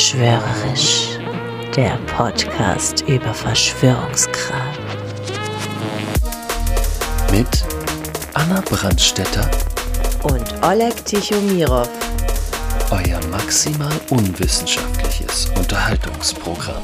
Verschwörerisch, 0.00 1.08
der 1.76 1.98
Podcast 2.16 3.02
über 3.06 3.34
Verschwörungskram. 3.34 4.58
Mit 7.30 7.64
Anna 8.32 8.62
Brandstetter, 8.62 9.50
Und 10.22 10.54
Oleg 10.64 11.04
Tichomirov. 11.04 11.90
euer 12.90 13.20
maximal 13.30 13.92
unwissenschaftliches 14.08 15.50
Unterhaltungsprogramm. 15.58 16.82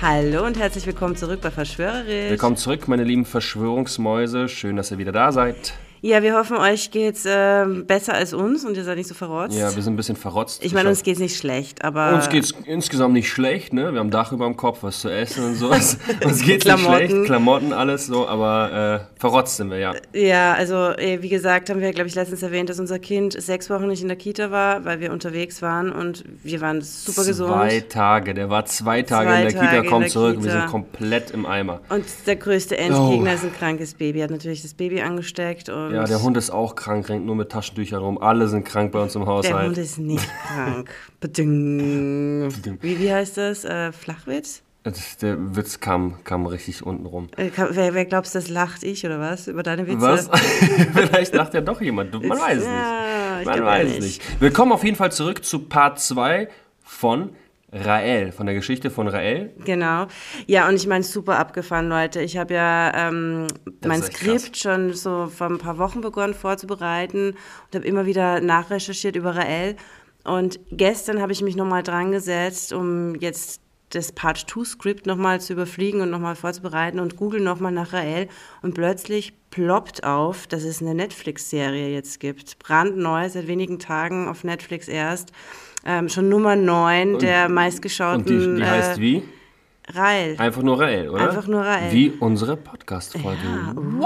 Hallo 0.00 0.46
und 0.46 0.58
herzlich 0.58 0.86
willkommen 0.86 1.16
zurück 1.16 1.42
bei 1.42 1.50
Verschwörerisch. 1.50 2.30
Willkommen 2.30 2.56
zurück, 2.56 2.88
meine 2.88 3.04
lieben 3.04 3.26
Verschwörungsmäuse. 3.26 4.48
Schön, 4.48 4.76
dass 4.76 4.90
ihr 4.90 4.96
wieder 4.96 5.12
da 5.12 5.32
seid. 5.32 5.74
Ja, 6.00 6.22
wir 6.22 6.34
hoffen, 6.36 6.56
euch 6.56 6.90
geht's 6.90 7.24
äh, 7.26 7.64
besser 7.86 8.14
als 8.14 8.32
uns 8.32 8.64
und 8.64 8.76
ihr 8.76 8.84
seid 8.84 8.96
nicht 8.98 9.08
so 9.08 9.14
verrotzt. 9.14 9.56
Ja, 9.58 9.74
wir 9.74 9.82
sind 9.82 9.94
ein 9.94 9.96
bisschen 9.96 10.16
verrotzt. 10.16 10.64
ich 10.64 10.72
meine, 10.74 10.88
uns 10.88 11.02
geht's 11.02 11.18
nicht 11.20 11.36
schlecht, 11.36 11.84
aber 11.84 12.14
uns 12.14 12.28
geht's 12.28 12.54
insgesamt 12.66 13.14
nicht 13.14 13.28
schlecht, 13.28 13.72
ne? 13.72 13.92
Wir 13.92 13.98
haben 14.00 14.08
ein 14.08 14.10
Dach 14.10 14.30
über 14.32 14.44
dem 14.46 14.56
Kopf, 14.56 14.78
was 14.82 15.00
zu 15.00 15.08
essen 15.08 15.44
und 15.44 15.54
so. 15.56 15.68
uns 15.70 15.96
geht's 16.22 16.46
nicht 16.46 16.60
Klamotten. 16.62 17.08
schlecht, 17.08 17.24
Klamotten, 17.26 17.72
alles 17.72 18.06
so, 18.06 18.28
aber 18.28 19.00
äh, 19.16 19.20
verrotzt 19.20 19.56
sind 19.56 19.70
wir, 19.70 19.78
ja. 19.78 19.94
ja, 20.12 20.54
also 20.54 20.74
äh, 20.96 21.20
wie 21.22 21.28
gesagt, 21.28 21.70
haben 21.70 21.80
wir, 21.80 21.92
glaube 21.92 22.08
ich, 22.08 22.14
letztens 22.14 22.42
erwähnt, 22.42 22.68
dass 22.70 22.78
unser 22.78 22.98
Kind 22.98 23.32
sechs 23.40 23.68
Wochen 23.70 23.88
nicht 23.88 24.02
in 24.02 24.08
der 24.08 24.16
Kita 24.16 24.50
war, 24.50 24.84
weil 24.84 25.00
wir 25.00 25.12
unterwegs 25.12 25.62
waren 25.62 25.90
und 25.90 26.24
wir 26.44 26.60
waren 26.60 26.80
super 26.82 27.22
Zwei 27.22 27.28
gesund. 27.28 27.88
Tage, 27.90 28.34
der 28.34 28.50
war 28.50 28.64
zwei 28.66 29.02
Tage 29.02 29.28
Zwei 29.30 29.42
in 29.42 29.48
der 29.48 29.60
Tage 29.60 29.76
Kita, 29.82 29.88
kommt 29.88 30.10
zurück, 30.10 30.36
wir 30.36 30.42
Kita. 30.42 30.60
sind 30.60 30.70
komplett 30.70 31.30
im 31.32 31.44
Eimer. 31.46 31.80
Und 31.88 32.04
der 32.26 32.36
größte 32.36 32.76
Endgegner 32.78 33.30
Oh. 33.30 33.34
ist 33.34 33.44
ein 33.44 33.52
krankes 33.52 33.94
Baby. 33.94 34.20
Hat 34.20 34.30
natürlich 34.30 34.62
das 34.62 34.74
Baby 34.74 35.00
angesteckt 35.00 35.68
und 35.68 35.87
Ja, 35.92 36.04
der 36.04 36.22
Hund 36.22 36.36
ist 36.36 36.50
auch 36.50 36.74
krank, 36.74 37.08
rennt 37.08 37.26
nur 37.26 37.34
mit 37.36 37.50
Taschentüchern 37.50 38.00
rum. 38.02 38.18
Alle 38.18 38.48
sind 38.48 38.64
krank 38.64 38.92
bei 38.92 39.00
uns 39.00 39.14
im 39.14 39.22
der 39.22 39.30
Haushalt. 39.32 39.66
Hund 39.68 39.78
ist 39.78 39.98
nicht 39.98 40.28
krank. 40.46 40.90
Beding. 41.20 42.48
Wie, 42.80 42.98
wie 42.98 43.12
heißt 43.12 43.36
das? 43.36 43.64
Äh, 43.64 43.92
Flachwitz? 43.92 44.62
Das- 44.84 45.16
der 45.18 45.36
Witz 45.56 45.80
kam, 45.80 46.22
kam 46.24 46.46
richtig 46.46 46.84
unten 46.86 47.04
rum. 47.06 47.28
Äh, 47.36 47.50
Wer, 47.70 47.94
wer 47.94 48.04
glaubst 48.06 48.34
das 48.34 48.48
lacht 48.48 48.82
ich 48.84 49.04
oder 49.04 49.18
was? 49.20 49.46
Über 49.48 49.62
deine 49.62 49.86
Witze? 49.86 50.00
Was? 50.00 50.28
Vielleicht 50.94 51.34
lacht 51.34 51.52
ja 51.54 51.60
doch 51.60 51.80
jemand. 51.80 52.12
Man 52.14 52.38
weiß 52.38 52.58
es 52.58 52.64
Ja, 52.64 53.36
nicht. 53.38 53.40
ich 53.40 53.46
Man 53.46 53.64
weiß 53.64 53.88
nicht. 53.88 53.98
es 53.98 54.04
nicht. 54.04 54.40
Willkommen 54.40 54.72
auf 54.72 54.84
jeden 54.84 54.96
Fall 54.96 55.12
zurück 55.12 55.44
zu 55.44 55.58
Part 55.60 56.00
2 56.00 56.48
von 56.82 57.30
Rael, 57.70 58.32
von 58.32 58.46
der 58.46 58.54
Geschichte 58.54 58.90
von 58.90 59.08
Rael. 59.08 59.52
Genau. 59.64 60.06
Ja, 60.46 60.68
und 60.68 60.76
ich 60.76 60.86
meine, 60.86 61.04
super 61.04 61.38
abgefahren, 61.38 61.88
Leute. 61.88 62.22
Ich 62.22 62.38
habe 62.38 62.54
ja 62.54 63.08
ähm, 63.08 63.46
mein 63.84 64.02
Skript 64.02 64.56
schon 64.56 64.94
so 64.94 65.26
vor 65.26 65.48
ein 65.48 65.58
paar 65.58 65.76
Wochen 65.76 66.00
begonnen 66.00 66.34
vorzubereiten 66.34 67.30
und 67.30 67.74
habe 67.74 67.86
immer 67.86 68.06
wieder 68.06 68.40
nachrecherchiert 68.40 69.16
über 69.16 69.36
Rael. 69.36 69.76
Und 70.24 70.58
gestern 70.70 71.20
habe 71.20 71.32
ich 71.32 71.42
mich 71.42 71.56
nochmal 71.56 71.82
dran 71.82 72.10
gesetzt, 72.10 72.72
um 72.72 73.14
jetzt 73.16 73.60
das 73.90 74.12
Part 74.12 74.38
2 74.50 74.64
Skript 74.64 75.06
nochmal 75.06 75.40
zu 75.40 75.54
überfliegen 75.54 76.00
und 76.00 76.10
nochmal 76.10 76.36
vorzubereiten 76.36 77.00
und 77.00 77.16
google 77.16 77.40
nochmal 77.40 77.72
nach 77.72 77.92
Rael. 77.92 78.28
Und 78.62 78.74
plötzlich 78.74 79.34
ploppt 79.50 80.04
auf, 80.04 80.46
dass 80.46 80.64
es 80.64 80.82
eine 80.82 80.94
Netflix-Serie 80.94 81.88
jetzt 81.88 82.20
gibt. 82.20 82.58
Brandneu, 82.58 83.28
seit 83.28 83.46
wenigen 83.46 83.78
Tagen 83.78 84.28
auf 84.28 84.44
Netflix 84.44 84.88
erst. 84.88 85.32
Ähm, 85.90 86.10
schon 86.10 86.28
Nummer 86.28 86.54
9 86.54 87.18
der 87.18 87.48
meistgeschauten. 87.48 88.20
Und 88.20 88.28
die, 88.28 88.56
die 88.56 88.64
heißt 88.64 88.98
äh, 88.98 89.00
wie? 89.00 89.22
Rael. 89.94 90.36
Einfach 90.36 90.62
nur 90.62 90.78
Rael, 90.78 91.08
oder? 91.08 91.30
Einfach 91.30 91.46
nur 91.46 91.62
Rael. 91.62 91.90
Wie 91.92 92.10
unsere 92.20 92.58
Podcast-Folge. 92.58 93.38
Wow! 93.74 94.04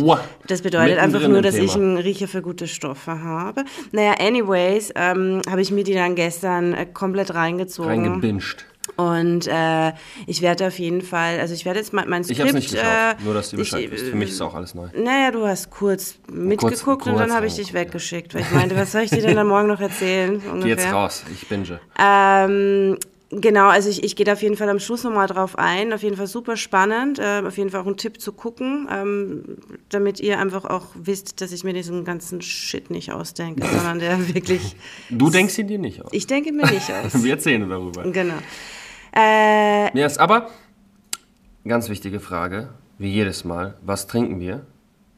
wow! 0.00 0.18
Das 0.46 0.62
bedeutet 0.62 0.96
Mittendrin 0.96 1.14
einfach 1.14 1.28
nur, 1.28 1.42
dass 1.42 1.54
ich 1.56 1.74
Thema. 1.74 1.84
einen 1.84 1.98
Riecher 1.98 2.28
für 2.28 2.40
gute 2.40 2.66
Stoffe 2.66 3.22
habe. 3.22 3.64
Naja, 3.92 4.14
anyways, 4.18 4.90
ähm, 4.96 5.42
habe 5.50 5.60
ich 5.60 5.70
mir 5.70 5.84
die 5.84 5.92
dann 5.92 6.14
gestern 6.14 6.72
äh, 6.72 6.86
komplett 6.86 7.34
reingezogen. 7.34 7.90
Reingebinged. 7.90 8.64
Und 8.96 9.46
äh, 9.46 9.92
ich 10.26 10.42
werde 10.42 10.66
auf 10.66 10.78
jeden 10.78 11.02
Fall, 11.02 11.38
also 11.40 11.54
ich 11.54 11.64
werde 11.64 11.78
jetzt 11.78 11.92
mein, 11.92 12.08
mein 12.08 12.22
Ich 12.22 12.28
Skript... 12.28 12.42
hab's 12.42 12.52
nicht 12.54 12.70
geschaut, 12.70 12.86
äh, 12.86 13.22
nur 13.24 13.34
dass 13.34 13.50
du 13.50 13.56
ich, 13.56 13.60
Bescheid 13.60 13.90
wisst. 13.90 14.06
Für 14.06 14.16
mich 14.16 14.30
ist 14.30 14.40
auch 14.40 14.54
alles 14.54 14.74
neu. 14.74 14.88
Naja, 14.96 15.30
du 15.30 15.46
hast 15.46 15.70
kurz 15.70 16.16
mitgeguckt 16.32 17.06
und 17.06 17.14
kurz 17.14 17.18
dann 17.18 17.32
habe 17.32 17.46
ich 17.46 17.54
dich 17.54 17.72
weggeschickt, 17.74 18.34
weil 18.34 18.42
ich 18.42 18.50
meinte, 18.50 18.76
was 18.76 18.92
soll 18.92 19.02
ich 19.02 19.10
dir 19.10 19.22
denn 19.22 19.36
dann 19.36 19.46
morgen 19.46 19.68
noch 19.68 19.80
erzählen? 19.80 20.42
Geh 20.62 20.68
jetzt 20.68 20.92
raus, 20.92 21.22
ich 21.32 21.46
binge. 21.48 21.80
Ähm, 21.98 22.98
genau, 23.30 23.68
also 23.68 23.88
ich, 23.88 24.02
ich 24.02 24.16
gehe 24.16 24.24
da 24.26 24.32
auf 24.32 24.42
jeden 24.42 24.56
Fall 24.56 24.68
am 24.68 24.78
Schluss 24.78 25.04
nochmal 25.04 25.26
drauf 25.26 25.58
ein. 25.58 25.92
Auf 25.92 26.02
jeden 26.02 26.16
Fall 26.16 26.26
super 26.26 26.56
spannend. 26.56 27.18
Äh, 27.18 27.42
auf 27.46 27.56
jeden 27.56 27.70
Fall 27.70 27.82
auch 27.82 27.86
ein 27.86 27.96
Tipp 27.96 28.20
zu 28.20 28.32
gucken, 28.32 28.88
ähm, 28.90 29.44
damit 29.90 30.18
ihr 30.20 30.38
einfach 30.38 30.64
auch 30.64 30.86
wisst, 30.94 31.40
dass 31.40 31.52
ich 31.52 31.62
mir 31.64 31.72
diesen 31.72 32.04
ganzen 32.04 32.40
Shit 32.42 32.90
nicht 32.90 33.12
ausdenke, 33.12 33.66
sondern 33.66 33.98
der 33.98 34.28
wirklich. 34.34 34.76
Du 35.10 35.30
denkst 35.30 35.58
ihn 35.58 35.68
dir 35.68 35.78
nicht 35.78 36.02
aus. 36.02 36.10
Ich 36.12 36.26
denke 36.26 36.52
mir 36.52 36.66
nicht 36.66 36.90
aus. 37.04 37.22
Wir 37.22 37.32
erzählen 37.32 37.68
darüber. 37.68 38.02
genau. 38.10 38.34
Äh, 39.14 39.96
Yes, 39.98 40.18
aber 40.18 40.48
ganz 41.66 41.88
wichtige 41.88 42.20
Frage, 42.20 42.68
wie 42.98 43.08
jedes 43.10 43.44
Mal, 43.44 43.74
was 43.82 44.06
trinken 44.06 44.40
wir? 44.40 44.66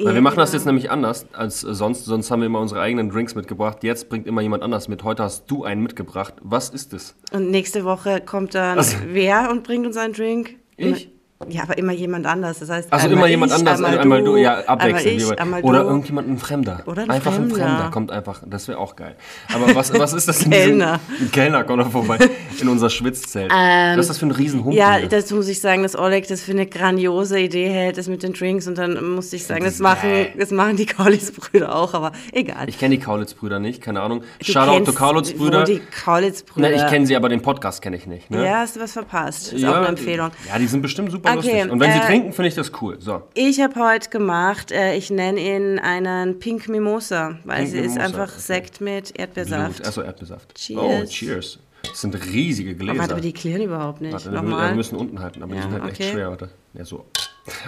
Weil 0.02 0.14
wir 0.14 0.22
machen 0.22 0.38
das 0.38 0.54
jetzt 0.54 0.64
nämlich 0.64 0.90
anders 0.90 1.26
als 1.34 1.60
sonst. 1.60 2.06
Sonst 2.06 2.30
haben 2.30 2.40
wir 2.40 2.46
immer 2.46 2.60
unsere 2.60 2.80
eigenen 2.80 3.10
Drinks 3.10 3.34
mitgebracht. 3.34 3.84
Jetzt 3.84 4.08
bringt 4.08 4.26
immer 4.26 4.40
jemand 4.40 4.62
anders 4.62 4.88
mit. 4.88 5.04
Heute 5.04 5.22
hast 5.22 5.50
du 5.50 5.64
einen 5.64 5.82
mitgebracht. 5.82 6.34
Was 6.40 6.70
ist 6.70 6.94
es? 6.94 7.14
und 7.32 7.50
nächste 7.50 7.84
Woche 7.84 8.22
kommt 8.22 8.54
dann 8.54 8.78
Also- 8.78 8.96
wer 9.08 9.50
und 9.50 9.62
bringt 9.62 9.86
uns 9.86 9.98
einen 9.98 10.14
Drink? 10.14 10.56
Ich? 10.78 11.10
Ja, 11.48 11.62
aber 11.62 11.78
immer 11.78 11.92
jemand 11.92 12.26
anders. 12.26 12.58
Das 12.58 12.68
heißt, 12.68 12.92
Also 12.92 13.04
einmal 13.06 13.20
immer 13.20 13.26
jemand 13.30 13.52
ich, 13.52 13.58
anders, 13.58 13.76
einmal, 13.82 13.98
einmal 13.98 14.22
du, 14.22 14.36
ja, 14.36 14.58
einmal 14.58 14.68
abwechselnd. 14.68 15.24
Oder 15.64 15.80
du. 15.84 15.88
irgendjemand, 15.88 16.28
ein 16.28 16.36
Fremder. 16.38 16.82
Oder 16.84 17.04
ein 17.04 17.10
einfach 17.10 17.32
ein 17.32 17.48
Fremder. 17.48 17.56
Fremder 17.66 17.90
kommt 17.90 18.10
einfach, 18.12 18.42
das 18.46 18.68
wäre 18.68 18.76
auch 18.76 18.94
geil. 18.94 19.16
Aber 19.54 19.74
was, 19.74 19.90
was 19.98 20.12
ist 20.12 20.28
das 20.28 20.36
diesem- 20.36 20.50
Kellner. 20.52 21.00
Ein 21.18 21.32
Kellner 21.32 21.64
kommt 21.64 21.78
noch 21.78 21.90
vorbei 21.90 22.18
in 22.60 22.68
unser 22.68 22.90
Schwitzzelt. 22.90 23.50
was 23.50 23.96
ist 24.00 24.10
das 24.10 24.18
für 24.18 24.26
ein 24.26 24.32
Riesenhund 24.32 24.74
Ja, 24.76 24.96
hier? 24.96 25.08
dazu 25.08 25.34
muss 25.36 25.48
ich 25.48 25.60
sagen, 25.62 25.82
dass 25.82 25.96
Oleg 25.98 26.28
das 26.28 26.42
für 26.42 26.52
eine 26.52 26.66
grandiose 26.66 27.40
Idee 27.40 27.70
hält, 27.70 27.96
das 27.96 28.06
mit 28.06 28.22
den 28.22 28.34
Drinks. 28.34 28.66
Und 28.66 28.76
dann 28.76 29.02
musste 29.14 29.36
ich 29.36 29.46
sagen, 29.46 29.64
das, 29.64 29.74
ist 29.74 29.80
machen, 29.80 30.10
geil. 30.10 30.32
das 30.38 30.50
machen 30.50 30.76
die 30.76 30.84
Kaulitz-Brüder 30.86 31.74
auch, 31.74 31.94
aber 31.94 32.12
egal. 32.32 32.68
Ich 32.68 32.78
kenne 32.78 32.96
die 32.98 33.02
Kaulitz-Brüder 33.02 33.60
nicht, 33.60 33.80
keine 33.80 34.02
Ahnung. 34.02 34.24
Du 34.40 34.44
Shoutout 34.52 34.72
kennst 34.72 34.92
to 34.92 34.98
Kaulitz-Brüder. 34.98 35.64
Die 35.64 35.80
Kaulitz-Brüder. 36.04 36.70
Ich 36.74 36.86
kenne 36.88 37.06
sie, 37.06 37.16
aber 37.16 37.30
den 37.30 37.40
Podcast 37.40 37.80
kenne 37.80 37.96
ich 37.96 38.06
nicht. 38.06 38.30
Ne? 38.30 38.44
Ja, 38.44 38.58
hast 38.58 38.76
du 38.76 38.80
was 38.80 38.92
verpasst. 38.92 39.54
Ist 39.54 39.64
auch 39.64 39.76
eine 39.76 39.86
Empfehlung. 39.86 40.30
Ja, 40.46 40.58
die 40.58 40.66
sind 40.66 40.82
bestimmt 40.82 41.10
super 41.10 41.29
Okay, 41.38 41.52
lustig. 41.52 41.72
Und 41.72 41.80
wenn 41.80 41.92
sie 41.92 41.98
äh, 41.98 42.06
trinken, 42.06 42.32
finde 42.32 42.48
ich 42.48 42.54
das 42.54 42.72
cool. 42.80 42.96
So. 43.00 43.22
Ich 43.34 43.60
habe 43.60 43.74
heute 43.80 44.10
gemacht, 44.10 44.72
äh, 44.72 44.94
ich 44.96 45.10
nenne 45.10 45.40
ihn 45.40 45.78
einen 45.78 46.38
Pink 46.38 46.68
Mimosa, 46.68 47.38
weil 47.44 47.58
Pink 47.58 47.68
sie 47.70 47.78
ist 47.78 47.94
Mimosa, 47.94 48.04
einfach 48.06 48.32
okay. 48.32 48.40
Sekt 48.40 48.80
mit 48.80 49.18
Erdbeersaft. 49.18 49.76
Blut. 49.76 49.86
Achso, 49.86 50.02
Erdbeersaft. 50.02 50.54
Cheers. 50.54 50.80
Oh, 50.82 51.04
cheers. 51.06 51.58
Das 51.82 52.00
sind 52.02 52.14
riesige 52.26 52.74
Gläser. 52.74 52.94
Oh, 52.94 52.98
warte, 52.98 53.12
aber 53.14 53.20
die 53.22 53.32
klären 53.32 53.62
überhaupt 53.62 54.00
nicht. 54.00 54.12
Warte, 54.12 54.30
Nochmal. 54.30 54.70
wir 54.70 54.76
müssen 54.76 54.96
unten 54.96 55.20
halten, 55.20 55.42
aber 55.42 55.54
Ja, 55.54 55.62
die 55.62 55.62
sind 55.62 55.72
halt 55.72 55.92
okay. 55.92 56.02
echt 56.02 56.12
schwer. 56.12 56.30
Warte. 56.30 56.50
Ja, 56.74 56.84
so. 56.84 57.06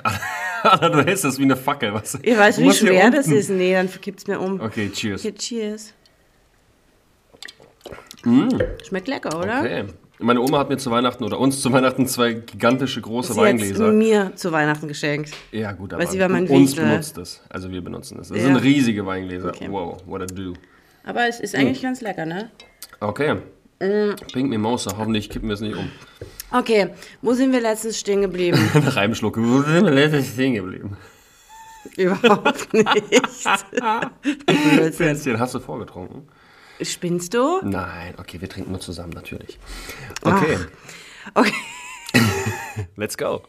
Alter, 0.62 0.90
du 0.90 1.04
hältst 1.04 1.24
das 1.24 1.38
wie 1.38 1.44
eine 1.44 1.56
Fackel. 1.56 1.92
Was? 1.94 2.18
Ihr 2.22 2.38
weißt, 2.38 2.58
Du 2.58 2.62
wie 2.62 2.72
schwer 2.72 3.10
das 3.10 3.26
ist? 3.26 3.48
Nee, 3.50 3.72
dann 3.72 3.90
kippt's 3.90 4.26
mir 4.26 4.38
um. 4.38 4.60
Okay, 4.60 4.90
cheers. 4.90 5.24
Okay, 5.24 5.34
cheers. 5.34 5.94
Schmeckt 8.86 9.08
lecker, 9.08 9.36
oder? 9.38 9.62
Mm. 9.62 9.64
Okay. 9.64 9.84
Meine 10.18 10.40
Oma 10.40 10.58
hat 10.60 10.68
mir 10.68 10.76
zu 10.76 10.90
Weihnachten 10.90 11.24
oder 11.24 11.38
uns 11.40 11.60
zu 11.60 11.72
Weihnachten 11.72 12.06
zwei 12.06 12.34
gigantische 12.34 13.00
große 13.00 13.32
Sie 13.32 13.40
Weingläser. 13.40 13.90
mir 13.92 14.32
zu 14.36 14.52
Weihnachten 14.52 14.86
geschenkt. 14.86 15.32
Ja, 15.50 15.72
gut, 15.72 15.92
aber 15.92 16.06
sie 16.06 16.20
war 16.20 16.28
mein 16.28 16.46
uns 16.46 16.70
Wichtel. 16.72 16.84
benutzt 16.84 17.18
es. 17.18 17.40
Also 17.48 17.70
wir 17.70 17.82
benutzen 17.82 18.18
es. 18.20 18.28
Das 18.28 18.36
Ja. 18.38 18.44
sind 18.44 18.56
riesige 18.56 19.04
Weingläser. 19.04 19.48
Okay. 19.48 19.66
Wow, 19.70 20.00
what 20.06 20.22
a 20.22 20.26
do. 20.26 20.52
Aber 21.04 21.26
es 21.26 21.40
ist 21.40 21.56
eigentlich 21.56 21.82
ganz 21.82 22.00
lecker, 22.00 22.24
ne? 22.26 22.50
Okay. 23.00 23.34
Mm. 23.80 24.14
Pink 24.32 24.48
Mimosa, 24.50 24.96
hoffentlich 24.96 25.28
kippen 25.28 25.48
wir 25.48 25.54
es 25.54 25.60
nicht 25.60 25.76
um. 25.76 25.90
Okay, 26.52 26.90
wo 27.20 27.32
sind 27.32 27.52
wir 27.52 27.60
letztens 27.60 27.98
stehen 27.98 28.20
geblieben? 28.20 28.58
Nach 28.74 28.96
einem 28.96 29.16
Schluck. 29.16 29.36
Wo 29.38 29.62
sind 29.62 29.84
wir 29.84 29.90
letztens 29.92 30.28
stehen 30.34 30.54
geblieben? 30.54 30.96
Überhaupt 31.96 32.72
nicht. 32.72 32.88
Pflänzchen, 34.94 35.40
hast 35.40 35.54
du 35.54 35.58
vorgetrunken? 35.60 36.28
Spinnst 36.84 37.34
du? 37.34 37.60
Nein, 37.62 38.14
okay, 38.18 38.40
wir 38.40 38.48
trinken 38.48 38.70
nur 38.70 38.80
zusammen, 38.80 39.12
natürlich. 39.12 39.58
Okay, 40.22 40.58
Okay. 41.34 41.52
let's 42.96 43.16
go. 43.16 43.42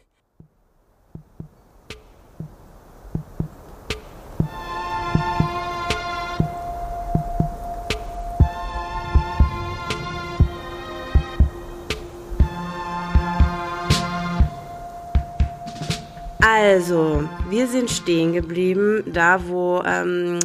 Also, 16.45 17.27
wir 17.49 17.67
sind 17.67 17.89
stehen 17.89 18.33
geblieben, 18.33 19.03
da 19.07 19.47
wo 19.47 19.81
ähm, 19.85 20.39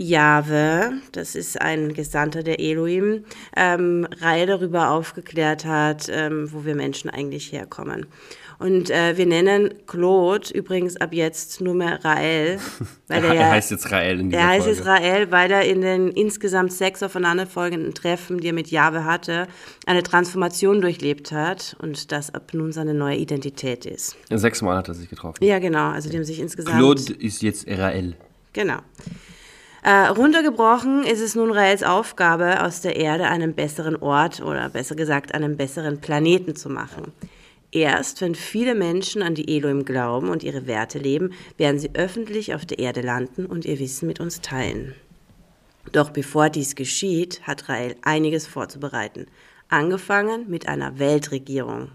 Jahwe, 0.00 0.92
das 1.12 1.34
ist 1.34 1.60
ein 1.60 1.92
Gesandter 1.92 2.42
der 2.42 2.58
Elohim, 2.58 3.24
ähm, 3.56 4.06
Reihe 4.20 4.46
darüber 4.46 4.90
aufgeklärt 4.90 5.66
hat, 5.66 6.08
ähm, 6.10 6.48
wo 6.52 6.64
wir 6.64 6.74
Menschen 6.74 7.10
eigentlich 7.10 7.52
herkommen. 7.52 8.06
Und 8.58 8.90
äh, 8.90 9.16
wir 9.16 9.24
nennen 9.24 9.72
Claude 9.86 10.52
übrigens 10.52 10.96
ab 10.98 11.14
jetzt 11.14 11.62
nur 11.62 11.74
mehr 11.74 12.04
Rael. 12.04 12.58
Weil 13.08 13.24
Er, 13.24 13.30
er, 13.30 13.34
er 13.40 13.50
heißt 13.52 13.70
jetzt 13.70 13.90
Rael 13.90 14.20
in 14.20 14.30
dieser 14.30 14.42
er 14.42 14.48
heißt 14.48 14.64
Folge. 14.66 14.78
jetzt 14.78 14.86
Rael, 14.86 15.30
weil 15.30 15.50
er 15.50 15.64
in 15.64 15.80
den 15.80 16.08
insgesamt 16.08 16.72
sechs 16.72 17.02
aufeinanderfolgenden 17.02 17.94
Treffen, 17.94 18.38
die 18.38 18.48
er 18.48 18.52
mit 18.52 18.70
Jahwe 18.70 19.04
hatte, 19.06 19.48
eine 19.86 20.02
Transformation 20.02 20.80
durchlebt 20.82 21.32
hat 21.32 21.74
und 21.80 22.12
das 22.12 22.34
ab 22.34 22.52
nun 22.52 22.72
seine 22.72 22.92
neue 22.92 23.16
Identität 23.16 23.86
ist. 23.86 24.16
Sechsmal 24.30 24.76
hat 24.76 24.88
er 24.88 24.94
sich 24.94 25.08
getroffen. 25.08 25.42
Ja, 25.42 25.58
genau. 25.58 25.88
Also 25.90 26.10
die 26.10 26.16
haben 26.16 26.24
sich 26.24 26.38
insgesamt. 26.38 26.76
Claude 26.76 27.14
ist 27.14 27.42
jetzt 27.42 27.66
Rael. 27.66 28.14
Genau. 28.52 28.80
Äh, 29.82 30.08
runtergebrochen 30.08 31.04
ist 31.04 31.20
es 31.20 31.34
nun 31.34 31.50
Raels 31.50 31.82
Aufgabe, 31.82 32.62
aus 32.62 32.82
der 32.82 32.96
Erde 32.96 33.28
einen 33.28 33.54
besseren 33.54 33.96
Ort 33.96 34.40
oder 34.42 34.68
besser 34.68 34.94
gesagt 34.94 35.34
einen 35.34 35.56
besseren 35.56 36.00
Planeten 36.00 36.54
zu 36.54 36.68
machen. 36.68 37.12
Erst 37.72 38.20
wenn 38.20 38.34
viele 38.34 38.74
Menschen 38.74 39.22
an 39.22 39.34
die 39.34 39.56
Elohim 39.56 39.84
glauben 39.84 40.28
und 40.28 40.42
ihre 40.42 40.66
Werte 40.66 40.98
leben, 40.98 41.32
werden 41.56 41.78
sie 41.78 41.90
öffentlich 41.94 42.54
auf 42.54 42.66
der 42.66 42.78
Erde 42.78 43.00
landen 43.00 43.46
und 43.46 43.64
ihr 43.64 43.78
Wissen 43.78 44.06
mit 44.06 44.20
uns 44.20 44.40
teilen. 44.40 44.94
Doch 45.92 46.10
bevor 46.10 46.50
dies 46.50 46.74
geschieht, 46.74 47.40
hat 47.44 47.68
Rael 47.68 47.96
einiges 48.02 48.46
vorzubereiten. 48.46 49.26
Angefangen 49.68 50.50
mit 50.50 50.68
einer 50.68 50.98
Weltregierung. 50.98 51.92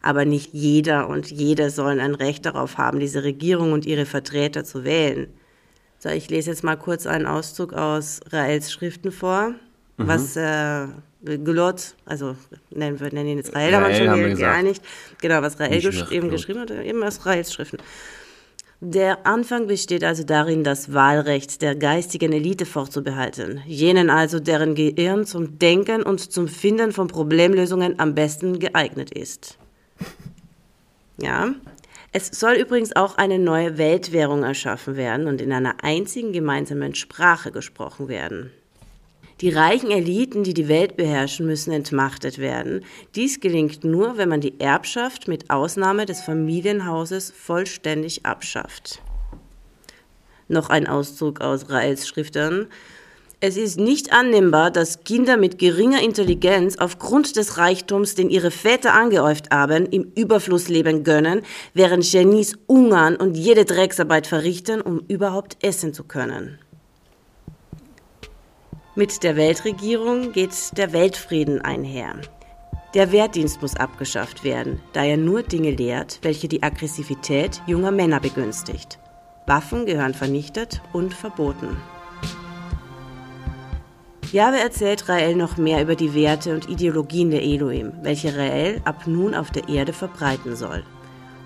Aber 0.00 0.24
nicht 0.24 0.54
jeder 0.54 1.08
und 1.08 1.30
jede 1.30 1.70
sollen 1.70 2.00
ein 2.00 2.14
Recht 2.14 2.46
darauf 2.46 2.78
haben, 2.78 3.00
diese 3.00 3.24
Regierung 3.24 3.72
und 3.72 3.84
ihre 3.84 4.06
Vertreter 4.06 4.64
zu 4.64 4.84
wählen. 4.84 5.26
So, 6.02 6.08
ich 6.08 6.30
lese 6.30 6.48
jetzt 6.50 6.64
mal 6.64 6.76
kurz 6.76 7.06
einen 7.06 7.26
Auszug 7.26 7.74
aus 7.74 8.20
Raels 8.30 8.72
Schriften 8.72 9.12
vor, 9.12 9.54
was 9.98 10.34
äh, 10.34 10.86
Gelot, 11.22 11.94
also 12.06 12.36
nennen 12.70 12.98
wir 12.98 13.12
nennen 13.12 13.28
ihn 13.28 13.36
jetzt 13.36 13.54
Rael, 13.54 13.76
haben 13.76 13.86
wir 13.86 13.94
schon 13.94 14.08
haben 14.08 14.24
wir 14.24 14.34
geeinigt. 14.34 14.82
Genau, 15.20 15.42
was 15.42 15.60
Rael 15.60 15.82
gesch 15.82 16.10
eben 16.10 16.30
geschrieben 16.30 16.60
hat, 16.60 16.70
eben 16.70 17.02
aus 17.02 17.26
Raels 17.26 17.52
Schriften. 17.52 17.76
Der 18.80 19.26
Anfang 19.26 19.66
besteht 19.66 20.02
also 20.02 20.24
darin, 20.24 20.64
das 20.64 20.94
Wahlrecht 20.94 21.60
der 21.60 21.74
geistigen 21.74 22.32
Elite 22.32 22.64
vorzubehalten, 22.64 23.60
jenen 23.66 24.08
also, 24.08 24.40
deren 24.40 24.74
Gehirn 24.74 25.26
zum 25.26 25.58
Denken 25.58 26.02
und 26.02 26.32
zum 26.32 26.48
Finden 26.48 26.92
von 26.92 27.08
Problemlösungen 27.08 28.00
am 28.00 28.14
besten 28.14 28.58
geeignet 28.58 29.10
ist. 29.10 29.58
Ja. 31.20 31.54
Es 32.12 32.26
soll 32.26 32.54
übrigens 32.54 32.96
auch 32.96 33.18
eine 33.18 33.38
neue 33.38 33.78
Weltwährung 33.78 34.42
erschaffen 34.42 34.96
werden 34.96 35.28
und 35.28 35.40
in 35.40 35.52
einer 35.52 35.84
einzigen 35.84 36.32
gemeinsamen 36.32 36.96
Sprache 36.96 37.52
gesprochen 37.52 38.08
werden. 38.08 38.50
Die 39.40 39.50
reichen 39.50 39.92
Eliten, 39.92 40.42
die 40.42 40.52
die 40.52 40.68
Welt 40.68 40.96
beherrschen, 40.96 41.46
müssen 41.46 41.72
entmachtet 41.72 42.38
werden. 42.38 42.84
Dies 43.14 43.40
gelingt 43.40 43.84
nur, 43.84 44.18
wenn 44.18 44.28
man 44.28 44.40
die 44.40 44.58
Erbschaft 44.60 45.28
mit 45.28 45.50
Ausnahme 45.50 46.04
des 46.04 46.20
Familienhauses 46.20 47.30
vollständig 47.30 48.26
abschafft. 48.26 49.00
Noch 50.48 50.68
ein 50.68 50.88
Auszug 50.88 51.40
aus 51.40 51.70
Raels 51.70 52.08
Schriftern. 52.08 52.66
Es 53.42 53.56
ist 53.56 53.80
nicht 53.80 54.12
annehmbar, 54.12 54.70
dass 54.70 55.02
Kinder 55.02 55.38
mit 55.38 55.58
geringer 55.58 56.02
Intelligenz 56.02 56.76
aufgrund 56.76 57.36
des 57.36 57.56
Reichtums, 57.56 58.14
den 58.14 58.28
ihre 58.28 58.50
Väter 58.50 58.92
angehäuft 58.92 59.50
haben, 59.50 59.86
im 59.86 60.12
Überfluss 60.14 60.68
leben 60.68 61.04
gönnen, 61.04 61.40
während 61.72 62.04
Genies 62.04 62.58
hungern 62.68 63.16
und 63.16 63.38
jede 63.38 63.64
Drecksarbeit 63.64 64.26
verrichten, 64.26 64.82
um 64.82 65.00
überhaupt 65.08 65.56
essen 65.64 65.94
zu 65.94 66.04
können. 66.04 66.58
Mit 68.94 69.22
der 69.22 69.36
Weltregierung 69.36 70.32
geht 70.32 70.52
der 70.76 70.92
Weltfrieden 70.92 71.62
einher. 71.62 72.16
Der 72.92 73.10
Wehrdienst 73.10 73.62
muss 73.62 73.74
abgeschafft 73.74 74.44
werden, 74.44 74.80
da 74.92 75.02
er 75.02 75.16
nur 75.16 75.42
Dinge 75.42 75.70
lehrt, 75.70 76.18
welche 76.20 76.46
die 76.46 76.62
Aggressivität 76.62 77.62
junger 77.66 77.90
Männer 77.90 78.20
begünstigt. 78.20 78.98
Waffen 79.46 79.86
gehören 79.86 80.12
vernichtet 80.12 80.82
und 80.92 81.14
verboten. 81.14 81.78
Jahwe 84.32 84.60
erzählt 84.60 85.08
Rael 85.08 85.34
noch 85.34 85.56
mehr 85.56 85.82
über 85.82 85.96
die 85.96 86.14
Werte 86.14 86.54
und 86.54 86.68
Ideologien 86.68 87.30
der 87.30 87.42
Elohim, 87.42 87.92
welche 88.02 88.36
Rael 88.36 88.80
ab 88.84 89.06
nun 89.06 89.34
auf 89.34 89.50
der 89.50 89.68
Erde 89.68 89.92
verbreiten 89.92 90.54
soll. 90.54 90.84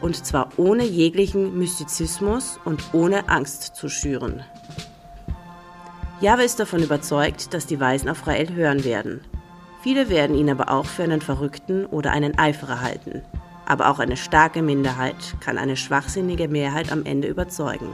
Und 0.03 0.27
zwar 0.27 0.51
ohne 0.59 0.85
jeglichen 0.85 1.57
Mystizismus 1.59 2.61
und 2.67 2.83
ohne 2.93 3.31
Angst 3.31 3.75
zu 3.75 3.89
schüren. 3.89 4.43
Jahwe 6.21 6.45
ist 6.45 6.61
davon 6.61 6.83
überzeugt, 6.83 7.55
dass 7.55 7.67
die 7.67 7.81
Weisen 7.81 8.11
auf 8.11 8.27
Rael 8.27 8.53
hören 8.55 8.85
werden. 8.85 9.23
Viele 9.83 10.11
werden 10.11 10.37
ihn 10.37 10.51
aber 10.51 10.71
auch 10.71 10.85
für 10.87 11.05
einen 11.05 11.23
Verrückten 11.23 11.87
oder 11.87 12.13
einen 12.13 12.39
Eiferer 12.39 12.83
halten. 12.83 13.23
Aber 13.65 13.89
auch 13.89 13.99
eine 13.99 14.19
starke 14.19 14.61
Minderheit 14.61 15.37
kann 15.41 15.57
eine 15.57 15.77
schwachsinnige 15.77 16.49
Mehrheit 16.49 16.93
am 16.93 17.07
Ende 17.07 17.29
überzeugen. 17.29 17.89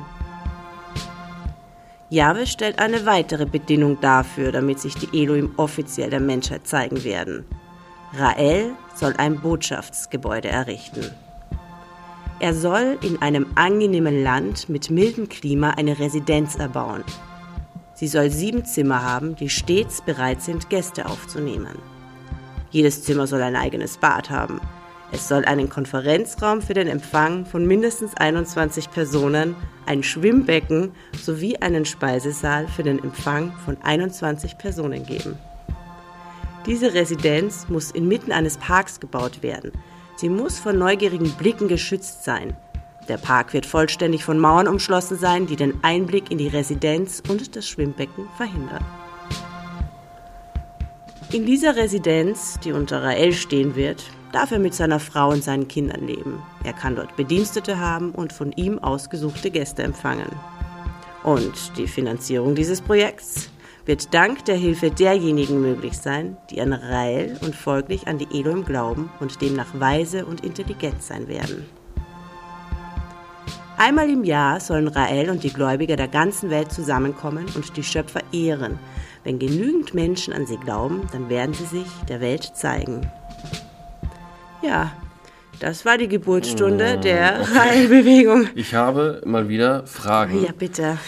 Jahwe 2.11 2.45
stellt 2.47 2.81
eine 2.81 3.07
weitere 3.07 3.47
Bedingung 3.47 4.01
dafür, 4.01 4.51
damit 4.51 4.81
sich 4.81 4.95
die 4.97 5.23
Elohim 5.23 5.53
offiziell 5.57 6.11
der 6.11 6.19
Menschheit 6.19 6.67
zeigen 6.67 7.05
werden. 7.05 7.45
Rael 8.13 8.73
soll 8.97 9.15
ein 9.17 9.41
Botschaftsgebäude 9.41 10.49
errichten. 10.49 11.09
Er 12.41 12.53
soll 12.53 12.99
in 13.03 13.23
einem 13.23 13.47
angenehmen 13.55 14.25
Land 14.25 14.69
mit 14.69 14.91
mildem 14.91 15.29
Klima 15.29 15.71
eine 15.71 16.01
Residenz 16.01 16.57
erbauen. 16.57 17.05
Sie 17.95 18.09
soll 18.09 18.31
sieben 18.31 18.65
Zimmer 18.65 19.05
haben, 19.05 19.37
die 19.37 19.49
stets 19.49 20.03
bereit 20.03 20.43
sind, 20.43 20.69
Gäste 20.69 21.07
aufzunehmen. 21.07 21.79
Jedes 22.71 23.05
Zimmer 23.05 23.29
soll 23.29 23.43
ein 23.43 23.57
eigenes 23.57 23.99
Bad 23.99 24.31
haben. 24.31 24.61
Es 25.13 25.27
soll 25.27 25.45
einen 25.45 25.69
Konferenzraum 25.69 26.63
für 26.63 26.75
den 26.75 26.87
Empfang 26.87 27.45
von 27.45 27.67
mindestens 27.67 28.17
21 28.17 28.91
Personen, 28.91 29.57
ein 29.87 30.05
Schwimmbecken 30.05 30.93
sowie 31.21 31.57
einen 31.57 31.85
Speisesaal 31.85 32.69
für 32.69 32.85
den 32.85 33.03
Empfang 33.03 33.53
von 33.65 33.77
21 33.83 34.57
Personen 34.57 35.05
geben. 35.05 35.37
Diese 36.67 36.95
Residenz 36.95 37.67
muss 37.69 37.91
inmitten 37.91 38.31
eines 38.31 38.59
Parks 38.59 39.01
gebaut 39.01 39.43
werden. 39.43 39.73
Sie 40.15 40.29
muss 40.29 40.61
von 40.61 40.79
neugierigen 40.79 41.33
Blicken 41.33 41.67
geschützt 41.67 42.23
sein. 42.23 42.57
Der 43.09 43.17
Park 43.17 43.53
wird 43.53 43.67
vollständig 43.67 44.23
von 44.23 44.39
Mauern 44.39 44.69
umschlossen 44.69 45.19
sein, 45.19 45.47
die 45.47 45.57
den 45.57 45.83
Einblick 45.83 46.31
in 46.31 46.39
die 46.39 46.49
Residenz 46.49 47.23
und 47.29 47.57
das 47.57 47.67
Schwimmbecken 47.67 48.29
verhindern. 48.37 48.85
In 51.33 51.47
dieser 51.47 51.75
Residenz, 51.75 52.61
die 52.63 52.73
unter 52.73 53.03
Rael 53.03 53.33
stehen 53.33 53.75
wird, 53.75 54.05
darf 54.33 54.51
er 54.53 54.59
mit 54.59 54.75
seiner 54.75 55.01
Frau 55.01 55.31
und 55.31 55.43
seinen 55.43 55.69
Kindern 55.69 56.07
leben. 56.07 56.43
Er 56.65 56.73
kann 56.73 56.97
dort 56.97 57.17
Bedienstete 57.17 57.79
haben 57.79 58.13
und 58.13 58.33
von 58.33 58.53
ihm 58.53 58.79
ausgesuchte 58.79 59.51
Gäste 59.51 59.83
empfangen. 59.83 60.31
Und 61.23 61.77
die 61.77 61.87
Finanzierung 61.87 62.55
dieses 62.55 62.81
Projekts 62.81 63.51
wird 63.87 64.15
dank 64.15 64.45
der 64.45 64.57
Hilfe 64.57 64.91
derjenigen 64.91 65.61
möglich 65.61 65.99
sein, 65.99 66.37
die 66.51 66.61
an 66.61 66.73
Rael 66.73 67.37
und 67.43 67.55
folglich 67.55 68.07
an 68.07 68.19
die 68.19 68.29
Elohim 68.39 68.65
glauben 68.65 69.11
und 69.21 69.41
demnach 69.41 69.69
weise 69.75 70.27
und 70.27 70.45
intelligent 70.45 71.03
sein 71.03 71.29
werden. 71.29 71.67
Einmal 73.77 74.11
im 74.11 74.25
Jahr 74.25 74.61
sollen 74.61 74.89
Rael 74.89 75.31
und 75.31 75.43
die 75.43 75.53
Gläubiger 75.53 75.97
der 75.97 76.09
ganzen 76.09 76.51
Welt 76.51 76.71
zusammenkommen 76.71 77.47
und 77.55 77.77
die 77.79 77.83
Schöpfer 77.83 78.21
ehren. 78.31 78.79
Wenn 79.25 79.39
genügend 79.39 79.95
Menschen 79.95 80.35
an 80.35 80.47
sie 80.47 80.59
glauben, 80.59 81.09
dann 81.13 81.31
werden 81.31 81.55
sie 81.55 81.65
sich 81.65 81.87
der 82.09 82.21
Welt 82.21 82.53
zeigen. 82.55 83.11
Ja, 84.63 84.93
das 85.61 85.85
war 85.85 85.99
die 85.99 86.09
Geburtsstunde 86.09 86.99
der 86.99 87.41
Rael-Bewegung. 87.55 88.49
Ich 88.55 88.75
habe 88.75 89.21
mal 89.25 89.49
wieder 89.49 89.87
Fragen. 89.87 90.43
Ja, 90.43 90.53
bitte. 90.57 90.99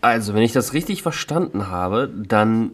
Also, 0.00 0.34
wenn 0.34 0.42
ich 0.42 0.52
das 0.52 0.72
richtig 0.72 1.02
verstanden 1.02 1.68
habe, 1.68 2.10
dann. 2.14 2.72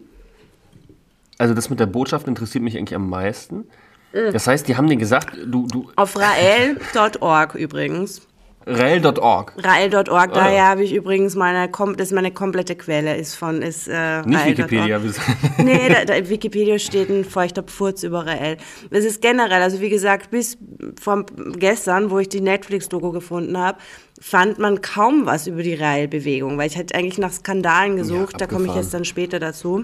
Also, 1.37 1.53
das 1.53 1.69
mit 1.69 1.79
der 1.79 1.85
Botschaft 1.85 2.27
interessiert 2.27 2.63
mich 2.63 2.77
eigentlich 2.77 2.95
am 2.95 3.09
meisten. 3.09 3.65
Äh. 4.13 4.31
Das 4.31 4.47
heißt, 4.47 4.67
die 4.67 4.77
haben 4.77 4.87
dir 4.87 4.97
gesagt, 4.97 5.37
du, 5.45 5.67
du, 5.67 5.91
Auf 5.95 6.17
rael.org 6.17 7.55
übrigens. 7.55 8.21
rael.org. 8.65 9.53
Rael.org, 9.57 10.09
Ah. 10.09 10.27
daher 10.33 10.67
habe 10.67 10.83
ich 10.83 10.93
übrigens 10.93 11.35
meine, 11.35 11.69
das 11.69 12.07
ist 12.07 12.13
meine 12.13 12.31
komplette 12.31 12.75
Quelle, 12.75 13.15
ist 13.15 13.35
von, 13.35 13.61
ist, 13.61 13.87
äh, 13.87 14.21
Nicht. 14.21 14.45
Wikipedia. 14.45 14.99
Nee, 15.57 15.89
da, 15.89 16.05
da, 16.05 16.13
in 16.15 16.29
Wikipedia 16.29 16.77
steht 16.79 17.09
ein 17.09 17.25
feuchter 17.25 17.63
Pfurz 17.63 18.03
über 18.03 18.25
Rael. 18.25 18.57
Das 18.89 19.03
ist 19.05 19.21
generell, 19.21 19.61
also 19.61 19.79
wie 19.81 19.89
gesagt, 19.89 20.31
bis 20.31 20.57
vom 20.99 21.25
gestern, 21.57 22.09
wo 22.11 22.19
ich 22.19 22.29
die 22.29 22.41
Netflix-Doku 22.41 23.11
gefunden 23.11 23.57
habe, 23.57 23.77
fand 24.19 24.59
man 24.59 24.81
kaum 24.81 25.25
was 25.25 25.47
über 25.47 25.63
die 25.63 25.73
Rael-Bewegung, 25.73 26.57
weil 26.57 26.67
ich 26.67 26.77
hätte 26.77 26.95
eigentlich 26.95 27.17
nach 27.17 27.31
Skandalen 27.31 27.95
gesucht, 27.95 28.35
da 28.39 28.47
komme 28.47 28.67
ich 28.67 28.75
jetzt 28.75 28.93
dann 28.93 29.05
später 29.05 29.39
dazu. 29.39 29.83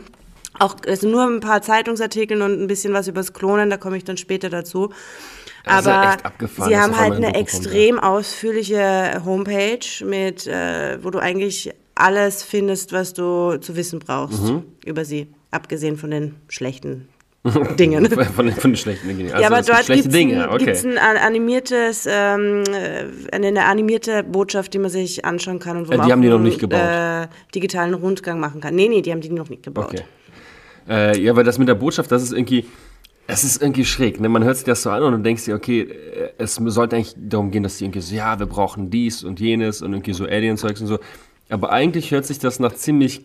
Auch 0.60 0.75
also 0.88 1.07
nur 1.07 1.24
ein 1.24 1.39
paar 1.39 1.62
Zeitungsartikel 1.62 2.41
und 2.41 2.60
ein 2.62 2.67
bisschen 2.67 2.93
was 2.93 3.07
übers 3.07 3.34
Klonen, 3.34 3.69
da 3.69 3.77
komme 3.77 3.98
ich 3.98 4.03
dann 4.05 4.17
später 4.17 4.50
dazu. 4.50 4.91
Das 5.68 5.80
ist 5.80 5.86
ja 5.88 6.18
Aber 6.24 6.70
sie 6.70 6.78
haben 6.78 6.98
halt 6.98 7.14
eine 7.14 7.36
extrem 7.36 8.00
ausführliche 8.00 9.22
Homepage, 9.26 9.80
mit, 10.06 10.48
äh, 10.48 10.98
wo 11.04 11.10
du 11.10 11.20
eigentlich 11.20 11.72
alles 11.96 12.44
findest, 12.44 12.94
was 12.94 13.14
du 13.14 13.58
zu 13.58 13.76
wissen 13.76 14.00
brauchst 14.00 14.44
Mhm. 14.44 14.64
über 14.86 15.04
sie, 15.06 15.28
abgesehen 15.52 15.98
von 15.98 16.12
den 16.12 16.36
schlechten 16.48 17.08
Dingen. 17.80 18.06
Von, 18.10 18.26
von, 18.26 18.52
von 18.52 18.72
den 18.72 18.76
schlechten 18.76 19.08
Dingen. 19.08 19.32
Also 19.32 19.42
ja, 19.42 19.48
aber 19.48 19.62
dort 19.62 19.88
gibt 19.88 20.06
es 20.14 20.84
Okay. 20.86 20.90
ein 20.90 20.98
an- 20.98 21.18
animiertes, 21.18 22.06
ähm, 22.10 22.64
äh, 22.72 23.06
eine, 23.36 23.66
animierte 23.66 24.24
Botschaft, 24.24 24.74
die 24.74 24.80
man 24.80 24.90
sich 24.92 25.24
anschauen 25.24 25.60
kann 25.60 25.78
und 25.78 25.88
wo 25.88 25.94
Äh, 25.94 25.98
man 25.98 26.06
die 26.08 26.12
haben 26.12 26.22
die 26.22 26.28
noch 26.28 26.36
einen, 26.36 26.44
nicht 26.44 26.60
gebaut. 26.60 26.80
Äh, 26.82 27.28
digitalen 27.56 27.94
Rundgang 27.94 28.40
machen 28.40 28.60
kann. 28.62 28.76
Nee, 28.76 28.90
nee, 28.90 29.02
die 29.02 29.12
haben 29.12 29.22
die 29.22 29.30
noch 29.30 29.50
nicht 29.50 29.64
gebaut. 29.64 29.86
Okay. 29.94 30.04
Äh, 30.90 31.20
ja, 31.20 31.36
weil 31.36 31.44
das 31.44 31.58
mit 31.58 31.68
der 31.68 31.76
Botschaft, 31.76 32.12
das 32.12 32.24
ist 32.24 32.32
irgendwie, 32.34 32.66
es 33.27 33.43
ist 33.43 33.62
irgendwie 33.62 33.86
schräg. 33.86 34.19
Ne? 34.19 34.29
Man 34.29 34.43
hört 34.43 34.55
sich 34.55 34.65
das 34.65 34.81
so 34.84 34.89
an 34.89 35.03
und 35.03 35.12
dann 35.12 35.24
denkst 35.24 35.46
du, 35.46 35.53
okay, 35.53 35.81
äh, 35.81 36.29
es 36.38 36.55
sollte 36.55 36.96
eigentlich 36.96 37.15
darum 37.17 37.51
gehen, 37.51 37.63
dass 37.63 37.77
die 37.77 37.84
irgendwie 37.86 38.01
so, 38.01 38.15
ja, 38.15 38.39
wir 38.39 38.46
brauchen 38.46 38.89
dies 38.89 39.24
und 39.24 39.39
jenes 39.39 39.81
und 39.81 39.93
irgendwie 39.93 40.13
so 40.13 40.25
Alien-Zeugs 40.25 40.81
und 40.81 40.88
so. 40.88 41.00
Aber 41.50 41.72
eigentlich 41.72 42.12
hört 42.12 42.25
sich 42.25 42.39
das 42.39 42.60
nach 42.60 42.74
ziemlich 42.74 43.22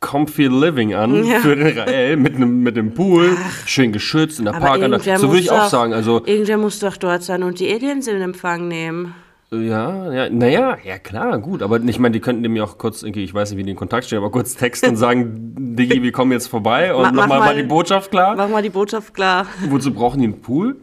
comfy 0.00 0.46
living 0.46 0.94
an 0.94 1.24
Ja. 1.26 1.40
für 1.40 1.56
den 1.56 1.78
Rael 1.78 2.16
mit 2.16 2.36
einem 2.36 2.62
mit 2.62 2.76
dem 2.76 2.94
Pool, 2.94 3.36
schön 3.66 3.92
geschützt 3.92 4.38
in 4.38 4.46
der 4.46 4.52
Parkanlage. 4.52 5.18
So 5.18 5.28
würde 5.28 5.40
ich 5.40 5.50
auch 5.50 5.68
sagen. 5.68 5.92
Also 5.92 6.22
Irgendwer 6.24 6.58
muss 6.58 6.78
doch 6.78 6.96
dort 6.96 7.22
sein 7.22 7.42
und 7.42 7.58
die 7.60 7.72
Aliens 7.72 8.06
in 8.06 8.20
Empfang 8.20 8.68
nehmen. 8.68 9.14
Ja, 9.52 10.10
ja, 10.10 10.30
naja, 10.30 10.78
ja 10.82 10.98
klar, 10.98 11.38
gut. 11.38 11.62
Aber 11.62 11.78
ich 11.78 11.98
meine, 11.98 12.12
die 12.12 12.20
könnten 12.20 12.42
dem 12.42 12.56
ja 12.56 12.64
auch 12.64 12.78
kurz, 12.78 13.02
irgendwie, 13.02 13.22
ich 13.22 13.34
weiß 13.34 13.50
nicht, 13.50 13.58
wie 13.58 13.64
die 13.64 13.72
in 13.72 13.76
Kontakt 13.76 14.06
stehen, 14.06 14.16
aber 14.16 14.30
kurz 14.30 14.56
texten 14.56 14.90
und 14.90 14.96
sagen, 14.96 15.54
Diggi, 15.76 16.02
wir 16.02 16.10
kommen 16.10 16.32
jetzt 16.32 16.46
vorbei 16.46 16.94
und 16.94 17.14
mach 17.14 17.26
mal, 17.26 17.54
die 17.54 17.62
Botschaft 17.62 18.10
klar. 18.10 18.34
Mach 18.34 18.48
mal 18.48 18.62
die 18.62 18.70
Botschaft 18.70 19.12
klar. 19.12 19.46
Wozu 19.68 19.92
brauchen 19.92 20.20
die 20.20 20.24
einen 20.24 20.40
Pool? 20.40 20.76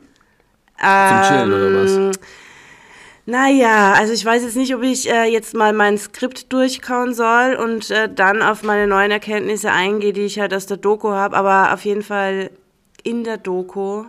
Zum 0.78 1.22
Chillen 1.28 1.52
oder 1.52 1.84
was? 1.84 1.92
Ähm, 1.98 2.12
Naja, 3.26 3.94
also 3.94 4.14
ich 4.14 4.24
weiß 4.24 4.44
jetzt 4.44 4.56
nicht, 4.56 4.76
ob 4.76 4.84
ich 4.84 5.10
äh, 5.10 5.26
jetzt 5.26 5.56
mal 5.56 5.74
mein 5.74 5.98
Skript 5.98 6.54
durchkauen 6.54 7.16
soll 7.16 7.56
und 7.56 7.90
äh, 7.90 8.08
dann 8.14 8.44
auf 8.44 8.62
meine 8.62 8.86
neuen 8.86 9.10
Erkenntnisse 9.10 9.72
eingehe, 9.72 10.14
die 10.14 10.22
ich 10.22 10.40
halt 10.40 10.54
aus 10.54 10.68
der 10.68 10.78
Doku 10.78 11.10
habe. 11.10 11.36
Aber 11.36 11.74
auf 11.74 11.84
jeden 11.86 12.04
Fall 12.04 12.52
in 13.04 13.24
der 13.24 13.38
Doku 13.38 14.06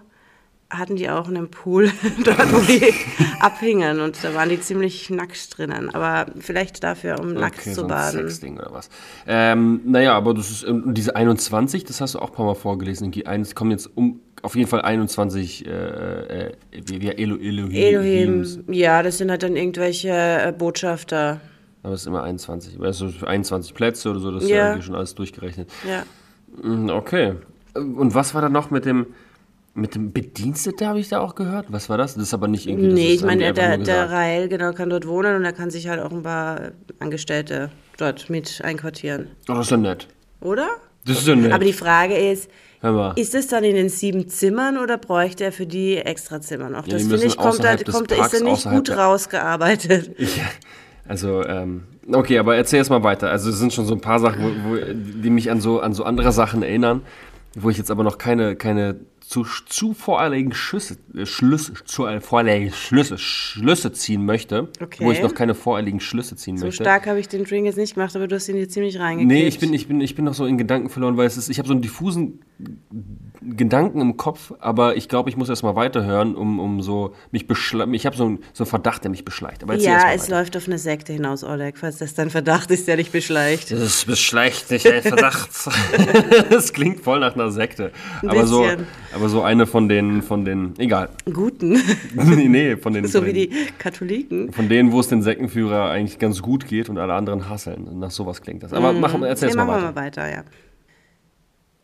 hatten 0.70 0.96
die 0.96 1.10
auch 1.10 1.28
einen 1.28 1.50
Pool, 1.50 1.90
dort 2.24 2.52
wo 2.52 2.60
die 2.60 2.92
abhingen 3.40 4.00
und 4.00 4.22
da 4.22 4.34
waren 4.34 4.48
die 4.48 4.60
ziemlich 4.60 5.10
nackt 5.10 5.56
drinnen. 5.58 5.92
Aber 5.94 6.26
vielleicht 6.38 6.82
dafür, 6.84 7.18
um 7.20 7.34
nackt 7.34 7.58
Okay, 7.60 7.70
zu 7.70 7.74
so 7.76 7.82
ein 7.82 7.88
baden. 7.88 8.20
Sexding 8.28 8.58
oder 8.58 8.70
was. 8.72 8.88
Ähm, 9.26 9.80
naja, 9.84 10.14
aber 10.14 10.32
das 10.34 10.50
ist, 10.50 10.62
ähm, 10.64 10.94
diese 10.94 11.16
21, 11.16 11.84
das 11.84 12.00
hast 12.00 12.14
du 12.14 12.20
auch 12.20 12.30
ein 12.30 12.34
paar 12.36 12.46
Mal 12.46 12.54
vorgelesen. 12.54 13.12
Es 13.26 13.54
kommen 13.54 13.72
jetzt 13.72 13.90
um, 13.96 14.20
auf 14.42 14.54
jeden 14.56 14.68
Fall 14.68 14.82
21, 14.82 15.66
äh, 15.66 15.70
äh, 15.70 16.52
wie, 16.86 17.00
wie 17.00 17.08
Elo, 17.08 17.36
Elohim. 17.36 17.72
Elohim, 17.72 18.64
ja, 18.68 19.02
das 19.02 19.18
sind 19.18 19.30
halt 19.30 19.42
dann 19.42 19.56
irgendwelche 19.56 20.08
äh, 20.10 20.52
Botschafter. 20.56 21.40
Aber 21.82 21.94
es 21.94 22.02
ist 22.02 22.06
immer 22.06 22.22
21. 22.22 22.78
Also 22.80 23.10
21 23.26 23.74
Plätze 23.74 24.10
oder 24.10 24.20
so, 24.20 24.30
das 24.30 24.44
ist 24.44 24.50
ja, 24.50 24.56
Ja. 24.56 24.66
irgendwie 24.68 24.86
schon 24.86 24.94
alles 24.94 25.14
durchgerechnet. 25.14 25.70
Ja. 25.88 26.04
Mm, 26.62 26.90
Okay. 26.90 27.34
Und 27.74 28.14
was 28.14 28.34
war 28.34 28.42
da 28.42 28.48
noch 28.48 28.70
mit 28.70 28.84
dem, 28.84 29.06
mit 29.74 29.94
dem 29.94 30.12
Bedienstete, 30.12 30.86
habe 30.86 30.98
ich 30.98 31.08
da 31.08 31.20
auch 31.20 31.34
gehört? 31.34 31.66
Was 31.68 31.88
war 31.88 31.96
das? 31.96 32.14
Das 32.14 32.24
ist 32.24 32.34
aber 32.34 32.48
nicht 32.48 32.66
irgendwie. 32.66 32.92
Nee, 32.92 33.12
ich 33.12 33.22
meine, 33.22 33.52
der, 33.52 33.78
der. 33.78 34.10
Rael 34.10 34.48
genau 34.48 34.72
kann 34.72 34.90
dort 34.90 35.06
wohnen 35.06 35.36
und 35.36 35.44
er 35.44 35.52
kann 35.52 35.70
sich 35.70 35.88
halt 35.88 36.00
auch 36.00 36.10
ein 36.10 36.22
paar 36.22 36.72
Angestellte 36.98 37.70
dort 37.96 38.30
mit 38.30 38.62
einquartieren. 38.64 39.28
Oh, 39.48 39.54
das 39.54 39.66
ist 39.66 39.70
ja 39.70 39.76
nett. 39.76 40.08
Oder? 40.40 40.68
Das 41.04 41.18
ist 41.18 41.28
ja 41.28 41.36
nett. 41.36 41.52
Aber 41.52 41.64
die 41.64 41.72
Frage 41.72 42.16
ist, 42.16 42.50
ist 43.16 43.34
es 43.34 43.46
dann 43.48 43.62
in 43.62 43.74
den 43.74 43.88
sieben 43.88 44.28
Zimmern 44.28 44.78
oder 44.78 44.98
bräuchte 44.98 45.44
er 45.44 45.52
für 45.52 45.66
die 45.66 45.98
extra 45.98 46.40
Zimmer 46.40 46.70
noch? 46.70 46.86
Ja, 46.86 46.94
das 46.94 47.02
finde 47.02 47.24
ich, 47.24 47.36
kommt, 47.36 47.44
da, 47.44 47.48
außerhalb 47.50 47.84
des 47.84 47.94
kommt, 47.94 48.10
da 48.10 48.24
ist 48.24 48.34
er 48.34 48.42
nicht 48.42 48.64
gut 48.68 48.90
rausgearbeitet. 48.90 50.10
Ich, 50.18 50.40
also, 51.06 51.44
ähm, 51.44 51.84
okay, 52.12 52.38
aber 52.38 52.54
erzähl 52.54 52.78
erst 52.78 52.90
mal 52.90 53.02
weiter. 53.02 53.30
Also, 53.30 53.50
es 53.50 53.58
sind 53.58 53.72
schon 53.72 53.84
so 53.84 53.94
ein 53.94 54.00
paar 54.00 54.20
Sachen, 54.20 54.44
wo, 54.44 54.70
wo, 54.70 54.76
die 54.94 55.30
mich 55.30 55.50
an 55.50 55.60
so, 55.60 55.80
an 55.80 55.92
so 55.92 56.04
andere 56.04 56.30
Sachen 56.30 56.62
erinnern, 56.62 57.02
wo 57.54 57.68
ich 57.68 57.78
jetzt 57.78 57.90
aber 57.90 58.04
noch 58.04 58.16
keine, 58.16 58.54
keine 58.54 58.96
zu, 59.30 59.44
zu 59.44 59.94
voreiligen 59.94 60.52
Schlüsse, 60.52 60.96
äh, 61.14 61.24
Schlüsse, 61.24 61.74
zu 61.84 62.04
äh, 62.04 62.20
voreiligen 62.20 62.72
Schlüsse, 62.72 63.16
Schlüsse 63.16 63.92
ziehen 63.92 64.26
möchte. 64.26 64.68
Okay. 64.82 65.04
Wo 65.04 65.12
ich 65.12 65.22
noch 65.22 65.34
keine 65.34 65.54
voreiligen 65.54 66.00
Schlüsse 66.00 66.34
ziehen 66.34 66.58
So 66.58 66.66
möchte. 66.66 66.82
stark 66.82 67.06
habe 67.06 67.20
ich 67.20 67.28
den 67.28 67.44
Drink 67.44 67.64
jetzt 67.64 67.76
nicht 67.76 67.94
gemacht, 67.94 68.16
aber 68.16 68.26
du 68.26 68.34
hast 68.34 68.48
ihn 68.48 68.56
hier 68.56 68.68
ziemlich 68.68 68.98
reingekriegt. 68.98 69.30
Nee, 69.30 69.46
ich 69.46 69.60
bin, 69.60 69.72
ich, 69.72 69.86
bin, 69.86 70.00
ich 70.00 70.16
bin 70.16 70.24
noch 70.24 70.34
so 70.34 70.46
in 70.46 70.58
Gedanken 70.58 70.88
verloren, 70.88 71.16
weil 71.16 71.28
es 71.28 71.36
ist, 71.36 71.48
ich 71.48 71.58
habe 71.58 71.68
so 71.68 71.74
einen 71.74 71.80
diffusen 71.80 72.40
Gedanken 73.42 74.00
im 74.02 74.16
Kopf, 74.18 74.52
aber 74.60 74.96
ich 74.96 75.08
glaube, 75.08 75.30
ich 75.30 75.36
muss 75.36 75.48
erst 75.48 75.62
mal 75.62 75.74
weiterhören, 75.74 76.34
um, 76.34 76.58
um 76.60 76.82
so 76.82 77.14
mich 77.30 77.46
beschleicht. 77.46 77.88
Ich 77.94 78.04
habe 78.04 78.14
so, 78.16 78.24
einen- 78.26 78.38
so 78.52 78.64
einen 78.64 78.68
Verdacht, 78.70 79.02
der 79.04 79.10
mich 79.10 79.24
beschleicht. 79.24 79.62
Aber 79.62 79.74
Ja, 79.76 80.12
es 80.14 80.28
läuft 80.28 80.56
auf 80.58 80.66
eine 80.66 80.76
Sekte 80.78 81.12
hinaus, 81.14 81.42
Oleg, 81.42 81.78
falls 81.78 81.98
das 81.98 82.12
dein 82.14 82.28
Verdacht 82.28 82.70
ist, 82.70 82.86
der 82.86 82.98
dich 82.98 83.10
beschleicht. 83.10 83.70
Das 83.70 84.04
beschleicht 84.04 84.70
dich 84.70 84.86
ein 84.92 85.00
Verdacht. 85.02 85.48
das 86.50 86.72
klingt 86.74 87.00
voll 87.00 87.20
nach 87.20 87.34
einer 87.34 87.50
Sekte. 87.50 87.92
Ein 88.22 88.28
Aber 88.28 88.46
so, 88.46 88.66
aber 89.14 89.28
so 89.30 89.42
eine 89.42 89.66
von 89.66 89.88
den, 89.88 90.20
von 90.22 90.44
den, 90.44 90.74
egal. 90.78 91.08
Guten, 91.32 91.72
nee, 92.14 92.48
nee, 92.48 92.76
von 92.76 92.92
den, 92.92 93.06
so 93.06 93.20
von 93.20 93.28
wie 93.28 93.32
den, 93.32 93.50
die 93.50 93.56
Katholiken. 93.78 94.52
von 94.52 94.68
denen, 94.68 94.92
wo 94.92 95.00
es 95.00 95.08
den 95.08 95.22
Sektenführer 95.22 95.88
eigentlich 95.90 96.18
ganz 96.18 96.42
gut 96.42 96.66
geht 96.66 96.90
und 96.90 96.98
alle 96.98 97.14
anderen 97.14 97.48
hasseln. 97.48 97.98
Nach 97.98 98.10
sowas 98.10 98.42
klingt 98.42 98.62
das. 98.62 98.72
Aber 98.74 98.92
mach, 98.92 99.14
erzähl 99.22 99.48
Nee, 99.48 99.54
mal 99.56 99.64
machen 99.64 99.76
weiter. 99.76 99.82
wir 99.82 99.92
mal 99.92 100.06
weiter, 100.06 100.30
ja. 100.30 100.42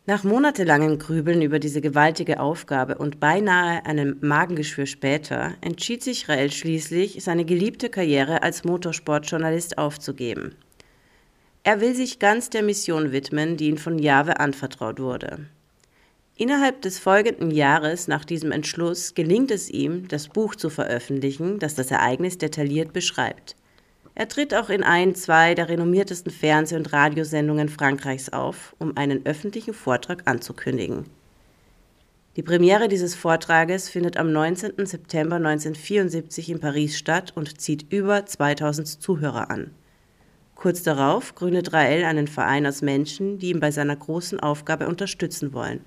Nach 0.08 0.22
monatelangem 0.22 1.00
Grübeln 1.00 1.42
über 1.42 1.58
diese 1.58 1.80
gewaltige 1.80 2.38
Aufgabe 2.38 2.96
und 2.96 3.18
beinahe 3.18 3.84
einem 3.86 4.18
Magengeschwür 4.20 4.86
später 4.86 5.54
entschied 5.62 6.00
sich 6.00 6.28
Rael 6.28 6.52
schließlich, 6.52 7.24
seine 7.24 7.44
geliebte 7.44 7.90
Karriere 7.90 8.44
als 8.44 8.62
Motorsportjournalist 8.62 9.78
aufzugeben. 9.78 10.54
Er 11.64 11.80
will 11.80 11.96
sich 11.96 12.20
ganz 12.20 12.50
der 12.50 12.62
Mission 12.62 13.10
widmen, 13.10 13.56
die 13.56 13.66
ihm 13.66 13.78
von 13.78 13.98
Jahwe 13.98 14.38
anvertraut 14.38 15.00
wurde. 15.00 15.46
Innerhalb 16.36 16.82
des 16.82 17.00
folgenden 17.00 17.50
Jahres 17.50 18.06
nach 18.06 18.24
diesem 18.24 18.52
Entschluss 18.52 19.14
gelingt 19.14 19.50
es 19.50 19.68
ihm, 19.68 20.06
das 20.06 20.28
Buch 20.28 20.54
zu 20.54 20.70
veröffentlichen, 20.70 21.58
das 21.58 21.74
das 21.74 21.90
Ereignis 21.90 22.38
detailliert 22.38 22.92
beschreibt. 22.92 23.56
Er 24.18 24.28
tritt 24.28 24.54
auch 24.54 24.70
in 24.70 24.82
ein, 24.82 25.14
zwei 25.14 25.54
der 25.54 25.68
renommiertesten 25.68 26.32
Fernseh- 26.32 26.74
und 26.74 26.90
Radiosendungen 26.90 27.68
Frankreichs 27.68 28.30
auf, 28.30 28.74
um 28.78 28.96
einen 28.96 29.26
öffentlichen 29.26 29.74
Vortrag 29.74 30.22
anzukündigen. 30.24 31.04
Die 32.36 32.42
Premiere 32.42 32.88
dieses 32.88 33.14
Vortrages 33.14 33.90
findet 33.90 34.16
am 34.16 34.32
19. 34.32 34.86
September 34.86 35.36
1974 35.36 36.48
in 36.48 36.60
Paris 36.60 36.96
statt 36.96 37.34
und 37.34 37.60
zieht 37.60 37.92
über 37.92 38.24
2000 38.24 38.88
Zuhörer 38.88 39.50
an. 39.50 39.72
Kurz 40.54 40.82
darauf 40.82 41.34
gründet 41.34 41.74
Rael 41.74 42.04
einen 42.04 42.26
Verein 42.26 42.66
aus 42.66 42.80
Menschen, 42.80 43.38
die 43.38 43.50
ihn 43.50 43.60
bei 43.60 43.70
seiner 43.70 43.96
großen 43.96 44.40
Aufgabe 44.40 44.88
unterstützen 44.88 45.52
wollen. 45.52 45.80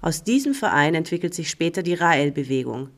Aus 0.00 0.24
diesem 0.24 0.54
Verein 0.54 0.96
entwickelt 0.96 1.34
sich 1.34 1.50
später 1.50 1.84
die 1.84 1.94
Rael-Bewegung, 1.94 2.88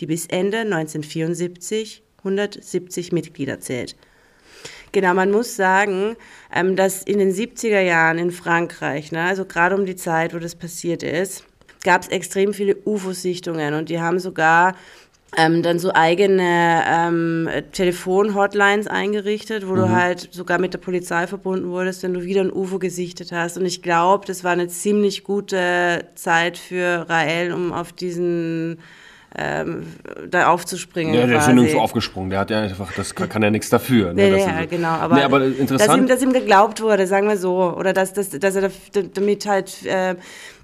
die 0.00 0.06
bis 0.06 0.26
Ende 0.28 0.60
1974 0.60 2.02
170 2.24 3.12
Mitglieder 3.12 3.60
zählt. 3.60 3.96
Genau, 4.92 5.12
man 5.12 5.30
muss 5.30 5.56
sagen, 5.56 6.16
ähm, 6.54 6.76
dass 6.76 7.02
in 7.02 7.18
den 7.18 7.32
70er 7.32 7.80
Jahren 7.80 8.16
in 8.16 8.30
Frankreich, 8.30 9.10
ne, 9.10 9.24
also 9.24 9.44
gerade 9.44 9.74
um 9.74 9.86
die 9.86 9.96
Zeit, 9.96 10.34
wo 10.34 10.38
das 10.38 10.54
passiert 10.54 11.02
ist, 11.02 11.44
gab 11.82 12.02
es 12.02 12.08
extrem 12.08 12.54
viele 12.54 12.76
UFO-Sichtungen 12.84 13.74
und 13.74 13.88
die 13.88 14.00
haben 14.00 14.18
sogar 14.18 14.74
ähm, 15.36 15.62
dann 15.62 15.78
so 15.78 15.92
eigene 15.92 16.84
ähm, 16.86 17.48
Telefon-Hotlines 17.72 18.86
eingerichtet, 18.86 19.68
wo 19.68 19.74
du 19.74 19.90
halt 19.90 20.28
sogar 20.32 20.60
mit 20.60 20.74
der 20.74 20.78
Polizei 20.78 21.26
verbunden 21.26 21.70
wurdest, 21.70 22.02
wenn 22.02 22.14
du 22.14 22.22
wieder 22.22 22.42
ein 22.42 22.52
UFO 22.52 22.78
gesichtet 22.78 23.32
hast. 23.32 23.58
Und 23.58 23.66
ich 23.66 23.82
glaube, 23.82 24.26
das 24.26 24.44
war 24.44 24.52
eine 24.52 24.68
ziemlich 24.68 25.24
gute 25.24 26.06
Zeit 26.14 26.56
für 26.56 27.06
Rael, 27.08 27.52
um 27.52 27.72
auf 27.72 27.92
diesen 27.92 28.78
ähm, 29.36 29.86
da 30.30 30.48
aufzuspringen. 30.48 31.14
Ja, 31.14 31.26
der 31.26 31.38
ist 31.38 31.44
quasi. 31.44 31.50
ja 31.50 31.54
nirgendwo 31.54 31.80
aufgesprungen. 31.80 32.30
Der 32.30 32.38
hat 32.40 32.50
ja 32.50 32.60
einfach, 32.60 32.92
das 32.92 33.14
kann, 33.14 33.28
kann 33.28 33.42
ja 33.42 33.50
nichts 33.50 33.68
dafür. 33.68 34.12
Ne? 34.12 34.30
Nee, 34.30 34.38
ist- 34.38 34.46
ja, 34.46 34.64
genau. 34.64 34.88
Aber, 34.88 35.16
nee, 35.16 35.22
aber 35.22 35.40
dass, 35.40 35.48
ihm, 35.48 35.60
interessant. 35.60 36.10
dass 36.10 36.22
ihm 36.22 36.32
geglaubt 36.32 36.80
wurde, 36.80 37.06
sagen 37.06 37.28
wir 37.28 37.36
so. 37.36 37.74
Oder 37.76 37.92
dass, 37.92 38.12
dass, 38.12 38.30
dass 38.30 38.54
er 38.54 38.70
damit 39.14 39.46
halt 39.46 39.84
äh, 39.86 40.14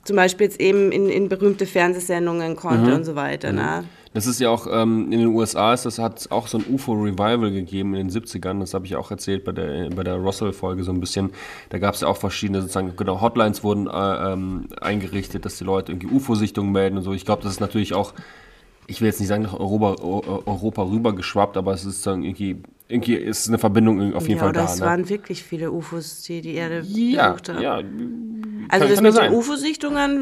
zum 0.05 0.17
Beispiel 0.17 0.47
jetzt 0.47 0.61
eben 0.61 0.93
in, 0.93 1.09
in 1.09 1.29
berühmte 1.29 1.67
Fernsehsendungen 1.67 2.57
konnte 2.57 2.95
und 2.95 3.05
so 3.05 3.17
weiter. 3.17 3.53
Ne? 3.53 3.85
Das 4.13 4.27
ist 4.27 4.41
ja 4.41 4.51
auch 4.51 4.67
ähm, 4.69 5.13
in 5.13 5.21
den 5.21 5.29
USA 5.29 5.73
ist 5.73 5.87
das 5.87 6.01
hat 6.01 6.27
auch 6.31 6.49
so 6.49 6.59
ein 6.59 6.65
UFO-Revival 6.69 7.53
gegeben 7.53 7.95
in 7.95 8.09
den 8.09 8.23
70ern. 8.23 8.59
Das 8.59 8.75
habe 8.75 8.85
ich 8.87 8.97
auch 8.97 9.11
erzählt 9.13 9.45
bei 9.45 9.53
der 9.53 9.89
bei 9.91 10.03
der 10.03 10.17
Russell-Folge 10.17 10.83
so 10.83 10.91
ein 10.91 10.99
bisschen. 10.99 11.31
Da 11.69 11.79
gab 11.79 11.95
es 11.95 12.01
ja 12.01 12.09
auch 12.09 12.17
verschiedene 12.17 12.61
sozusagen 12.61 12.97
genau 12.97 13.21
Hotlines 13.21 13.63
wurden 13.63 13.87
äh, 13.87 14.33
ähm, 14.33 14.69
eingerichtet, 14.81 15.45
dass 15.45 15.59
die 15.59 15.65
Leute 15.65 15.93
irgendwie 15.93 16.09
UFO-Sichtungen 16.09 16.73
melden 16.73 16.97
und 16.97 17.05
so. 17.05 17.13
Ich 17.13 17.25
glaube, 17.25 17.45
das 17.45 17.53
ist 17.53 17.61
natürlich 17.61 17.95
auch 17.95 18.13
ich 18.91 19.01
will 19.01 19.07
jetzt 19.07 19.21
nicht 19.21 19.29
sagen 19.29 19.43
nach 19.45 19.55
Europa, 19.59 20.03
Eu- 20.03 20.43
Europa 20.47 20.83
rüber 20.83 21.15
geschwappt, 21.15 21.57
aber 21.57 21.73
es 21.73 21.85
ist 21.85 22.07
dann 22.07 22.23
irgendwie 22.25 22.63
irgendwie 22.89 23.15
ist 23.15 23.47
eine 23.49 23.59
Verbindung 23.59 24.15
auf 24.15 24.27
jeden 24.27 24.39
Ja, 24.39 24.45
Fall 24.45 24.53
da. 24.53 24.65
es 24.65 24.81
ne? 24.81 24.87
waren 24.87 25.09
wirklich 25.09 25.43
viele 25.45 25.71
UFOs, 25.71 26.23
die 26.23 26.41
die 26.41 26.55
Erde 26.55 26.83
ja, 26.87 27.29
besucht 27.31 27.49
haben. 27.51 27.63
ja, 27.63 27.75
also 27.77 27.87
kann- 27.87 28.81
das 28.81 28.81
kann 28.81 28.89
ja 28.97 29.01
mit 29.03 29.15
sein. 29.15 29.31
den 29.31 29.39
UFO-Sichtungen 29.39 30.15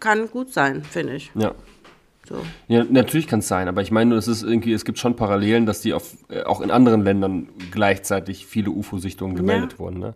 kann 0.00 0.30
gut 0.30 0.52
sein, 0.52 0.82
finde 0.84 1.16
ich. 1.16 1.30
ja. 1.34 1.52
So. 2.26 2.36
Ja, 2.68 2.84
natürlich 2.88 3.26
kann 3.26 3.40
es 3.40 3.48
sein, 3.48 3.68
aber 3.68 3.82
ich 3.82 3.90
meine, 3.90 4.14
es 4.14 4.28
ist 4.28 4.42
irgendwie, 4.42 4.72
es 4.72 4.86
gibt 4.86 4.98
schon 4.98 5.14
Parallelen, 5.14 5.66
dass 5.66 5.82
die 5.82 5.92
auf, 5.92 6.16
äh, 6.30 6.42
auch 6.44 6.62
in 6.62 6.70
anderen 6.70 7.02
Ländern 7.02 7.48
gleichzeitig 7.70 8.46
viele 8.46 8.70
UFO-Sichtungen 8.70 9.36
gemeldet 9.36 9.72
Ja. 9.74 9.78
wurden. 9.78 9.98
Ne? 9.98 10.14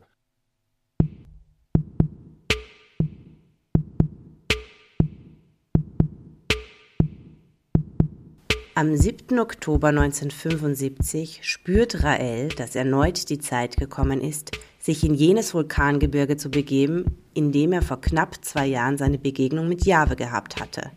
Am 8.78 8.97
7. 8.97 9.40
Oktober 9.40 9.88
1975 9.88 11.40
spürt 11.42 12.04
Rael, 12.04 12.47
dass 12.50 12.76
erneut 12.76 13.28
die 13.28 13.40
Zeit 13.40 13.76
gekommen 13.76 14.20
ist, 14.20 14.52
sich 14.78 15.02
in 15.02 15.14
jenes 15.14 15.52
Vulkangebirge 15.52 16.37
zu 16.37 16.49
begeben, 16.49 17.06
in 17.35 17.50
dem 17.50 17.73
er 17.73 17.82
vor 17.82 18.00
knapp 18.00 18.37
zwei 18.44 18.66
Jahren 18.66 18.97
seine 18.97 19.18
Begegnung 19.18 19.68
mit 19.68 19.85
Jahwe 19.85 20.14
gehabt 20.14 20.61
hatte. 20.61 20.92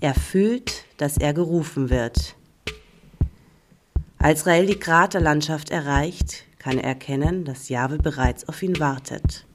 Er 0.00 0.12
fühlt, 0.12 0.84
dass 0.98 1.16
er 1.16 1.32
gerufen 1.32 1.88
wird. 1.88 2.36
Als 4.18 4.46
Rael 4.46 4.66
die 4.66 4.78
Kraterlandschaft 4.78 5.70
erreicht, 5.70 6.44
kann 6.58 6.76
er 6.76 6.84
erkennen, 6.84 7.46
dass 7.46 7.70
Jahwe 7.70 7.96
bereits 7.96 8.46
auf 8.46 8.62
ihn 8.62 8.78
wartet. 8.78 9.46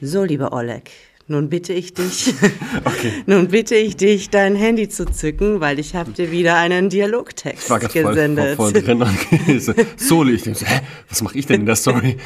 So, 0.00 0.24
lieber 0.24 0.54
Oleg, 0.54 0.90
nun 1.32 1.48
bitte 1.48 1.72
ich 1.72 1.92
dich, 1.94 2.32
Okay. 2.84 3.12
nun 3.26 3.48
bitte 3.48 3.74
ich 3.74 3.96
dich, 3.96 4.30
dein 4.30 4.54
Handy 4.54 4.88
zu 4.88 5.04
zücken, 5.06 5.60
weil 5.60 5.78
ich 5.78 5.94
habe 5.96 6.12
dir 6.12 6.30
wieder 6.30 6.54
einen 6.56 6.88
Dialogtext 6.88 7.64
Ich 7.64 7.70
war 7.70 7.80
voll, 7.80 8.02
gesendet. 8.14 8.56
voll, 8.56 8.72
voll 8.72 8.82
drin. 8.82 9.02
Okay, 9.02 9.58
so, 9.58 10.24
ich 10.24 10.42
denke 10.42 10.64
hä, 10.64 10.80
was 11.08 11.22
mache 11.22 11.36
ich 11.38 11.46
denn 11.46 11.60
in 11.60 11.66
der 11.66 11.76
Story? 11.76 12.16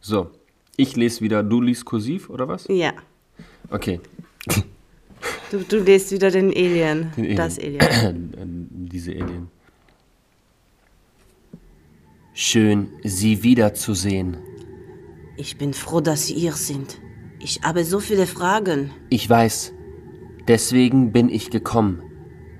So, 0.00 0.30
ich 0.76 0.96
lese 0.96 1.20
wieder, 1.20 1.42
du 1.42 1.60
liest 1.60 1.84
kursiv 1.84 2.30
oder 2.30 2.48
was? 2.48 2.66
Ja, 2.68 2.92
Okay. 3.70 4.00
du, 5.50 5.58
du 5.68 5.78
liest 5.78 6.10
wieder 6.12 6.30
den 6.30 6.48
Alien, 6.50 7.12
Den 7.16 7.24
Alien. 7.24 7.36
das 7.36 7.58
Alien. 7.58 8.68
Diese 8.92 9.12
Alien. 9.12 9.48
Schön, 12.34 12.88
Sie 13.04 13.42
wiederzusehen. 13.42 14.36
Ich 15.36 15.56
bin 15.58 15.74
froh, 15.74 16.00
dass 16.00 16.26
Sie 16.26 16.34
hier 16.34 16.52
sind. 16.52 16.98
Ich 17.44 17.60
habe 17.64 17.84
so 17.84 17.98
viele 17.98 18.28
Fragen. 18.28 18.92
Ich 19.08 19.28
weiß. 19.28 19.72
Deswegen 20.46 21.10
bin 21.10 21.28
ich 21.28 21.50
gekommen. 21.50 22.00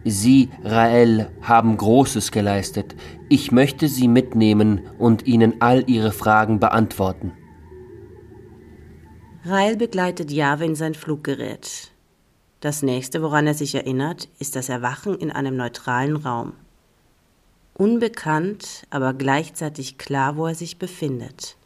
Sie, 0.05 0.51
Rael, 0.65 1.31
haben 1.41 1.77
Großes 1.77 2.33
geleistet. 2.33 2.97
Ich 3.29 3.53
möchte 3.53 3.87
Sie 3.87 4.09
mitnehmen 4.09 4.81
und 4.99 5.25
Ihnen 5.29 5.61
all 5.61 5.89
Ihre 5.89 6.11
Fragen 6.11 6.59
beantworten. 6.59 7.31
Rael 9.45 9.77
begleitet 9.77 10.33
Jahwe 10.33 10.65
in 10.65 10.75
sein 10.75 10.95
Fluggerät. 10.95 11.93
Das 12.59 12.83
nächste, 12.83 13.23
woran 13.23 13.47
er 13.47 13.55
sich 13.55 13.77
erinnert, 13.77 14.29
ist 14.41 14.57
das 14.57 14.69
Erwachen 14.69 15.15
in 15.17 15.31
einem 15.31 15.57
neutralen 15.57 16.17
Raum. 16.17 16.55
Unbekannt, 17.75 18.85
aber 18.91 19.15
gleichzeitig 19.15 19.97
klar, 19.97 20.37
wo 20.37 20.49
er 20.49 20.57
sich 20.57 20.79
befindet. 20.79 21.57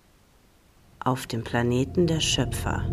Auf 1.07 1.29
dem 1.29 1.45
Planeten 1.45 2.09
der 2.09 2.19
Schöpfer. 2.19 2.85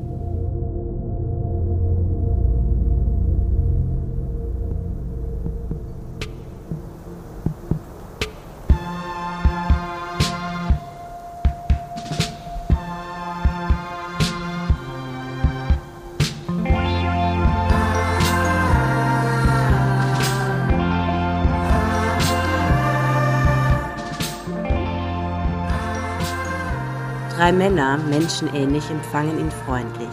Drei 27.43 27.51
Männer, 27.51 27.97
menschenähnlich, 27.97 28.89
empfangen 28.89 29.37
ihn 29.37 29.51
freundlich. 29.51 30.07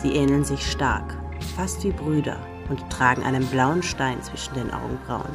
Sie 0.00 0.14
ähneln 0.14 0.44
sich 0.44 0.64
stark, 0.64 1.14
fast 1.54 1.84
wie 1.84 1.90
Brüder, 1.90 2.38
und 2.70 2.88
tragen 2.88 3.22
einen 3.22 3.44
blauen 3.48 3.82
Stein 3.82 4.22
zwischen 4.22 4.54
den 4.54 4.70
Augenbrauen. 4.70 5.28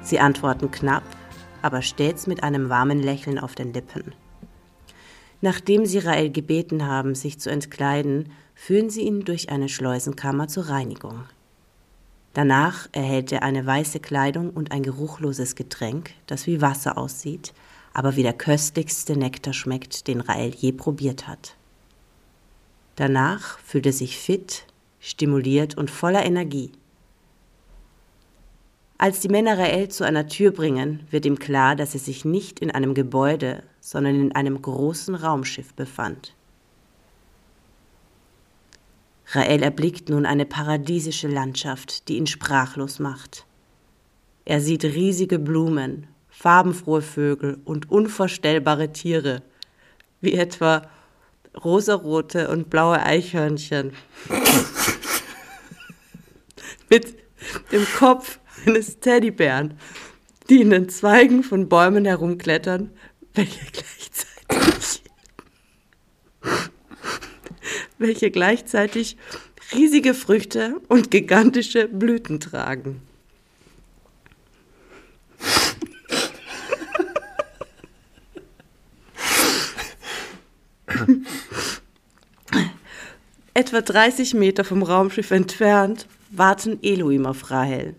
Sie 0.00 0.20
antworten 0.20 0.70
knapp, 0.70 1.02
aber 1.60 1.82
stets 1.82 2.28
mit 2.28 2.44
einem 2.44 2.68
warmen 2.68 3.02
Lächeln 3.02 3.40
auf 3.40 3.56
den 3.56 3.72
Lippen. 3.72 4.14
Nachdem 5.40 5.86
sie 5.86 5.98
Rael 5.98 6.30
gebeten 6.30 6.86
haben, 6.86 7.16
sich 7.16 7.40
zu 7.40 7.50
entkleiden, 7.50 8.30
führen 8.54 8.90
sie 8.90 9.02
ihn 9.02 9.24
durch 9.24 9.48
eine 9.48 9.68
Schleusenkammer 9.68 10.46
zur 10.46 10.68
Reinigung. 10.68 11.24
Danach 12.32 12.88
erhält 12.92 13.32
er 13.32 13.42
eine 13.42 13.66
weiße 13.66 13.98
Kleidung 13.98 14.50
und 14.50 14.70
ein 14.70 14.84
geruchloses 14.84 15.56
Getränk, 15.56 16.12
das 16.28 16.46
wie 16.46 16.60
Wasser 16.60 16.96
aussieht, 16.96 17.52
aber 17.94 18.16
wie 18.16 18.22
der 18.22 18.32
köstlichste 18.34 19.16
Nektar 19.16 19.54
schmeckt, 19.54 20.08
den 20.08 20.20
Rael 20.20 20.52
je 20.54 20.72
probiert 20.72 21.26
hat. 21.26 21.56
Danach 22.96 23.58
fühlt 23.60 23.86
er 23.86 23.92
sich 23.92 24.18
fit, 24.18 24.66
stimuliert 25.00 25.76
und 25.76 25.90
voller 25.90 26.24
Energie. 26.24 26.72
Als 28.98 29.20
die 29.20 29.28
Männer 29.28 29.58
Rael 29.58 29.88
zu 29.88 30.04
einer 30.04 30.28
Tür 30.28 30.50
bringen, 30.50 31.06
wird 31.10 31.26
ihm 31.26 31.38
klar, 31.38 31.76
dass 31.76 31.94
er 31.94 32.00
sich 32.00 32.24
nicht 32.24 32.60
in 32.60 32.70
einem 32.70 32.94
Gebäude, 32.94 33.62
sondern 33.80 34.20
in 34.20 34.34
einem 34.34 34.60
großen 34.60 35.14
Raumschiff 35.14 35.74
befand. 35.74 36.34
Rael 39.32 39.62
erblickt 39.62 40.08
nun 40.08 40.26
eine 40.26 40.46
paradiesische 40.46 41.28
Landschaft, 41.28 42.08
die 42.08 42.16
ihn 42.16 42.26
sprachlos 42.26 42.98
macht. 42.98 43.46
Er 44.44 44.60
sieht 44.60 44.84
riesige 44.84 45.38
Blumen, 45.38 46.06
farbenfrohe 46.34 47.00
Vögel 47.00 47.58
und 47.64 47.90
unvorstellbare 47.90 48.92
Tiere, 48.92 49.42
wie 50.20 50.34
etwa 50.34 50.82
rosarote 51.62 52.48
und 52.48 52.68
blaue 52.70 53.00
Eichhörnchen 53.00 53.92
mit 56.90 57.16
dem 57.70 57.86
Kopf 57.98 58.40
eines 58.66 58.98
Teddybären, 58.98 59.78
die 60.50 60.60
in 60.60 60.70
den 60.70 60.88
Zweigen 60.88 61.44
von 61.44 61.68
Bäumen 61.68 62.04
herumklettern, 62.04 62.90
welche 63.34 63.60
gleichzeitig 63.70 65.02
welche 67.98 68.30
gleichzeitig 68.30 69.16
riesige 69.72 70.14
Früchte 70.14 70.80
und 70.88 71.10
gigantische 71.10 71.88
Blüten 71.88 72.40
tragen. 72.40 73.00
Etwa 83.54 83.80
30 83.80 84.34
Meter 84.34 84.64
vom 84.64 84.82
Raumschiff 84.82 85.30
entfernt 85.30 86.06
warten 86.30 86.78
Elohim 86.82 87.26
auf 87.26 87.50
Rahel. 87.50 87.94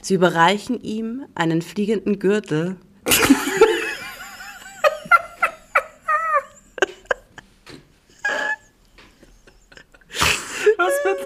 Sie 0.00 0.14
überreichen 0.14 0.80
ihm 0.82 1.26
einen 1.34 1.60
fliegenden 1.62 2.18
Gürtel. 2.18 2.76
Was 10.78 10.92
bitte? 11.04 11.20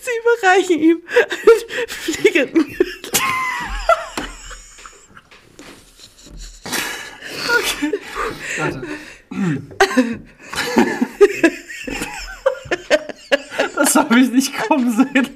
Sie 0.00 0.10
überreichen 0.20 0.78
ihm 0.78 1.02
einen 1.08 1.88
fliegenden 1.88 2.64
Gürtel. 2.64 2.82
Das 13.74 13.94
habe 13.96 14.20
ich 14.20 14.30
nicht 14.30 14.54
kommen 14.54 14.90
sehen. 14.90 15.28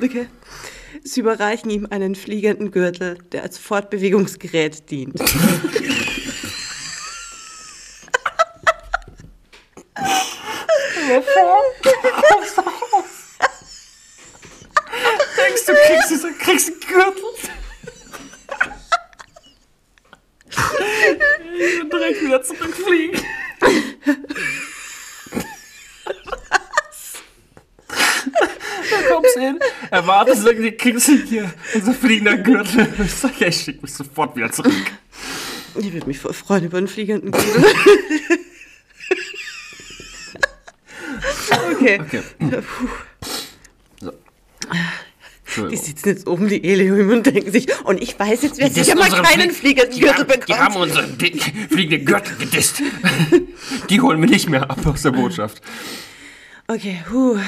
Okay. 0.00 0.26
Sie 1.12 1.20
überreichen 1.20 1.68
ihm 1.68 1.86
einen 1.90 2.14
fliegenden 2.14 2.70
Gürtel, 2.70 3.18
der 3.32 3.42
als 3.42 3.58
Fortbewegungsgerät 3.58 4.90
dient. 4.90 5.20
Denkst 5.20 5.34
du, 15.66 15.74
kriegst, 15.74 16.24
du 16.24 16.32
kriegst 16.38 16.70
einen 16.70 16.80
Gürtel? 16.80 17.24
Ich 20.48 21.78
will 21.78 21.90
direkt 21.90 22.22
wieder 22.22 22.42
zurückfliegen. 22.42 23.20
Da 28.90 29.14
kommst 29.14 29.36
du 29.36 29.40
hin, 29.40 29.58
erwartest 29.90 30.46
irgendwie, 30.46 30.72
kriegst 30.72 31.08
du 31.08 31.16
hier 31.16 31.52
unser 31.74 31.94
fliegender 31.94 32.36
Gürtel. 32.36 32.86
Ich 33.04 33.14
sag, 33.14 33.38
ja, 33.40 33.48
ich 33.48 33.56
schick 33.62 33.82
mich 33.82 33.92
sofort 33.92 34.34
wieder 34.36 34.50
zurück. 34.50 34.72
Ich 35.78 35.92
würde 35.92 36.06
mich 36.06 36.18
voll 36.18 36.32
freuen 36.34 36.64
über 36.64 36.78
einen 36.78 36.88
fliegenden 36.88 37.30
Gürtel. 37.32 37.64
Okay. 41.72 42.00
Okay. 42.00 42.22
Die 44.00 45.58
Entschuldigung. 45.60 45.84
sitzen 45.84 46.08
jetzt 46.08 46.26
oben 46.26 46.48
die 46.48 46.64
Elohim 46.64 47.10
und 47.10 47.26
denken 47.26 47.52
sich, 47.52 47.66
und 47.84 48.02
ich 48.02 48.18
weiß 48.18 48.40
jetzt, 48.42 48.58
wer 48.58 48.68
Das 48.68 48.74
sicher 48.74 48.96
mal 48.96 49.10
keinen 49.10 49.50
Flie- 49.50 49.74
fliegenden 49.74 49.94
die 49.94 50.00
Gürtel 50.00 50.26
haben, 50.26 50.40
Die 50.48 50.54
haben 50.54 50.72
bekommt. 50.74 50.96
unsere 50.96 51.08
di- 51.08 51.40
fliegende 51.70 51.98
Gürtel 52.04 52.36
gedisst. 52.36 52.82
Die 53.90 54.00
holen 54.00 54.20
wir 54.22 54.30
nicht 54.30 54.48
mehr 54.48 54.70
ab 54.70 54.78
aus 54.86 55.02
der 55.02 55.10
Botschaft. 55.10 55.60
Okay, 56.68 57.02
huh. 57.10 57.38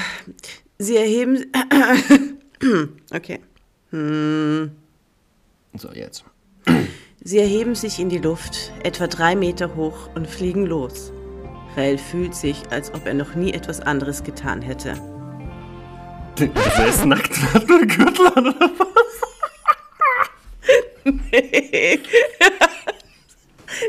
Sie 0.78 0.96
erheben. 0.96 1.52
Okay. 3.12 3.40
So, 3.90 4.70
jetzt. 5.92 6.24
Sie 7.22 7.38
erheben 7.38 7.74
sich 7.74 8.00
in 8.00 8.08
die 8.08 8.16
Luft, 8.18 8.72
etwa 8.82 9.06
drei 9.06 9.36
Meter 9.36 9.76
hoch, 9.76 10.08
und 10.14 10.26
fliegen 10.26 10.64
los. 10.64 11.12
Rael 11.76 11.98
fühlt 11.98 12.34
sich, 12.34 12.62
als 12.70 12.94
ob 12.94 13.04
er 13.06 13.12
noch 13.12 13.34
nie 13.34 13.52
etwas 13.52 13.80
anderes 13.80 14.22
getan 14.22 14.62
hätte. 14.62 14.94
Der 16.38 16.88
ist 16.88 17.04
nackt 17.04 17.36
und 17.36 17.54
hat 17.54 17.68
nur 17.68 17.80
einen 17.80 17.88
Gürtel 17.88 18.26
an, 18.28 18.46
oder 18.46 18.70
was? 18.78 18.88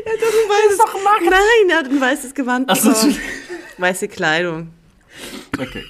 Er 0.04 0.12
hat 0.12 0.20
ein 0.20 0.50
weißes, 0.50 0.78
doch 0.78 0.94
Nein, 1.24 1.70
er 1.70 1.78
hat 1.78 1.86
ein 1.86 2.00
weißes 2.00 2.34
Gewand. 2.34 2.68
Ach 2.68 2.76
so. 2.76 2.92
Weiße 3.78 4.08
Kleidung. 4.08 4.72
Okay. 5.58 5.84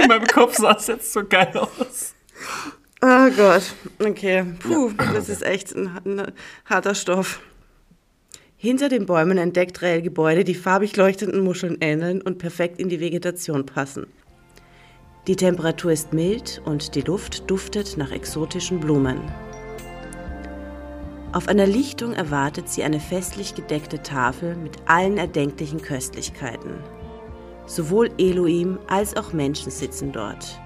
In 0.00 0.08
meinem 0.08 0.26
Kopf 0.26 0.56
sah 0.56 0.72
es 0.72 0.86
jetzt 0.86 1.12
so 1.12 1.24
geil 1.24 1.52
aus. 1.56 2.14
Oh 3.00 3.30
Gott. 3.36 3.74
Okay. 3.98 4.44
Puh, 4.60 4.92
das 4.96 5.28
ist 5.28 5.42
echt 5.42 5.74
ein, 5.74 5.90
ein 6.04 6.32
harter 6.66 6.94
Stoff. 6.94 7.40
Hinter 8.56 8.88
den 8.88 9.06
Bäumen 9.06 9.38
entdeckt 9.38 9.82
Rael 9.82 10.02
Gebäude, 10.02 10.44
die 10.44 10.54
farbig 10.54 10.96
leuchtenden 10.96 11.42
Muscheln 11.42 11.78
ähneln 11.80 12.22
und 12.22 12.38
perfekt 12.38 12.78
in 12.78 12.88
die 12.88 13.00
Vegetation 13.00 13.66
passen. 13.66 14.06
Die 15.26 15.34
Temperatur 15.34 15.90
ist 15.90 16.12
mild 16.12 16.62
und 16.64 16.94
die 16.94 17.00
Luft 17.00 17.50
duftet 17.50 17.96
nach 17.96 18.12
exotischen 18.12 18.78
Blumen. 18.78 19.20
Auf 21.32 21.48
einer 21.48 21.66
Lichtung 21.66 22.12
erwartet 22.12 22.68
sie 22.68 22.84
eine 22.84 23.00
festlich 23.00 23.54
gedeckte 23.54 24.02
Tafel 24.02 24.54
mit 24.54 24.76
allen 24.86 25.16
erdenklichen 25.16 25.80
Köstlichkeiten. 25.82 26.74
Sowohl 27.72 28.10
Elohim 28.18 28.78
als 28.86 29.16
auch 29.16 29.32
Menschen 29.32 29.70
sitzen 29.70 30.12
dort. 30.12 30.60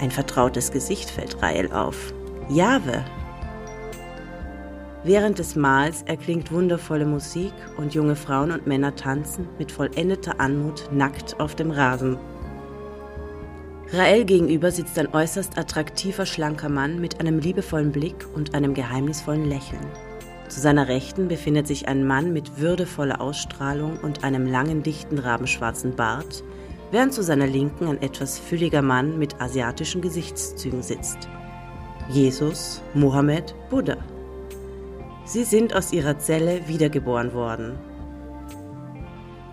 Ein 0.00 0.10
vertrautes 0.10 0.72
Gesicht 0.72 1.08
fällt 1.08 1.40
Rael 1.40 1.70
auf. 1.70 2.12
Jahwe. 2.48 3.04
Während 5.04 5.38
des 5.38 5.54
Mahls 5.54 6.02
erklingt 6.02 6.50
wundervolle 6.50 7.06
Musik 7.06 7.52
und 7.76 7.94
junge 7.94 8.16
Frauen 8.16 8.50
und 8.50 8.66
Männer 8.66 8.96
tanzen 8.96 9.48
mit 9.56 9.70
vollendeter 9.70 10.40
Anmut 10.40 10.88
nackt 10.90 11.38
auf 11.38 11.54
dem 11.54 11.70
Rasen. 11.70 12.18
Rael 13.92 14.24
gegenüber 14.24 14.72
sitzt 14.72 14.98
ein 14.98 15.14
äußerst 15.14 15.56
attraktiver, 15.58 16.26
schlanker 16.26 16.70
Mann 16.70 17.00
mit 17.00 17.20
einem 17.20 17.38
liebevollen 17.38 17.92
Blick 17.92 18.26
und 18.34 18.52
einem 18.52 18.74
geheimnisvollen 18.74 19.48
Lächeln. 19.48 19.86
Zu 20.50 20.60
seiner 20.60 20.88
Rechten 20.88 21.28
befindet 21.28 21.68
sich 21.68 21.86
ein 21.86 22.04
Mann 22.04 22.32
mit 22.32 22.58
würdevoller 22.58 23.20
Ausstrahlung 23.20 23.98
und 24.02 24.24
einem 24.24 24.48
langen, 24.48 24.82
dichten, 24.82 25.20
rabenschwarzen 25.20 25.94
Bart, 25.94 26.42
während 26.90 27.14
zu 27.14 27.22
seiner 27.22 27.46
Linken 27.46 27.86
ein 27.86 28.02
etwas 28.02 28.40
fülliger 28.40 28.82
Mann 28.82 29.16
mit 29.16 29.40
asiatischen 29.40 30.02
Gesichtszügen 30.02 30.82
sitzt. 30.82 31.28
Jesus, 32.08 32.82
Mohammed, 32.94 33.54
Buddha. 33.70 33.96
Sie 35.24 35.44
sind 35.44 35.72
aus 35.72 35.92
ihrer 35.92 36.18
Zelle 36.18 36.66
wiedergeboren 36.66 37.32
worden. 37.32 37.78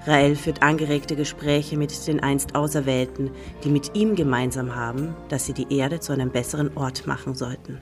Rael 0.07 0.35
führt 0.35 0.63
angeregte 0.63 1.15
Gespräche 1.15 1.77
mit 1.77 2.07
den 2.07 2.21
einst 2.21 2.55
Auserwählten, 2.55 3.29
die 3.63 3.69
mit 3.69 3.95
ihm 3.95 4.15
gemeinsam 4.15 4.75
haben, 4.75 5.15
dass 5.29 5.45
sie 5.45 5.53
die 5.53 5.77
Erde 5.77 5.99
zu 5.99 6.11
einem 6.11 6.31
besseren 6.31 6.75
Ort 6.75 7.05
machen 7.05 7.35
sollten. 7.35 7.81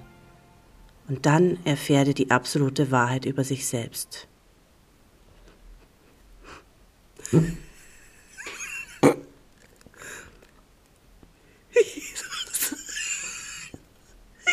Und 1.07 1.25
dann 1.25 1.59
erfährt 1.65 2.07
er 2.07 2.13
die 2.13 2.31
absolute 2.31 2.89
Wahrheit 2.91 3.25
über 3.25 3.43
sich 3.43 3.67
selbst. 3.67 4.27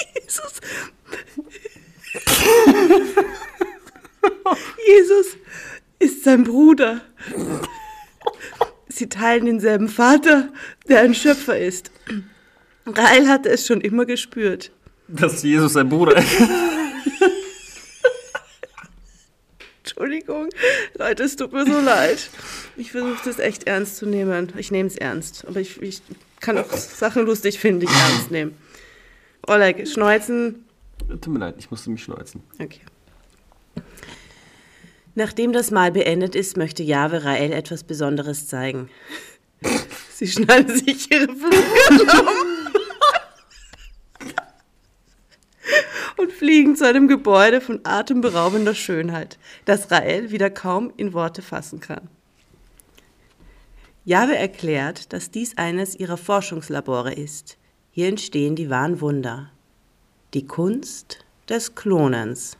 Jesus. 0.03 0.61
Jesus 4.87 5.37
ist 5.99 6.25
sein 6.25 6.45
Bruder. 6.45 7.01
Sie 8.88 9.09
teilen 9.09 9.47
denselben 9.47 9.88
Vater, 9.88 10.53
der 10.88 11.01
ein 11.01 11.15
Schöpfer 11.15 11.59
ist. 11.59 11.91
Rael 12.87 13.29
hatte 13.29 13.49
es 13.49 13.67
schon 13.67 13.81
immer 13.81 14.05
gespürt. 14.05 14.71
Dass 15.12 15.42
Jesus 15.42 15.75
sein 15.75 15.88
Bruder 15.88 16.16
ist. 16.16 16.42
Entschuldigung, 19.79 20.48
Leute, 20.96 21.22
es 21.25 21.37
tut 21.37 21.53
mir 21.53 21.66
so 21.66 21.81
leid. 21.81 22.31
Ich 22.77 22.92
versuche 22.92 23.20
das 23.25 23.38
echt 23.38 23.64
ernst 23.64 23.96
zu 23.96 24.07
nehmen. 24.07 24.53
Ich 24.57 24.70
nehme 24.70 24.87
es 24.88 24.96
ernst. 24.96 25.44
Aber 25.46 25.61
ich, 25.61 25.83
ich 25.83 26.01
kann 26.40 26.57
auch 26.57 26.70
Sachen 26.72 27.27
lustig 27.27 27.59
finden, 27.59 27.81
die 27.81 27.87
ich 27.87 27.92
ernst 27.92 28.31
nehmen. 28.31 28.57
Oleg, 29.46 29.87
Schneuzen. 29.87 30.64
Tut 31.09 31.29
mir 31.29 31.40
leid, 31.40 31.57
ich 31.59 31.70
musste 31.70 31.90
mich 31.90 32.03
schneuzen. 32.03 32.42
Okay. 32.59 32.81
Nachdem 35.14 35.53
das 35.53 35.70
Mahl 35.70 35.92
beendet 35.92 36.35
ist, 36.35 36.57
möchte 36.57 36.83
Jahwe 36.83 37.25
Rael 37.25 37.53
etwas 37.53 37.85
Besonderes 37.85 38.46
zeigen. 38.46 38.88
Sie 40.14 40.27
schneiden 40.27 40.75
sich 40.75 41.11
ihre 41.11 41.27
Flügel 41.27 42.20
um 42.20 42.62
und 46.16 46.32
fliegen 46.43 46.75
zu 46.75 46.85
einem 46.85 47.07
Gebäude 47.07 47.61
von 47.61 47.79
atemberaubender 47.85 48.75
Schönheit, 48.75 49.39
das 49.65 49.93
Rael 49.93 50.33
wieder 50.33 50.51
kaum 50.51 50.93
in 50.97 51.13
Worte 51.13 51.41
fassen 51.41 51.79
kann. 51.79 52.09
Jahwe 54.05 54.35
erklärt, 54.35 55.13
dass 55.13 55.31
dies 55.31 55.57
eines 55.57 55.95
ihrer 55.95 56.17
Forschungslabore 56.17 57.13
ist. 57.13 57.59
Hier 57.93 58.09
entstehen 58.09 58.57
die 58.57 58.71
wahren 58.71 59.01
Wunder. 59.01 59.53
Die 60.35 60.45
Kunst 60.45 61.25
des 61.49 61.77
Klonens. 61.77 62.57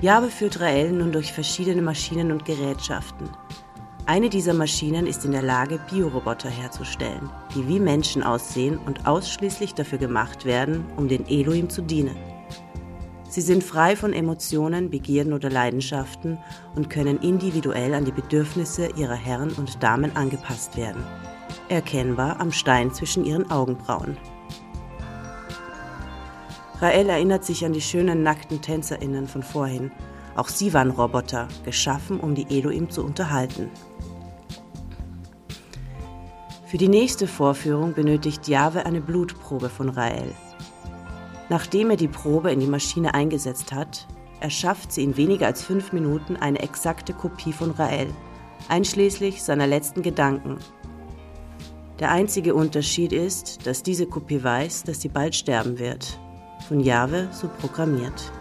Jahwe 0.00 0.30
führt 0.30 0.60
Rael 0.60 0.92
nun 0.92 1.10
durch 1.10 1.32
verschiedene 1.32 1.82
Maschinen 1.82 2.30
und 2.30 2.44
Gerätschaften. 2.44 3.28
Eine 4.06 4.28
dieser 4.28 4.52
Maschinen 4.52 5.06
ist 5.06 5.24
in 5.24 5.32
der 5.32 5.40
Lage, 5.40 5.80
Bioroboter 5.90 6.50
herzustellen, 6.50 7.30
die 7.54 7.66
wie 7.66 7.80
Menschen 7.80 8.22
aussehen 8.22 8.78
und 8.84 9.06
ausschließlich 9.06 9.72
dafür 9.72 9.96
gemacht 9.96 10.44
werden, 10.44 10.84
um 10.96 11.08
den 11.08 11.26
Elohim 11.26 11.70
zu 11.70 11.80
dienen. 11.80 12.14
Sie 13.30 13.40
sind 13.40 13.64
frei 13.64 13.96
von 13.96 14.12
Emotionen, 14.12 14.90
Begierden 14.90 15.32
oder 15.32 15.48
Leidenschaften 15.48 16.36
und 16.76 16.90
können 16.90 17.18
individuell 17.20 17.94
an 17.94 18.04
die 18.04 18.12
Bedürfnisse 18.12 18.90
ihrer 18.94 19.14
Herren 19.14 19.52
und 19.52 19.82
Damen 19.82 20.14
angepasst 20.14 20.76
werden. 20.76 21.02
Erkennbar 21.70 22.40
am 22.40 22.52
Stein 22.52 22.92
zwischen 22.92 23.24
ihren 23.24 23.50
Augenbrauen. 23.50 24.18
Rael 26.78 27.08
erinnert 27.08 27.46
sich 27.46 27.64
an 27.64 27.72
die 27.72 27.80
schönen 27.80 28.22
nackten 28.22 28.60
TänzerInnen 28.60 29.26
von 29.28 29.42
vorhin. 29.42 29.90
Auch 30.36 30.48
sie 30.48 30.74
waren 30.74 30.90
Roboter, 30.90 31.48
geschaffen, 31.64 32.20
um 32.20 32.34
die 32.34 32.46
Elohim 32.54 32.90
zu 32.90 33.02
unterhalten. 33.02 33.70
Für 36.74 36.78
die 36.78 36.88
nächste 36.88 37.28
Vorführung 37.28 37.94
benötigt 37.94 38.48
Jahwe 38.48 38.84
eine 38.84 39.00
Blutprobe 39.00 39.68
von 39.68 39.90
Rael. 39.90 40.34
Nachdem 41.48 41.90
er 41.90 41.96
die 41.96 42.08
Probe 42.08 42.50
in 42.50 42.58
die 42.58 42.66
Maschine 42.66 43.14
eingesetzt 43.14 43.72
hat, 43.72 44.08
erschafft 44.40 44.90
sie 44.90 45.04
in 45.04 45.16
weniger 45.16 45.46
als 45.46 45.62
fünf 45.62 45.92
Minuten 45.92 46.34
eine 46.34 46.58
exakte 46.58 47.12
Kopie 47.12 47.52
von 47.52 47.70
Rael, 47.70 48.08
einschließlich 48.68 49.40
seiner 49.40 49.68
letzten 49.68 50.02
Gedanken. 50.02 50.58
Der 52.00 52.10
einzige 52.10 52.56
Unterschied 52.56 53.12
ist, 53.12 53.68
dass 53.68 53.84
diese 53.84 54.06
Kopie 54.06 54.42
weiß, 54.42 54.82
dass 54.82 55.00
sie 55.00 55.10
bald 55.10 55.36
sterben 55.36 55.78
wird. 55.78 56.18
Von 56.66 56.80
Jahwe 56.80 57.28
so 57.30 57.48
programmiert. 57.60 58.32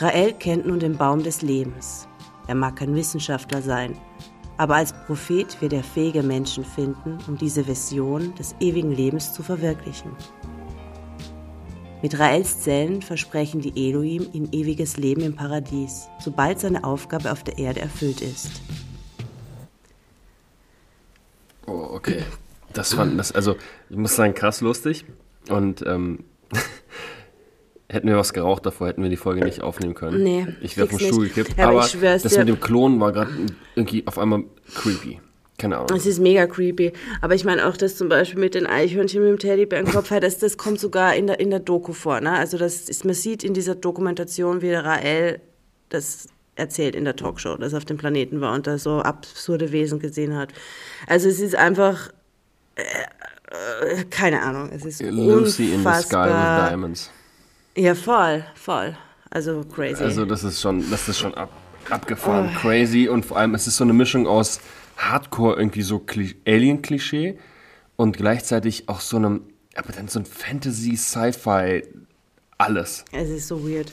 Rael 0.00 0.32
kennt 0.32 0.66
nun 0.66 0.80
den 0.80 0.96
Baum 0.96 1.22
des 1.22 1.42
Lebens. 1.42 2.08
Er 2.48 2.56
mag 2.56 2.74
kein 2.74 2.96
Wissenschaftler 2.96 3.62
sein, 3.62 3.96
aber 4.56 4.76
als 4.76 4.92
Prophet 5.06 5.60
wird 5.60 5.72
er 5.72 5.82
fähige 5.82 6.22
Menschen 6.22 6.64
finden, 6.64 7.18
um 7.26 7.36
diese 7.36 7.66
Vision 7.66 8.34
des 8.36 8.54
ewigen 8.60 8.92
Lebens 8.92 9.32
zu 9.32 9.42
verwirklichen. 9.42 10.12
Mit 12.02 12.18
Raels 12.18 12.60
Zellen 12.60 13.00
versprechen 13.00 13.60
die 13.62 13.88
Elohim 13.88 14.28
ihm 14.32 14.48
ewiges 14.52 14.98
Leben 14.98 15.22
im 15.22 15.34
Paradies, 15.34 16.08
sobald 16.20 16.60
seine 16.60 16.84
Aufgabe 16.84 17.32
auf 17.32 17.42
der 17.42 17.56
Erde 17.56 17.80
erfüllt 17.80 18.20
ist. 18.20 18.60
Oh, 21.66 21.88
okay. 21.92 22.22
Das 22.74 22.92
fand 22.92 23.18
das, 23.18 23.32
also 23.32 23.56
ich 23.88 23.96
muss 23.96 24.16
sagen, 24.16 24.34
krass 24.34 24.60
lustig. 24.60 25.04
Und 25.48 25.82
ähm, 25.86 26.24
Hätten 27.88 28.08
wir 28.08 28.16
was 28.16 28.32
geraucht 28.32 28.64
davor, 28.64 28.88
hätten 28.88 29.02
wir 29.02 29.10
die 29.10 29.16
Folge 29.16 29.44
nicht 29.44 29.60
aufnehmen 29.60 29.94
können. 29.94 30.22
Nee, 30.22 30.46
Ich 30.62 30.76
wäre 30.76 30.88
vom 30.88 30.98
Stuhl 30.98 31.24
nicht. 31.24 31.34
gekippt. 31.34 31.58
Ja, 31.58 31.68
aber 31.68 31.82
aber 31.84 31.88
das 32.00 32.22
dir- 32.22 32.38
mit 32.38 32.48
dem 32.48 32.60
Klon 32.60 32.98
war 32.98 33.12
gerade 33.12 33.30
irgendwie 33.76 34.06
auf 34.06 34.18
einmal 34.18 34.44
creepy. 34.74 35.20
Keine 35.58 35.76
Ahnung. 35.76 35.96
Es 35.96 36.04
ist 36.06 36.18
mega 36.18 36.46
creepy. 36.46 36.92
Aber 37.20 37.34
ich 37.34 37.44
meine 37.44 37.66
auch, 37.66 37.76
dass 37.76 37.96
zum 37.96 38.08
Beispiel 38.08 38.40
mit 38.40 38.54
den 38.54 38.66
Eichhörnchen 38.66 39.22
mit 39.22 39.30
dem 39.30 39.38
Teddybär 39.38 39.78
im 39.80 39.86
Kopf, 39.86 40.08
das, 40.08 40.38
das 40.38 40.56
kommt 40.56 40.80
sogar 40.80 41.14
in 41.14 41.26
der, 41.28 41.38
in 41.38 41.50
der 41.50 41.60
Doku 41.60 41.92
vor. 41.92 42.20
Ne? 42.20 42.32
Also 42.32 42.58
das 42.58 42.88
ist, 42.88 43.04
man 43.04 43.14
sieht 43.14 43.44
in 43.44 43.54
dieser 43.54 43.74
Dokumentation, 43.76 44.62
wie 44.62 44.68
der 44.70 44.84
Rael 44.84 45.40
das 45.90 46.26
erzählt 46.56 46.96
in 46.96 47.04
der 47.04 47.14
Talkshow, 47.16 47.56
dass 47.56 47.72
er 47.72 47.76
auf 47.78 47.84
dem 47.84 47.98
Planeten 47.98 48.40
war 48.40 48.54
und 48.54 48.66
da 48.66 48.78
so 48.78 48.98
absurde 49.00 49.70
Wesen 49.72 49.98
gesehen 50.00 50.34
hat. 50.36 50.52
Also 51.06 51.28
es 51.28 51.38
ist 51.38 51.54
einfach, 51.54 52.10
äh, 52.76 52.82
äh, 54.00 54.04
keine 54.10 54.42
Ahnung, 54.42 54.70
es 54.72 54.84
ist 54.84 55.02
Lucy 55.02 55.12
in 55.12 55.18
the 55.20 55.38
Sky 55.44 55.64
with 55.66 55.74
unfassbar. 55.78 56.68
Diamonds. 56.70 57.10
Ja, 57.76 57.94
voll, 57.94 58.44
voll. 58.54 58.96
Also 59.30 59.64
crazy. 59.64 60.02
Also 60.02 60.24
das 60.24 60.44
ist 60.44 60.60
schon, 60.60 60.88
das 60.90 61.08
ist 61.08 61.18
schon 61.18 61.34
ab, 61.34 61.50
abgefahren, 61.90 62.54
crazy 62.54 63.08
und 63.08 63.26
vor 63.26 63.36
allem 63.36 63.54
es 63.54 63.66
ist 63.66 63.76
so 63.76 63.84
eine 63.84 63.92
Mischung 63.92 64.26
aus 64.28 64.60
Hardcore 64.96 65.56
irgendwie 65.56 65.82
so 65.82 65.96
Kli- 65.96 66.36
Alien-Klischee 66.46 67.36
und 67.96 68.16
gleichzeitig 68.16 68.88
auch 68.88 69.00
so 69.00 69.16
einem, 69.16 69.42
aber 69.74 69.92
dann 69.92 70.06
so 70.06 70.20
ein 70.20 70.24
Fantasy, 70.24 70.96
Sci-Fi, 70.96 71.82
alles. 72.58 73.04
es 73.10 73.28
ist 73.28 73.48
so 73.48 73.68
weird. 73.68 73.90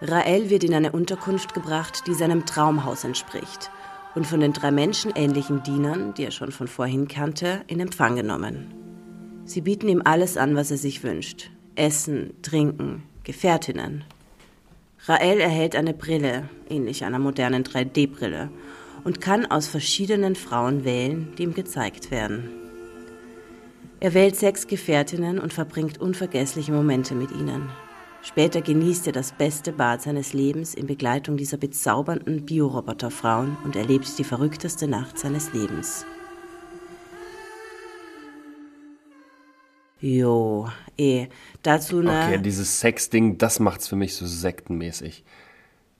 Rael 0.00 0.50
wird 0.50 0.64
in 0.64 0.74
eine 0.74 0.92
Unterkunft 0.92 1.54
gebracht, 1.54 2.04
die 2.06 2.14
seinem 2.14 2.44
Traumhaus 2.46 3.04
entspricht 3.04 3.70
und 4.14 4.26
von 4.26 4.40
den 4.40 4.52
drei 4.52 4.70
menschenähnlichen 4.70 5.62
Dienern, 5.62 6.14
die 6.14 6.24
er 6.24 6.30
schon 6.30 6.52
von 6.52 6.68
vorhin 6.68 7.08
kannte, 7.08 7.62
in 7.66 7.80
Empfang 7.80 8.16
genommen. 8.16 8.72
Sie 9.44 9.60
bieten 9.60 9.88
ihm 9.88 10.02
alles 10.04 10.36
an, 10.36 10.56
was 10.56 10.70
er 10.70 10.78
sich 10.78 11.02
wünscht. 11.02 11.50
Essen, 11.74 12.34
Trinken, 12.42 13.02
Gefährtinnen. 13.24 14.04
Rael 15.06 15.40
erhält 15.40 15.76
eine 15.76 15.92
Brille, 15.92 16.48
ähnlich 16.70 17.04
einer 17.04 17.18
modernen 17.18 17.64
3D-Brille, 17.64 18.50
und 19.02 19.20
kann 19.20 19.44
aus 19.44 19.66
verschiedenen 19.66 20.34
Frauen 20.34 20.84
wählen, 20.84 21.34
die 21.36 21.42
ihm 21.42 21.54
gezeigt 21.54 22.10
werden. 22.10 22.48
Er 24.00 24.14
wählt 24.14 24.36
sechs 24.36 24.66
Gefährtinnen 24.66 25.38
und 25.38 25.52
verbringt 25.52 26.00
unvergessliche 26.00 26.72
Momente 26.72 27.14
mit 27.14 27.30
ihnen. 27.32 27.68
Später 28.24 28.62
genießt 28.62 29.06
er 29.06 29.12
das 29.12 29.32
beste 29.32 29.70
Bad 29.70 30.00
seines 30.00 30.32
Lebens 30.32 30.74
in 30.74 30.86
Begleitung 30.86 31.36
dieser 31.36 31.58
bezaubernden 31.58 32.46
Bioroboterfrauen 32.46 33.58
und 33.64 33.76
erlebt 33.76 34.18
die 34.18 34.24
verrückteste 34.24 34.88
Nacht 34.88 35.18
seines 35.18 35.52
Lebens. 35.52 36.06
Jo, 40.00 40.68
eh, 40.96 41.26
dazu 41.62 41.98
eine... 41.98 42.28
Okay, 42.28 42.38
dieses 42.42 42.80
Sex-Ding, 42.80 43.36
das 43.36 43.60
macht's 43.60 43.88
für 43.88 43.96
mich 43.96 44.14
so 44.14 44.26
sektenmäßig. 44.26 45.22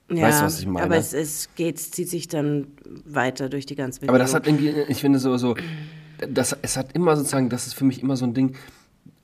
ja, 0.09 0.23
weißt 0.23 0.41
du, 0.41 0.45
was 0.45 0.59
ich 0.59 0.65
meine? 0.65 0.85
Aber 0.87 0.97
es, 0.97 1.13
es 1.13 1.49
geht, 1.55 1.77
zieht 1.77 2.09
sich 2.09 2.27
dann 2.27 2.67
weiter 3.05 3.49
durch 3.49 3.67
die 3.67 3.75
ganze 3.75 3.99
Bewegung. 3.99 4.15
Aber 4.15 4.23
das 4.23 4.33
hat 4.33 4.47
irgendwie, 4.47 4.69
ich 4.87 4.99
finde 4.99 5.19
so, 5.19 5.37
so 5.37 5.55
das, 6.17 6.57
es 6.61 6.75
hat 6.75 6.93
immer 6.93 7.15
sozusagen, 7.15 7.49
das 7.49 7.67
ist 7.67 7.73
für 7.73 7.85
mich 7.85 8.01
immer 8.01 8.17
so 8.17 8.25
ein 8.25 8.33
Ding, 8.33 8.55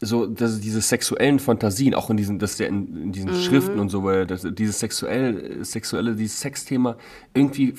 so 0.03 0.25
dass 0.25 0.59
diese 0.59 0.81
sexuellen 0.81 1.37
Fantasien, 1.39 1.93
auch 1.93 2.09
in 2.09 2.17
diesen, 2.17 2.39
das 2.39 2.57
ja 2.57 2.65
in, 2.65 3.03
in 3.03 3.11
diesen 3.11 3.33
Schriften 3.35 3.79
und 3.79 3.89
so, 3.89 4.03
weil 4.03 4.25
das, 4.25 4.45
dieses 4.51 4.79
sexuell, 4.79 5.63
sexuelle, 5.63 6.15
dieses 6.15 6.39
Sexthema, 6.39 6.97
irgendwie, 7.35 7.75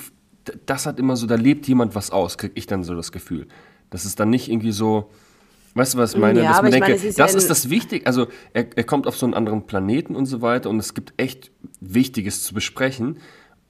das 0.65 0.85
hat 0.85 0.99
immer 0.99 1.17
so, 1.17 1.27
da 1.27 1.35
lebt 1.35 1.67
jemand 1.67 1.95
was 1.95 2.11
aus, 2.11 2.37
krieg 2.37 2.53
ich 2.55 2.65
dann 2.65 2.83
so 2.83 2.95
das 2.95 3.11
Gefühl. 3.11 3.47
Das 3.89 4.05
ist 4.05 4.19
dann 4.21 4.29
nicht 4.29 4.49
irgendwie 4.49 4.71
so, 4.71 5.09
weißt 5.75 5.93
du, 5.95 5.97
was 5.97 6.13
ich 6.13 6.19
meine? 6.19 6.41
Ja, 6.41 6.49
Dass 6.53 6.61
man 6.61 6.71
meine, 6.71 6.85
denke, 6.85 6.93
es 6.93 7.03
ist 7.03 7.17
ja 7.17 7.25
das 7.25 7.33
ein- 7.33 7.37
ist 7.39 7.49
das 7.49 7.69
Wichtige, 7.69 8.07
also 8.07 8.27
er, 8.53 8.67
er 8.75 8.83
kommt 8.85 9.05
auf 9.05 9.17
so 9.17 9.25
einen 9.25 9.33
anderen 9.33 9.65
Planeten 9.67 10.15
und 10.15 10.25
so 10.25 10.41
weiter 10.41 10.69
und 10.69 10.79
es 10.79 10.93
gibt 10.93 11.13
echt 11.17 11.51
Wichtiges 11.81 12.43
zu 12.43 12.53
besprechen. 12.53 13.17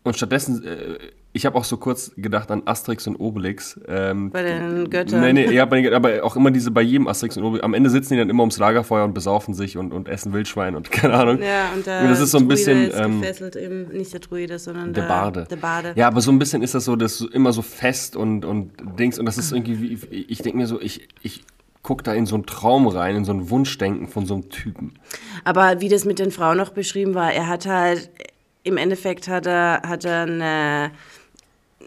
Und 0.03 0.15
stattdessen, 0.17 0.63
äh, 0.63 0.97
ich 1.35 1.47
habe 1.47 1.57
auch 1.57 1.63
so 1.63 1.77
kurz 1.77 2.11
gedacht 2.15 2.51
an 2.51 2.61
Asterix 2.65 3.07
und 3.07 3.15
Obelix. 3.15 3.79
Ähm, 3.87 4.29
Bei 4.29 4.43
den 4.43 4.89
Göttern. 4.89 5.21
Nee, 5.21 5.33
nee, 5.33 5.51
ja, 5.51 5.65
bei 5.65 5.81
den, 5.81 5.93
aber 5.93 6.23
auch 6.23 6.35
immer 6.35 6.51
diese 6.51 6.69
bei 6.69 6.83
jedem 6.83 7.07
Asterix 7.07 7.35
und 7.37 7.43
Obelix. 7.43 7.63
Am 7.63 7.73
Ende 7.73 7.89
sitzen 7.89 8.13
die 8.13 8.19
dann 8.19 8.29
immer 8.29 8.43
ums 8.43 8.59
Lagerfeuer 8.59 9.03
und 9.03 9.13
besaufen 9.15 9.55
sich 9.55 9.75
und, 9.77 9.93
und 9.93 10.07
essen 10.07 10.31
Wildschwein 10.31 10.75
und 10.75 10.91
keine 10.91 11.15
Ahnung. 11.15 11.41
Ja, 11.41 11.71
und 11.75 11.87
der 11.87 12.01
Und 12.03 12.09
das 12.09 12.19
ist 12.19 12.31
so 12.31 12.37
ein 12.37 12.47
Druide 12.47 12.55
bisschen. 12.55 12.87
ist 12.89 12.99
Ähm, 12.99 13.21
gefesselt 13.21 13.55
im, 13.55 13.87
nicht 13.89 14.13
der 14.13 14.19
Druide, 14.19 14.59
sondern 14.59 14.93
der 14.93 15.01
Barde. 15.03 15.47
Der 15.49 15.55
Barde. 15.55 15.93
Ja, 15.95 16.07
aber 16.07 16.21
so 16.21 16.31
ein 16.31 16.37
bisschen 16.37 16.61
ist 16.61 16.75
das 16.75 16.85
so, 16.85 16.95
das 16.95 17.13
ist 17.13 17.17
so 17.17 17.29
immer 17.29 17.51
so 17.51 17.63
fest 17.63 18.15
und, 18.15 18.45
und 18.45 18.71
Dings. 18.99 19.17
Und 19.17 19.25
das 19.25 19.39
ist 19.39 19.51
irgendwie, 19.51 19.81
wie, 19.81 20.15
ich 20.15 20.37
denke 20.37 20.57
mir 20.59 20.67
so, 20.67 20.79
ich, 20.79 21.07
ich 21.23 21.43
gucke 21.81 22.03
da 22.03 22.13
in 22.13 22.27
so 22.27 22.35
einen 22.35 22.45
Traum 22.45 22.87
rein, 22.87 23.15
in 23.15 23.25
so 23.25 23.33
ein 23.33 23.49
Wunschdenken 23.49 24.07
von 24.07 24.27
so 24.27 24.35
einem 24.35 24.49
Typen. 24.49 24.93
Aber 25.43 25.81
wie 25.81 25.89
das 25.89 26.05
mit 26.05 26.19
den 26.19 26.29
Frauen 26.29 26.57
noch 26.57 26.69
beschrieben 26.69 27.15
war, 27.15 27.33
er 27.33 27.47
hat 27.47 27.65
halt, 27.65 28.11
im 28.63 28.77
Endeffekt 28.77 29.27
hat 29.27 29.45
er, 29.45 29.81
hat 29.85 30.05
er 30.05 30.21
eine, 30.21 30.91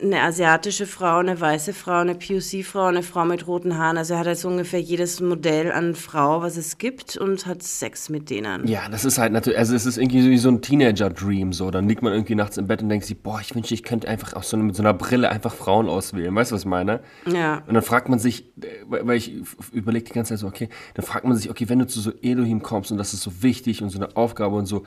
eine 0.02 0.22
asiatische 0.22 0.87
Frau, 0.87 1.18
eine 1.18 1.40
weiße 1.40 1.72
Frau, 1.72 1.98
eine 1.98 2.14
POC-Frau, 2.14 2.85
eine 2.87 3.02
Frau 3.02 3.24
mit 3.24 3.46
roten 3.46 3.78
Haaren. 3.78 3.96
Also 3.96 4.14
er 4.14 4.20
hat 4.20 4.37
so 4.37 4.48
ungefähr 4.48 4.80
jedes 4.80 5.20
Modell 5.20 5.72
an 5.72 5.94
Frau, 5.94 6.42
was 6.42 6.56
es 6.56 6.78
gibt 6.78 7.16
und 7.16 7.46
hat 7.46 7.62
Sex 7.62 8.09
mit 8.09 8.30
denen. 8.30 8.66
Ja, 8.66 8.88
das 8.88 9.04
ist 9.04 9.18
halt 9.18 9.32
natürlich, 9.32 9.59
also 9.59 9.74
es 9.74 9.87
ist 9.87 9.96
irgendwie 9.98 10.22
so 10.22 10.28
wie 10.28 10.38
so 10.38 10.48
ein 10.50 10.62
Teenager-Dream, 10.62 11.52
so. 11.52 11.70
Dann 11.70 11.88
liegt 11.88 12.02
man 12.02 12.12
irgendwie 12.12 12.35
nachts 12.35 12.56
im 12.56 12.66
Bett 12.66 12.82
und 12.82 12.88
denkt 12.88 13.06
sich, 13.06 13.18
boah, 13.20 13.40
ich 13.40 13.54
wünschte, 13.54 13.74
ich 13.74 13.82
könnte 13.82 14.09
einfach 14.09 14.35
aus 14.35 14.50
so, 14.50 14.56
mit 14.56 14.76
so 14.76 14.82
einer 14.82 14.94
Brille 14.94 15.30
einfach 15.30 15.54
Frauen 15.54 15.88
auswählen. 15.88 16.35
Weißt 16.35 16.50
du, 16.50 16.54
was 16.54 16.62
ich 16.62 16.68
meine? 16.68 17.00
Ja. 17.26 17.62
Und 17.66 17.74
dann 17.74 17.82
fragt 17.82 18.09
man 18.09 18.18
sich, 18.18 18.46
äh, 18.62 18.85
weil 18.87 19.06
weil 19.06 19.16
ich 19.16 19.32
überlege 19.72 20.04
die 20.06 20.12
ganze 20.12 20.35
Zeit 20.35 20.40
so, 20.40 20.46
okay, 20.46 20.68
dann 20.94 21.04
fragt 21.04 21.24
man 21.24 21.37
sich, 21.37 21.50
okay, 21.50 21.68
wenn 21.68 21.78
du 21.78 21.87
zu 21.87 22.00
so 22.00 22.12
Elohim 22.22 22.62
kommst 22.62 22.90
und 22.90 22.98
das 22.98 23.14
ist 23.14 23.22
so 23.22 23.42
wichtig 23.42 23.82
und 23.82 23.90
so 23.90 23.98
eine 23.98 24.16
Aufgabe 24.16 24.56
und 24.56 24.66
so, 24.66 24.85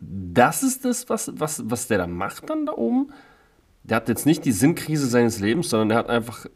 das 0.00 0.62
ist 0.62 0.84
das, 0.84 1.08
was, 1.08 1.32
was, 1.36 1.62
was 1.66 1.86
der 1.86 1.98
da 1.98 2.06
macht 2.06 2.50
dann 2.50 2.66
da 2.66 2.72
oben? 2.72 3.12
Der 3.84 3.96
hat 3.96 4.08
jetzt 4.08 4.26
nicht 4.26 4.44
die 4.44 4.52
Sinnkrise 4.52 5.06
seines 5.06 5.40
Lebens, 5.40 5.70
sondern 5.70 5.90
er 5.90 5.96
hat 5.96 6.08
einfach 6.08 6.46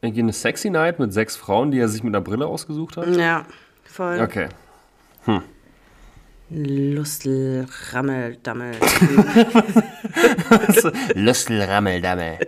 irgendwie 0.00 0.22
eine 0.22 0.32
sexy 0.32 0.70
Night 0.70 0.98
mit 0.98 1.12
sechs 1.12 1.36
Frauen, 1.36 1.70
die 1.70 1.78
er 1.78 1.88
sich 1.88 2.02
mit 2.02 2.14
einer 2.14 2.22
Brille 2.22 2.46
ausgesucht 2.46 2.96
hat. 2.96 3.08
Ja, 3.16 3.46
voll. 3.84 4.20
Okay. 4.20 4.48
Lustel, 6.50 7.66
Rammel, 7.90 8.36
Dammel. 8.42 8.74
Lustelrammeldammel. 11.14 12.38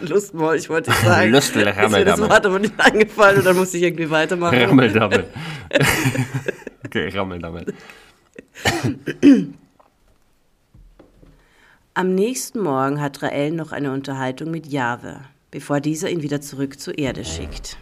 Lustmoll, 0.00 0.56
ich 0.56 0.70
wollte 0.70 0.92
sagen. 0.92 1.32
Lustel, 1.32 1.66
Ist 1.66 1.90
mir 1.90 2.04
das. 2.04 2.20
Wort 2.20 2.46
aber 2.46 2.58
nicht 2.60 2.74
eingefallen 2.78 3.38
und 3.38 3.44
dann 3.44 3.56
musste 3.56 3.76
ich 3.76 3.82
irgendwie 3.82 4.08
weitermachen. 4.08 4.56
Rammeldammel. 4.56 5.24
okay, 6.86 7.08
Rammeldammel. 7.08 7.66
Am 12.00 12.14
nächsten 12.14 12.60
Morgen 12.62 12.98
hat 12.98 13.22
Rael 13.22 13.50
noch 13.50 13.72
eine 13.72 13.92
Unterhaltung 13.92 14.50
mit 14.50 14.66
Jahwe, 14.68 15.20
bevor 15.50 15.80
dieser 15.80 16.08
ihn 16.08 16.22
wieder 16.22 16.40
zurück 16.40 16.80
zur 16.80 16.96
Erde 16.96 17.26
schickt. 17.26 17.76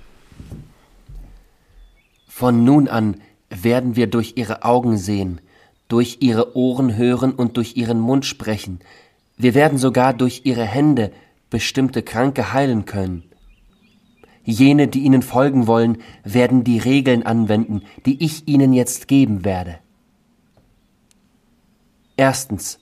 Von 2.27 2.65
nun 2.65 2.89
an 2.89 3.21
werden 3.49 3.95
wir 3.95 4.09
durch 4.09 4.33
ihre 4.35 4.65
Augen 4.65 4.97
sehen, 4.99 5.41
durch 5.87 6.17
ihre 6.19 6.57
Ohren 6.57 6.97
hören 6.97 7.31
und 7.31 7.57
durch 7.57 7.77
ihren 7.77 8.01
Mund 8.01 8.27
sprechen. 8.27 8.81
Wir 9.37 9.55
werden 9.55 9.79
sogar 9.79 10.15
durch 10.15 10.41
ihre 10.43 10.65
Hände 10.65 11.13
bestimmte 11.49 12.03
Kranke 12.03 12.53
heilen 12.53 12.87
können. 12.87 13.23
Jene, 14.43 14.89
die 14.89 15.05
ihnen 15.05 15.23
folgen 15.23 15.69
wollen, 15.69 15.99
werden 16.25 16.65
die 16.65 16.81
Regeln 16.81 17.23
anwenden, 17.23 17.83
die 18.05 18.21
ich 18.25 18.49
ihnen 18.49 18.73
jetzt 18.73 19.07
geben 19.07 19.45
werde. 19.45 19.79
Erstens, 22.17 22.81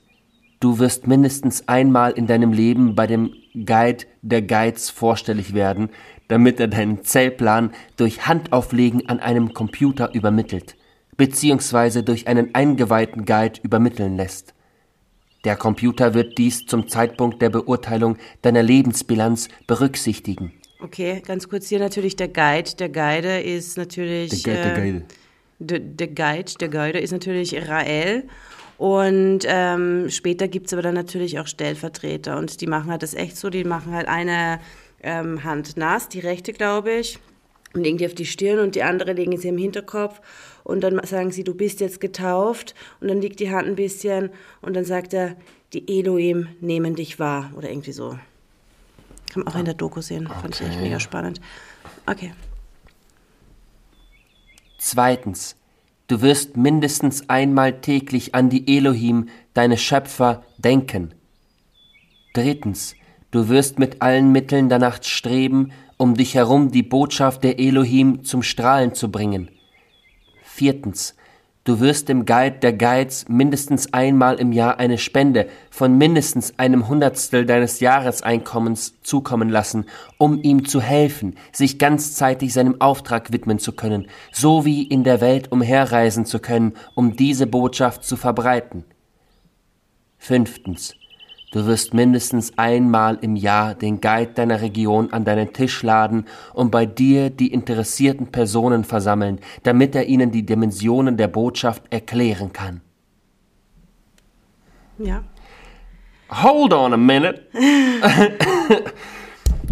du 0.61 0.79
wirst 0.79 1.07
mindestens 1.07 1.69
einmal 1.69 2.13
in 2.13 2.27
deinem 2.27 2.53
Leben 2.53 2.95
bei 2.95 3.07
dem 3.07 3.35
Guide 3.55 4.05
der 4.23 4.43
Guides 4.43 4.91
vorstellig 4.91 5.55
werden, 5.55 5.91
damit 6.29 6.61
er 6.61 6.69
deinen 6.69 7.05
Zellplan 7.05 7.73
durch 7.97 8.27
Handauflegen 8.27 9.09
an 9.09 9.21
einem 9.21 9.55
Computer 9.55 10.15
übermittelt, 10.15 10.77
beziehungsweise 11.17 12.03
durch 12.03 12.27
einen 12.27 12.55
eingeweihten 12.55 13.25
Guide 13.25 13.61
übermitteln 13.63 14.17
lässt. 14.17 14.55
Der 15.45 15.55
Computer 15.57 16.15
wird 16.15 16.39
dies 16.39 16.67
zum 16.67 16.89
Zeitpunkt 16.89 17.41
der 17.41 17.51
Beurteilung 17.51 18.17
deiner 18.43 18.65
Lebensbilanz 18.65 19.49
berücksichtigen. 19.69 20.53
Okay, 20.81 21.23
ganz 21.25 21.49
kurz 21.49 21.69
hier 21.69 21.79
natürlich 21.79 22.17
der 22.17 22.29
Guide. 22.29 22.75
Der 22.79 22.89
Guide 22.89 23.41
ist 23.41 23.79
natürlich. 23.79 24.43
Der 24.43 24.55
Guide, 24.55 24.63
der 24.63 24.77
äh, 24.77 24.91
Guide. 24.91 25.05
Der, 25.59 25.79
der 25.79 26.09
Guide, 26.09 26.53
der 26.61 26.69
Guide 26.69 26.99
ist 26.99 27.13
natürlich 27.13 27.69
Rael. 27.69 28.25
Und 28.79 29.41
ähm, 29.47 30.11
später 30.11 30.49
gibt 30.49 30.67
es 30.67 30.73
aber 30.73 30.83
dann 30.83 30.95
natürlich 30.95 31.39
auch 31.39 31.47
Stellvertreter. 31.47 32.37
Und 32.37 32.61
die 32.61 32.67
machen 32.67 32.91
halt 32.91 33.03
das 33.03 33.15
echt 33.15 33.37
so, 33.37 33.49
die 33.49 33.65
machen 33.65 33.93
halt 33.95 34.09
eine 34.09 34.61
ähm, 35.03 35.45
Hand 35.45 35.77
nass, 35.77 36.09
die 36.09 36.21
rechte, 36.21 36.53
glaube 36.53 36.93
ich, 36.93 37.19
und 37.75 37.83
legen 37.83 37.99
die 37.99 38.07
auf 38.07 38.15
die 38.15 38.27
Stirn 38.27 38.59
und 38.59 38.75
die 38.75 38.83
andere 38.83 39.13
legen 39.13 39.37
sie 39.39 39.49
im 39.49 39.59
Hinterkopf. 39.59 40.21
Und 40.65 40.81
dann 40.83 41.01
sagen 41.07 41.31
sie, 41.31 41.45
du 41.45 41.55
bist 41.55 41.81
jetzt 41.81 42.01
getauft. 42.01 42.75
Und 43.01 43.09
dann 43.09 43.21
liegt 43.21 43.41
die 43.41 43.51
Hand 43.51 43.69
ein 43.69 43.77
bisschen 43.77 44.31
und 44.63 44.75
dann 44.75 44.85
sagt 44.85 45.15
er, 45.15 45.37
die 45.73 45.99
Elohim 45.99 46.49
nehmen 46.61 46.95
dich 46.95 47.19
wahr. 47.19 47.53
Oder 47.57 47.71
irgendwie 47.71 47.93
so. 47.93 48.19
Kann 49.33 49.45
man 49.45 49.49
auch 49.49 49.59
in 49.59 49.65
der 49.65 49.75
Doku 49.75 50.01
sehen. 50.01 50.27
Fand 50.27 50.55
ich 50.55 50.61
echt 50.63 50.73
Okay. 50.73 50.83
mega 50.83 51.01
spannend. 51.01 51.41
Okay. 52.07 52.33
Zweitens, 54.79 55.57
du 56.07 56.23
wirst 56.23 56.57
mindestens 56.57 57.29
einmal 57.29 57.81
täglich 57.81 58.35
an 58.35 58.49
die 58.49 58.77
Elohim, 58.77 59.29
deine 59.55 59.77
Schöpfer, 59.77 60.43
denken. 60.59 61.15
Drittens, 62.35 62.95
du 63.31 63.49
wirst 63.49 63.79
mit 63.79 64.03
allen 64.03 64.33
Mitteln 64.33 64.69
danach 64.69 65.03
streben, 65.03 65.73
um 65.97 66.15
dich 66.15 66.35
herum 66.35 66.71
die 66.71 66.83
Botschaft 66.83 67.43
der 67.45 67.59
Elohim 67.59 68.25
zum 68.25 68.43
Strahlen 68.43 68.95
zu 68.95 69.11
bringen. 69.11 69.51
Viertens, 70.43 71.17
du 71.67 71.81
wirst 71.81 72.09
dem 72.09 72.25
Guide 72.25 72.59
der 72.63 72.73
Guides 72.73 73.29
mindestens 73.29 73.93
einmal 73.93 74.37
im 74.37 74.53
Jahr 74.53 74.79
eine 74.79 74.97
Spende 74.97 75.49
von 75.71 75.99
mindestens 75.99 76.59
einem 76.59 76.89
Hundertstel 76.89 77.45
deines 77.45 77.81
Jahreseinkommens 77.81 78.95
zukommen 79.03 79.51
lassen, 79.51 79.85
um 80.17 80.41
ihm 80.43 80.65
zu 80.65 80.81
helfen, 80.81 81.37
sich 81.53 81.79
ganzzeitig 81.79 82.55
seinem 82.55 82.81
Auftrag 82.81 83.33
widmen 83.33 83.59
zu 83.59 83.73
können, 83.73 84.07
sowie 84.33 84.83
in 84.83 85.05
der 85.05 85.21
Welt 85.21 85.53
umherreisen 85.53 86.25
zu 86.25 86.39
können, 86.39 86.73
um 86.95 87.17
diese 87.17 87.47
Botschaft 87.47 88.05
zu 88.05 88.17
verbreiten. 88.17 88.85
Fünftens. 90.17 90.95
Du 91.53 91.65
wirst 91.65 91.95
mindestens 91.95 92.59
einmal 92.59 93.19
im 93.21 93.37
Jahr 93.37 93.75
den 93.75 94.01
Guide 94.01 94.33
deiner 94.35 94.61
Region 94.61 95.13
an 95.13 95.25
deinen 95.25 95.53
Tisch 95.53 95.83
laden 95.83 96.27
und 96.53 96.71
bei 96.71 96.87
dir 96.87 97.31
die 97.31 97.53
interessierten 97.53 98.29
Personen 98.29 98.85
versammeln, 98.85 99.39
damit 99.63 99.95
er 99.95 100.07
ihnen 100.07 100.33
die 100.33 100.45
Dimensionen 100.45 101.17
der 101.17 101.29
Botschaft 101.29 101.85
erklären 101.91 102.53
kann. 102.53 102.81
Ja. 104.99 105.23
Hold 106.31 106.73
on 106.73 106.93
a 106.95 106.97
minute. 106.97 107.43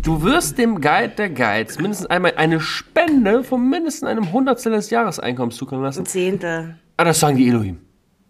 Du 0.04 0.22
wirst 0.22 0.58
dem 0.58 0.82
Guide 0.82 1.14
der 1.16 1.30
Guides 1.30 1.78
mindestens 1.78 2.08
einmal 2.08 2.34
eine 2.36 2.60
Spende 2.60 3.42
von 3.42 3.70
mindestens 3.70 4.06
einem 4.06 4.32
Hundertstel 4.32 4.72
des 4.72 4.90
Jahreseinkommens 4.90 5.56
zukommen 5.56 5.82
lassen. 5.82 6.00
Ein 6.00 6.06
Zehntel. 6.06 6.76
Ah, 6.98 7.04
das 7.04 7.20
sagen 7.20 7.38
die 7.38 7.48
Elohim. 7.48 7.78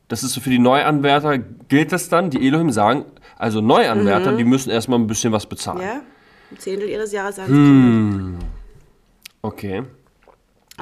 Das 0.07 0.23
ist 0.23 0.35
so 0.35 0.41
für 0.41 0.51
die 0.51 0.61
Neuanwärter, 0.61 1.39
gilt 1.39 1.91
das 1.91 2.09
dann? 2.09 2.31
Die 2.31 2.47
Elohim 2.47 2.71
sagen, 2.71 3.07
also 3.37 3.61
Neuanwärter, 3.61 4.37
die 4.37 4.44
müssen 4.44 4.70
erstmal 4.70 4.99
ein 4.99 5.07
bisschen 5.07 5.33
was 5.33 5.47
bezahlen. 5.47 5.81
Ja. 5.81 6.03
Ein 6.51 6.59
Zehntel 6.59 6.88
ihres 6.88 7.12
Jahreseinkommens. 7.12 8.44
Okay. 9.42 9.83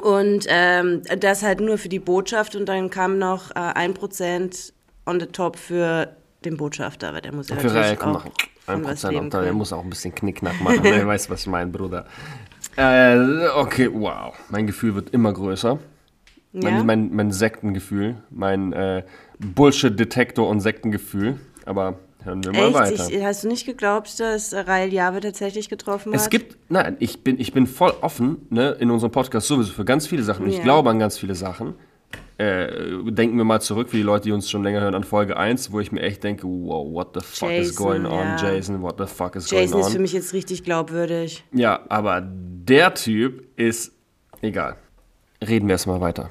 Und 0.00 0.46
ähm, 0.48 1.02
das 1.18 1.42
halt 1.42 1.60
nur 1.60 1.76
für 1.78 1.88
die 1.88 1.98
Botschaft 1.98 2.56
und 2.56 2.66
dann 2.66 2.90
kam 2.90 3.18
noch 3.18 3.50
äh, 3.50 3.58
ein 3.58 3.92
Prozent 3.94 4.72
on 5.04 5.20
the 5.20 5.26
top 5.26 5.56
für 5.56 6.16
den 6.44 6.56
Botschafter, 6.56 7.12
weil 7.12 7.20
der 7.20 7.34
muss 7.34 7.48
ja 7.48 7.56
Für 7.56 7.66
natürlich 7.66 8.00
auch 8.00 8.12
machen. 8.12 8.30
von 8.64 8.74
Ein 8.74 8.84
was 8.84 8.90
Prozent 8.90 9.12
leben 9.12 9.24
Anteil, 9.26 9.44
der 9.44 9.52
muss 9.52 9.72
auch 9.72 9.82
ein 9.82 9.90
bisschen 9.90 10.14
Knickknack 10.14 10.60
machen. 10.60 10.78
Wer 10.82 11.06
weiß, 11.06 11.28
was 11.30 11.42
ich 11.42 11.46
meine, 11.46 11.70
Bruder. 11.70 12.06
Äh, 12.76 13.48
okay, 13.56 13.90
wow. 13.92 14.34
Mein 14.48 14.66
Gefühl 14.66 14.94
wird 14.94 15.10
immer 15.10 15.32
größer. 15.32 15.78
Ja? 16.52 16.70
Mein, 16.70 16.86
mein, 16.86 17.14
mein 17.14 17.32
Sektengefühl, 17.32 18.16
mein 18.30 18.72
äh, 18.72 19.04
Bullshit-Detektor 19.38 20.48
und 20.48 20.60
Sektengefühl. 20.60 21.38
Aber 21.66 21.98
hören 22.24 22.42
wir 22.44 22.52
mal 22.52 22.66
Echt? 22.66 22.74
weiter. 22.74 23.08
Ich, 23.10 23.22
hast 23.24 23.44
du 23.44 23.48
nicht 23.48 23.66
geglaubt, 23.66 24.18
dass 24.20 24.52
Rael 24.54 24.92
Jahwe 24.92 25.20
tatsächlich 25.20 25.68
getroffen 25.68 26.12
Es 26.14 26.24
hat? 26.24 26.30
gibt, 26.30 26.56
nein, 26.70 26.96
ich 27.00 27.22
bin, 27.24 27.38
ich 27.40 27.52
bin 27.52 27.66
voll 27.66 27.92
offen, 28.00 28.46
ne, 28.50 28.70
in 28.80 28.90
unserem 28.90 29.12
Podcast 29.12 29.46
sowieso 29.48 29.72
für 29.72 29.84
ganz 29.84 30.06
viele 30.06 30.22
Sachen. 30.22 30.44
Und 30.44 30.50
Ich 30.50 30.58
Ja. 30.58 30.62
glaube 30.64 30.90
an 30.90 30.98
ganz 30.98 31.18
viele 31.18 31.34
Sachen. 31.34 31.74
Äh, 32.38 32.66
denken 33.10 33.36
wir 33.36 33.44
mal 33.44 33.60
zurück, 33.60 33.90
für 33.90 33.96
die 33.96 34.02
Leute, 34.02 34.24
die 34.24 34.32
uns 34.32 34.50
schon 34.50 34.62
länger 34.64 34.80
hören, 34.80 34.94
an 34.94 35.04
Folge 35.04 35.36
1, 35.36 35.70
wo 35.72 35.80
ich 35.80 35.92
mir 35.92 36.00
echt 36.02 36.24
denke, 36.24 36.44
wow, 36.46 36.86
what 36.92 37.08
the 37.14 37.20
fuck 37.20 37.50
is 37.50 37.68
Jason, 37.68 37.76
going 37.86 38.06
on, 38.06 38.12
ja. 38.12 38.36
Jason, 38.36 38.82
what 38.82 38.96
the 38.98 39.06
fuck 39.06 39.36
is 39.36 39.48
Jason 39.50 39.70
going 39.72 39.80
ist 39.84 39.90
für 39.92 39.96
on. 39.96 40.02
mich 40.02 40.12
jetzt 40.12 40.32
richtig 40.32 40.64
glaubwürdig. 40.64 41.44
Ja, 41.52 41.80
aber 41.88 42.22
der 42.26 42.94
Typ 42.94 43.46
ist, 43.58 43.92
egal. 44.40 44.76
Reden 45.46 45.68
wir 45.68 45.74
erstmal 45.74 46.00
weiter. 46.00 46.30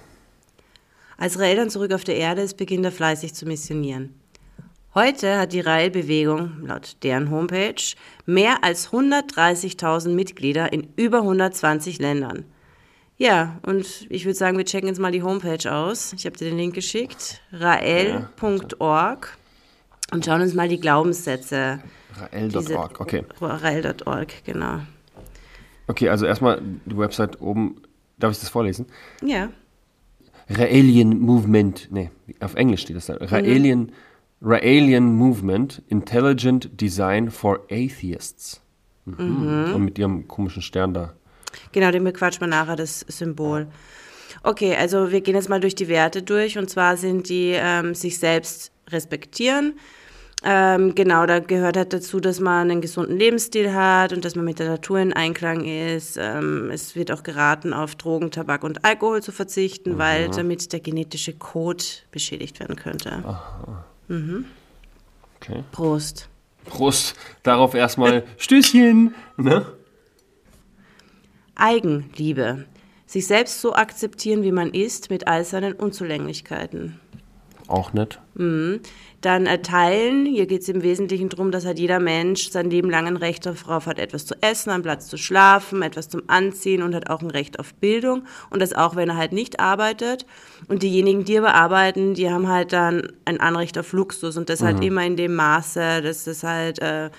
Als 1.17 1.37
Rael 1.39 1.55
dann 1.55 1.69
zurück 1.69 1.93
auf 1.93 2.03
der 2.03 2.15
Erde 2.17 2.41
ist, 2.41 2.57
beginnt 2.57 2.83
er 2.83 2.91
fleißig 2.91 3.33
zu 3.35 3.45
missionieren. 3.45 4.15
Heute 4.93 5.37
hat 5.37 5.53
die 5.53 5.61
Rael-Bewegung, 5.61 6.65
laut 6.65 6.97
deren 7.01 7.31
Homepage, 7.31 7.81
mehr 8.25 8.61
als 8.61 8.89
130.000 8.89 10.09
Mitglieder 10.09 10.73
in 10.73 10.89
über 10.97 11.19
120 11.19 11.97
Ländern. 11.99 12.43
Ja, 13.17 13.57
und 13.65 14.05
ich 14.09 14.25
würde 14.25 14.37
sagen, 14.37 14.57
wir 14.57 14.65
checken 14.65 14.89
jetzt 14.89 14.99
mal 14.99 15.13
die 15.13 15.23
Homepage 15.23 15.73
aus. 15.73 16.11
Ich 16.11 16.25
habe 16.25 16.35
dir 16.35 16.49
den 16.49 16.57
Link 16.57 16.73
geschickt, 16.73 17.41
rael.org 17.53 19.37
und 20.11 20.25
schauen 20.25 20.41
uns 20.41 20.55
mal 20.55 20.67
die 20.67 20.81
Glaubenssätze. 20.81 21.79
Rael.org, 22.19 22.99
okay. 22.99 23.23
Rael.org, 23.39 24.43
genau. 24.43 24.81
Okay, 25.87 26.09
also 26.09 26.25
erstmal 26.25 26.61
die 26.85 26.97
Website 26.97 27.39
oben, 27.39 27.81
darf 28.19 28.33
ich 28.33 28.39
das 28.39 28.49
vorlesen? 28.49 28.87
Ja, 29.23 29.51
Raelian 30.49 31.19
Movement, 31.19 31.87
nee, 31.91 32.11
auf 32.39 32.55
Englisch 32.55 32.81
steht 32.81 32.97
das 32.97 33.05
da. 33.05 33.15
Raelian, 33.15 33.91
Raelian 34.41 35.15
Movement, 35.15 35.81
Intelligent 35.87 36.79
Design 36.79 37.29
for 37.29 37.61
Atheists. 37.69 38.61
Mhm. 39.05 39.73
Und 39.73 39.85
mit 39.85 39.99
ihrem 39.99 40.27
komischen 40.27 40.61
Stern 40.61 40.93
da. 40.93 41.13
Genau, 41.71 41.91
den 41.91 42.03
bequatschen 42.03 42.41
wir 42.41 42.47
nachher, 42.47 42.75
das 42.75 43.01
Symbol. 43.07 43.67
Okay, 44.43 44.75
also 44.75 45.11
wir 45.11 45.21
gehen 45.21 45.35
jetzt 45.35 45.49
mal 45.49 45.59
durch 45.59 45.75
die 45.75 45.87
Werte 45.87 46.23
durch 46.23 46.57
und 46.57 46.69
zwar 46.69 46.97
sind 46.97 47.29
die 47.29 47.51
ähm, 47.53 47.93
sich 47.93 48.17
selbst 48.17 48.71
respektieren. 48.89 49.73
Ähm, 50.43 50.95
genau, 50.95 51.27
da 51.27 51.39
gehört 51.39 51.77
halt 51.77 51.93
dazu, 51.93 52.19
dass 52.19 52.39
man 52.39 52.71
einen 52.71 52.81
gesunden 52.81 53.15
Lebensstil 53.15 53.73
hat 53.73 54.11
und 54.11 54.25
dass 54.25 54.35
man 54.35 54.43
mit 54.43 54.57
der 54.57 54.69
Natur 54.69 54.97
in 54.97 55.13
Einklang 55.13 55.63
ist. 55.65 56.17
Ähm, 56.19 56.71
es 56.71 56.95
wird 56.95 57.11
auch 57.11 57.21
geraten, 57.21 57.73
auf 57.73 57.93
Drogen, 57.93 58.31
Tabak 58.31 58.63
und 58.63 58.83
Alkohol 58.83 59.21
zu 59.21 59.31
verzichten, 59.31 59.99
weil 59.99 60.29
damit 60.29 60.73
der 60.73 60.79
genetische 60.79 61.33
Code 61.33 61.83
beschädigt 62.09 62.59
werden 62.59 62.75
könnte. 62.75 63.23
Okay. 65.37 65.63
Prost. 65.71 66.29
Prost. 66.65 67.15
Darauf 67.43 67.73
erstmal 67.73 68.23
Stößchen. 68.37 69.15
Ne? 69.37 69.65
Eigenliebe. 71.55 72.65
Sich 73.05 73.27
selbst 73.27 73.59
so 73.59 73.73
akzeptieren, 73.73 74.43
wie 74.43 74.53
man 74.53 74.73
ist, 74.73 75.09
mit 75.09 75.27
all 75.27 75.43
seinen 75.43 75.73
Unzulänglichkeiten. 75.73 77.00
Auch 77.71 77.93
nett. 77.93 78.19
Dann 78.35 79.45
erteilen. 79.45 80.25
Hier 80.25 80.45
geht 80.47 80.63
es 80.63 80.69
im 80.69 80.81
Wesentlichen 80.81 81.29
darum, 81.29 81.51
dass 81.51 81.65
halt 81.65 81.79
jeder 81.79 81.99
Mensch 81.99 82.49
sein 82.49 82.69
Leben 82.69 82.89
lang 82.89 83.07
ein 83.07 83.17
Recht 83.17 83.45
darauf 83.45 83.85
hat, 83.85 83.99
etwas 83.99 84.25
zu 84.25 84.35
essen, 84.41 84.71
einen 84.71 84.83
Platz 84.83 85.07
zu 85.07 85.17
schlafen, 85.17 85.81
etwas 85.83 86.09
zum 86.09 86.23
Anziehen 86.27 86.81
und 86.81 86.95
hat 86.95 87.09
auch 87.09 87.21
ein 87.21 87.29
Recht 87.29 87.59
auf 87.59 87.73
Bildung. 87.75 88.23
Und 88.49 88.61
das 88.61 88.73
auch, 88.73 88.95
wenn 88.95 89.09
er 89.09 89.17
halt 89.17 89.31
nicht 89.31 89.59
arbeitet. 89.59 90.25
Und 90.67 90.81
diejenigen, 90.83 91.23
die 91.23 91.37
aber 91.37 91.53
arbeiten, 91.53 92.13
die 92.15 92.29
haben 92.29 92.47
halt 92.47 92.73
dann 92.73 93.11
ein 93.25 93.39
Anrecht 93.39 93.77
auf 93.77 93.93
Luxus 93.93 94.37
und 94.37 94.49
das 94.49 94.61
halt 94.63 94.83
immer 94.83 95.05
in 95.05 95.15
dem 95.15 95.35
Maße, 95.35 96.01
dass 96.01 96.23
das 96.23 96.43
halt 96.43 96.81
äh, 96.81 97.09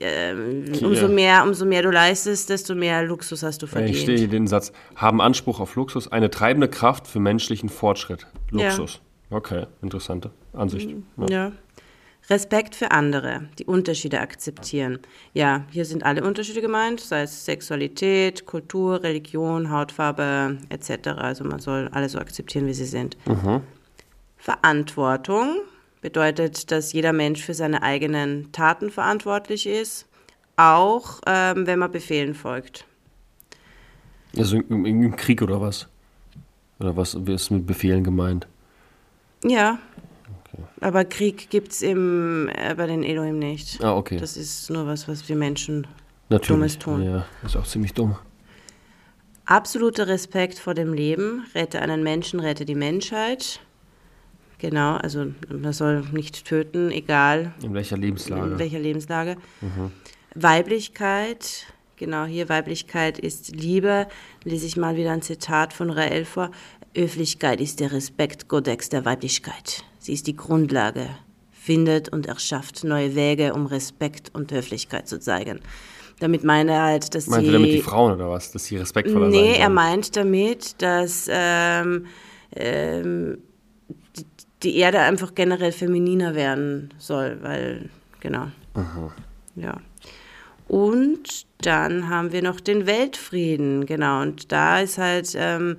äh, 0.00 0.34
umso 0.82 1.08
mehr, 1.08 1.44
umso 1.44 1.64
mehr 1.64 1.82
du 1.82 1.90
leistest, 1.90 2.50
desto 2.50 2.74
mehr 2.74 3.04
Luxus 3.04 3.42
hast 3.42 3.62
du 3.62 3.66
Ich 3.66 3.72
verdient. 3.72 3.96
stehe 3.96 4.18
hier 4.18 4.28
den 4.28 4.48
Satz. 4.48 4.72
Haben 4.96 5.20
Anspruch 5.20 5.60
auf 5.60 5.76
Luxus, 5.76 6.10
eine 6.10 6.30
treibende 6.30 6.68
Kraft 6.68 7.06
für 7.06 7.20
menschlichen 7.20 7.68
Fortschritt. 7.68 8.26
Luxus. 8.50 9.00
Okay, 9.30 9.66
interessante 9.82 10.30
Ansicht. 10.52 10.90
Ja. 11.16 11.26
Ja. 11.28 11.52
Respekt 12.30 12.74
für 12.74 12.90
andere, 12.90 13.48
die 13.58 13.66
Unterschiede 13.66 14.20
akzeptieren. 14.20 14.98
Ja, 15.34 15.64
hier 15.70 15.84
sind 15.84 16.04
alle 16.04 16.24
Unterschiede 16.24 16.62
gemeint, 16.62 17.00
sei 17.00 17.22
es 17.22 17.44
Sexualität, 17.44 18.46
Kultur, 18.46 19.02
Religion, 19.02 19.70
Hautfarbe 19.70 20.58
etc. 20.70 21.08
Also 21.08 21.44
man 21.44 21.58
soll 21.58 21.88
alle 21.92 22.08
so 22.08 22.18
akzeptieren, 22.18 22.66
wie 22.66 22.72
sie 22.72 22.86
sind. 22.86 23.18
Verantwortung 24.38 25.58
bedeutet, 26.00 26.70
dass 26.70 26.92
jeder 26.92 27.12
Mensch 27.12 27.42
für 27.42 27.54
seine 27.54 27.82
eigenen 27.82 28.52
Taten 28.52 28.90
verantwortlich 28.90 29.66
ist, 29.66 30.06
auch 30.56 31.20
ähm, 31.26 31.66
wenn 31.66 31.78
man 31.78 31.90
Befehlen 31.90 32.34
folgt. 32.34 32.86
Also 34.36 34.56
im, 34.56 34.86
im 34.86 35.16
Krieg 35.16 35.42
oder 35.42 35.60
was? 35.60 35.88
Oder 36.80 36.96
was 36.96 37.14
ist 37.14 37.50
mit 37.50 37.66
Befehlen 37.66 38.02
gemeint? 38.02 38.46
Ja, 39.44 39.78
aber 40.80 41.04
Krieg 41.04 41.50
gibt 41.50 41.72
es 41.72 41.82
äh, 41.82 41.94
bei 41.94 42.86
den 42.86 43.02
Elohim 43.02 43.38
nicht. 43.38 43.82
Ah, 43.82 43.96
okay. 43.96 44.16
Das 44.18 44.36
ist 44.36 44.70
nur 44.70 44.86
was, 44.86 45.08
was 45.08 45.28
wir 45.28 45.36
Menschen 45.36 45.86
Natürlich. 46.28 46.48
Dummes 46.48 46.78
tun. 46.78 47.02
Ja, 47.02 47.26
ist 47.44 47.56
auch 47.56 47.66
ziemlich 47.66 47.92
dumm. 47.94 48.16
Absoluter 49.46 50.08
Respekt 50.08 50.58
vor 50.58 50.72
dem 50.74 50.94
Leben, 50.94 51.44
rette 51.54 51.80
einen 51.82 52.02
Menschen, 52.02 52.40
rette 52.40 52.64
die 52.64 52.74
Menschheit. 52.74 53.60
Genau, 54.58 54.96
also 54.96 55.26
man 55.50 55.72
soll 55.74 56.02
nicht 56.12 56.46
töten, 56.46 56.90
egal 56.90 57.52
In 57.62 57.74
welcher 57.74 57.98
Lebenslage? 57.98 58.52
in 58.52 58.58
welcher 58.58 58.78
Lebenslage. 58.78 59.36
Weiblichkeit, 60.34 61.66
genau 61.96 62.24
hier, 62.24 62.48
Weiblichkeit 62.48 63.18
ist 63.18 63.54
Liebe. 63.54 64.06
Lese 64.44 64.66
ich 64.66 64.76
mal 64.78 64.96
wieder 64.96 65.12
ein 65.12 65.20
Zitat 65.22 65.72
von 65.74 65.90
Rael 65.90 66.24
vor. 66.24 66.50
Höflichkeit 66.94 67.60
ist 67.60 67.80
der 67.80 67.92
Respektkodex 67.92 68.88
der 68.88 69.04
Weiblichkeit. 69.04 69.84
Sie 69.98 70.12
ist 70.12 70.26
die 70.26 70.36
Grundlage, 70.36 71.08
findet 71.50 72.08
und 72.08 72.26
erschafft 72.26 72.84
neue 72.84 73.14
Wege, 73.14 73.54
um 73.54 73.66
Respekt 73.66 74.30
und 74.34 74.52
Höflichkeit 74.52 75.08
zu 75.08 75.18
zeigen. 75.18 75.60
Damit 76.20 76.44
meine 76.44 76.72
er 76.72 76.82
halt, 76.82 77.14
dass 77.14 77.26
Meinte 77.26 77.46
die... 77.46 77.52
damit 77.52 77.72
die 77.72 77.82
Frauen 77.82 78.12
oder 78.12 78.30
was? 78.30 78.52
Dass 78.52 78.66
sie 78.66 78.76
respektvoller 78.76 79.30
sein 79.30 79.40
Nee, 79.40 79.56
er 79.56 79.70
meint 79.70 80.14
damit, 80.14 80.80
dass 80.80 81.28
ähm, 81.28 82.06
ähm, 82.54 83.38
die, 84.62 84.76
Erde 84.76 85.00
einfach 85.00 85.34
generell 85.34 85.72
femininer 85.72 86.34
werden 86.34 86.94
soll, 86.98 87.38
weil, 87.42 87.90
genau. 88.20 88.46
Ja. 89.56 89.80
Und 90.68 91.46
dann 91.58 92.08
haben 92.08 92.32
wir 92.32 92.42
noch 92.42 92.60
den 92.60 92.86
Weltfrieden, 92.86 93.84
genau. 93.86 94.22
Und 94.22 94.52
da 94.52 94.80
ist 94.80 94.98
halt 94.98 95.34
ähm, 95.36 95.76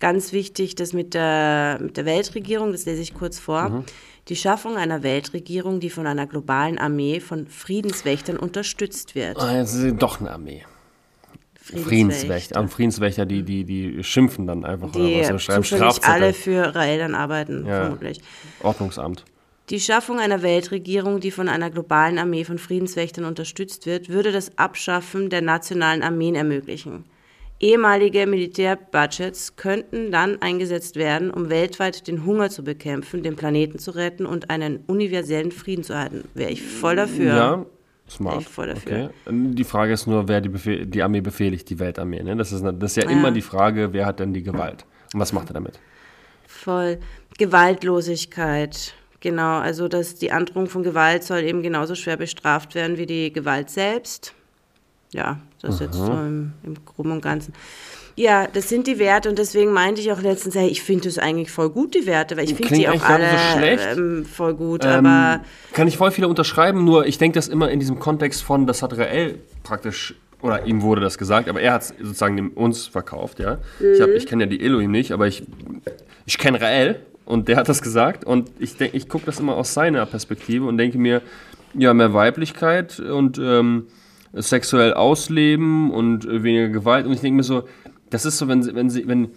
ganz 0.00 0.32
wichtig, 0.32 0.74
dass 0.74 0.92
mit 0.92 1.14
der, 1.14 1.78
mit 1.80 1.96
der 1.96 2.04
Weltregierung, 2.04 2.72
das 2.72 2.84
lese 2.86 3.02
ich 3.02 3.14
kurz 3.14 3.38
vor, 3.38 3.84
die 4.28 4.36
Schaffung 4.36 4.76
einer 4.76 5.02
Weltregierung, 5.02 5.80
die 5.80 5.90
von 5.90 6.06
einer 6.06 6.26
globalen 6.26 6.78
Armee 6.78 7.20
von 7.20 7.46
Friedenswächtern 7.46 8.36
unterstützt 8.36 9.14
wird. 9.14 9.38
Ah, 9.38 9.60
ist 9.60 9.76
doch 9.98 10.20
eine 10.20 10.30
Armee. 10.32 10.64
Friedenswächter. 11.60 12.56
Am 12.58 12.68
Friedenswächter, 12.68 13.24
die, 13.24 13.42
die, 13.42 13.64
die 13.64 14.04
schimpfen 14.04 14.46
dann 14.46 14.64
einfach 14.64 14.92
Die 14.92 14.98
oder 15.16 15.34
was? 15.34 15.42
Schreiben 15.42 15.64
Strafzettel. 15.64 16.12
alle 16.12 16.32
für 16.34 16.74
Rael 16.74 16.98
dann 16.98 17.14
arbeiten, 17.14 17.66
Ja. 17.66 17.82
vermutlich. 17.82 18.20
Ordnungsamt. 18.62 19.24
Die 19.70 19.80
Schaffung 19.80 20.18
einer 20.18 20.42
Weltregierung, 20.42 21.20
die 21.20 21.30
von 21.30 21.48
einer 21.48 21.70
globalen 21.70 22.18
Armee 22.18 22.44
von 22.44 22.58
Friedenswächtern 22.58 23.24
unterstützt 23.24 23.86
wird, 23.86 24.10
würde 24.10 24.30
das 24.30 24.58
Abschaffen 24.58 25.30
der 25.30 25.40
nationalen 25.40 26.02
Armeen 26.02 26.34
ermöglichen. 26.34 27.04
Ehemalige 27.64 28.26
Militärbudgets 28.26 29.56
könnten 29.56 30.12
dann 30.12 30.42
eingesetzt 30.42 30.96
werden, 30.96 31.30
um 31.30 31.48
weltweit 31.48 32.06
den 32.06 32.26
Hunger 32.26 32.50
zu 32.50 32.62
bekämpfen, 32.62 33.22
den 33.22 33.36
Planeten 33.36 33.78
zu 33.78 33.92
retten 33.92 34.26
und 34.26 34.50
einen 34.50 34.80
universellen 34.86 35.50
Frieden 35.50 35.82
zu 35.82 35.94
erhalten. 35.94 36.28
Wäre 36.34 36.50
ich 36.50 36.62
voll 36.62 36.96
dafür. 36.96 37.24
Ja, 37.34 37.66
smart. 38.06 38.42
Ich 38.42 38.48
voll 38.48 38.66
dafür. 38.66 39.12
Okay. 39.24 39.34
Die 39.54 39.64
Frage 39.64 39.94
ist 39.94 40.06
nur, 40.06 40.28
wer 40.28 40.42
die, 40.42 40.50
Befehl, 40.50 40.84
die 40.84 41.02
Armee 41.02 41.22
befehligt, 41.22 41.70
die 41.70 41.78
Weltarmee. 41.78 42.22
Ne? 42.22 42.36
Das, 42.36 42.52
ist, 42.52 42.62
das 42.62 42.98
ist 42.98 43.02
ja 43.02 43.08
immer 43.08 43.30
die 43.30 43.40
Frage, 43.40 43.94
wer 43.94 44.04
hat 44.04 44.20
denn 44.20 44.34
die 44.34 44.42
Gewalt? 44.42 44.84
Und 45.14 45.20
was 45.20 45.32
macht 45.32 45.48
er 45.48 45.54
damit? 45.54 45.80
Voll. 46.46 46.98
Gewaltlosigkeit. 47.38 48.92
Genau, 49.20 49.56
also 49.56 49.88
dass 49.88 50.16
die 50.16 50.32
Androhung 50.32 50.66
von 50.66 50.82
Gewalt 50.82 51.24
soll 51.24 51.44
eben 51.44 51.62
genauso 51.62 51.94
schwer 51.94 52.18
bestraft 52.18 52.74
werden 52.74 52.98
wie 52.98 53.06
die 53.06 53.32
Gewalt 53.32 53.70
selbst. 53.70 54.34
Ja, 55.14 55.38
das 55.62 55.80
jetzt 55.80 55.94
so 55.94 56.12
im, 56.12 56.52
im 56.64 56.74
Groben 56.84 57.12
und 57.12 57.22
Ganzen. 57.22 57.54
Ja, 58.16 58.46
das 58.52 58.68
sind 58.68 58.86
die 58.86 58.98
Werte 58.98 59.28
und 59.28 59.38
deswegen 59.38 59.72
meinte 59.72 60.00
ich 60.00 60.12
auch 60.12 60.20
letztens, 60.20 60.54
hey, 60.54 60.68
ich 60.68 60.82
finde 60.82 61.04
das 61.04 61.18
eigentlich 61.18 61.50
voll 61.50 61.70
gut, 61.70 61.94
die 61.94 62.04
Werte, 62.06 62.36
weil 62.36 62.44
ich 62.44 62.54
finde 62.54 62.74
die 62.74 62.88
auch 62.88 63.02
alle 63.02 63.24
so 63.30 63.58
schlecht. 63.58 63.96
ähm, 63.96 64.24
voll 64.24 64.54
gut, 64.54 64.84
Ähm, 64.84 65.06
aber 65.06 65.40
kann 65.72 65.88
ich 65.88 65.96
voll 65.96 66.10
viele 66.12 66.28
unterschreiben, 66.28 66.84
nur 66.84 67.06
ich 67.06 67.18
denke 67.18 67.36
das 67.36 67.48
immer 67.48 67.70
in 67.70 67.80
diesem 67.80 67.98
Kontext 67.98 68.42
von, 68.42 68.66
das 68.66 68.82
hat 68.82 68.96
Rael 68.98 69.38
praktisch, 69.64 70.14
oder 70.42 70.64
ihm 70.66 70.82
wurde 70.82 71.00
das 71.00 71.16
gesagt, 71.18 71.48
aber 71.48 71.60
er 71.60 71.72
hat 71.72 71.82
es 71.82 71.88
sozusagen 72.00 72.50
uns 72.50 72.86
verkauft, 72.86 73.40
ja. 73.40 73.58
Ich, 73.80 74.00
hab- 74.00 74.10
ich 74.10 74.26
kenne 74.26 74.44
ja 74.44 74.50
die 74.50 74.60
Elohim 74.64 74.90
nicht, 74.92 75.10
aber 75.12 75.26
ich, 75.26 75.42
ich 76.26 76.38
kenne 76.38 76.60
Rael 76.60 77.00
und 77.24 77.48
der 77.48 77.56
hat 77.56 77.68
das 77.68 77.82
gesagt 77.82 78.24
und 78.24 78.50
ich, 78.60 78.76
denk- 78.76 78.94
ich 78.94 79.08
gucke 79.08 79.26
das 79.26 79.40
immer 79.40 79.56
aus 79.56 79.74
seiner 79.74 80.06
Perspektive 80.06 80.66
und 80.66 80.76
denke 80.78 80.98
mir, 80.98 81.20
ja, 81.76 81.92
mehr 81.94 82.12
Weiblichkeit 82.14 83.00
und 83.00 83.38
ähm, 83.38 83.86
sexuell 84.36 84.94
ausleben 84.94 85.90
und 85.90 86.26
weniger 86.26 86.68
Gewalt 86.68 87.06
und 87.06 87.12
ich 87.12 87.20
denke 87.20 87.36
mir 87.36 87.42
so, 87.42 87.64
das 88.10 88.24
ist 88.24 88.38
so, 88.38 88.48
wenn 88.48 88.62
sie, 88.62 88.74
wenn 88.74 88.90
sie, 88.90 89.06
wenn, 89.08 89.28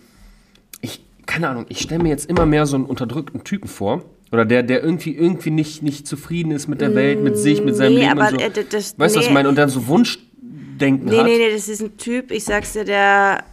ich, 0.82 1.04
keine 1.26 1.50
Ahnung, 1.50 1.66
ich 1.70 1.82
stelle 1.82 2.04
mir 2.04 2.10
jetzt 2.10 2.30
immer 2.30 2.46
mehr 2.46 2.66
so 2.66 2.76
einen 2.76 2.86
unterdrückten 2.86 3.44
Typen 3.44 3.68
vor. 3.68 4.04
Oder 4.30 4.44
der, 4.44 4.62
der 4.62 4.84
irgendwie, 4.84 5.16
irgendwie 5.16 5.52
nicht, 5.52 5.84
nicht 5.84 6.06
zufrieden 6.06 6.52
ist 6.52 6.68
mit 6.68 6.82
der 6.82 6.94
Welt, 6.96 7.24
mit 7.24 7.38
sich, 7.38 7.64
mit 7.64 7.78
seinem 7.78 7.94
nee, 7.94 8.02
Leben 8.02 8.20
aber, 8.20 8.34
und 8.34 8.42
so. 8.42 8.46
äh, 8.46 8.66
das- 8.70 9.00
weißt 9.00 9.16
du, 9.16 9.20
was 9.20 9.26
ich 9.26 9.30
nee. 9.30 9.34
meine? 9.34 9.48
Und 9.48 9.56
dann 9.56 9.70
so 9.70 9.88
Wunschdenken 9.88 11.06
nee, 11.06 11.18
hat. 11.18 11.26
nee, 11.26 11.38
nee, 11.38 11.52
das 11.52 11.70
ist 11.70 11.82
ein 11.82 11.96
Typ, 11.96 12.32
ich 12.32 12.44
sag's 12.44 12.74
dir, 12.74 12.84
der 12.84 13.46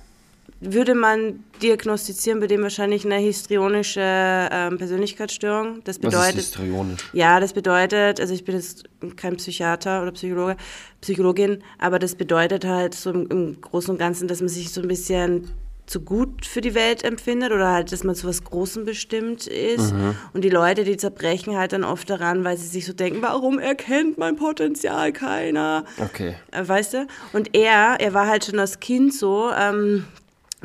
würde 0.72 0.94
man 0.94 1.44
diagnostizieren, 1.62 2.40
bei 2.40 2.46
dem 2.46 2.62
wahrscheinlich 2.62 3.04
eine 3.04 3.16
histrionische 3.16 4.00
ähm, 4.00 4.78
Persönlichkeitsstörung. 4.78 5.82
Das 5.84 5.96
Was 5.96 6.10
bedeutet, 6.10 6.36
ist 6.36 6.56
histrionisch? 6.56 7.00
Ja, 7.12 7.40
das 7.40 7.52
bedeutet, 7.52 8.20
also 8.20 8.34
ich 8.34 8.44
bin 8.44 8.54
jetzt 8.54 8.84
kein 9.16 9.36
Psychiater 9.36 10.02
oder 10.02 10.12
Psychologe, 10.12 10.56
Psychologin, 11.00 11.62
aber 11.78 11.98
das 11.98 12.14
bedeutet 12.14 12.64
halt 12.64 12.94
so 12.94 13.10
im, 13.10 13.26
im 13.28 13.60
Großen 13.60 13.90
und 13.90 13.98
Ganzen, 13.98 14.28
dass 14.28 14.40
man 14.40 14.48
sich 14.48 14.72
so 14.72 14.80
ein 14.80 14.88
bisschen 14.88 15.48
zu 15.86 16.00
gut 16.00 16.46
für 16.46 16.60
die 16.60 16.74
Welt 16.74 17.04
empfindet 17.04 17.52
oder 17.52 17.70
halt, 17.70 17.92
dass 17.92 18.04
man 18.04 18.14
zu 18.14 18.26
was 18.26 18.42
Großem 18.42 18.84
bestimmt 18.84 19.46
ist. 19.46 19.92
Und 20.32 20.42
die 20.42 20.48
Leute, 20.48 20.84
die 20.84 20.96
zerbrechen 20.96 21.56
halt 21.56 21.72
dann 21.72 21.84
oft 21.84 22.08
daran, 22.08 22.42
weil 22.42 22.56
sie 22.56 22.66
sich 22.66 22.86
so 22.86 22.92
denken, 22.92 23.20
warum 23.20 23.58
erkennt 23.58 24.16
mein 24.16 24.36
Potenzial 24.36 25.12
keiner? 25.12 25.84
Okay. 25.98 26.36
Äh, 26.52 26.66
weißt 26.66 26.94
du? 26.94 27.06
Und 27.32 27.54
er, 27.54 27.96
er 28.00 28.14
war 28.14 28.26
halt 28.26 28.46
schon 28.46 28.58
als 28.58 28.80
Kind 28.80 29.12
so, 29.12 29.50
ähm, 29.52 30.04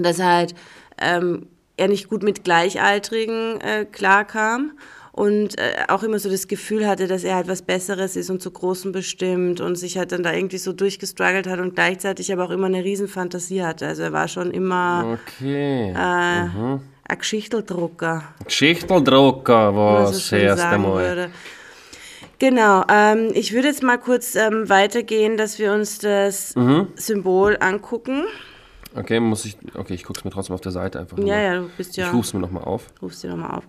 dass 0.03 0.21
halt 0.21 0.53
ähm, 1.01 1.47
er 1.77 1.87
nicht 1.87 2.09
gut 2.09 2.23
mit 2.23 2.43
Gleichaltrigen 2.43 3.61
äh, 3.61 3.85
klarkam 3.85 4.71
und 5.11 5.57
äh, 5.57 5.73
auch 5.87 6.03
immer 6.03 6.19
so 6.19 6.29
das 6.29 6.47
Gefühl 6.47 6.87
hatte, 6.87 7.07
dass 7.07 7.23
er 7.23 7.35
halt 7.35 7.47
was 7.47 7.61
Besseres 7.61 8.15
ist 8.15 8.29
und 8.29 8.41
zu 8.41 8.51
Großen 8.51 8.91
bestimmt 8.91 9.59
und 9.61 9.75
sich 9.75 9.97
halt 9.97 10.11
dann 10.11 10.23
da 10.23 10.33
irgendwie 10.33 10.57
so 10.57 10.71
durchgestruggelt 10.73 11.47
hat 11.47 11.59
und 11.59 11.75
gleichzeitig 11.75 12.31
aber 12.31 12.45
auch 12.45 12.51
immer 12.51 12.67
eine 12.67 12.83
Riesenfantasie 12.83 13.63
hatte. 13.63 13.87
Also 13.87 14.03
er 14.03 14.13
war 14.13 14.27
schon 14.27 14.51
immer 14.51 15.17
Okay. 15.37 15.91
äh, 15.91 15.95
ein 15.95 17.17
Geschichteldrucker. 17.17 18.23
Schichteldrucker, 18.47 19.75
was 19.75 20.09
was 20.09 20.17
ich 20.19 20.25
schon 20.25 20.39
erst 20.39 20.61
sagen 20.63 20.85
einmal. 20.85 21.03
würde. 21.03 21.29
Genau, 22.37 22.83
ähm, 22.89 23.31
ich 23.33 23.53
würde 23.53 23.67
jetzt 23.67 23.83
mal 23.83 23.97
kurz 23.97 24.35
ähm, 24.35 24.69
weitergehen, 24.69 25.35
dass 25.35 25.59
wir 25.59 25.73
uns 25.73 25.99
das 25.99 26.55
Mhm. 26.55 26.87
Symbol 26.95 27.57
angucken. 27.59 28.23
Okay, 28.95 29.19
muss 29.19 29.45
ich. 29.45 29.57
Okay, 29.75 29.93
ich 29.93 30.03
guck's 30.03 30.23
mir 30.23 30.31
trotzdem 30.31 30.55
auf 30.55 30.61
der 30.61 30.71
Seite 30.71 30.99
einfach 30.99 31.17
Ja, 31.19 31.23
nochmal. 31.23 31.43
ja, 31.43 31.55
du 31.61 31.69
bist 31.77 31.95
ja. 31.97 32.07
Ich 32.07 32.13
ruf's 32.13 32.33
mir 32.33 32.39
nochmal 32.39 32.63
auf. 32.63 32.87
Rufst 33.01 33.23
dir 33.23 33.29
nochmal 33.29 33.51
auf. 33.57 33.63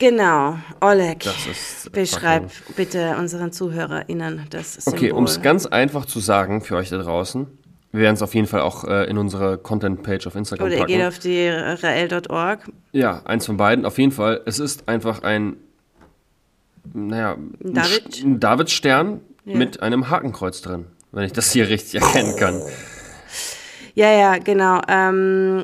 Genau, 0.00 0.56
Oleg, 0.80 1.24
beschreib 1.90 2.50
bitte 2.76 3.16
unseren 3.18 3.50
ZuhörerInnen 3.50 4.46
das 4.50 4.74
Symbol. 4.74 4.96
Okay, 4.98 5.10
um 5.12 5.24
es 5.24 5.42
ganz 5.42 5.66
einfach 5.66 6.04
zu 6.06 6.20
sagen 6.20 6.60
für 6.60 6.76
euch 6.76 6.88
da 6.88 6.98
draußen, 6.98 7.48
wir 7.90 8.00
werden 8.02 8.14
es 8.14 8.22
auf 8.22 8.32
jeden 8.34 8.46
Fall 8.46 8.60
auch 8.60 8.84
äh, 8.84 9.10
in 9.10 9.18
unsere 9.18 9.58
Content-Page 9.58 10.28
auf 10.28 10.36
Instagram 10.36 10.66
Oder 10.66 10.74
ihr 10.76 10.80
packen. 10.82 10.92
geht 10.92 11.04
auf 11.04 11.18
die 11.18 11.48
rael.org. 11.48 12.60
Ja, 12.92 13.22
eins 13.24 13.46
von 13.46 13.56
beiden. 13.56 13.84
Auf 13.86 13.98
jeden 13.98 14.12
Fall. 14.12 14.40
Es 14.44 14.60
ist 14.60 14.88
einfach 14.88 15.22
ein, 15.24 15.56
naja, 16.92 17.36
David? 17.58 18.22
Ein 18.22 18.38
Davidstern 18.38 19.20
mit 19.44 19.80
einem 19.82 20.10
Hakenkreuz 20.10 20.60
drin, 20.62 20.86
wenn 21.10 21.24
ich 21.24 21.32
das 21.32 21.50
hier 21.50 21.68
richtig 21.68 21.94
erkennen 22.02 22.36
kann. 22.36 22.62
Ja, 23.98 24.12
ja, 24.12 24.38
genau. 24.38 24.80
Ähm, 24.86 25.60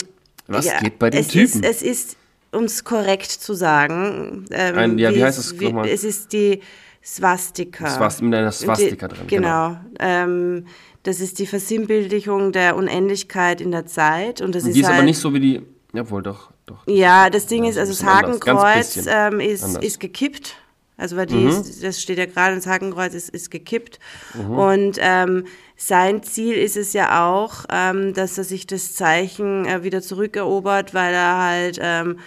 Was 0.49 0.65
ja, 0.67 0.81
geht 0.81 0.99
bei 0.99 1.09
den 1.09 1.21
es 1.21 1.29
Typen? 1.29 1.63
Ist, 1.63 1.65
es 1.65 1.83
ist, 1.83 2.17
um 2.51 2.65
es 2.65 2.83
korrekt 2.83 3.31
zu 3.31 3.55
sagen, 3.55 4.45
ähm, 4.51 4.77
Ein- 4.77 4.99
ja, 4.99 5.15
wie 5.15 5.23
heißt 5.23 5.39
es 5.39 5.61
wie, 5.61 5.67
nochmal? 5.67 5.89
Es 5.89 6.03
ist 6.03 6.33
die 6.33 6.61
Swastika. 7.05 7.87
Swast- 7.87 8.23
mit 8.23 8.35
einer 8.35 8.51
Swastika 8.51 9.07
die, 9.07 9.15
drin, 9.15 9.27
Genau. 9.29 9.77
Ähm, 10.01 10.67
das 11.05 11.21
ist 11.21 11.39
die 11.39 11.47
Versinnbildlichung 11.47 12.51
der 12.51 12.75
Unendlichkeit 12.75 13.61
in 13.61 13.71
der 13.71 13.87
Zeit. 13.87 14.41
Und 14.41 14.57
das 14.57 14.65
Die 14.65 14.71
ist, 14.71 14.79
ist 14.79 14.85
halt, 14.87 14.97
aber 14.97 15.05
nicht 15.05 15.19
so 15.19 15.33
wie 15.33 15.39
die, 15.41 15.63
jawohl, 15.93 16.25
doch, 16.25 16.51
doch. 16.67 16.83
Ja, 16.89 17.31
das 17.31 17.47
Ding 17.47 17.65
ist, 17.65 17.79
also 17.79 17.93
das 17.93 18.03
Hakenkreuz 18.03 18.97
ähm, 19.07 19.39
ist, 19.39 19.63
anders. 19.63 19.81
Mhm. 19.81 19.87
ist 19.87 20.01
gekippt. 20.01 20.57
Also 20.97 21.17
weil 21.17 21.27
die, 21.27 21.45
ist, 21.45 21.83
das 21.83 22.01
steht 22.01 22.19
ja 22.19 22.27
gerade, 22.27 22.55
das 22.55 22.67
Hakenkreuz 22.67 23.15
ist, 23.15 23.29
ist 23.29 23.51
gekippt. 23.51 23.99
Mhm. 24.35 24.59
Und 24.59 24.99
ähm, 25.01 25.45
sein 25.77 26.23
Ziel 26.23 26.55
ist 26.55 26.77
es 26.77 26.93
ja 26.93 27.27
auch, 27.27 27.65
ähm, 27.71 28.15
dass 28.15 28.39
er 28.39 28.45
sich 28.45 28.67
das 28.67 28.95
Zeichen 28.95 29.67
äh, 29.67 29.83
wieder 29.83 30.01
zurückerobert, 30.03 30.95
weil 30.95 31.13
er 31.15 31.39
halt 31.39 31.79
ähm, 31.83 32.19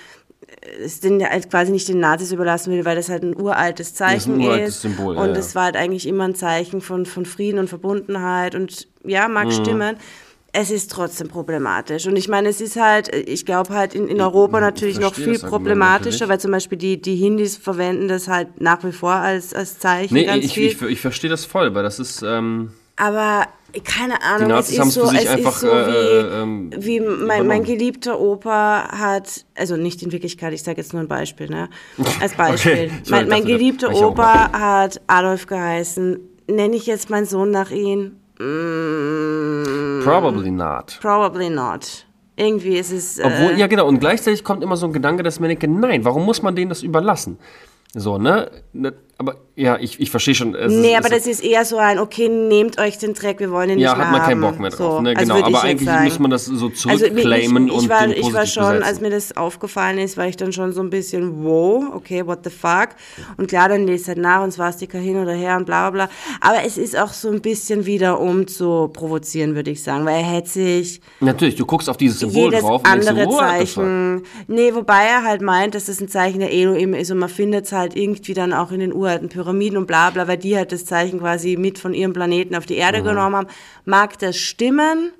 es 0.83 0.99
den 0.99 1.23
halt 1.23 1.49
quasi 1.49 1.71
nicht 1.71 1.87
den 1.87 1.99
Nazis 1.99 2.31
überlassen 2.31 2.73
will, 2.73 2.85
weil 2.85 2.95
das 2.95 3.09
halt 3.09 3.23
ein 3.23 3.35
uraltes 3.39 3.93
Zeichen 3.93 4.35
ein 4.35 4.41
uraltes 4.41 4.75
ist. 4.75 4.81
Symbol, 4.81 5.15
ja, 5.15 5.21
und 5.21 5.29
ja. 5.29 5.35
es 5.37 5.55
war 5.55 5.65
halt 5.65 5.75
eigentlich 5.77 6.07
immer 6.07 6.25
ein 6.25 6.35
Zeichen 6.35 6.81
von, 6.81 7.05
von 7.05 7.25
Frieden 7.25 7.59
und 7.59 7.67
Verbundenheit. 7.67 8.55
Und 8.55 8.87
ja, 9.03 9.27
Mhm. 9.27 9.33
mag 9.33 9.51
stimmen. 9.53 9.97
Es 10.53 10.71
ist 10.71 10.89
trotzdem 10.91 11.27
problematisch. 11.27 12.07
Und 12.07 12.15
ich 12.15 12.27
meine, 12.29 12.49
es 12.49 12.61
ist 12.61 12.77
halt, 12.77 13.13
ich 13.13 13.45
glaube 13.45 13.73
halt 13.73 13.93
in, 13.93 14.07
in 14.07 14.19
Europa 14.21 14.59
natürlich 14.59 14.99
noch 14.99 15.13
viel 15.13 15.33
das 15.33 15.41
problematischer, 15.43 16.29
weil 16.29 16.39
zum 16.39 16.51
Beispiel 16.51 16.77
die, 16.77 16.99
die 16.99 17.15
Hindis 17.15 17.57
verwenden 17.57 18.07
das 18.07 18.27
halt 18.27 18.59
nach 18.59 18.83
wie 18.83 18.93
vor 18.93 19.11
als, 19.13 19.53
als 19.53 19.77
Zeichen 19.77 20.13
Nee, 20.15 20.25
ganz 20.25 20.45
ich, 20.45 20.53
viel. 20.53 20.67
ich, 20.67 20.81
ich 20.81 21.01
verstehe 21.01 21.29
das 21.29 21.45
voll, 21.45 21.75
weil 21.75 21.83
das 21.83 21.99
ist, 21.99 22.23
ähm, 22.23 22.71
Aber 22.97 23.45
keine 23.83 24.21
Ahnung, 24.23 24.51
es 24.51 24.71
ist 24.71 24.91
so, 24.91 25.03
es 25.03 25.27
einfach 25.27 25.51
ist 25.51 25.59
so 25.61 25.69
äh, 25.69 25.87
wie, 25.87 25.91
äh, 25.91 26.41
ähm, 26.41 26.71
wie 26.77 26.99
mein, 26.99 27.47
mein 27.47 27.63
geliebter 27.63 28.19
Opa 28.19 28.89
hat, 28.91 29.45
also 29.55 29.77
nicht 29.77 30.01
in 30.01 30.11
Wirklichkeit, 30.11 30.53
ich 30.53 30.63
sage 30.63 30.77
jetzt 30.77 30.93
nur 30.93 31.01
ein 31.03 31.07
Beispiel, 31.07 31.47
ne? 31.47 31.69
Als 32.19 32.33
Beispiel. 32.33 32.71
Okay, 32.71 32.91
mein 33.09 33.27
mein 33.27 33.45
geliebter 33.45 33.93
Opa 33.93 34.51
hat 34.51 34.99
Adolf 35.07 35.45
geheißen. 35.45 36.19
Nenne 36.49 36.75
ich 36.75 36.85
jetzt 36.85 37.09
meinen 37.09 37.25
Sohn 37.25 37.51
nach 37.51 37.71
ihm? 37.71 38.17
probably 40.03 40.51
not. 40.51 40.99
Probably 41.01 41.49
not. 41.49 42.05
Irgendwie 42.35 42.77
ist 42.77 42.91
es. 42.91 43.19
Obwohl, 43.19 43.53
äh, 43.53 43.59
ja 43.59 43.67
genau, 43.67 43.87
und 43.87 43.99
gleichzeitig 43.99 44.43
kommt 44.43 44.63
immer 44.63 44.77
so 44.77 44.85
ein 44.85 44.93
Gedanke, 44.93 45.23
dass 45.23 45.39
man 45.39 45.49
denkt, 45.49 45.63
nein, 45.67 46.05
warum 46.05 46.23
muss 46.23 46.43
man 46.43 46.55
denen 46.55 46.69
das 46.69 46.83
überlassen? 46.83 47.39
So, 47.93 48.19
ne? 48.19 48.51
Aber 49.19 49.35
ja, 49.55 49.79
ich, 49.79 49.99
ich 49.99 50.11
verstehe 50.11 50.35
schon. 50.35 50.53
es 50.53 50.71
Nee, 50.71 50.91
ist- 50.91 50.97
aber 50.99 51.09
das 51.09 51.25
ist 51.25 51.43
eher 51.43 51.65
so 51.65 51.77
ein, 51.77 51.97
okay, 51.97 52.29
nehmt 52.29 52.79
euch 52.79 52.99
den 52.99 53.15
Dreck, 53.15 53.39
wir 53.39 53.49
wollen 53.49 53.71
ihn 53.71 53.79
ja, 53.79 53.89
nicht 53.89 53.97
mehr 53.97 54.05
hat 54.05 54.11
man 54.11 54.21
keinen 54.21 54.41
Bock 54.41 54.59
mehr 54.59 54.69
drauf. 54.69 54.97
So, 54.97 55.01
ne? 55.01 55.09
also 55.17 55.33
Genau, 55.33 55.37
ich 55.39 55.43
aber 55.55 55.63
eigentlich 55.63 55.89
muss 56.03 56.19
man 56.19 56.29
das 56.29 56.45
so 56.45 56.51
Also 56.67 56.67
ich, 56.67 56.75
zurückclaimen 56.75 57.65
ich, 57.67 57.73
und 57.73 57.83
ich 57.85 57.89
war, 57.89 58.07
ich 58.07 58.31
war 58.33 58.45
schon, 58.45 58.63
besetzen. 58.65 58.83
als 58.83 59.01
mir 59.01 59.09
das 59.09 59.35
aufgefallen 59.35 59.97
ist, 59.97 60.17
war 60.17 60.27
ich 60.27 60.37
dann 60.37 60.53
schon 60.53 60.71
so 60.71 60.81
ein 60.81 60.91
bisschen, 60.91 61.43
wow, 61.43 61.85
okay, 61.95 62.27
what 62.27 62.41
the 62.43 62.51
fuck. 62.51 62.89
Und 63.37 63.47
klar, 63.47 63.69
dann 63.69 63.87
lest 63.87 64.07
halt 64.07 64.19
nach 64.19 64.43
und 64.43 64.51
Swastika 64.51 64.99
hin 64.99 65.17
oder 65.17 65.33
her 65.33 65.57
und 65.57 65.65
bla 65.65 65.89
bla 65.89 66.05
bla. 66.05 66.15
Aber 66.39 66.63
es 66.63 66.77
ist 66.77 66.95
auch 66.95 67.11
so 67.13 67.29
ein 67.31 67.41
bisschen 67.41 67.87
wieder, 67.87 68.19
um 68.19 68.45
zu 68.45 68.89
provozieren, 68.93 69.55
würde 69.55 69.71
ich 69.71 69.81
sagen, 69.81 70.05
weil 70.05 70.17
er 70.21 70.31
hätte 70.31 70.49
sich 70.49 71.01
Natürlich, 71.21 71.55
du 71.55 71.65
guckst 71.65 71.89
auf 71.89 71.97
dieses 71.97 72.19
Symbol 72.19 72.51
drauf 72.51 72.81
und 72.83 72.87
denkst, 72.93 73.07
andere 73.07 73.23
so, 73.25 73.31
the 73.31 73.35
fuck? 73.37 73.47
Zeichen. 73.47 74.23
Nee, 74.45 74.75
wobei 74.75 75.05
er 75.05 75.23
halt 75.23 75.41
meint, 75.41 75.73
dass 75.73 75.85
das 75.85 75.99
ein 76.01 76.07
Zeichen 76.07 76.39
der 76.39 76.51
Elohim 76.53 76.93
ist 76.93 77.09
und 77.09 77.17
man 77.17 77.29
findet 77.29 77.65
es 77.65 77.71
halt 77.71 77.95
irgendwie 77.95 78.35
dann 78.35 78.53
auch 78.53 78.71
in 78.71 78.79
den 78.79 78.93
uralten 79.07 79.29
Pyramiden 79.29 79.77
und 79.77 79.87
bla 79.87 80.09
bla, 80.09 80.27
weil 80.27 80.37
die 80.37 80.55
halt 80.57 80.71
das 80.71 80.85
Zeichen 80.85 81.19
quasi 81.19 81.55
mit 81.57 81.79
von 81.79 81.93
ihrem 81.93 82.13
Planeten 82.13 82.55
auf 82.55 82.65
die 82.65 82.75
Erde 82.75 83.01
genommen 83.01 83.35
haben. 83.35 83.47
Mag 83.85 84.19
das 84.19 84.35
stimmen? 84.37 85.11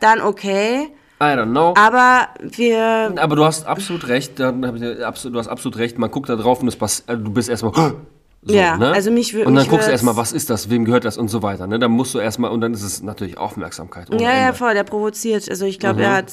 Dann 0.00 0.20
okay. 0.20 0.88
I 1.20 1.24
don't 1.26 1.50
know. 1.52 1.74
Aber 1.76 2.28
wir 2.40 3.14
Aber 3.16 3.36
du 3.36 3.44
hast 3.44 3.66
absolut 3.66 4.08
recht, 4.08 4.38
dann 4.40 4.66
hab 4.66 4.74
ich, 4.76 5.04
absolut, 5.04 5.36
du 5.36 5.38
hast 5.38 5.48
absolut 5.48 5.78
recht, 5.78 5.96
man 5.96 6.10
guckt 6.10 6.28
da 6.28 6.36
drauf 6.36 6.60
und 6.60 6.68
es 6.68 6.76
pass, 6.76 7.04
äh, 7.06 7.16
du 7.16 7.30
bist 7.30 7.48
erstmal 7.48 7.72
so, 8.42 8.54
Ja, 8.54 8.76
ne? 8.76 8.92
also 8.92 9.10
mich 9.10 9.32
wür- 9.32 9.44
Und 9.44 9.54
dann 9.54 9.66
guckst 9.68 9.86
du 9.86 9.92
erstmal, 9.92 10.16
was 10.16 10.32
ist 10.32 10.50
das, 10.50 10.68
wem 10.68 10.84
gehört 10.84 11.04
das 11.04 11.16
und 11.16 11.28
so 11.28 11.42
weiter, 11.42 11.66
ne? 11.66 11.78
Dann 11.78 11.92
musst 11.92 12.12
du 12.14 12.18
erstmal, 12.18 12.50
und 12.50 12.60
dann 12.60 12.74
ist 12.74 12.82
es 12.82 13.02
natürlich 13.02 13.38
Aufmerksamkeit. 13.38 14.08
Ja, 14.12 14.20
ja, 14.20 14.32
Ende. 14.48 14.54
voll, 14.58 14.74
der 14.74 14.84
provoziert. 14.84 15.48
Also 15.48 15.64
ich 15.64 15.78
glaube, 15.78 16.00
Mhm. 16.00 16.04
er 16.04 16.12
hat, 16.14 16.32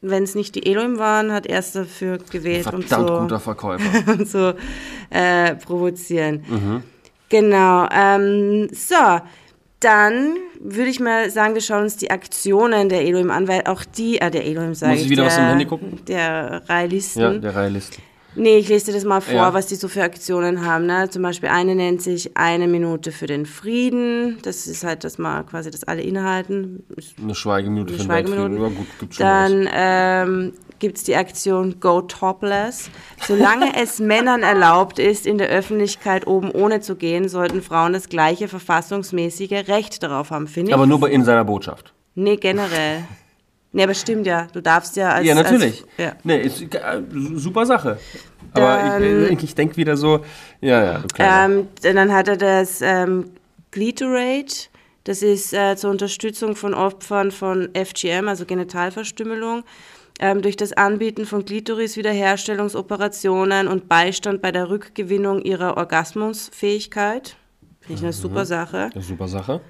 wenn 0.00 0.22
es 0.22 0.34
nicht 0.34 0.54
die 0.54 0.66
Elohim 0.66 0.98
waren, 0.98 1.32
hat 1.32 1.46
er 1.46 1.60
es 1.60 1.72
dafür 1.72 2.18
gewählt, 2.30 2.66
um 2.72 2.82
Verdammt 2.82 3.08
so, 3.08 3.18
guter 3.20 3.40
Verkäufer. 3.40 4.12
und 4.12 4.28
so 4.28 4.52
äh, 5.10 5.54
provozieren. 5.54 6.44
Mhm. 6.48 6.82
Genau. 7.28 7.88
Ähm, 7.90 8.68
so, 8.72 9.20
dann 9.80 10.36
würde 10.60 10.90
ich 10.90 11.00
mal 11.00 11.30
sagen, 11.30 11.54
wir 11.54 11.60
schauen 11.60 11.84
uns 11.84 11.96
die 11.96 12.10
Aktionen 12.10 12.88
der 12.88 13.02
Elohim 13.02 13.30
an, 13.30 13.48
weil 13.48 13.62
auch 13.66 13.84
die, 13.84 14.20
äh, 14.20 14.30
der 14.30 14.44
Elohim 14.44 14.74
sage 14.74 14.94
Muss 14.94 15.02
ich 15.02 15.10
wieder 15.10 15.24
der, 15.24 15.32
was 15.32 15.38
im 15.38 15.44
Handy 15.44 15.64
gucken? 15.64 16.00
Der 16.06 16.62
Realisten. 16.68 17.20
ja, 17.20 17.32
der 17.34 17.54
Realist. 17.54 17.98
Nee, 18.36 18.58
ich 18.58 18.68
lese 18.68 18.86
dir 18.86 18.92
das 18.92 19.04
mal 19.04 19.20
vor, 19.20 19.34
Ja. 19.34 19.54
was 19.54 19.66
die 19.66 19.74
so 19.76 19.88
für 19.88 20.02
Aktionen 20.02 20.64
haben. 20.64 20.86
Ne? 20.86 21.08
Zum 21.10 21.22
Beispiel 21.22 21.48
eine 21.48 21.74
nennt 21.74 22.02
sich 22.02 22.36
eine 22.36 22.68
Minute 22.68 23.10
für 23.12 23.26
den 23.26 23.46
Frieden. 23.46 24.38
Das 24.42 24.66
ist 24.66 24.84
halt, 24.84 25.04
dass 25.04 25.18
mal 25.18 25.42
quasi 25.44 25.70
das 25.70 25.84
alle 25.84 26.02
innehalten. 26.02 26.84
Eine 27.22 27.34
Schweigeminute 27.34 27.94
eine 27.94 27.96
für 27.96 28.02
den 28.04 28.06
Schweigeminute. 28.06 28.60
Weltfrieden. 28.60 28.72
Ja, 28.72 28.78
gut, 28.78 28.86
gibt's 29.00 29.16
schon. 29.16 29.26
Dann 29.26 29.68
ähm, 29.72 30.52
gibt 30.78 30.98
es 30.98 31.04
die 31.04 31.16
Aktion 31.16 31.80
Go 31.80 32.02
Topless. 32.02 32.90
Solange 33.26 33.74
es 33.82 33.98
Männern 34.00 34.42
erlaubt 34.42 34.98
ist, 34.98 35.26
in 35.26 35.38
der 35.38 35.48
Öffentlichkeit 35.48 36.26
oben 36.26 36.50
ohne 36.50 36.80
zu 36.80 36.96
gehen, 36.96 37.28
sollten 37.28 37.62
Frauen 37.62 37.94
das 37.94 38.08
gleiche 38.10 38.48
verfassungsmäßige 38.48 39.66
Recht 39.68 40.02
darauf 40.02 40.30
haben, 40.30 40.46
finde 40.46 40.70
ich. 40.70 40.74
Aber 40.74 40.86
nur 40.86 41.00
bei 41.00 41.10
in 41.10 41.24
seiner 41.24 41.44
Botschaft. 41.44 41.92
nee, 42.14 42.36
generell. 42.36 43.04
Nee, 43.76 43.84
aber 43.84 43.92
stimmt 43.92 44.26
ja. 44.26 44.46
Du 44.54 44.62
darfst 44.62 44.96
ja 44.96 45.12
als. 45.12 45.26
ja, 45.26 45.34
natürlich. 45.34 45.82
Als, 45.82 45.90
ja. 45.98 46.12
Nee, 46.24 46.40
ist, 46.40 46.62
äh, 46.62 47.02
super 47.34 47.66
Sache. 47.66 47.98
Aber 48.54 48.98
Dann- 48.98 49.30
ich, 49.32 49.44
ich 49.44 49.54
denke 49.54 49.76
wieder 49.76 49.98
so, 49.98 50.24
ja, 50.62 50.82
ja, 50.82 50.98
du. 51.00 51.08
Ähm, 51.18 51.68
dann 51.82 52.10
hat 52.10 52.26
er 52.28 52.38
das 52.38 52.80
ähm, 52.80 53.32
Gliterate. 53.72 54.68
Das 55.04 55.20
ist 55.20 55.52
äh, 55.52 55.76
zur 55.76 55.90
Unterstützung 55.90 56.56
von 56.56 56.72
Opfern 56.72 57.30
von 57.30 57.68
FGM, 57.74 58.28
also 58.28 58.46
Genitalverstümmelung, 58.46 59.62
ähm, 60.20 60.40
durch 60.40 60.56
das 60.56 60.72
Anbieten 60.72 61.26
von 61.26 61.44
Klitoris-Wiederherstellungsoperationen 61.44 63.68
und 63.68 63.90
Beistand 63.90 64.40
bei 64.40 64.52
der 64.52 64.70
Rückgewinnung 64.70 65.42
ihrer 65.42 65.76
Orgasmusfähigkeit. 65.76 67.36
Finde 67.80 67.94
ich 67.94 68.02
eine 68.02 68.14
super 68.14 68.46
Sache. 68.46 68.88
Ja, 68.94 69.02
super 69.02 69.28
Sache. 69.28 69.60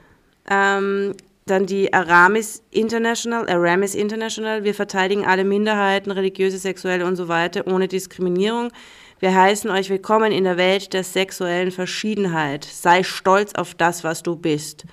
Ähm, 0.49 1.13
dann 1.47 1.65
die 1.65 1.93
Aramis 1.93 2.65
International, 2.73 3.49
Aramis 3.49 3.95
International. 3.95 4.65
Wir 4.65 4.75
verteidigen 4.75 5.25
alle 5.25 5.45
Minderheiten, 5.45 6.11
religiöse, 6.11 6.59
sexuelle 6.59 7.07
und 7.07 7.15
so 7.15 7.29
weiter, 7.29 7.69
ohne 7.69 7.87
Diskriminierung. 7.87 8.73
Wir 9.21 9.33
heißen 9.33 9.71
euch 9.71 9.89
willkommen 9.89 10.33
in 10.33 10.43
der 10.43 10.57
Welt 10.57 10.93
der 10.93 11.05
sexuellen 11.05 11.71
Verschiedenheit. 11.71 12.65
Sei 12.65 13.05
stolz 13.05 13.55
auf 13.55 13.75
das, 13.75 14.03
was 14.03 14.25
du 14.25 14.35
bist. 14.35 14.87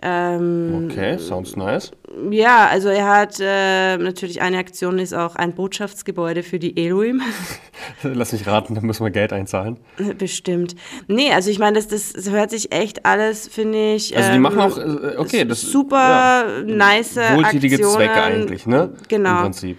Ähm, 0.00 0.88
Okay, 0.90 1.18
sounds 1.18 1.56
nice. 1.56 1.90
ja, 2.30 2.68
also 2.68 2.88
er 2.88 3.08
hat 3.08 3.40
äh, 3.40 3.96
natürlich 3.96 4.40
eine 4.40 4.58
Aktion 4.58 4.98
ist 4.98 5.12
auch 5.12 5.34
ein 5.34 5.54
Botschaftsgebäude 5.54 6.44
für 6.44 6.58
die 6.60 6.76
Elohim. 6.76 7.20
Lass 8.02 8.32
mich 8.32 8.46
raten, 8.46 8.74
da 8.74 8.80
müssen 8.80 9.04
wir 9.04 9.10
Geld 9.10 9.32
einzahlen. 9.32 9.78
Bestimmt. 10.16 10.76
Nee, 11.08 11.32
also 11.32 11.50
ich 11.50 11.58
meine, 11.58 11.76
das, 11.76 11.88
das, 11.88 12.12
das 12.12 12.30
hört 12.30 12.50
sich 12.50 12.70
echt 12.72 13.06
alles, 13.06 13.48
finde 13.48 13.94
ich. 13.94 14.16
Also 14.16 14.30
die 14.30 14.36
ähm, 14.36 14.42
machen 14.42 14.60
auch, 14.60 14.78
äh, 14.78 15.16
okay, 15.16 15.44
das 15.44 15.62
super 15.62 16.62
nice 16.64 17.16
wohltätige 17.16 17.76
Aktionen. 17.76 17.96
Zwecke 17.96 18.22
eigentlich, 18.22 18.66
ne? 18.66 18.92
Genau. 19.08 19.38
Im 19.38 19.42
Prinzip. 19.42 19.78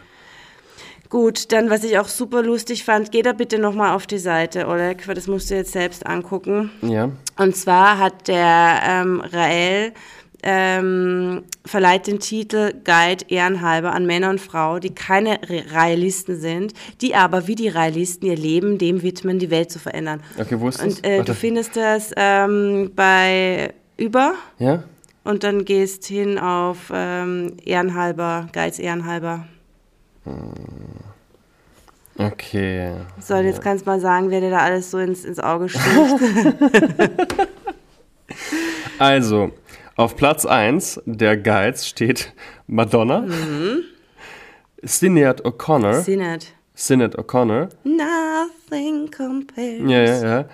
Gut, 1.09 1.51
dann 1.51 1.71
was 1.71 1.83
ich 1.83 1.97
auch 1.97 2.07
super 2.07 2.43
lustig 2.43 2.83
fand, 2.83 3.11
geh 3.11 3.23
da 3.23 3.33
bitte 3.33 3.57
nochmal 3.57 3.95
auf 3.95 4.05
die 4.05 4.19
Seite, 4.19 4.67
Oleg, 4.67 5.07
weil 5.07 5.15
das 5.15 5.25
musst 5.25 5.49
du 5.49 5.55
jetzt 5.55 5.71
selbst 5.71 6.05
angucken. 6.05 6.69
Ja. 6.83 7.09
Und 7.35 7.55
zwar 7.55 7.97
hat 7.97 8.27
der 8.27 8.79
ähm, 8.87 9.19
Rael 9.19 9.93
ähm, 10.43 11.43
verleiht 11.65 12.05
den 12.05 12.19
Titel 12.19 12.73
Guide 12.83 13.25
ehrenhalber 13.27 13.91
an 13.91 14.05
Männer 14.05 14.29
und 14.29 14.39
Frauen, 14.39 14.81
die 14.81 14.93
keine 14.93 15.39
Re 15.49 15.63
Realisten 15.73 16.39
sind, 16.39 16.73
die 17.01 17.15
aber 17.15 17.47
wie 17.47 17.55
die 17.55 17.67
Realisten 17.67 18.27
ihr 18.27 18.37
Leben 18.37 18.77
dem 18.77 19.01
widmen, 19.01 19.39
die 19.39 19.49
Welt 19.49 19.71
zu 19.71 19.79
verändern. 19.79 20.21
Okay, 20.39 20.59
wo 20.59 20.69
ist 20.69 20.79
das? 20.79 20.99
Und 20.99 21.05
äh, 21.05 21.23
du 21.23 21.33
findest 21.33 21.75
das 21.75 22.11
ähm, 22.15 22.91
bei 22.95 23.73
über 23.97 24.35
Ja? 24.59 24.83
und 25.23 25.43
dann 25.43 25.65
gehst 25.65 26.05
hin 26.05 26.37
auf 26.37 26.91
ähm, 26.93 27.57
ehrenhalber, 27.65 28.47
Guides 28.53 28.79
ehrenhalber. 28.79 29.45
Okay. 32.17 32.91
So, 33.21 33.35
und 33.35 33.45
jetzt 33.45 33.61
kannst 33.61 33.85
du 33.85 33.89
mal 33.91 33.99
sagen, 33.99 34.29
wer 34.29 34.41
dir 34.41 34.49
da 34.49 34.57
alles 34.59 34.91
so 34.91 34.97
ins, 34.97 35.23
ins 35.25 35.39
Auge 35.39 35.69
sticht. 35.69 35.85
Also, 38.99 39.51
auf 39.95 40.15
Platz 40.15 40.45
1 40.45 41.01
der 41.05 41.37
Guides 41.37 41.87
steht 41.87 42.33
Madonna, 42.67 43.21
Mhm. 43.21 43.81
Sinead 44.83 45.43
O'Connor, 45.45 46.01
Sinnert. 46.01 46.47
Sinead 46.75 47.17
O'Connor, 47.17 47.69
Nothing 47.83 49.09
compares. 49.09 49.81
ja, 49.89 50.03
ja, 50.03 50.23
ja, 50.41 50.45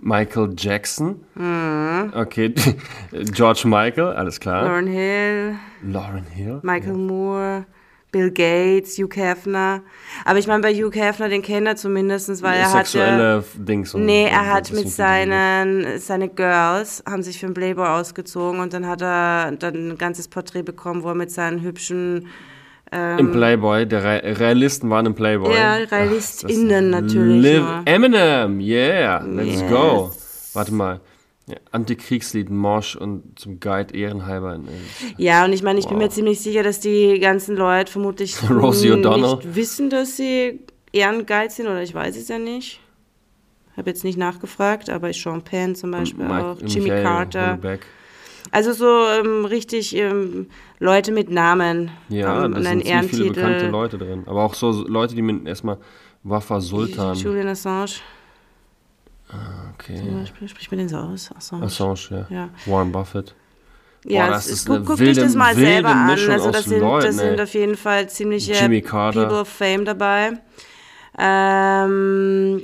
Michael 0.00 0.54
Jackson, 0.56 1.24
Mhm. 1.34 2.12
okay, 2.14 2.54
George 3.32 3.62
Michael, 3.66 4.12
alles 4.14 4.40
klar, 4.40 4.64
Lauren 4.64 4.86
Hill, 4.86 5.56
Lauren 5.82 6.24
Hill, 6.32 6.60
Michael 6.62 6.94
Moore, 6.94 7.66
Bill 8.10 8.30
Gates, 8.30 8.96
Hugh 8.98 9.14
Hefner. 9.20 9.82
Aber 10.24 10.38
ich 10.38 10.46
meine, 10.46 10.62
bei 10.62 10.72
Hugh 10.74 10.90
Hefner, 10.98 11.28
den 11.28 11.42
kennt 11.42 11.66
er 11.66 11.76
zumindest, 11.76 12.42
weil 12.42 12.58
er 12.58 12.68
sexuelle 12.68 13.44
Dings. 13.54 13.94
und- 13.94 14.06
Nee, 14.06 14.26
er 14.26 14.52
hat 14.52 14.72
mit 14.72 14.88
seinen, 14.88 15.98
seine 15.98 16.28
Girls, 16.28 17.02
haben 17.08 17.22
sich 17.22 17.38
für 17.38 17.46
einen 17.46 17.54
Playboy 17.54 17.86
ausgezogen 17.86 18.60
und 18.60 18.72
dann 18.72 18.86
hat 18.86 19.02
er 19.02 19.52
dann 19.52 19.90
ein 19.90 19.98
ganzes 19.98 20.26
Porträt 20.28 20.62
bekommen, 20.62 21.02
wo 21.02 21.08
er 21.08 21.14
mit 21.14 21.30
seinen 21.30 21.62
hübschen, 21.62 22.26
Im 22.90 23.32
Playboy, 23.32 23.84
der 23.86 24.02
Re 24.02 24.22
Realisten 24.40 24.88
waren 24.88 25.04
im 25.04 25.14
Playboy. 25.14 25.54
ja, 25.54 25.74
RealistInnen 25.74 26.88
natürlich 26.88 27.42
Live. 27.60 27.82
Eminem, 27.84 28.60
yeah, 28.60 29.22
let's 29.22 29.60
Yes. 29.60 29.70
go. 29.70 30.10
Warte 30.54 30.72
mal. 30.72 31.00
Ja, 31.48 31.56
Antikriegslied 31.72 32.50
Mosch 32.50 32.94
und 32.94 33.38
zum 33.38 33.58
Guide 33.58 33.94
ehrenhalber. 33.94 34.60
Ja, 35.16 35.44
und 35.44 35.52
ich 35.52 35.62
meine, 35.62 35.78
ich 35.78 35.88
bin 35.88 35.98
mir 35.98 36.10
ziemlich 36.10 36.40
sicher, 36.40 36.62
dass 36.62 36.80
die 36.80 37.18
ganzen 37.20 37.56
Leute 37.56 37.90
vermutlich 37.90 38.40
nicht 38.42 39.54
wissen, 39.54 39.88
dass 39.88 40.16
sie 40.16 40.60
Ehrenguides 40.92 41.56
sind, 41.56 41.66
oder 41.66 41.82
ich 41.82 41.94
weiß 41.94 42.16
es 42.16 42.28
ja 42.28 42.38
nicht. 42.38 42.80
Habe 43.76 43.90
jetzt 43.90 44.04
nicht 44.04 44.18
nachgefragt, 44.18 44.90
aber 44.90 45.12
Sean 45.12 45.42
Penn 45.42 45.74
zum 45.74 45.90
Beispiel 45.92 46.26
auch, 46.26 46.56
Jimmy 46.60 46.90
Michael 46.90 47.02
Carter. 47.02 47.58
Also 48.50 48.72
so 48.72 49.04
ähm, 49.06 49.44
richtig 49.44 49.94
ähm, 49.94 50.48
Leute 50.78 51.12
mit 51.12 51.30
Namen 51.30 51.90
Ja, 52.08 52.28
haben 52.28 52.54
da 52.54 52.62
sind 52.62 52.84
viele 53.06 53.30
bekannte. 53.30 53.68
Leute 53.68 53.98
drin. 53.98 54.24
Aber 54.26 54.42
auch 54.42 54.54
so 54.54 54.70
Leute, 54.86 55.14
die 55.14 55.22
mit 55.22 55.46
erstmal 55.46 55.78
Wafa 56.22 56.60
Sultan. 56.60 57.14
Julian 57.16 57.48
Assange, 57.48 58.00
Okay. 59.74 59.96
zum 59.98 60.20
Beispiel, 60.20 60.48
sprich 60.48 60.70
mir 60.70 60.78
den 60.78 60.88
so 60.88 60.96
aus. 60.96 61.30
Assange. 61.36 61.64
Assange, 61.66 61.98
ja. 62.10 62.26
Ja. 62.30 62.48
Warren 62.66 62.92
Buffett. 62.92 63.34
Ja, 64.04 64.26
Boah, 64.26 64.30
das 64.32 64.46
ist, 64.46 64.66
guck, 64.66 64.86
guck 64.86 64.98
wilde- 65.00 65.14
dich 65.14 65.24
das 65.24 65.34
mal 65.34 65.54
selber 65.54 65.88
an. 65.90 66.06
Mischung 66.06 66.32
Also 66.32 66.50
das 66.50 66.64
sind, 66.64 66.80
Leuten, 66.80 67.06
das 67.06 67.16
sind 67.16 67.40
auf 67.40 67.52
jeden 67.54 67.76
Fall 67.76 68.08
ziemliche. 68.08 68.54
People 68.54 69.40
of 69.40 69.48
Fame 69.48 69.84
dabei. 69.84 70.38
Ähm, 71.18 72.62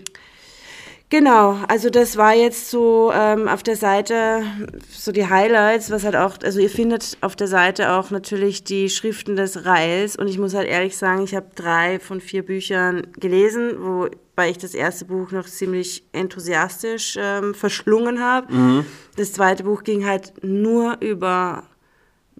Genau, 1.17 1.61
also 1.69 1.91
das 1.91 2.17
war 2.17 2.35
jetzt 2.35 2.71
so 2.73 3.13
ähm, 3.15 3.47
auf 3.47 3.63
der 3.63 3.77
Seite 3.77 4.43
so 4.91 5.13
die 5.13 5.29
Highlights, 5.29 5.93
was 5.93 6.03
halt 6.03 6.17
auch, 6.17 6.39
also 6.43 6.59
ihr 6.59 6.69
findet 6.69 7.17
auf 7.21 7.37
der 7.37 7.47
Seite 7.47 7.93
auch 7.93 8.11
natürlich 8.11 8.65
die 8.65 8.91
Schriften 8.91 9.37
des 9.37 9.65
Raels 9.65 10.17
und 10.17 10.27
ich 10.27 10.41
muss 10.41 10.55
halt 10.55 10.67
ehrlich 10.67 10.97
sagen, 10.97 11.23
ich 11.23 11.37
habe 11.37 11.47
drei 11.55 12.01
von 12.01 12.21
vier 12.21 12.45
Büchern 12.45 13.07
gelesen, 13.21 13.77
wobei 13.79 14.51
ich 14.51 14.59
das 14.59 14.75
erste 14.75 15.05
Buch 15.05 15.31
noch 15.31 15.47
ziemlich 15.47 16.03
enthusiastisch 16.11 17.17
ähm, 17.17 17.55
verschlungen 17.55 18.21
habe. 18.21 18.85
Das 19.17 19.35
zweite 19.35 19.63
Buch 19.63 19.85
ging 19.85 20.05
halt 20.05 20.43
nur 20.43 20.97
über 20.99 21.63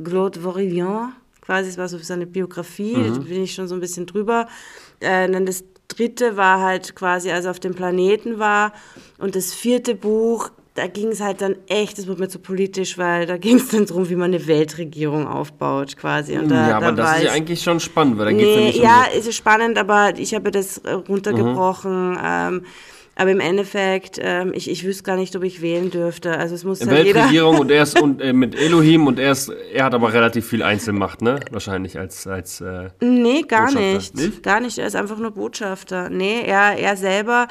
Claude 0.03 0.41
Vorillon, 0.41 1.13
quasi, 1.43 1.69
es 1.69 1.79
war 1.79 1.87
so 1.87 1.99
seine 1.99 2.27
Biografie, 2.27 2.95
da 2.95 3.21
bin 3.21 3.45
ich 3.45 3.55
schon 3.55 3.69
so 3.69 3.77
ein 3.77 3.81
bisschen 3.81 4.07
drüber. 4.07 4.49
Äh, 4.99 5.31
dann 5.31 5.47
das 5.47 5.63
dritte 5.97 6.37
war 6.37 6.61
halt 6.61 6.95
quasi, 6.97 7.31
als 7.31 7.45
er 7.45 7.51
auf 7.53 7.61
dem 7.61 7.75
Planeten 7.75 8.39
war. 8.39 8.73
Und 9.19 9.37
das 9.37 9.55
vierte 9.55 9.95
Buch, 9.95 10.51
da 10.75 10.89
ging 10.89 11.09
es 11.09 11.21
halt 11.21 11.41
dann 11.41 11.55
echt, 11.69 11.99
das 11.99 12.09
wurde 12.09 12.23
mir 12.23 12.29
zu 12.29 12.41
politisch, 12.41 12.99
weil 12.99 13.27
da 13.27 13.37
ging 13.37 13.57
es 13.59 13.69
dann 13.69 13.87
darum, 13.87 14.09
wie 14.09 14.17
man 14.17 14.35
eine 14.35 14.47
Weltregierung 14.47 15.27
aufbaut, 15.29 15.97
quasi. 15.97 16.37
Und 16.37 16.49
da, 16.49 16.69
ja, 16.71 16.77
aber 16.79 16.87
da 16.93 17.03
das 17.03 17.17
ist 17.19 17.23
ja 17.25 17.29
ich- 17.31 17.37
eigentlich 17.37 17.63
schon 17.63 17.79
spannend, 17.79 18.19
weil 18.19 18.25
da 18.27 18.33
geht 18.33 18.41
es 18.49 18.55
ja 18.55 18.61
Nee, 18.61 18.67
nicht 18.67 18.79
ja, 18.81 19.05
um 19.13 19.19
es 19.19 19.27
ist 19.29 19.37
spannend, 19.37 19.79
aber 19.79 20.19
ich 20.19 20.35
habe 20.35 20.51
das 20.51 20.79
äh, 20.79 20.91
runtergebrochen. 20.93 22.19
Ähm, 22.23 22.63
aber 23.17 23.31
im 23.31 23.41
Endeffekt, 23.41 24.19
ähm, 24.21 24.53
ich, 24.55 24.69
ich 24.69 24.85
wüsste 24.85 25.05
gar 25.05 25.17
nicht, 25.17 25.35
ob 25.37 25.45
ich 25.45 25.63
wählen 25.63 25.91
dürfte. 25.91 26.37
Also 26.37 26.55
es 26.55 26.65
muss 26.65 26.81
jeder... 26.81 26.93
Weltregierung 26.93 27.59
und 27.59 27.71
er 27.71 27.85
ist 27.85 28.01
und, 28.01 28.21
äh, 28.21 28.33
mit 28.33 28.55
Elohim 28.61 29.07
und 29.07 29.19
er 29.19 29.33
ist, 29.33 29.53
er 29.73 29.85
hat 29.85 29.95
aber 29.95 30.13
relativ 30.13 30.47
viel 30.49 30.63
Einzelmacht, 30.63 31.23
ne? 31.23 31.39
Wahrscheinlich 31.51 31.99
als, 31.99 32.27
als 32.27 32.61
äh, 32.61 32.91
Nee, 33.01 33.43
gar 33.43 33.73
nicht. 33.73 34.17
nicht? 34.17 34.43
Gar 34.43 34.61
nicht. 34.61 34.79
Er 34.79 34.87
ist 34.87 34.97
einfach 34.97 35.19
nur 35.19 35.31
Botschafter. 35.31 36.11
Nee, 36.11 36.43
er, 36.45 36.77
er 36.79 36.97
selber, 36.97 37.47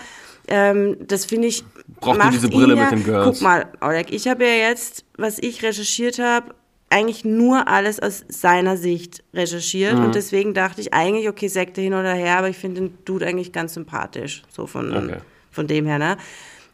ähm, 0.47 0.97
das 1.07 1.25
finde 1.25 1.47
ich. 1.47 1.63
Braucht 1.99 2.17
nur 2.17 2.25
macht 2.25 2.33
diese 2.33 2.49
Brille 2.49 2.75
ja, 2.75 2.83
mit 2.83 2.91
den 2.91 3.03
Girls. 3.05 3.25
Guck 3.25 3.41
mal, 3.41 3.65
Oleg, 3.79 4.11
ich 4.11 4.27
habe 4.27 4.43
ja 4.43 4.69
jetzt, 4.69 5.05
was 5.17 5.39
ich 5.39 5.63
recherchiert 5.63 6.19
habe, 6.19 6.53
eigentlich 6.89 7.23
nur 7.23 7.67
alles 7.67 7.99
aus 8.01 8.25
seiner 8.27 8.75
Sicht 8.77 9.23
recherchiert. 9.33 9.97
Mhm. 9.97 10.05
Und 10.05 10.15
deswegen 10.15 10.53
dachte 10.53 10.81
ich 10.81 10.93
eigentlich, 10.93 11.29
okay, 11.29 11.47
Sekte 11.47 11.79
hin 11.81 11.93
oder 11.93 12.13
her, 12.13 12.37
aber 12.37 12.49
ich 12.49 12.57
finde 12.57 12.81
den 12.81 12.97
Dude 13.05 13.25
eigentlich 13.25 13.53
ganz 13.53 13.73
sympathisch. 13.73 14.43
So 14.49 14.67
von, 14.67 14.93
Okay. 14.93 15.17
Von 15.53 15.67
dem 15.67 15.85
her, 15.85 15.99
ne? 15.99 16.17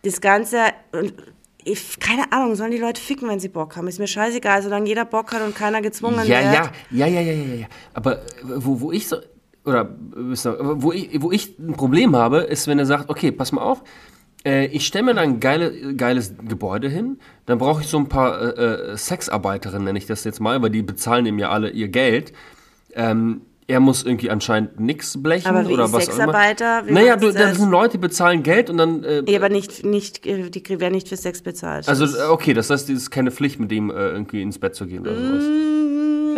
Das 0.04 0.22
Ganze. 0.22 0.58
Und 0.92 1.14
ich, 1.64 2.00
keine 2.00 2.32
Ahnung, 2.32 2.56
sollen 2.56 2.72
die 2.72 2.78
Leute 2.78 3.02
ficken, 3.02 3.28
wenn 3.30 3.40
sie 3.40 3.50
Bock 3.50 3.76
haben? 3.76 3.88
Ist 3.88 4.00
mir 4.00 4.08
scheißegal, 4.08 4.64
solange 4.64 4.88
jeder 4.88 5.06
Bock 5.06 5.34
hat 5.34 5.42
und 5.42 5.54
keiner 5.56 5.82
gezwungen 5.82 6.26
Ja, 6.26 6.42
wird. 6.42 6.72
ja, 6.92 7.06
ja, 7.06 7.08
ja, 7.08 7.22
ja, 7.22 7.34
ja, 7.34 7.56
ja. 7.56 7.68
Aber 7.94 8.14
äh, 8.20 8.20
wo, 8.44 8.80
wo 8.80 8.92
ich 8.92 9.08
so, 9.08 9.18
oder 9.66 9.82
äh, 9.82 10.56
wo 10.82 10.92
ich, 10.92 11.22
wo 11.22 11.32
ich 11.32 11.60
ein 11.60 11.74
Problem 11.74 12.16
habe, 12.16 12.40
ist, 12.40 12.68
wenn 12.68 12.80
er 12.80 12.86
sagt, 12.86 13.10
okay, 13.10 13.32
pass 13.32 13.52
mal 13.52 13.62
auf, 13.62 13.84
äh, 14.46 14.68
ich 14.68 14.88
stelle 14.88 15.06
mir 15.06 15.14
da 15.16 15.22
ein 15.22 15.42
geile, 15.42 15.96
geiles 15.96 16.34
Gebäude 16.48 16.88
hin, 16.88 17.20
dann 17.46 17.58
brauche 17.58 17.82
ich 17.82 17.88
so 17.88 17.98
ein 17.98 18.08
paar 18.08 18.58
äh, 18.58 18.98
Sexarbeiterinnen, 18.98 19.84
nenne 19.84 20.00
ich 20.00 20.06
das 20.06 20.24
jetzt 20.24 20.40
mal, 20.40 20.62
weil 20.62 20.70
die 20.70 20.82
bezahlen 20.82 21.26
ihm 21.26 21.40
ja 21.40 21.50
alle 21.50 21.70
ihr 21.72 21.90
Geld. 21.90 22.32
Ähm, 22.94 23.42
er 23.70 23.80
muss 23.80 24.04
irgendwie 24.04 24.32
anscheinend 24.32 24.80
nix 24.80 25.22
blechen 25.22 25.48
Aber 25.48 25.70
wie 25.70 25.74
oder 25.74 25.94
was 25.94 26.06
Sexarbeiter? 26.06 26.82
auch 26.82 26.88
immer. 26.88 27.00
Naja, 27.00 27.16
du, 27.16 27.28
du 27.28 27.34
da 27.34 27.50
das? 27.50 27.58
sind 27.60 27.70
Leute, 27.70 27.92
die 27.94 27.98
bezahlen 28.00 28.42
Geld 28.42 28.72
und 28.72 28.78
dann 28.78 29.04
äh, 29.04 29.22
Ja, 29.28 29.38
aber 29.38 29.50
nicht, 29.50 29.86
nicht, 29.86 30.26
äh, 30.26 30.50
die 30.50 30.68
werden 30.80 30.94
nicht 30.96 31.08
für 31.08 31.18
Sex 31.18 31.44
bezahlt. 31.44 31.88
Also, 31.88 32.06
äh, 32.06 32.30
okay, 32.30 32.56
das 32.56 32.72
heißt, 32.72 32.90
es 32.90 32.98
ist 33.04 33.12
keine 33.12 33.30
Pflicht, 33.30 33.60
mit 33.60 33.72
ihm 33.72 33.92
äh, 33.92 33.94
irgendwie 34.10 34.42
ins 34.42 34.58
Bett 34.58 34.74
zu 34.74 34.88
gehen 34.88 35.02
oder 35.02 35.16
sowas. 35.16 35.44
Mm, 35.44 35.89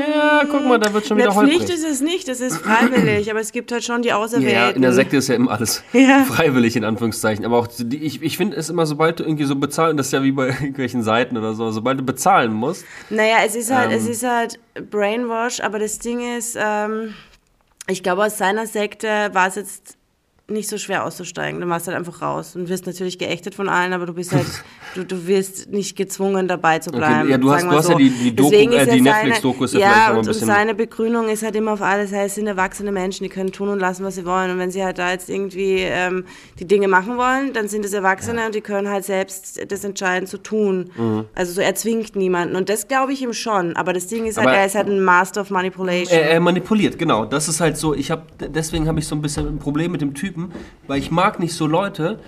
Ja, 0.09 0.43
guck 0.49 0.65
mal, 0.65 0.79
da 0.79 0.93
wird 0.93 1.05
schon 1.07 1.17
wieder 1.17 1.31
Eine 1.31 1.39
Pflicht 1.47 1.59
holprig. 1.61 1.75
ist 1.77 1.85
es 1.85 2.01
nicht, 2.01 2.27
das 2.27 2.39
ist 2.41 2.57
freiwillig, 2.57 3.29
aber 3.29 3.39
es 3.39 3.51
gibt 3.51 3.71
halt 3.71 3.83
schon 3.83 4.01
die 4.01 4.13
Auserwählten. 4.13 4.53
Ja, 4.55 4.69
in 4.69 4.81
der 4.81 4.93
Sekte 4.93 5.17
ist 5.17 5.27
ja 5.27 5.35
immer 5.35 5.51
alles 5.51 5.83
Ja. 5.93 6.23
freiwillig, 6.23 6.75
in 6.75 6.83
Anführungszeichen. 6.83 7.45
Aber 7.45 7.57
auch, 7.57 7.67
die, 7.67 7.97
ich, 8.03 8.21
ich 8.21 8.37
finde 8.37 8.57
es 8.57 8.69
immer, 8.69 8.85
sobald 8.85 9.19
du 9.19 9.23
irgendwie 9.23 9.45
so 9.45 9.55
bezahlen, 9.55 9.97
das 9.97 10.07
ist 10.07 10.13
ja 10.13 10.23
wie 10.23 10.31
bei 10.31 10.47
irgendwelchen 10.49 11.03
Seiten 11.03 11.37
oder 11.37 11.53
so, 11.53 11.71
sobald 11.71 11.99
du 11.99 12.03
bezahlen 12.03 12.53
musst. 12.53 12.85
Naja, 13.09 13.37
es 13.45 13.55
ist 13.55 13.71
halt, 13.71 13.91
Ähm. 13.91 13.97
es 13.97 14.07
ist 14.07 14.23
halt 14.27 14.59
Brainwash, 14.89 15.59
aber 15.61 15.79
das 15.79 15.99
Ding 15.99 16.21
ist, 16.37 16.57
ähm, 16.59 17.13
ich 17.87 18.03
glaube, 18.03 18.23
aus 18.25 18.37
seiner 18.37 18.67
Sekte 18.67 19.07
war 19.33 19.47
es 19.47 19.55
jetzt 19.55 19.97
nicht 20.51 20.69
so 20.69 20.77
schwer 20.77 21.05
auszusteigen. 21.05 21.59
Du 21.59 21.65
machst 21.67 21.87
halt 21.87 21.97
einfach 21.97 22.21
raus 22.21 22.55
und 22.55 22.69
wirst 22.69 22.85
natürlich 22.85 23.17
geächtet 23.17 23.55
von 23.55 23.69
allen, 23.69 23.93
aber 23.93 24.05
du 24.05 24.13
bist 24.13 24.31
halt, 24.33 24.45
du, 24.95 25.03
du 25.05 25.27
wirst 25.27 25.69
nicht 25.71 25.95
gezwungen 25.95 26.47
dabei 26.47 26.79
zu 26.79 26.91
bleiben. 26.91 27.29
ja, 27.29 27.37
du 27.37 27.51
hast- 27.51 27.63
du 27.65 27.71
hast 27.71 27.89
ja 27.89 27.95
die- 27.95 28.09
die 28.09 28.31
Doku- 28.35 28.53
äh, 28.53 28.85
die 28.85 28.97
ja 28.97 29.13
Netflix-Doku 29.13 29.63
ist 29.63 29.73
ja 29.73 29.79
ja 29.79 29.85
vielleicht 29.87 29.99
noch 30.01 30.05
ein 30.07 30.11
und, 30.13 30.19
und 30.19 30.27
bisschen- 30.27 30.47
seine 30.47 30.75
Begründung 30.75 31.29
ist 31.29 31.43
halt 31.43 31.55
immer 31.55 31.73
auf 31.73 31.81
alles, 31.81 32.11
heißt, 32.11 32.25
es 32.27 32.35
sind 32.35 32.47
erwachsene 32.47 32.91
Menschen, 32.91 33.23
die 33.23 33.29
können 33.29 33.51
tun 33.51 33.69
und 33.69 33.79
lassen, 33.79 34.03
was 34.03 34.15
sie 34.15 34.25
wollen. 34.25 34.51
Und 34.51 34.59
wenn 34.59 34.71
sie 34.71 34.83
halt 34.83 34.97
da 34.97 35.11
jetzt 35.11 35.29
irgendwie 35.29 35.77
ähm, 35.79 36.25
die 36.59 36.65
Dinge 36.65 36.87
machen 36.87 37.17
wollen, 37.17 37.53
dann 37.53 37.67
sind 37.67 37.85
es 37.85 37.93
Erwachsene 37.93 38.45
und 38.45 38.55
die 38.55 38.61
können 38.61 38.89
halt 38.89 39.05
selbst 39.05 39.59
das 39.71 39.83
entscheiden 39.83 40.27
zu 40.27 40.37
tun. 40.37 40.91
Mhm. 40.97 41.25
Also 41.35 41.53
so 41.53 41.61
er 41.61 41.75
zwingt 41.75 42.15
niemanden. 42.15 42.55
Und 42.55 42.69
das 42.69 42.87
glaube 42.87 43.13
ich 43.13 43.21
ihm 43.21 43.33
schon. 43.33 43.75
Aber 43.75 43.93
das 43.93 44.07
Ding 44.07 44.25
ist 44.25 44.37
halt, 44.37 44.47
Aber- 44.47 44.57
er 44.57 44.65
ist 44.65 44.75
halt 44.75 44.87
ein 44.87 45.01
Master 45.03 45.41
of 45.41 45.49
Manipulation. 45.49 46.17
Er, 46.19 46.31
er 46.31 46.39
manipuliert, 46.39 46.97
genau. 46.99 47.25
Das 47.25 47.47
ist 47.47 47.59
halt 47.61 47.77
so, 47.77 47.93
ich 47.93 48.11
habe, 48.11 48.23
deswegen 48.39 48.87
habe 48.87 48.99
ich 48.99 49.07
so 49.07 49.15
ein 49.15 49.21
bisschen 49.21 49.47
ein 49.47 49.59
Problem 49.59 49.91
mit 49.91 50.01
dem 50.01 50.13
Typen, 50.41 50.51
weil 50.87 50.99
ich 50.99 51.11
mag 51.11 51.39
nicht 51.39 51.53
so 51.53 51.67
Leute, 51.67 52.19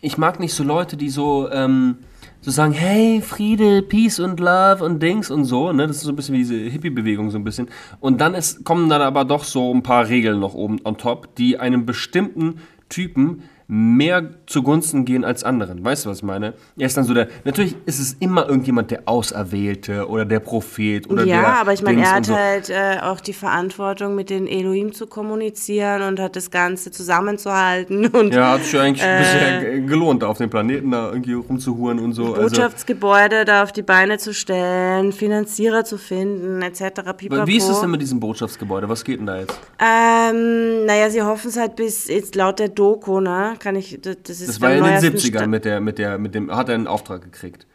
ich 0.00 0.18
mag 0.18 0.40
nicht 0.40 0.54
so 0.54 0.64
Leute, 0.64 0.96
die 0.96 1.10
so, 1.10 1.48
ähm, 1.50 1.98
so 2.40 2.50
sagen, 2.50 2.72
hey, 2.72 3.20
Friede, 3.20 3.82
Peace 3.82 4.18
und 4.18 4.40
Love 4.40 4.84
und 4.84 5.00
Dings 5.00 5.30
und 5.30 5.44
so, 5.44 5.72
ne? 5.72 5.86
Das 5.86 5.96
ist 5.98 6.02
so 6.02 6.10
ein 6.10 6.16
bisschen 6.16 6.34
wie 6.34 6.38
diese 6.38 6.56
Hippie-Bewegung 6.56 7.30
so 7.30 7.38
ein 7.38 7.44
bisschen. 7.44 7.68
Und 8.00 8.20
dann 8.20 8.34
ist, 8.34 8.64
kommen 8.64 8.88
dann 8.88 9.00
aber 9.00 9.24
doch 9.24 9.44
so 9.44 9.72
ein 9.72 9.82
paar 9.82 10.08
Regeln 10.08 10.40
noch 10.40 10.54
oben 10.54 10.80
on 10.84 10.98
top, 10.98 11.36
die 11.36 11.60
einem 11.60 11.86
bestimmten 11.86 12.60
Typen 12.88 13.44
mehr 13.68 14.30
zugunsten 14.46 15.04
gehen 15.04 15.24
als 15.24 15.44
anderen. 15.44 15.84
Weißt 15.84 16.04
du, 16.04 16.10
was 16.10 16.18
ich 16.18 16.22
meine? 16.24 16.54
Er 16.76 16.86
ist 16.86 16.96
dann 16.96 17.04
so 17.04 17.14
der, 17.14 17.28
natürlich 17.44 17.76
ist 17.86 17.98
es 18.00 18.14
immer 18.14 18.46
irgendjemand 18.48 18.90
der 18.90 19.02
Auserwählte 19.06 20.08
oder 20.08 20.24
der 20.24 20.40
Prophet 20.40 21.08
oder 21.10 21.24
der 21.24 21.34
ja, 21.36 21.54
aber 21.60 21.72
ich 21.72 21.82
meine, 21.82 21.96
Dings 21.98 22.08
er 22.08 22.14
hat 22.16 22.26
so. 22.26 22.34
halt 22.36 22.70
äh, 22.70 22.98
auch 23.02 23.20
die 23.20 23.32
Verantwortung, 23.32 24.14
mit 24.14 24.30
den 24.30 24.46
Elohim 24.46 24.92
zu 24.92 25.06
kommunizieren 25.06 26.02
und 26.02 26.20
hat 26.20 26.36
das 26.36 26.50
Ganze 26.50 26.90
zusammenzuhalten 26.90 28.06
und 28.12 28.34
Ja, 28.34 28.52
hat 28.52 28.64
sich 28.64 28.72
ja 28.72 28.82
eigentlich 28.82 29.02
Äh, 29.06 29.18
bisher 29.18 29.60
ge- 29.60 29.80
gelohnt, 29.86 30.22
da 30.22 30.26
auf 30.28 30.38
dem 30.38 30.50
Planeten 30.50 30.90
da 30.90 31.10
irgendwie 31.10 31.34
rumzuhuren 31.34 31.98
und 31.98 32.12
so. 32.12 32.34
Also, 32.34 32.42
Botschaftsgebäude 32.42 33.44
da 33.44 33.62
auf 33.62 33.72
die 33.72 33.82
Beine 33.82 34.18
zu 34.18 34.34
stellen, 34.34 35.12
Finanzierer 35.12 35.84
zu 35.84 35.98
finden, 35.98 36.62
etc. 36.62 36.82
Pipapo. 37.16 37.46
wie 37.46 37.56
ist 37.56 37.68
es 37.68 37.80
denn 37.80 37.90
mit 37.90 38.00
diesem 38.02 38.20
Botschaftsgebäude? 38.20 38.88
Was 38.88 39.04
geht 39.04 39.18
denn 39.20 39.26
da 39.26 39.38
jetzt? 39.38 39.58
Ähm, 39.78 40.86
naja, 40.86 41.10
sie 41.10 41.22
hoffen 41.22 41.48
es 41.48 41.56
halt 41.58 41.76
bis 41.76 42.08
jetzt 42.08 42.34
laut 42.34 42.58
der 42.58 42.68
Doku, 42.68 43.20
ne? 43.20 43.51
Kann 43.58 43.76
ich, 43.76 43.98
das, 44.00 44.16
das 44.22 44.40
ist 44.40 44.48
Das 44.48 44.60
war 44.60 44.70
in 44.74 44.82
den 44.82 44.92
neuesten 44.94 45.16
70ern 45.16 45.28
Sta- 45.38 45.46
mit 45.46 45.64
der, 45.64 45.80
mit 45.80 45.98
der, 45.98 46.18
mit 46.18 46.34
dem, 46.34 46.54
hat 46.54 46.68
er 46.68 46.74
einen 46.76 46.86
Auftrag 46.86 47.22
gekriegt. 47.22 47.66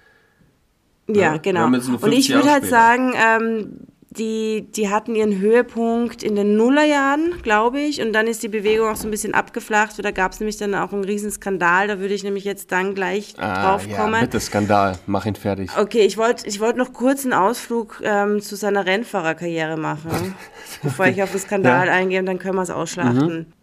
Ja, 1.09 1.33
Ja, 1.33 1.37
genau. 1.37 1.65
Und 1.67 1.75
ich 1.75 1.83
50 1.85 2.29
würde 2.35 2.51
halt 2.51 2.65
sagen, 2.65 3.13
ähm, 3.15 3.79
die, 4.09 4.65
die 4.71 4.89
hatten 4.89 5.13
ihren 5.15 5.37
Höhepunkt 5.39 6.23
in 6.23 6.35
den 6.35 6.55
Nullerjahren, 6.57 7.33
glaube 7.43 7.79
ich. 7.81 8.01
Und 8.01 8.13
dann 8.13 8.25
ist 8.25 8.41
die 8.41 8.47
Bewegung 8.47 8.87
auch 8.89 8.95
so 8.95 9.07
ein 9.07 9.11
bisschen 9.11 9.33
abgeflacht. 9.35 10.03
Da 10.03 10.09
gab 10.11 10.31
es 10.31 10.39
nämlich 10.39 10.57
dann 10.57 10.73
auch 10.73 10.91
einen 10.91 11.03
riesen 11.03 11.29
Skandal. 11.29 11.87
Da 11.87 11.99
würde 11.99 12.13
ich 12.15 12.23
nämlich 12.23 12.43
jetzt 12.43 12.71
dann 12.71 12.95
gleich 12.95 13.35
drauf 13.35 13.85
Ah, 13.85 13.89
ja, 13.89 13.97
kommen. 13.97 14.19
bitte 14.21 14.39
Skandal, 14.39 14.97
mach 15.05 15.25
ihn 15.27 15.35
fertig. 15.35 15.69
Okay, 15.77 16.01
ich 16.05 16.17
wollte 16.17 16.47
ich 16.47 16.59
wollt 16.59 16.77
noch 16.77 16.93
kurz 16.93 17.25
einen 17.25 17.33
Ausflug 17.33 18.01
ähm, 18.03 18.41
zu 18.41 18.55
seiner 18.55 18.85
Rennfahrerkarriere 18.87 19.77
machen, 19.77 20.33
bevor 20.83 21.05
ich 21.07 21.21
auf 21.21 21.31
den 21.31 21.39
Skandal 21.41 21.87
eingehe 21.87 22.19
und 22.19 22.25
dann 22.25 22.39
können 22.39 22.55
wir 22.55 22.63
es 22.63 22.71
ausschlachten. 22.71 23.53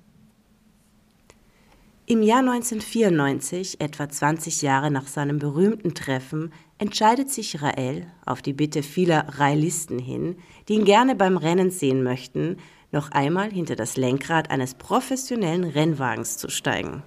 Im 2.06 2.22
Jahr 2.22 2.40
1994, 2.40 3.80
etwa 3.80 4.06
20 4.06 4.60
Jahre 4.60 4.90
nach 4.90 5.06
seinem 5.06 5.38
berühmten 5.38 5.94
Treffen, 5.94 6.52
entscheidet 6.76 7.30
sich 7.30 7.62
Rael, 7.62 8.06
auf 8.26 8.42
die 8.42 8.52
Bitte 8.52 8.82
vieler 8.82 9.24
Raelisten 9.38 9.98
hin, 9.98 10.36
die 10.68 10.74
ihn 10.74 10.84
gerne 10.84 11.14
beim 11.14 11.38
Rennen 11.38 11.70
sehen 11.70 12.02
möchten, 12.02 12.58
noch 12.92 13.10
einmal 13.12 13.50
hinter 13.50 13.74
das 13.74 13.96
Lenkrad 13.96 14.50
eines 14.50 14.74
professionellen 14.74 15.64
Rennwagens 15.64 16.36
zu 16.36 16.50
steigen. 16.50 17.02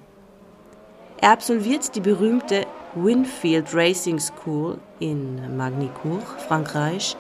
Er 1.21 1.29
absolviert 1.29 1.93
die 1.95 2.01
berühmte 2.01 2.65
Winfield 2.95 3.75
Racing 3.75 4.19
School 4.19 4.79
in 4.99 5.55
Magnicourt, 5.55 6.25
Frankreich, 6.47 7.15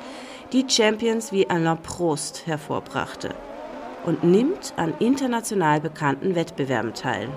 die 0.51 0.65
Champions 0.67 1.31
wie 1.31 1.47
Alain 1.47 1.77
Prost 1.83 2.47
hervorbrachte 2.47 3.35
und 4.03 4.23
nimmt 4.23 4.73
an 4.77 4.95
international 4.97 5.79
bekannten 5.79 6.33
Wettbewerben 6.33 6.95
teil. 6.95 7.29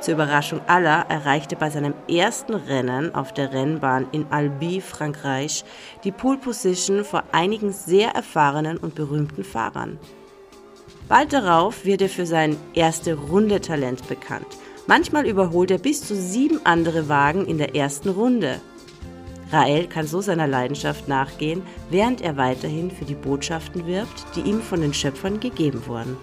Zur 0.00 0.14
Überraschung 0.14 0.62
aller 0.66 1.04
erreichte 1.10 1.56
bei 1.56 1.68
seinem 1.68 1.92
ersten 2.08 2.54
Rennen 2.54 3.14
auf 3.14 3.34
der 3.34 3.52
Rennbahn 3.52 4.06
in 4.12 4.26
Albi, 4.30 4.80
Frankreich, 4.80 5.62
die 6.04 6.12
Pole 6.12 6.38
Position 6.38 7.04
vor 7.04 7.24
einigen 7.32 7.70
sehr 7.72 8.12
erfahrenen 8.12 8.78
und 8.78 8.94
berühmten 8.94 9.44
Fahrern. 9.44 9.98
Bald 11.06 11.34
darauf 11.34 11.84
wird 11.84 12.00
er 12.00 12.08
für 12.08 12.24
sein 12.24 12.56
erste 12.72 13.14
Runde 13.14 13.60
Talent 13.60 14.08
bekannt. 14.08 14.46
Manchmal 14.86 15.26
überholt 15.26 15.70
er 15.70 15.78
bis 15.78 16.02
zu 16.02 16.16
sieben 16.16 16.60
andere 16.64 17.10
Wagen 17.10 17.44
in 17.44 17.58
der 17.58 17.76
ersten 17.76 18.08
Runde. 18.08 18.60
Rael 19.52 19.86
kann 19.86 20.06
so 20.06 20.22
seiner 20.22 20.46
Leidenschaft 20.46 21.08
nachgehen, 21.08 21.62
während 21.90 22.22
er 22.22 22.36
weiterhin 22.38 22.90
für 22.90 23.04
die 23.04 23.14
Botschaften 23.14 23.86
wirbt, 23.86 24.24
die 24.34 24.48
ihm 24.48 24.62
von 24.62 24.80
den 24.80 24.94
Schöpfern 24.94 25.40
gegeben 25.40 25.86
wurden. 25.86 26.16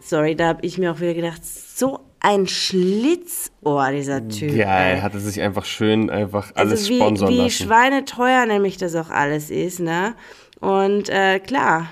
Sorry, 0.00 0.36
da 0.36 0.48
habe 0.48 0.64
ich 0.64 0.78
mir 0.78 0.92
auch 0.92 1.00
wieder 1.00 1.14
gedacht, 1.14 1.44
so 1.44 2.09
ein 2.20 2.46
Schlitzohr, 2.46 3.90
dieser 3.92 4.28
Typ. 4.28 4.56
Geil, 4.56 4.96
ey. 4.96 5.00
hat 5.00 5.14
er 5.14 5.20
sich 5.20 5.40
einfach 5.40 5.64
schön 5.64 6.10
einfach 6.10 6.52
alles 6.54 6.80
also 6.80 6.88
wie, 6.90 6.96
sponsern 6.96 7.28
wie 7.30 7.38
lassen. 7.38 7.64
schweineteuer 7.64 8.46
nämlich 8.46 8.76
das 8.76 8.94
auch 8.94 9.10
alles 9.10 9.50
ist, 9.50 9.80
ne? 9.80 10.14
Und 10.60 11.08
äh, 11.08 11.38
klar, 11.40 11.88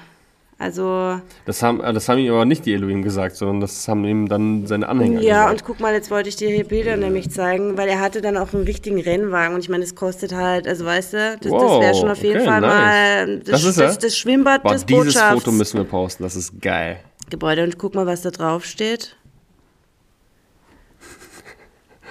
also 0.59 1.21
Das 1.47 1.63
haben, 1.63 1.81
äh, 1.81 1.93
das 1.93 2.09
haben 2.09 2.19
ihm 2.19 2.33
aber 2.33 2.45
nicht 2.45 2.67
die 2.67 2.75
Elohim 2.75 3.03
gesagt, 3.03 3.37
sondern 3.37 3.61
das 3.61 3.87
haben 3.89 4.05
ihm 4.05 4.29
dann 4.29 4.67
seine 4.67 4.89
Anhänger 4.89 5.21
ja, 5.21 5.45
und 5.47 5.53
gesagt. 5.53 5.65
guck 5.67 5.81
mal, 5.81 5.95
jetzt 5.95 6.11
wollte 6.11 6.29
ich 6.29 6.37
dir 6.37 6.51
hier 6.51 6.65
Bilder 6.65 6.97
nämlich 6.97 7.31
zeigen, 7.31 7.79
weil 7.79 7.89
er 7.89 8.01
hatte 8.01 8.21
dann 8.21 8.37
auch 8.37 8.53
einen 8.53 8.65
richtigen 8.65 9.01
Rennwagen 9.01 9.55
und 9.55 9.61
ich 9.61 9.69
meine, 9.69 9.85
das 9.85 9.95
kostet 9.95 10.35
halt, 10.35 10.67
also 10.69 10.85
weißt 10.85 11.13
du, 11.15 11.39
das, 11.41 11.57
das 11.57 11.63
Wow, 11.63 11.81
wäre 11.81 11.95
schon 11.95 12.11
auf 12.11 12.23
jeden 12.23 12.41
okay, 12.41 12.45
Fall 12.45 12.61
nice. 12.61 12.71
mal 12.71 13.39
das, 13.39 13.63
Das 13.63 13.77
das, 13.77 13.99
das 13.99 14.17
Schwimmbad 14.19 14.63
Boah, 14.63 14.73
des 14.73 14.85
dieses 14.85 15.23
Foto 15.23 15.51
Botschaftsgebäude. 15.51 15.57
müssen 15.59 15.79
wir 15.79 15.85
posten, 15.85 16.25
das 16.25 16.37
ist 16.37 16.61
geil. 16.61 17.01
Und 17.33 17.79
guck 17.79 17.95
mal, 17.95 18.07
was 18.07 18.23
da 18.23 18.31
drauf 18.31 18.65
steht. 18.65 19.17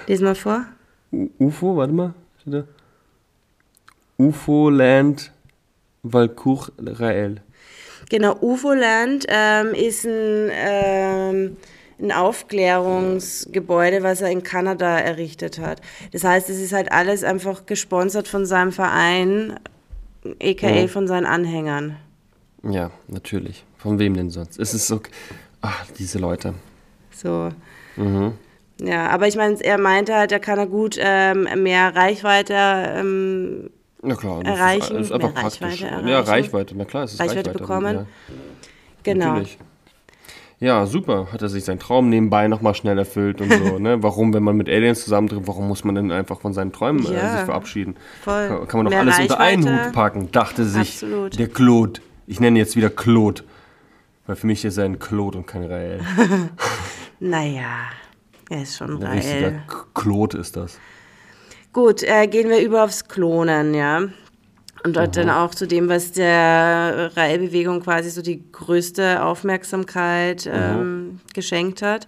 Lies 0.07 0.21
mal 0.21 0.35
vor. 0.35 0.65
U 1.11 1.29
UFO, 1.39 1.77
warte 1.77 1.93
mal. 1.93 2.13
UFO 4.17 4.69
Land 4.69 5.31
Valcourt 6.03 6.71
Rael. 6.79 7.41
Genau, 8.09 8.37
UFO-Land 8.39 9.25
ähm, 9.27 9.73
ist 9.73 10.05
ein, 10.05 10.49
ähm, 10.53 11.57
ein 11.99 12.11
Aufklärungsgebäude, 12.13 14.01
was 14.01 14.21
er 14.21 14.29
in 14.31 14.43
Kanada 14.43 14.97
errichtet 14.97 15.59
hat. 15.59 15.81
Das 16.13 16.23
heißt, 16.23 16.49
es 16.49 16.61
ist 16.61 16.71
halt 16.71 16.89
alles 16.91 17.25
einfach 17.25 17.65
gesponsert 17.65 18.29
von 18.29 18.45
seinem 18.45 18.71
Verein, 18.71 19.59
aka 20.41 20.69
Mhm. 20.83 20.87
von 20.87 21.07
seinen 21.07 21.25
Anhängern. 21.25 21.97
Ja, 22.63 22.91
natürlich. 23.09 23.65
Von 23.77 23.99
wem 23.99 24.13
denn 24.15 24.29
sonst? 24.29 24.57
Es 24.57 24.73
ist 24.73 24.87
so. 24.87 25.01
Ach, 25.61 25.85
diese 25.99 26.17
Leute. 26.19 26.53
So. 27.11 27.49
Mhm. 27.97 28.33
Ja, 28.81 29.07
aber 29.09 29.27
ich 29.27 29.35
meine, 29.35 29.59
er 29.63 29.77
meinte 29.79 30.13
halt, 30.15 30.31
er 30.31 30.39
kann 30.39 30.59
er 30.59 30.67
gut 30.67 30.97
ähm, 30.99 31.47
mehr 31.63 31.95
Reichweite 31.95 32.53
ähm, 32.53 33.69
Na 34.03 34.15
klar, 34.15 34.43
das 34.43 34.57
Erreichen, 34.57 34.95
ist, 34.97 35.05
ist 35.07 35.11
einfach 35.11 35.33
mehr 35.33 35.41
praktisch. 35.41 35.83
Reichweite 35.83 36.09
Ja. 36.09 36.19
Reichweite, 36.21 36.75
na 36.77 36.85
klar, 36.85 37.03
es 37.05 37.13
ist 37.13 37.19
Reichweite 37.19 37.37
Reichweite. 37.49 37.59
bekommen. 37.59 37.95
Ja, 37.95 38.05
genau. 39.03 39.25
Natürlich. 39.25 39.57
Ja, 40.59 40.87
super. 40.87 41.27
Hat 41.31 41.41
er 41.43 41.49
sich 41.49 41.63
seinen 41.65 41.77
Traum 41.79 42.09
nebenbei 42.09 42.47
nochmal 42.47 42.73
schnell 42.73 42.97
erfüllt 42.97 43.41
und 43.41 43.51
so, 43.53 43.77
ne? 43.79 44.01
Warum, 44.01 44.33
wenn 44.33 44.41
man 44.41 44.57
mit 44.57 44.67
Aliens 44.69 45.03
zusammentritt, 45.03 45.41
warum 45.45 45.67
muss 45.67 45.83
man 45.83 45.93
denn 45.95 46.11
einfach 46.11 46.39
von 46.41 46.53
seinen 46.53 46.71
Träumen 46.71 47.05
äh, 47.05 47.13
Ja, 47.13 47.37
sich 47.37 47.45
verabschieden? 47.45 47.95
voll. 48.23 48.47
Kann, 48.47 48.67
kann 48.67 48.83
man 48.83 48.91
doch 48.91 48.99
alles 48.99 49.19
unter 49.19 49.39
einen 49.39 49.63
Reichweite. 49.63 49.85
Hut 49.87 49.93
packen, 49.93 50.31
dachte 50.31 50.65
sich 50.65 50.89
Absolut. 51.03 51.37
der 51.37 51.47
Claude. 51.47 52.01
Ich 52.25 52.39
nenne 52.39 52.55
ihn 52.57 52.63
jetzt 52.63 52.75
wieder 52.75 52.89
Claude. 52.89 53.43
Weil 54.25 54.35
für 54.35 54.47
mich 54.47 54.65
ist 54.65 54.77
er 54.77 54.85
ein 54.85 54.99
Claude 54.99 55.37
und 55.37 55.47
kein 55.47 55.63
Rael. 55.63 55.99
Naja, 57.19 57.89
er 58.49 58.61
ist 58.63 58.77
schon 58.77 59.03
Ein 59.03 59.11
richtiger 59.17 59.47
Rael. 59.47 59.61
K- 59.67 59.85
Claude 59.93 60.37
ist 60.37 60.55
das. 60.55 60.79
Gut, 61.73 62.03
äh, 62.03 62.27
gehen 62.27 62.49
wir 62.49 62.61
über 62.61 62.83
aufs 62.83 63.07
Klonen, 63.07 63.73
ja. 63.73 64.03
Und 64.83 64.95
dort 64.95 65.17
dann 65.17 65.29
auch 65.29 65.53
zu 65.53 65.67
dem, 65.67 65.89
was 65.89 66.11
der 66.13 67.11
Rael-Bewegung 67.15 67.81
quasi 67.81 68.09
so 68.09 68.21
die 68.21 68.49
größte 68.51 69.23
Aufmerksamkeit 69.23 70.49
ähm, 70.51 71.19
geschenkt 71.33 71.81
hat. 71.81 72.07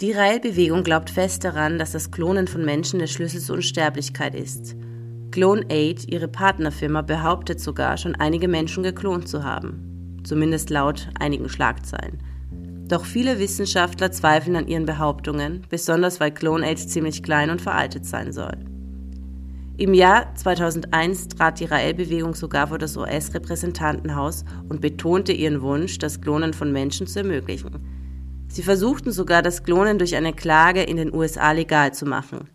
Die 0.00 0.12
Rael-Bewegung 0.12 0.82
glaubt 0.82 1.10
fest 1.10 1.44
daran, 1.44 1.78
dass 1.78 1.92
das 1.92 2.10
Klonen 2.10 2.48
von 2.48 2.64
Menschen 2.64 2.98
der 2.98 3.06
Schlüssel 3.06 3.40
zur 3.40 3.56
Unsterblichkeit 3.56 4.34
ist. 4.34 4.74
Clone 5.32 5.64
8, 5.70 6.12
ihre 6.12 6.28
Partnerfirma, 6.28 7.00
behauptet 7.00 7.58
sogar, 7.58 7.96
schon 7.96 8.14
einige 8.14 8.48
Menschen 8.48 8.82
geklont 8.82 9.28
zu 9.28 9.42
haben. 9.42 10.20
Zumindest 10.24 10.68
laut 10.68 11.08
einigen 11.18 11.48
Schlagzeilen. 11.48 12.18
Doch 12.86 13.06
viele 13.06 13.38
Wissenschaftler 13.38 14.12
zweifeln 14.12 14.56
an 14.56 14.68
ihren 14.68 14.84
Behauptungen, 14.84 15.62
besonders 15.70 16.20
weil 16.20 16.32
Clone 16.32 16.66
8 16.66 16.78
ziemlich 16.90 17.22
klein 17.22 17.48
und 17.48 17.62
veraltet 17.62 18.04
sein 18.04 18.30
soll. 18.30 18.58
Im 19.78 19.94
Jahr 19.94 20.34
2001 20.34 21.28
trat 21.28 21.60
die 21.60 21.64
Rael-Bewegung 21.64 22.34
sogar 22.34 22.66
vor 22.66 22.76
das 22.76 22.98
US-Repräsentantenhaus 22.98 24.44
und 24.68 24.82
betonte 24.82 25.32
ihren 25.32 25.62
Wunsch, 25.62 25.96
das 25.96 26.20
Klonen 26.20 26.52
von 26.52 26.70
Menschen 26.72 27.06
zu 27.06 27.20
ermöglichen. 27.20 27.78
Sie 28.48 28.62
versuchten 28.62 29.12
sogar, 29.12 29.40
das 29.40 29.62
Klonen 29.64 29.96
durch 29.96 30.14
eine 30.14 30.34
Klage 30.34 30.82
in 30.82 30.98
den 30.98 31.14
USA 31.14 31.52
legal 31.52 31.94
zu 31.94 32.04
machen. 32.04 32.50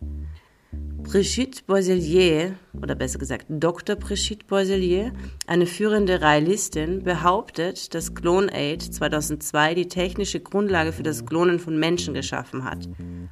Brigitte 1.10 1.62
Boiselier, 1.66 2.56
oder 2.82 2.94
besser 2.94 3.18
gesagt 3.18 3.46
Dr. 3.48 3.96
Brigitte 3.96 4.44
Boiselier, 4.44 5.10
eine 5.46 5.64
führende 5.64 6.20
Raelistin, 6.20 7.02
behauptet, 7.02 7.94
dass 7.94 8.14
CloneAid 8.14 8.82
2002 8.82 9.72
die 9.74 9.88
technische 9.88 10.40
Grundlage 10.40 10.92
für 10.92 11.02
das 11.02 11.24
Klonen 11.24 11.60
von 11.60 11.78
Menschen 11.78 12.12
geschaffen 12.12 12.62
hat. 12.62 12.90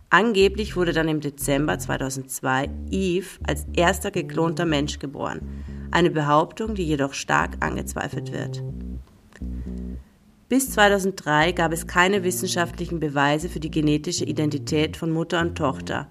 Angeblich 0.08 0.74
wurde 0.74 0.94
dann 0.94 1.06
im 1.08 1.20
Dezember 1.20 1.78
2002 1.78 2.70
Eve 2.90 3.28
als 3.46 3.66
erster 3.74 4.10
geklonter 4.10 4.64
Mensch 4.64 4.98
geboren. 4.98 5.42
Eine 5.90 6.10
Behauptung, 6.10 6.76
die 6.76 6.84
jedoch 6.84 7.12
stark 7.12 7.62
angezweifelt 7.62 8.32
wird. 8.32 8.62
Bis 10.48 10.70
2003 10.70 11.52
gab 11.52 11.74
es 11.74 11.86
keine 11.86 12.24
wissenschaftlichen 12.24 13.00
Beweise 13.00 13.50
für 13.50 13.60
die 13.60 13.70
genetische 13.70 14.24
Identität 14.24 14.96
von 14.96 15.10
Mutter 15.10 15.42
und 15.42 15.58
Tochter. 15.58 16.08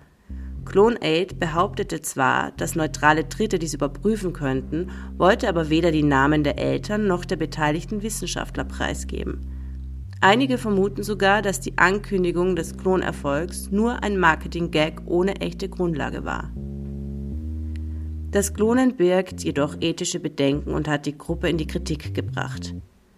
CloneAid 0.65 1.39
behauptete 1.39 2.01
zwar, 2.01 2.51
dass 2.57 2.75
neutrale 2.75 3.23
Dritte 3.23 3.59
dies 3.59 3.73
überprüfen 3.73 4.33
könnten, 4.33 4.89
wollte 5.17 5.47
aber 5.47 5.69
weder 5.69 5.91
die 5.91 6.03
Namen 6.03 6.43
der 6.43 6.57
Eltern 6.57 7.07
noch 7.07 7.23
der 7.23 7.37
beteiligten 7.37 8.03
Wissenschaftler 8.03 8.65
preisgeben. 8.65 9.51
Einige 10.21 10.57
vermuten 10.57 11.03
sogar, 11.03 11.41
dass 11.41 11.59
die 11.59 11.77
Ankündigung 11.77 12.55
des 12.55 12.77
Klonerfolgs 12.77 13.69
nur 13.71 14.01
ein 14.03 14.17
Marketing-Gag 14.17 15.03
ohne 15.05 15.35
echte 15.41 15.69
Grundlage 15.69 16.25
war. 16.25 16.51
Das 18.31 18.53
Klonen 18.53 18.97
birgt 18.97 19.43
jedoch 19.43 19.77
ethische 19.79 20.19
Bedenken 20.19 20.73
und 20.73 20.87
hat 20.87 21.05
die 21.05 21.17
Gruppe 21.17 21.47
in 21.47 21.57
die 21.57 21.67
Kritik 21.67 22.13
gebracht. 22.13 22.73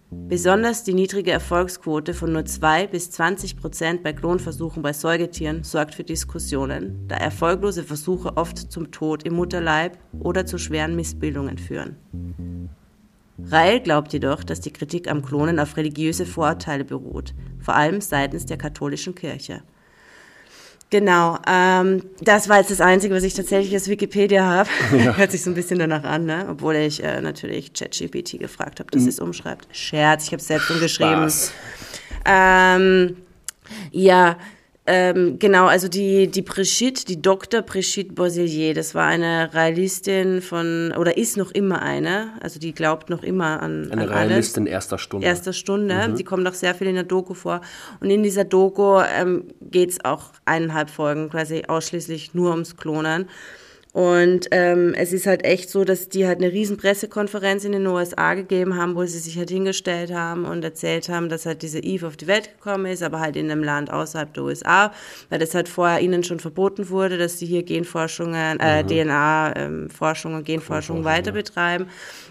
Besonders 0.10 0.84
die 0.86 0.94
niedrige 0.94 1.32
Erfolgsquote 1.32 2.14
von 2.14 2.32
nur 2.32 2.46
2 2.46 2.88
bis 2.88 3.12
20 3.12 3.58
Prozent 3.58 4.04
bei 4.04 4.14
Klonversuchen 4.14 4.82
bei 4.82 4.94
Säugetieren 4.94 5.66
sorgt 5.66 5.96
für 5.96 6.06
Diskussionen, 6.06 7.06
da 7.10 7.18
erfolglose 7.18 7.84
Versuche 7.84 8.38
oft 8.38 8.72
zum 8.72 8.92
Tod 8.92 9.24
im 9.24 9.34
Mutterleib 9.34 9.98
oder 10.20 10.46
zu 10.46 10.58
schweren 10.58 10.96
Missbildungen 10.96 11.58
führen. 11.58 11.98
Rael 13.38 13.82
glaubt 13.82 14.14
jedoch, 14.14 14.46
dass 14.46 14.62
die 14.62 14.72
Kritik 14.72 15.12
am 15.12 15.22
Klonen 15.22 15.60
auf 15.60 15.76
religiöse 15.76 16.26
Vorurteile 16.26 16.86
beruht, 16.86 17.36
vor 17.60 17.76
allem 17.76 18.00
seitens 18.00 18.46
der 18.46 18.58
katholischen 18.58 19.14
Kirche. 19.14 19.62
Genau, 20.90 21.38
ähm, 21.46 22.02
das 22.22 22.48
war 22.48 22.60
jetzt 22.60 22.72
das 22.72 22.80
Einzige, 22.80 23.14
was 23.14 23.24
ich 23.24 23.34
tatsächlich 23.34 23.76
aus 23.76 23.90
Wikipedia 23.90 24.46
habe. 24.46 24.70
Hört 25.18 25.32
sich 25.32 25.44
so 25.44 25.52
ein 25.52 25.54
bisschen 25.54 25.80
danach 25.80 26.04
an, 26.04 26.26
ne? 26.26 26.48
obwohl 26.50 26.76
ich 26.76 27.04
äh, 27.04 27.20
natürlich 27.20 27.74
ChatGPT 27.74 28.40
gefragt 28.40 28.80
habe, 28.80 28.90
dass 28.92 29.06
es 29.06 29.20
umschreibt. 29.20 29.68
Scherz, 29.72 30.26
ich 30.26 30.32
habe 30.32 30.40
es 30.40 30.48
selbst 30.48 30.72
umgeschrieben. 30.72 31.30
Ähm, 32.24 33.18
ja, 33.92 34.38
ähm, 34.88 35.38
genau, 35.38 35.66
also 35.66 35.88
die, 35.88 36.28
die 36.28 36.42
Brigitte, 36.42 37.06
die 37.06 37.22
Dr. 37.22 37.62
Brigitte 37.62 38.14
Boiselier, 38.14 38.74
das 38.74 38.96
war 38.96 39.06
eine 39.06 39.54
Realistin 39.54 40.42
von, 40.42 40.94
oder 40.98 41.18
ist 41.18 41.36
noch 41.36 41.52
immer 41.52 41.82
eine, 41.82 42.32
also 42.42 42.58
die 42.60 42.74
glaubt 42.74 43.10
noch 43.10 43.22
immer 43.22 43.62
an, 43.62 43.92
Eine 43.92 44.04
an 44.04 44.10
alles 44.10 44.30
Realistin 44.30 44.66
erster 44.66 44.98
Stunde. 44.98 45.28
erster 45.28 45.52
Stunde. 45.54 46.16
Die 46.18 46.24
kommt 46.24 46.48
auch 46.48 46.54
sehr 46.54 46.74
viel 46.74 46.88
in 46.88 46.96
der 46.96 47.04
Doku 47.04 47.34
vor. 47.34 47.62
Und 48.00 48.10
in 48.10 48.24
dieser 48.24 48.46
Doku 48.46 49.02
ähm, 49.02 49.44
geht 49.62 49.90
es 49.90 50.06
auch 50.06 50.32
eineinhalb 50.46 50.90
Folgen 50.90 51.30
quasi 51.30 51.64
ausschließlich 51.68 52.34
nur 52.34 52.52
ums 52.52 52.78
Klonen. 52.78 53.28
Und 53.98 54.50
ähm, 54.52 54.94
es 54.94 55.12
ist 55.12 55.26
halt 55.26 55.44
echt 55.44 55.72
so, 55.72 55.84
dass 55.84 56.08
die 56.08 56.28
halt 56.28 56.38
eine 56.38 56.52
riesen 56.52 56.78
Pressekonferenz 56.78 57.66
in 57.66 57.72
den 57.72 57.88
USA 57.88 58.36
gegeben 58.36 58.76
haben, 58.76 58.96
wo 58.96 59.04
sie 59.06 59.18
sich 59.18 59.40
halt 59.40 59.50
hingestellt 59.50 60.14
haben 60.14 60.46
und 60.46 60.64
erzählt 60.64 61.10
haben, 61.10 61.30
dass 61.30 61.48
halt 61.48 61.64
diese 61.64 61.80
Eve 61.80 62.06
auf 62.06 62.16
die 62.16 62.28
Welt 62.28 62.52
gekommen 62.60 62.86
ist, 62.86 63.02
aber 63.02 63.20
halt 63.20 63.36
in 63.36 63.50
einem 63.50 63.64
Land 63.64 63.92
außerhalb 63.92 64.32
der 64.36 64.44
USA, 64.44 64.94
weil 65.32 65.40
das 65.40 65.56
halt 65.56 65.68
vorher 65.68 66.00
ihnen 66.00 66.24
schon 66.24 66.40
verboten 66.40 66.92
wurde, 66.92 67.18
dass 67.18 67.40
sie 67.40 67.48
hier 67.48 67.64
Genforschungen, 67.64 68.60
äh, 68.60 68.84
DNA-Forschung 68.84 70.36
und 70.36 70.46
Genforschung 70.46 71.04
weiter 71.04 71.32
betreiben. 71.32 71.88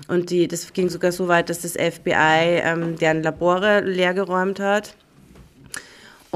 Und 0.06 0.30
die, 0.30 0.46
das 0.46 0.72
ging 0.72 0.88
sogar 0.88 1.10
so 1.10 1.26
weit, 1.26 1.50
dass 1.50 1.62
das 1.62 1.72
FBI 1.72 2.60
ähm, 2.62 2.96
deren 2.96 3.24
Labore 3.24 3.80
leergeräumt 3.80 4.60
hat. 4.60 4.94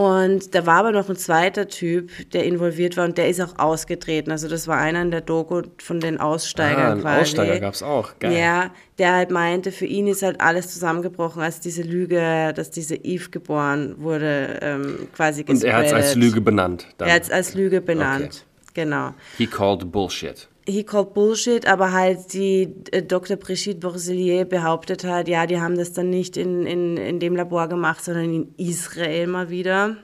Und 0.00 0.54
da 0.54 0.64
war 0.64 0.76
aber 0.78 0.92
noch 0.92 1.10
ein 1.10 1.16
zweiter 1.16 1.68
Typ, 1.68 2.10
der 2.32 2.44
involviert 2.44 2.96
war 2.96 3.04
und 3.04 3.18
der 3.18 3.28
ist 3.28 3.38
auch 3.40 3.58
ausgetreten. 3.58 4.30
Also 4.30 4.48
das 4.48 4.66
war 4.66 4.78
einer 4.78 5.02
in 5.02 5.10
der 5.10 5.20
Doku 5.20 5.60
von 5.76 6.00
den 6.00 6.18
Aussteigern 6.18 6.82
Ah, 6.86 6.92
einen 6.92 7.00
quasi. 7.02 7.20
Aussteiger 7.20 7.60
gab's 7.60 7.82
auch. 7.82 8.18
Geil. 8.18 8.32
Ja, 8.32 8.70
der 8.98 9.12
halt 9.12 9.30
meinte, 9.30 9.72
für 9.72 9.84
ihn 9.84 10.06
ist 10.06 10.22
halt 10.22 10.40
alles 10.40 10.72
zusammengebrochen, 10.72 11.42
als 11.42 11.60
diese 11.60 11.82
Lüge, 11.82 12.52
dass 12.54 12.70
diese 12.70 12.94
Eve 12.96 13.28
geboren 13.28 13.96
wurde, 13.98 14.58
ähm, 14.62 15.08
quasi 15.14 15.44
Und 15.46 15.62
er 15.64 15.76
hat 15.76 15.86
es 15.86 15.92
als 15.92 16.04
gespreadet. 16.06 16.22
Lüge 16.30 16.40
benannt. 16.40 16.86
Dann. 16.96 17.08
Er 17.08 17.14
hat 17.16 17.22
es 17.24 17.30
als 17.30 17.52
Lüge 17.54 17.82
benannt. 17.82 18.46
Genau. 18.72 19.12
He 19.36 19.46
called 19.46 19.92
bullshit. 19.92 20.48
He 20.70 20.84
called 20.84 21.14
Bullshit, 21.14 21.66
aber 21.66 21.92
halt 21.92 22.32
die 22.32 22.74
äh, 22.92 23.02
Dr. 23.02 23.36
Brigitte 23.36 23.78
Borselier 23.78 24.44
behauptet 24.44 25.04
hat, 25.04 25.28
ja, 25.28 25.46
die 25.46 25.60
haben 25.60 25.76
das 25.76 25.92
dann 25.92 26.10
nicht 26.10 26.36
in, 26.36 26.66
in, 26.66 26.96
in 26.96 27.20
dem 27.20 27.36
Labor 27.36 27.68
gemacht, 27.68 28.04
sondern 28.04 28.32
in 28.32 28.54
Israel 28.56 29.26
mal 29.26 29.50
wieder. 29.50 29.96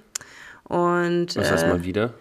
Und, 0.64 1.36
Was 1.36 1.50
heißt 1.50 1.64
äh, 1.64 1.68
mal 1.68 1.84
wieder? 1.84 2.14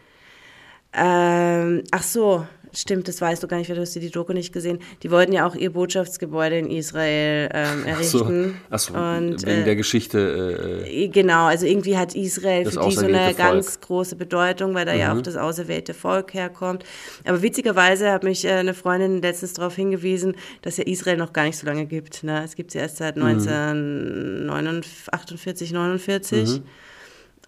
ähm, 0.94 1.84
ach 1.92 2.04
so, 2.04 2.48
stimmt, 2.76 3.08
das 3.08 3.20
weißt 3.22 3.42
du 3.42 3.48
gar 3.48 3.58
nicht, 3.58 3.70
weil 3.70 3.76
du 3.76 3.82
hast 3.82 3.96
dir 3.96 4.00
die 4.00 4.12
Doku 4.12 4.34
nicht 4.34 4.54
gesehen. 4.54 4.80
Die 5.04 5.10
wollten 5.12 5.34
ja 5.34 5.48
auch 5.48 5.56
ihr 5.56 5.72
Botschaftsgebäude 5.72 6.58
in 6.60 6.70
Israel 6.70 7.50
ähm, 7.54 7.86
Ach 7.90 8.02
so, 8.04 8.20
errichten. 8.20 8.56
ach 8.70 8.80
so 8.80 8.94
Und, 8.94 9.46
wegen 9.46 9.62
äh, 9.62 9.66
der 9.66 9.76
Geschichte. 9.76 10.84
Äh, 10.86 11.08
Genau, 11.10 11.46
also 11.46 11.66
irgendwie 11.66 11.98
hat 11.98 12.16
Israel 12.16 12.66
für 12.66 12.80
die 12.80 12.92
so 12.96 13.06
eine 13.06 13.18
Volk. 13.20 13.34
Mhm. 13.34 13.38
ganz 13.38 13.80
große 13.82 14.16
Bedeutung, 14.16 14.74
weil 14.74 14.86
da 14.86 14.94
ja 14.94 15.14
auch 15.16 15.22
das 15.22 15.36
auserwählte 15.38 15.94
Volk 15.94 16.34
herkommt. 16.34 16.84
Aber 17.26 17.42
witzigerweise 17.42 18.12
hat 18.12 18.24
mich 18.24 18.46
äh, 18.46 18.52
eine 18.52 18.74
Freundin 18.74 19.22
letztens 19.22 19.54
darauf 19.54 19.76
hingewiesen, 19.76 20.36
dass 20.62 20.78
ja 20.78 20.84
Israel 20.86 21.18
noch 21.18 21.34
gar 21.34 21.44
nicht 21.46 21.58
so 21.58 21.66
lange 21.66 21.86
gibt. 21.86 22.24
Ne? 22.24 22.44
Es 22.44 22.56
gibt 22.56 22.74
ja 22.74 22.82
erst 22.82 22.98
seit 22.98 23.16
Mhm. 23.18 23.24
1948, 23.24 25.72
49. 25.72 26.62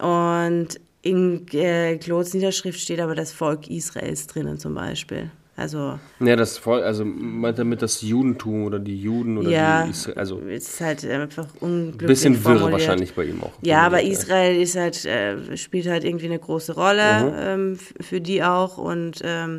Und 0.00 0.68
in 1.08 1.46
äh, 1.52 1.96
Claudes 1.96 2.34
Niederschrift 2.34 2.78
steht 2.80 3.00
aber 3.00 3.14
das 3.14 3.32
Volk 3.32 3.68
Israels 3.68 4.26
drinnen 4.26 4.58
zum 4.58 4.74
Beispiel. 4.74 5.30
Also 5.56 5.98
ja, 6.20 6.36
das 6.36 6.56
voll, 6.56 6.84
also 6.84 7.04
meint 7.04 7.58
damit 7.58 7.82
das 7.82 8.00
Judentum 8.00 8.62
oder 8.64 8.78
die 8.78 8.96
Juden 8.96 9.38
oder 9.38 9.50
ja, 9.50 9.82
die 9.82 9.90
Isra 9.90 10.12
also 10.12 10.40
es 10.48 10.68
ist 10.68 10.80
halt 10.80 11.04
einfach 11.04 11.48
unglücklich 11.58 12.06
bisschen 12.06 12.44
wirr 12.44 12.70
wahrscheinlich 12.70 13.12
bei 13.14 13.24
ihm 13.24 13.42
auch. 13.42 13.50
Ja, 13.62 13.82
aber 13.82 14.00
Israel 14.04 14.60
ist 14.62 14.76
halt, 14.76 15.04
äh, 15.04 15.56
spielt 15.56 15.88
halt 15.88 16.04
irgendwie 16.04 16.26
eine 16.26 16.38
große 16.38 16.74
Rolle 16.76 17.34
ähm, 17.36 17.72
f- 17.72 17.92
für 18.06 18.20
die 18.20 18.44
auch. 18.44 18.78
Und 18.78 19.20
ähm, 19.24 19.58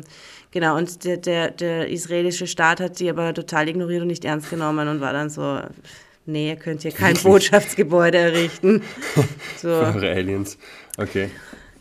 genau, 0.52 0.78
und 0.78 1.04
der, 1.04 1.18
der, 1.18 1.50
der 1.50 1.90
israelische 1.90 2.46
Staat 2.46 2.80
hat 2.80 2.98
die 2.98 3.10
aber 3.10 3.34
total 3.34 3.68
ignoriert 3.68 4.00
und 4.00 4.08
nicht 4.08 4.24
ernst 4.24 4.48
genommen 4.48 4.88
und 4.88 5.02
war 5.02 5.12
dann 5.12 5.28
so, 5.28 5.60
nee, 6.30 6.48
ihr 6.48 6.56
könnt 6.56 6.82
hier 6.82 6.92
kein 6.92 7.14
Botschaftsgebäude 7.16 8.18
errichten. 8.18 8.82
So. 9.58 9.68
Eure 9.68 10.10
Aliens. 10.10 10.56
Okay. 10.96 11.30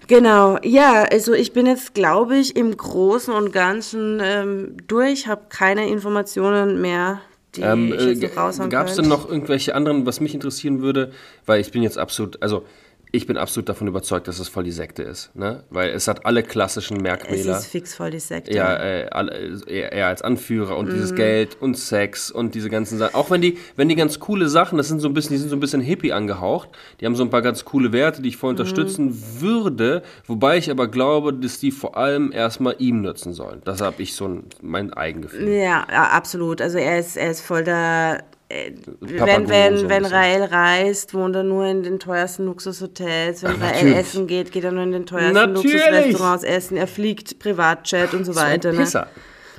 Genau, 0.07 0.57
ja, 0.63 1.03
also 1.03 1.33
ich 1.33 1.53
bin 1.53 1.65
jetzt, 1.65 1.93
glaube 1.93 2.35
ich, 2.35 2.55
im 2.55 2.75
Großen 2.75 3.33
und 3.33 3.53
Ganzen 3.53 4.19
ähm, 4.21 4.75
durch, 4.87 5.27
habe 5.27 5.43
keine 5.49 5.87
Informationen 5.87 6.81
mehr, 6.81 7.21
die 7.55 7.61
Ähm, 7.61 7.93
ich 7.93 8.01
jetzt 8.01 8.23
äh, 8.23 8.27
noch 8.27 8.37
raushauen 8.37 8.69
Gab 8.69 8.87
es 8.87 8.95
denn 8.95 9.07
noch 9.07 9.29
irgendwelche 9.29 9.75
anderen, 9.75 10.05
was 10.05 10.19
mich 10.19 10.33
interessieren 10.33 10.81
würde, 10.81 11.11
weil 11.45 11.61
ich 11.61 11.71
bin 11.71 11.83
jetzt 11.83 11.97
absolut, 11.97 12.41
also 12.41 12.65
ich 13.11 13.25
bin 13.25 13.37
absolut 13.37 13.67
davon 13.69 13.87
überzeugt, 13.87 14.27
dass 14.27 14.39
es 14.39 14.49
voll 14.49 14.63
die 14.63 14.71
Sekte 14.71 15.01
ist, 15.03 15.35
ne? 15.35 15.63
Weil 15.69 15.89
es 15.89 16.07
hat 16.07 16.25
alle 16.25 16.43
klassischen 16.43 16.97
Es 16.97 17.01
Merkmäler. 17.03 17.57
ist 17.57 17.65
fix 17.67 17.95
voll 17.95 18.11
die 18.11 18.19
Sekte. 18.19 18.53
Ja, 18.53 18.75
äh, 18.77 19.07
alle, 19.09 19.59
er, 19.67 19.91
er 19.93 20.07
als 20.07 20.21
Anführer 20.21 20.77
und 20.77 20.87
Mhm. 20.89 20.93
dieses 20.93 21.15
Geld 21.15 21.57
und 21.59 21.75
Sex 21.77 22.29
und 22.29 22.53
diese 22.55 22.69
ganzen 22.69 22.97
Sachen. 22.99 23.15
Auch 23.15 23.31
wenn 23.31 23.41
die, 23.41 23.57
wenn 23.75 23.89
die 23.89 23.95
ganz 23.95 24.19
coole 24.19 24.47
Sachen, 24.47 24.77
das 24.77 24.87
sind 24.87 24.99
so 24.99 25.07
ein 25.07 25.13
bisschen, 25.13 25.31
die 25.31 25.37
sind 25.39 25.49
so 25.49 25.55
ein 25.55 25.59
bisschen 25.59 25.81
hippie 25.81 26.13
angehaucht. 26.13 26.69
Die 26.99 27.05
haben 27.05 27.15
so 27.15 27.23
ein 27.23 27.29
paar 27.29 27.41
ganz 27.41 27.65
coole 27.65 27.91
Werte, 27.93 28.21
die 28.21 28.29
ich 28.29 28.37
voll 28.37 28.53
Mhm. 28.53 28.59
unterstützen 28.59 29.23
würde. 29.41 30.03
Wobei 30.27 30.57
ich 30.57 30.69
aber 30.69 30.87
glaube, 30.87 31.33
dass 31.33 31.59
die 31.59 31.71
vor 31.71 31.97
allem 31.97 32.31
erstmal 32.31 32.75
ihm 32.79 33.01
nützen 33.01 33.33
sollen. 33.33 33.61
Das 33.65 33.81
habe 33.81 34.01
ich 34.03 34.13
so 34.13 34.27
ein, 34.27 34.43
mein 34.61 34.93
Eigengefühl. 34.93 35.47
Ja, 35.49 35.87
ja, 35.91 36.03
absolut. 36.11 36.61
Also 36.61 36.77
er 36.77 36.99
ist, 36.99 37.17
er 37.17 37.31
ist 37.31 37.41
voll 37.41 37.63
der. 37.63 38.23
Äh, 38.49 38.71
Wenn, 38.99 39.47
wenn, 39.47 39.77
so 39.77 39.89
wenn. 39.89 40.05
Rael 40.05 40.43
reist, 40.43 41.13
wohnt 41.13 41.35
er 41.35 41.43
nur 41.43 41.65
in 41.65 41.83
den 41.83 41.99
teuersten 41.99 42.45
Luxushotels. 42.45 43.43
Wenn 43.43 43.55
Ach, 43.61 43.61
Rael 43.61 43.93
essen 43.93 44.25
geht, 44.25 44.51
geht 44.51 44.63
er 44.63 44.71
nur 44.71 44.83
in 44.83 44.91
den 44.91 45.05
teuersten 45.05 45.33
Natürlich. 45.53 45.73
Luxusrestaurants 45.73 46.43
essen. 46.43 46.77
Er 46.77 46.87
fliegt 46.87 47.39
Privatjet 47.39 48.13
und 48.13 48.25
so 48.25 48.33
So 48.33 48.39
weiter. 48.39 48.71
Ne? 48.71 48.79
Pisser. 48.79 49.07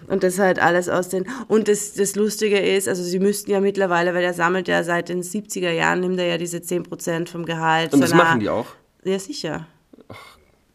Und 0.08 0.24
das 0.24 0.40
halt 0.40 0.60
alles 0.60 0.88
aus 0.88 1.08
den. 1.08 1.26
Und 1.46 1.68
das, 1.68 1.92
das 1.94 2.16
Lustige 2.16 2.58
ist, 2.58 2.88
also 2.88 3.02
sie 3.04 3.20
müssten 3.20 3.50
ja 3.52 3.60
mittlerweile, 3.60 4.12
weil 4.12 4.24
er 4.24 4.34
sammelt 4.34 4.66
ja 4.66 4.82
seit 4.82 5.08
den 5.08 5.22
70er 5.22 5.70
Jahren, 5.70 6.00
nimmt 6.00 6.18
er 6.18 6.26
ja 6.26 6.36
diese 6.36 6.58
10% 6.58 7.28
vom 7.28 7.44
Gehalt. 7.44 7.94
Und 7.94 8.00
das 8.00 8.12
machen 8.12 8.40
die 8.40 8.48
auch. 8.48 8.66
Ja, 9.04 9.18
sicher. 9.20 9.66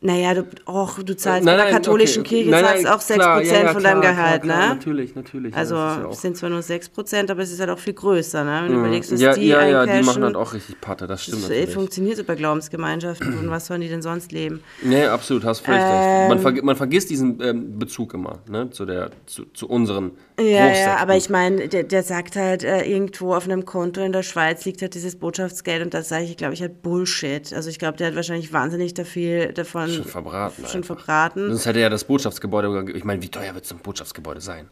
Naja, 0.02 0.34
du, 0.34 0.46
och, 0.66 1.04
du 1.04 1.16
zahlst 1.16 1.46
Nein, 1.46 1.58
bei 1.58 1.64
der 1.64 1.66
nein, 1.66 1.74
katholischen 1.74 2.22
okay. 2.22 2.44
Kirche 2.44 2.52
Nein, 2.52 2.66
zahlst 2.66 2.88
auch 2.88 3.00
6% 3.00 3.14
klar, 3.16 3.42
ja, 3.42 3.54
ja, 3.64 3.74
von 3.74 3.84
deinem 3.84 4.02
klar, 4.02 4.14
Gehalt, 4.14 4.42
klar, 4.44 4.60
ne? 4.60 4.76
Natürlich, 4.76 5.16
natürlich. 5.16 5.56
Also 5.56 5.76
ja 5.76 6.10
es 6.12 6.22
sind 6.22 6.38
zwar 6.38 6.50
nur 6.50 6.60
6%, 6.60 7.32
aber 7.32 7.42
es 7.42 7.52
ist 7.52 7.60
halt 7.60 7.70
auch 7.70 7.80
viel 7.80 7.94
größer, 7.94 8.44
ne? 8.44 8.62
Wenn 8.64 8.74
du 8.74 8.80
überlegst, 8.80 9.12
dass 9.12 9.22
ja, 9.22 9.34
die 9.34 9.48
ja, 9.48 9.66
ja, 9.66 9.86
die 9.86 10.06
machen 10.06 10.24
halt 10.24 10.36
auch 10.36 10.54
richtig 10.54 10.80
Patte, 10.82 11.08
das 11.08 11.24
stimmt 11.24 11.44
das 11.44 11.50
äh, 11.50 11.54
natürlich. 11.54 11.74
funktioniert 11.74 12.28
bei 12.28 12.36
Glaubensgemeinschaften 12.36 13.38
und 13.40 13.50
was 13.50 13.68
sollen 13.68 13.82
die 13.82 13.90
denn 13.90 14.02
sonst 14.02 14.32
leben? 14.32 14.62
Nee, 14.84 15.06
absolut, 15.06 15.44
hast 15.44 15.62
völlig 15.62 15.82
Ähm. 15.82 15.88
recht. 15.88 16.30
Man, 16.30 16.40
vergi 16.40 16.62
man 16.62 16.76
vergisst 16.76 17.10
diesen 17.10 17.42
ähm, 17.42 17.80
Bezug 17.80 18.14
immer, 18.14 18.40
ne, 18.50 18.70
zu 18.70 18.86
der, 18.86 19.12
zu, 19.26 19.46
zu 19.54 19.68
unseren 19.68 20.12
Ja, 20.38 20.68
ja, 20.74 20.98
aber 20.98 21.16
ich 21.16 21.30
meine, 21.30 21.70
der, 21.70 21.84
der 21.84 22.04
sagt 22.04 22.36
halt, 22.36 22.64
äh, 22.64 22.84
irgendwo 22.84 23.34
auf 23.34 23.46
einem 23.46 23.64
Konto 23.64 24.02
in 24.02 24.12
der 24.12 24.24
Schweiz 24.24 24.66
liegt 24.66 24.82
halt 24.82 24.94
dieses 24.94 25.16
Botschaftsgeld 25.16 25.82
und 25.82 25.94
das 25.94 26.10
sage 26.10 26.26
ich, 26.26 26.36
glaube 26.36 26.54
ich, 26.54 26.62
halt 26.62 26.82
Bullshit. 26.82 27.54
Also 27.54 27.70
ich 27.70 27.80
glaube, 27.80 27.98
der 27.98 28.08
hat 28.08 28.16
wahrscheinlich 28.16 28.52
wahnsinnig 28.52 28.94
dafür 28.94 29.54
davon 29.54 29.90
Schon 29.90 30.04
verbraten 30.04 30.66
schon 30.66 30.82
einfach. 30.82 30.98
verbraten. 30.98 31.48
Sonst 31.48 31.66
hätte 31.66 31.80
ja 31.80 31.90
das 31.90 32.04
Botschaftsgebäude, 32.04 32.92
ich 32.92 33.06
meine, 33.06 33.22
wie 33.22 33.30
teuer 33.30 33.54
wird 33.56 33.66
so 33.66 33.76
ein 33.76 33.82
Botschaftsgebäude 33.82 34.42
sein? 34.42 34.68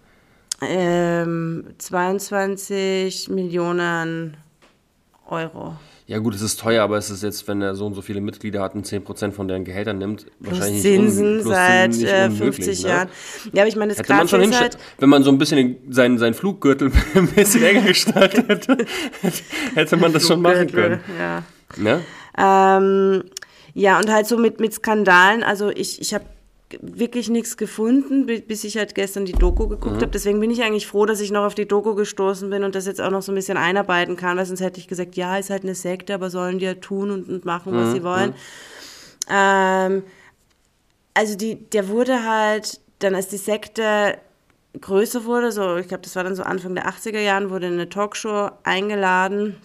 Ähm, 0.61 1.66
22 1.78 3.30
Millionen 3.30 4.36
Euro. 5.28 5.76
Ja 6.06 6.20
gut, 6.20 6.36
es 6.36 6.41
ist 6.41 6.60
teuer, 6.60 6.84
aber 6.84 6.97
es 6.97 7.10
ist 7.10 7.24
jetzt, 7.24 7.47
wenn 7.47 7.62
er 7.62 7.76
so 7.76 7.86
und 7.86 7.93
so 7.93 8.01
viele 8.01 8.20
Mitglieder 8.20 8.62
hat 8.62 8.76
und 8.76 8.86
10% 8.86 9.32
von 9.32 9.47
deren 9.47 9.64
Gehältern 9.64 9.99
nimmt, 9.99 10.26
Plus 10.41 10.60
wahrscheinlich 10.60 10.82
Zinsen 10.82 11.39
plus 11.39 11.54
seit 11.54 11.93
Zinsen 11.93 12.10
äh, 12.10 12.26
unmöglich, 12.26 12.66
50 12.66 12.84
ne? 12.84 12.89
Jahren. 12.89 13.10
Ja, 13.54 13.62
aber 13.62 13.70
ich 13.70 13.76
meine, 13.78 13.89
das 13.89 13.99
Hätte 13.99 14.14
man 14.14 14.28
schon 14.28 14.41
ist 14.41 14.60
halt, 14.60 14.78
wenn 14.99 15.10
man 15.10 15.24
so 15.24 15.32
ein 15.32 15.38
bisschen 15.38 15.78
seinen, 15.89 16.18
seinen 16.18 16.34
Fluggürtel 16.34 16.91
ein 17.16 17.28
bisschen 17.28 17.64
enger 17.64 17.84
gestaltet 17.84 18.49
hätte, 18.49 18.86
hätte 19.76 19.97
man 19.97 20.12
das 20.12 20.28
schon 20.28 20.41
machen 20.41 20.70
können. 20.70 20.99
Ja. 21.18 21.43
Ne? 21.78 22.01
Ähm, 22.38 23.24
ja, 23.74 23.97
und 23.97 24.12
halt 24.12 24.28
so 24.28 24.38
mit, 24.38 24.60
mit 24.60 24.74
Skandalen, 24.74 25.41
also 25.41 25.70
ich, 25.70 26.01
ich 26.01 26.14
habe 26.14 26.26
wirklich 26.82 27.30
nichts 27.30 27.58
gefunden, 27.58 28.26
bi- 28.26 28.42
bis 28.42 28.64
ich 28.64 28.78
halt 28.78 28.96
gestern 28.96 29.26
die 29.26 29.32
Doku 29.34 29.68
geguckt 29.68 29.96
habe. 30.02 30.12
Deswegen 30.12 30.40
bin 30.40 30.52
ich 30.52 30.62
eigentlich 30.64 30.88
froh, 30.88 31.06
dass 31.06 31.20
ich 31.22 31.32
noch 31.32 31.44
auf 31.46 31.56
die 31.56 31.68
Doku 31.68 31.96
gestoßen 31.96 32.50
bin 32.50 32.64
und 32.64 32.76
das 32.76 32.86
jetzt 32.86 33.02
auch 33.02 33.12
noch 33.12 33.22
so 33.22 33.32
ein 33.32 33.36
bisschen 33.36 33.58
einarbeiten 33.58 34.16
kann, 34.16 34.38
weil 34.38 34.46
sonst 34.46 34.62
hätte 34.62 34.80
ich 34.80 34.88
gesagt, 34.88 35.16
ja, 35.16 35.38
ist 35.38 35.50
halt 35.50 35.64
eine 35.64 35.76
Sekte, 35.76 36.14
aber 36.14 36.30
sollen 36.30 36.60
die 36.60 36.66
ja 36.66 36.74
tun 36.76 37.12
und, 37.12 37.30
und 37.30 37.46
machen, 37.46 37.74
was 37.76 37.92
sie 37.94 38.04
wollen. 38.04 38.34
Ähm, 39.30 40.04
also 41.14 41.36
die, 41.36 41.56
der 41.56 41.88
wurde 41.90 42.24
halt, 42.28 42.80
dann 43.00 43.16
als 43.16 43.28
die 43.28 43.38
Sekte 43.38 44.18
größer 44.80 45.26
wurde, 45.26 45.52
so 45.52 45.78
ich 45.78 45.88
glaube, 45.88 46.04
das 46.04 46.16
war 46.16 46.24
dann 46.24 46.36
so 46.36 46.44
Anfang 46.44 46.74
der 46.76 46.88
80er 46.90 47.20
Jahren, 47.20 47.50
wurde 47.50 47.68
in 47.68 47.74
eine 47.74 47.90
Talkshow 47.90 48.50
eingeladen 48.64 49.58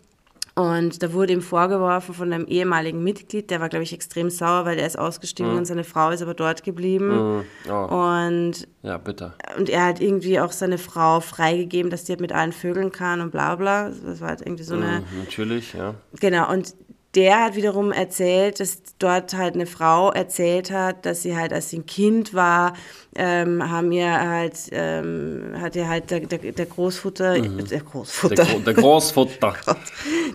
und 0.59 1.05
da 1.05 1.13
wurde 1.13 1.33
ihm 1.35 1.41
vorgeworfen 1.41 2.17
von 2.17 2.33
einem 2.33 2.45
ehemaligen 2.47 3.05
Mitglied, 3.05 3.49
der 3.49 3.61
war, 3.61 3.69
glaube 3.69 3.85
ich, 3.85 3.93
extrem 3.93 4.29
sauer, 4.29 4.65
weil 4.65 4.77
er 4.77 4.89
ist 4.89 4.99
ausgestiegen 4.99 5.57
und 5.57 5.67
seine 5.67 5.85
Frau 5.85 6.11
ist 6.11 6.21
aber 6.21 6.35
dort 6.35 6.65
geblieben. 6.65 7.45
Oh, 7.71 7.73
Und, 7.73 8.67
ja, 8.83 8.99
bitter. 8.99 9.35
und 9.57 9.71
er 9.71 9.87
hat 9.87 10.01
irgendwie 10.01 10.41
auch 10.41 10.51
seine 10.51 10.79
Frau 10.79 11.21
freigegeben, 11.21 11.93
dass 11.93 12.03
die 12.03 12.13
halt 12.13 12.21
mit 12.21 12.33
allen 12.33 12.51
vögeln 12.51 12.91
kann 12.91 13.21
und 13.21 13.31
bla 13.31 13.55
bla. 13.55 13.91
Das 14.05 14.21
war 14.21 14.31
halt 14.31 14.41
irgendwie 14.41 14.65
so 14.65 14.75
eine... 14.75 15.05
Mhm, 15.13 15.21
natürlich, 15.21 15.75
ja. 15.75 15.95
Genau, 16.19 16.51
und 16.51 16.75
der 17.15 17.45
hat 17.45 17.57
wiederum 17.57 17.91
erzählt, 17.91 18.61
dass 18.61 18.83
dort 18.99 19.35
halt 19.35 19.55
eine 19.55 19.67
Frau 19.67 20.13
erzählt 20.13 20.71
hat, 20.71 21.07
dass 21.07 21.23
sie 21.23 21.37
halt, 21.37 21.53
als 21.53 21.71
sie 21.71 21.79
ein 21.79 21.87
Kind 21.87 22.35
war, 22.35 22.75
ähm, 23.17 23.69
haben 23.71 23.91
ihr 23.93 24.11
halt, 24.11 24.57
ähm, 24.73 25.55
hat 25.59 25.75
ihr 25.75 25.89
halt 25.89 26.11
der, 26.11 26.21
der, 26.21 26.39
der 26.53 26.67
Großvater, 26.67 27.35
der 27.35 27.49
Mhm. 27.51 27.65
Der, 27.67 27.81
Großvater, 27.81 28.45
Gro 28.45 28.59
der 28.67 28.75
Großvater. 28.75 29.55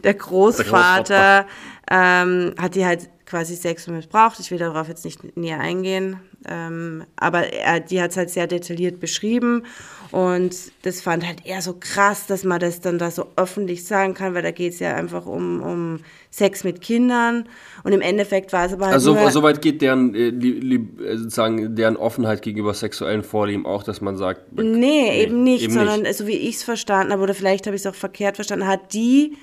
der 0.03 0.13
Großvater 0.15 1.45
ähm, 1.91 2.55
hat 2.59 2.75
die 2.75 2.85
halt 2.85 3.09
quasi 3.25 3.55
sexuell 3.55 3.97
missbraucht. 3.97 4.39
Ich 4.39 4.51
will 4.51 4.57
darauf 4.57 4.87
jetzt 4.87 5.05
nicht 5.05 5.37
näher 5.37 5.59
eingehen. 5.59 6.19
Ähm, 6.47 7.05
aber 7.15 7.53
er, 7.53 7.79
die 7.79 8.01
hat 8.01 8.11
es 8.11 8.17
halt 8.17 8.29
sehr 8.29 8.47
detailliert 8.47 8.99
beschrieben. 8.99 9.63
Und 10.11 10.55
das 10.83 11.01
fand 11.01 11.25
halt 11.25 11.45
eher 11.45 11.61
so 11.61 11.75
krass, 11.79 12.27
dass 12.27 12.43
man 12.43 12.59
das 12.59 12.81
dann 12.81 12.99
da 12.99 13.09
so 13.09 13.27
öffentlich 13.35 13.85
sagen 13.85 14.13
kann, 14.13 14.35
weil 14.35 14.43
da 14.43 14.51
geht 14.51 14.73
es 14.73 14.79
ja 14.79 14.93
einfach 14.93 15.25
um, 15.25 15.61
um 15.63 15.99
Sex 16.29 16.63
mit 16.63 16.81
Kindern. 16.81 17.49
Und 17.83 17.93
im 17.93 18.01
Endeffekt 18.01 18.53
war 18.53 18.65
es 18.65 18.73
aber 18.73 18.85
halt 18.85 18.93
Also 18.93 19.17
soweit 19.31 19.61
geht 19.61 19.81
deren, 19.81 20.13
äh, 20.13 20.27
äh, 20.27 21.17
sozusagen, 21.17 21.75
deren 21.75 21.97
Offenheit 21.97 22.41
gegenüber 22.41 22.73
sexuellen 22.73 23.23
Vorlieben 23.23 23.65
auch, 23.65 23.83
dass 23.83 24.01
man 24.01 24.17
sagt, 24.17 24.53
Nee, 24.53 25.23
eben 25.23 25.43
nicht, 25.43 25.63
eben 25.63 25.73
sondern 25.73 26.03
nicht. 26.03 26.15
so 26.15 26.27
wie 26.27 26.37
ich 26.37 26.57
es 26.57 26.63
verstanden 26.63 27.11
habe, 27.11 27.23
oder 27.23 27.33
vielleicht 27.33 27.65
habe 27.65 27.75
ich 27.75 27.81
es 27.81 27.87
auch 27.87 27.95
verkehrt 27.95 28.35
verstanden, 28.35 28.67
hat 28.67 28.93
die, 28.93 29.37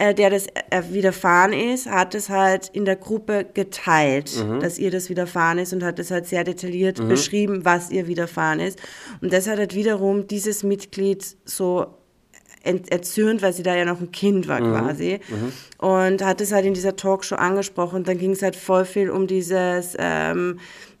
äh, 0.00 0.14
der 0.14 0.30
das 0.30 0.46
äh, 0.48 0.82
widerfahren 0.90 1.52
ist, 1.52 1.86
hat 1.86 2.14
es 2.14 2.28
halt 2.28 2.68
in 2.72 2.84
der 2.84 2.96
Gruppe 2.96 3.46
geteilt, 3.54 4.30
Mhm. 4.36 4.60
dass 4.60 4.78
ihr 4.78 4.90
das 4.90 5.08
widerfahren 5.10 5.58
ist 5.58 5.72
und 5.72 5.82
hat 5.84 5.98
es 5.98 6.10
halt 6.10 6.26
sehr 6.26 6.42
detailliert 6.44 7.06
beschrieben, 7.08 7.64
was 7.64 7.90
ihr 7.90 8.06
widerfahren 8.06 8.60
ist. 8.60 8.78
Und 9.20 9.32
das 9.32 9.46
hat 9.48 9.58
halt 9.58 9.74
wiederum 9.74 10.26
dieses 10.26 10.62
Mitglied 10.62 11.36
so 11.44 11.86
ent- 12.62 12.90
erzürnt, 12.90 13.42
weil 13.42 13.52
sie 13.52 13.62
da 13.62 13.74
ja 13.76 13.84
noch 13.84 14.00
ein 14.00 14.10
Kind 14.12 14.48
war 14.48 14.60
quasi. 14.60 15.20
Und 15.78 16.24
hat 16.24 16.40
es 16.40 16.52
halt 16.52 16.64
in 16.66 16.74
dieser 16.74 16.96
Talkshow 16.96 17.36
angesprochen. 17.36 17.96
Und 17.96 18.08
dann 18.08 18.18
ging 18.18 18.32
es 18.32 18.42
halt 18.42 18.56
voll 18.56 18.84
viel 18.84 19.10
um 19.10 19.26
dieses 19.26 19.96
ähm, 19.98 20.58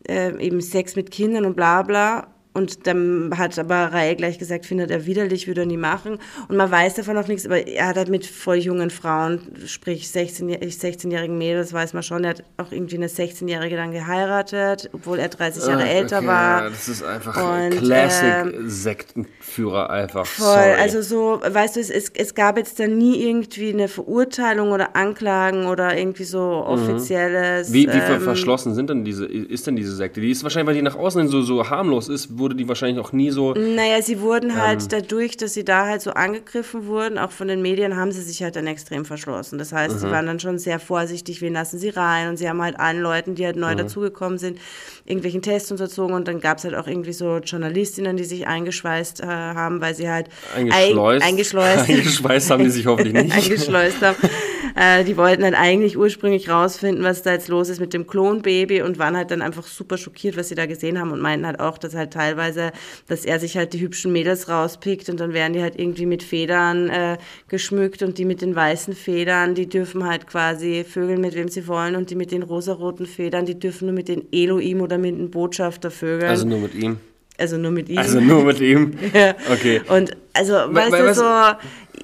äh, 0.08 0.34
eben 0.44 0.60
Sex 0.60 0.96
mit 0.96 1.10
Kindern 1.10 1.44
und 1.46 1.56
bla 1.56 1.82
bla. 1.82 2.28
Und 2.52 2.86
dann 2.86 3.30
hat 3.36 3.58
aber 3.58 3.92
Rael 3.92 4.16
gleich 4.16 4.38
gesagt, 4.38 4.66
findet 4.66 4.90
er 4.90 5.06
widerlich, 5.06 5.46
würde 5.46 5.60
er 5.62 5.66
nie 5.66 5.76
machen. 5.76 6.18
Und 6.48 6.56
man 6.56 6.70
weiß 6.70 6.94
davon 6.94 7.16
auch 7.16 7.28
nichts, 7.28 7.46
aber 7.46 7.66
er 7.66 7.86
hat 7.88 7.96
halt 7.96 8.08
mit 8.08 8.26
voll 8.26 8.56
jungen 8.56 8.90
Frauen, 8.90 9.40
sprich 9.66 10.08
16 10.10 10.50
16-jährigen 10.50 11.38
Mädels, 11.38 11.72
weiß 11.72 11.92
man 11.94 12.02
schon, 12.02 12.24
er 12.24 12.30
hat 12.30 12.42
auch 12.56 12.72
irgendwie 12.72 12.96
eine 12.96 13.06
16-Jährige 13.08 13.76
dann 13.76 13.92
geheiratet, 13.92 14.90
obwohl 14.92 15.18
er 15.18 15.28
30 15.28 15.66
Jahre 15.66 15.82
Ah, 15.82 15.86
älter 15.86 16.18
okay, 16.18 16.26
war. 16.26 16.62
ja, 16.64 16.68
Das 16.70 16.88
ist 16.88 17.02
einfach 17.04 17.36
Und, 17.36 17.78
Classic-Sektenführer 18.70 19.90
einfach. 19.90 20.26
Voll, 20.26 20.46
Sorry. 20.46 20.72
also 20.80 21.02
so, 21.02 21.40
weißt 21.46 21.76
du, 21.76 21.80
es, 21.80 21.90
es, 21.90 22.10
es 22.14 22.34
gab 22.34 22.56
jetzt 22.56 22.78
dann 22.80 22.98
nie 22.98 23.22
irgendwie 23.28 23.72
eine 23.72 23.88
Verurteilung 23.88 24.70
oder 24.72 24.96
Anklagen 24.96 25.66
oder 25.66 25.96
irgendwie 25.96 26.24
so 26.24 26.40
offizielles. 26.40 27.68
Mhm. 27.70 27.74
wie, 27.74 27.86
wie 27.88 27.98
ähm, 27.98 28.20
verschlossen 28.20 28.74
sind 28.74 28.90
denn 28.90 29.04
diese, 29.04 29.26
ist 29.26 29.66
denn 29.66 29.76
diese 29.76 29.94
Sekte? 29.94 30.20
Die 30.20 30.30
ist 30.30 30.42
wahrscheinlich, 30.42 30.66
weil 30.68 30.74
die 30.74 30.82
nach 30.82 30.96
außen 30.96 31.20
hin 31.20 31.30
so, 31.30 31.42
so 31.42 31.68
harmlos 31.68 32.08
ist, 32.08 32.38
wurde 32.40 32.56
die 32.56 32.66
wahrscheinlich 32.66 32.98
auch 33.04 33.12
nie 33.12 33.30
so. 33.30 33.54
Naja, 33.54 34.02
sie 34.02 34.20
wurden 34.20 34.60
halt 34.60 34.82
Ähm. 34.82 34.88
dadurch, 34.88 35.36
dass 35.36 35.54
sie 35.54 35.64
da 35.64 35.86
halt 35.86 36.00
so 36.02 36.10
angegriffen 36.12 36.86
wurden, 36.86 37.18
auch 37.18 37.30
von 37.30 37.46
den 37.46 37.62
Medien, 37.62 37.96
haben 37.96 38.10
sie 38.10 38.22
sich 38.22 38.42
halt 38.42 38.56
dann 38.56 38.66
extrem 38.66 39.04
verschlossen. 39.04 39.58
Das 39.58 39.72
heißt, 39.72 39.94
Mhm. 39.94 39.98
sie 40.00 40.10
waren 40.10 40.26
dann 40.26 40.40
schon 40.40 40.58
sehr 40.58 40.80
vorsichtig, 40.80 41.40
wen 41.42 41.52
lassen 41.52 41.78
sie 41.78 41.90
rein 41.90 42.28
und 42.28 42.36
sie 42.38 42.48
haben 42.48 42.60
halt 42.62 42.80
allen 42.80 43.00
Leuten, 43.00 43.34
die 43.36 43.44
halt 43.46 43.56
Mhm. 43.56 43.62
neu 43.62 43.74
dazugekommen 43.76 44.38
sind, 44.38 44.58
irgendwelchen 45.04 45.42
Tests 45.42 45.70
unterzogen 45.70 46.14
und 46.16 46.26
dann 46.26 46.40
gab 46.40 46.58
es 46.58 46.64
halt 46.64 46.74
auch 46.74 46.86
irgendwie 46.88 47.12
so 47.12 47.36
Journalistinnen, 47.38 48.16
die 48.16 48.24
sich 48.24 48.46
eingeschweißt 48.46 49.20
äh, 49.22 49.26
haben, 49.26 49.80
weil 49.80 49.94
sie 49.94 50.08
halt 50.10 50.28
Eingeschleust. 50.56 51.22
Eig 51.22 51.28
eingeschleust. 51.28 51.78
Eingeschweißt 51.88 52.50
haben 52.50 52.64
die 52.64 52.70
sich 52.70 52.86
hoffentlich 52.86 53.12
nicht. 53.14 53.34
eingeschleust 53.36 54.00
haben. 54.02 54.16
Äh, 54.76 55.04
die 55.04 55.16
wollten 55.16 55.42
halt 55.42 55.54
eigentlich 55.56 55.98
ursprünglich 55.98 56.48
rausfinden, 56.48 57.02
was 57.04 57.22
da 57.22 57.32
jetzt 57.32 57.48
los 57.48 57.68
ist 57.68 57.80
mit 57.80 57.92
dem 57.92 58.06
Klonbaby 58.06 58.82
und 58.82 58.98
waren 58.98 59.16
halt 59.16 59.30
dann 59.32 59.42
einfach 59.42 59.66
super 59.66 59.98
schockiert, 59.98 60.36
was 60.36 60.48
sie 60.48 60.54
da 60.54 60.66
gesehen 60.66 60.98
haben 61.00 61.10
und 61.10 61.20
meinten 61.20 61.44
halt 61.44 61.58
auch, 61.60 61.76
dass 61.76 61.94
halt 61.94 62.12
teilweise, 62.30 62.72
dass 63.08 63.24
er 63.24 63.38
sich 63.40 63.56
halt 63.56 63.72
die 63.72 63.80
hübschen 63.80 64.12
Mädels 64.12 64.48
rauspickt 64.48 65.08
und 65.08 65.20
dann 65.20 65.32
werden 65.32 65.52
die 65.52 65.62
halt 65.62 65.78
irgendwie 65.78 66.06
mit 66.06 66.22
Federn 66.22 66.88
äh, 66.88 67.18
geschmückt 67.48 68.02
und 68.02 68.18
die 68.18 68.24
mit 68.24 68.40
den 68.40 68.54
weißen 68.54 68.94
Federn, 68.94 69.54
die 69.54 69.68
dürfen 69.68 70.06
halt 70.06 70.26
quasi 70.26 70.84
vögeln 70.88 71.20
mit 71.20 71.34
wem 71.34 71.48
sie 71.48 71.66
wollen 71.66 71.96
und 71.96 72.10
die 72.10 72.14
mit 72.14 72.30
den 72.32 72.42
rosaroten 72.42 73.06
Federn, 73.06 73.46
die 73.46 73.58
dürfen 73.58 73.86
nur 73.86 73.94
mit 73.94 74.08
den 74.08 74.26
Elohim 74.32 74.80
oder 74.80 74.98
mit 74.98 75.16
dem 75.18 75.30
Botschafter 75.30 75.90
vögeln. 75.90 76.30
Also 76.30 76.46
nur 76.46 76.58
mit 76.60 76.74
ihm. 76.74 76.98
Also 77.38 77.56
nur 77.56 77.70
mit 77.70 77.88
ihm. 77.88 77.96
Also 77.98 78.20
nur 78.20 78.44
mit 78.44 78.60
ihm. 78.60 78.92
Ja. 79.14 79.34
Okay. 79.50 79.80
Und 79.88 80.14
also, 80.34 80.52
weißt 80.52 80.92
weil- 80.92 81.06
du, 81.06 81.14
so, 81.14 81.24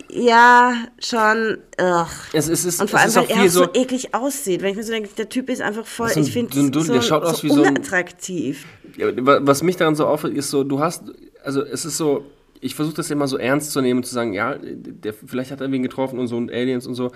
ja, 0.09 0.73
schon, 0.99 1.59
ugh. 1.81 2.07
Es, 2.33 2.49
es 2.49 2.65
ist, 2.65 2.81
Und 2.81 2.89
vor 2.91 3.01
es 3.05 3.17
allem, 3.17 3.27
ist 3.29 3.37
weil 3.37 3.45
er 3.45 3.51
so, 3.51 3.65
so. 3.65 3.71
eklig 3.75 4.15
aussieht. 4.15 4.63
Wenn 4.63 4.71
ich 4.71 4.77
mir 4.77 4.83
so 4.83 4.93
denke, 4.93 5.11
der 5.17 5.29
Typ 5.29 5.51
ist 5.51 5.61
einfach 5.61 5.85
voll, 5.85 6.09
So 6.09 6.21
ein- 6.21 6.27
ich 6.27 6.33
finde 6.33 6.55
so 6.73 6.81
so, 6.81 6.93
der 6.95 7.03
schaut 7.03 7.23
aus 7.25 7.39
so 7.39 7.43
wie 7.45 7.49
so 7.51 7.63
ein- 7.63 7.77
unattraktiv. 7.77 8.65
Wa- 8.65 8.69
was 8.99 9.63
mich 9.63 9.77
daran 9.77 9.95
so 9.95 10.07
auffällt, 10.07 10.37
ist 10.37 10.51
so, 10.51 10.65
du 10.65 10.81
hast, 10.81 11.05
also 11.45 11.63
es 11.63 11.85
ist 11.85 11.97
so, 11.97 12.25
ich 12.61 12.75
versuche 12.75 12.97
das 12.97 13.11
immer 13.11 13.29
so 13.29 13.37
ernst 13.37 13.73
zu 13.73 13.81
nehmen 13.81 13.99
und 13.99 14.05
zu 14.05 14.15
sagen, 14.15 14.33
ja, 14.33 14.57
der, 14.59 15.13
vielleicht 15.13 15.51
hat 15.51 15.61
er 15.61 15.71
wen 15.71 15.83
getroffen 15.83 16.19
und 16.19 16.29
so 16.29 16.37
und 16.37 16.51
Aliens 16.51 16.87
und 16.87 16.95
so. 16.95 17.13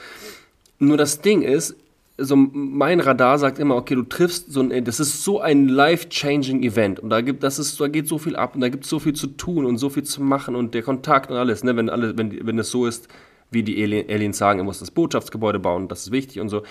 Nur 0.78 0.96
das 0.96 1.20
Ding 1.20 1.42
ist, 1.42 1.76
so 2.18 2.36
mein 2.36 3.00
Radar 3.00 3.38
sagt 3.38 3.58
immer, 3.58 3.76
okay, 3.76 3.94
du 3.94 4.02
triffst 4.02 4.52
so 4.52 4.60
ein, 4.60 4.84
das 4.84 5.00
ist 5.00 5.24
so 5.24 5.40
ein 5.40 5.68
life-changing 5.68 6.62
Event 6.62 7.00
und 7.00 7.08
da 7.08 7.22
gibt, 7.22 7.42
das 7.42 7.58
ist, 7.58 7.80
da 7.80 7.88
geht 7.88 8.08
so 8.08 8.18
viel 8.18 8.36
ab 8.36 8.54
und 8.54 8.60
da 8.60 8.68
gibt 8.68 8.84
es 8.84 8.90
so 8.90 8.98
viel 8.98 9.14
zu 9.14 9.26
tun 9.28 9.64
und 9.64 9.78
so 9.78 9.88
viel 9.88 10.02
zu 10.02 10.22
machen 10.22 10.54
und 10.54 10.74
der 10.74 10.82
Kontakt 10.82 11.30
und 11.30 11.38
alles, 11.38 11.64
ne, 11.64 11.76
wenn 11.76 11.88
alle, 11.88 12.18
wenn, 12.18 12.46
wenn 12.46 12.58
es 12.58 12.70
so 12.70 12.86
ist, 12.86 13.08
wie 13.50 13.62
die 13.62 13.82
Ali- 13.82 14.06
Aliens 14.08 14.36
sagen, 14.36 14.58
er 14.60 14.64
muss 14.64 14.80
das 14.80 14.90
Botschaftsgebäude 14.90 15.58
bauen, 15.58 15.88
das 15.88 16.02
ist 16.02 16.12
wichtig 16.12 16.40
und 16.40 16.50
so. 16.50 16.62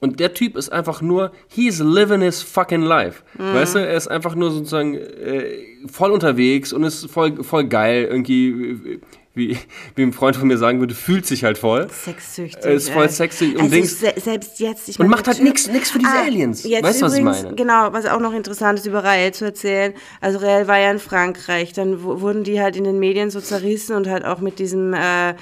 Und 0.00 0.18
der 0.18 0.32
Typ 0.32 0.56
ist 0.56 0.72
einfach 0.72 1.02
nur, 1.02 1.30
he's 1.48 1.78
living 1.80 2.22
his 2.22 2.42
fucking 2.42 2.80
life. 2.82 3.22
Weißt 3.34 3.74
du, 3.74 3.78
er 3.80 3.94
ist 3.96 4.08
einfach 4.08 4.34
nur 4.34 4.50
sozusagen 4.50 4.94
äh, 4.96 5.58
voll 5.92 6.10
unterwegs 6.12 6.72
und 6.72 6.84
ist 6.84 7.10
voll, 7.10 7.42
voll 7.44 7.64
geil, 7.64 8.06
irgendwie, 8.10 8.98
wie, 9.34 9.58
wie 9.96 10.02
ein 10.02 10.14
Freund 10.14 10.36
von 10.36 10.48
mir 10.48 10.56
sagen 10.56 10.80
würde, 10.80 10.94
fühlt 10.94 11.26
sich 11.26 11.44
halt 11.44 11.58
voll. 11.58 11.86
Sexsüchtig. 11.90 12.64
Ist 12.64 12.88
voll 12.90 13.04
ey. 13.04 13.08
sexy 13.10 13.44
und 13.54 13.60
also 13.60 13.74
Dings- 13.76 14.00
se 14.00 14.14
selbst 14.16 14.58
jetzt. 14.58 14.88
Ich 14.88 14.98
Und 14.98 15.06
meine, 15.06 15.10
macht 15.16 15.26
der 15.26 15.34
halt 15.34 15.42
nix- 15.44 15.68
nix 15.68 15.90
für 15.90 15.98
diese 15.98 16.10
Aliens. 16.12 16.64
Jetzt 16.64 16.82
Weißt 16.82 17.02
du, 17.02 17.06
was 17.06 17.14
ich 17.14 17.20
übrigens, 17.20 17.42
meine? 17.44 17.56
Genau, 17.56 17.92
was 17.92 18.06
auch 18.06 18.20
noch 18.20 18.32
interessant 18.32 18.78
ist, 18.78 18.86
über 18.86 19.04
Rael 19.04 19.32
zu 19.34 19.44
erzählen. 19.44 19.92
Also 20.22 20.38
Rael 20.38 20.66
war 20.66 20.78
ja 20.78 20.90
in 20.90 20.98
Frankreich, 20.98 21.74
dann 21.74 22.02
wu- 22.02 22.22
wurden 22.22 22.42
die 22.42 22.58
halt 22.60 22.74
in 22.76 22.84
den 22.84 22.98
Medien 22.98 23.30
so 23.30 23.40
zerrissen 23.40 23.94
und 23.96 24.08
halt 24.08 24.24
auch 24.24 24.40
mit 24.40 24.58
diesem 24.58 24.94
äh, 24.94 25.34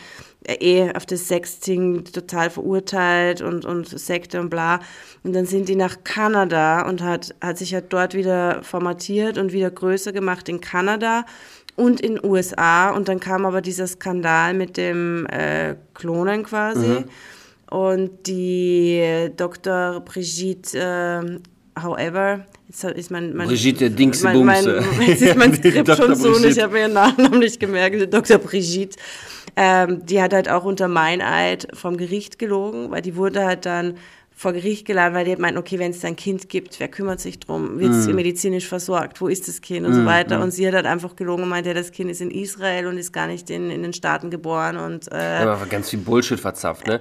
eh 0.46 0.92
auf 0.94 1.06
das 1.06 1.28
Sexting 1.28 2.04
total 2.04 2.50
verurteilt 2.50 3.40
und, 3.40 3.64
und 3.64 3.88
Sekte 3.88 4.40
und 4.40 4.50
bla. 4.50 4.80
Und 5.24 5.34
dann 5.34 5.46
sind 5.46 5.68
die 5.68 5.76
nach 5.76 6.04
Kanada 6.04 6.88
und 6.88 7.02
hat, 7.02 7.34
hat 7.40 7.58
sich 7.58 7.74
halt 7.74 7.92
dort 7.92 8.14
wieder 8.14 8.62
formatiert 8.62 9.38
und 9.38 9.52
wieder 9.52 9.70
größer 9.70 10.12
gemacht 10.12 10.48
in 10.48 10.60
Kanada 10.60 11.24
und 11.76 12.00
in 12.00 12.22
USA. 12.24 12.90
Und 12.90 13.08
dann 13.08 13.20
kam 13.20 13.44
aber 13.46 13.60
dieser 13.60 13.86
Skandal 13.86 14.54
mit 14.54 14.76
dem 14.76 15.26
äh, 15.26 15.76
Klonen 15.94 16.44
quasi. 16.44 17.04
Und 17.70 18.26
die 18.26 19.30
Dr. 19.36 20.00
Brigitte, 20.00 20.78
äh, 20.78 21.80
however, 21.80 22.46
jetzt 22.68 22.84
ist 22.84 23.10
mein, 23.10 23.34
mein 23.34 23.48
Brigitte 23.48 23.90
Dingse 23.90 24.24
mein, 24.24 24.44
mein. 24.44 24.64
Jetzt 25.06 25.22
ist 25.22 25.36
mein 25.36 25.54
Skript 25.54 25.88
Dr. 25.88 25.96
schon 25.96 26.14
so 26.14 26.34
und 26.34 26.44
ich 26.44 26.60
habe 26.60 26.78
ihren 26.78 26.92
Nachnamen 26.92 27.40
nicht 27.40 27.58
gemerkt, 27.58 28.12
Dr. 28.12 28.38
Brigitte. 28.38 28.96
Ähm, 29.56 30.04
die 30.04 30.22
hat 30.22 30.32
halt 30.32 30.48
auch 30.48 30.64
unter 30.64 30.88
Meineid 30.88 31.68
vom 31.72 31.96
Gericht 31.96 32.38
gelogen, 32.38 32.90
weil 32.90 33.02
die 33.02 33.16
wurde 33.16 33.44
halt 33.44 33.66
dann 33.66 33.94
vor 34.40 34.52
Gericht 34.52 34.86
geladen, 34.86 35.16
weil 35.16 35.24
die 35.24 35.32
hat 35.32 35.40
meint, 35.40 35.58
okay, 35.58 35.80
wenn 35.80 35.90
es 35.90 36.04
ein 36.04 36.14
Kind 36.14 36.48
gibt, 36.48 36.78
wer 36.78 36.86
kümmert 36.86 37.18
sich 37.18 37.40
drum? 37.40 37.80
Wird 37.80 37.90
es 37.92 38.06
Mhm. 38.06 38.14
medizinisch 38.14 38.68
versorgt? 38.68 39.20
Wo 39.20 39.26
ist 39.26 39.48
das 39.48 39.60
Kind? 39.60 39.84
Und 39.84 39.94
so 39.94 40.04
weiter. 40.06 40.40
Und 40.40 40.52
sie 40.52 40.64
hat 40.68 40.74
halt 40.74 40.86
einfach 40.86 41.16
gelogen 41.16 41.42
und 41.42 41.48
meint, 41.48 41.66
ja, 41.66 41.74
das 41.74 41.90
Kind 41.90 42.08
ist 42.08 42.20
in 42.20 42.30
Israel 42.30 42.86
und 42.86 42.98
ist 42.98 43.12
gar 43.12 43.26
nicht 43.26 43.50
in, 43.50 43.68
in 43.68 43.82
den 43.82 43.92
Staaten 43.92 44.30
geboren. 44.30 44.76
Und 44.76 45.10
äh, 45.10 45.16
Aber 45.16 45.66
ganz 45.66 45.90
viel 45.90 45.98
Bullshit 45.98 46.38
verzapft, 46.38 46.86
ne? 46.86 47.00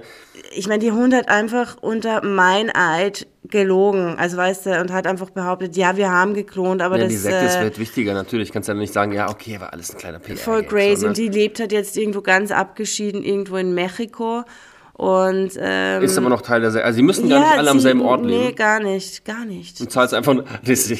ich 0.52 0.66
meine, 0.66 0.80
die 0.82 0.90
Hund 0.90 1.14
hat 1.14 1.28
einfach 1.28 1.76
unter 1.80 2.24
Meineid 2.24 3.28
gelogen. 3.44 4.16
Also 4.18 4.36
weißt 4.36 4.66
du, 4.66 4.80
und 4.80 4.92
hat 4.92 5.06
einfach 5.06 5.30
behauptet, 5.30 5.76
ja, 5.76 5.96
wir 5.96 6.10
haben 6.10 6.34
geklont, 6.34 6.82
aber 6.82 6.96
Ja, 6.96 7.04
das 7.04 7.12
die 7.12 7.18
Sekte 7.18 7.46
ist 7.46 7.56
äh, 7.56 7.62
wird 7.62 7.78
wichtiger, 7.78 8.14
natürlich. 8.14 8.50
Kannst 8.52 8.68
ja 8.68 8.74
nicht 8.74 8.92
sagen, 8.92 9.12
ja, 9.12 9.30
okay, 9.30 9.60
war 9.60 9.72
alles 9.72 9.92
ein 9.92 9.98
kleiner 9.98 10.18
PR. 10.18 10.36
voll 10.36 10.64
crazy. 10.64 10.96
so, 10.96 11.02
ne? 11.02 11.08
Und 11.10 11.16
die 11.18 11.28
lebt 11.28 11.60
halt 11.60 11.70
jetzt 11.70 11.96
irgendwo 11.96 12.20
ganz 12.20 12.50
abgeschieden, 12.50 13.22
irgendwo 13.22 13.56
in 13.56 13.74
Mexiko. 13.74 14.42
Und 14.98 15.52
ähm, 15.60 16.02
Ist 16.02 16.18
aber 16.18 16.28
noch 16.28 16.42
Teil 16.42 16.60
der. 16.60 16.84
Also, 16.84 16.96
die 16.96 17.04
müssen 17.04 17.28
gar 17.28 17.38
ja, 17.40 17.46
nicht 17.50 17.58
alle 17.58 17.70
am 17.70 17.78
sie- 17.78 17.82
selben 17.84 18.02
Ort 18.02 18.22
Nee, 18.22 18.46
leben. 18.46 18.56
gar 18.56 18.80
nicht, 18.80 19.24
gar 19.24 19.44
nicht. 19.44 19.78
Du 19.78 19.84
zahlst 19.86 20.12
einfach 20.12 20.34
nur. 20.34 20.44
Das 20.64 20.92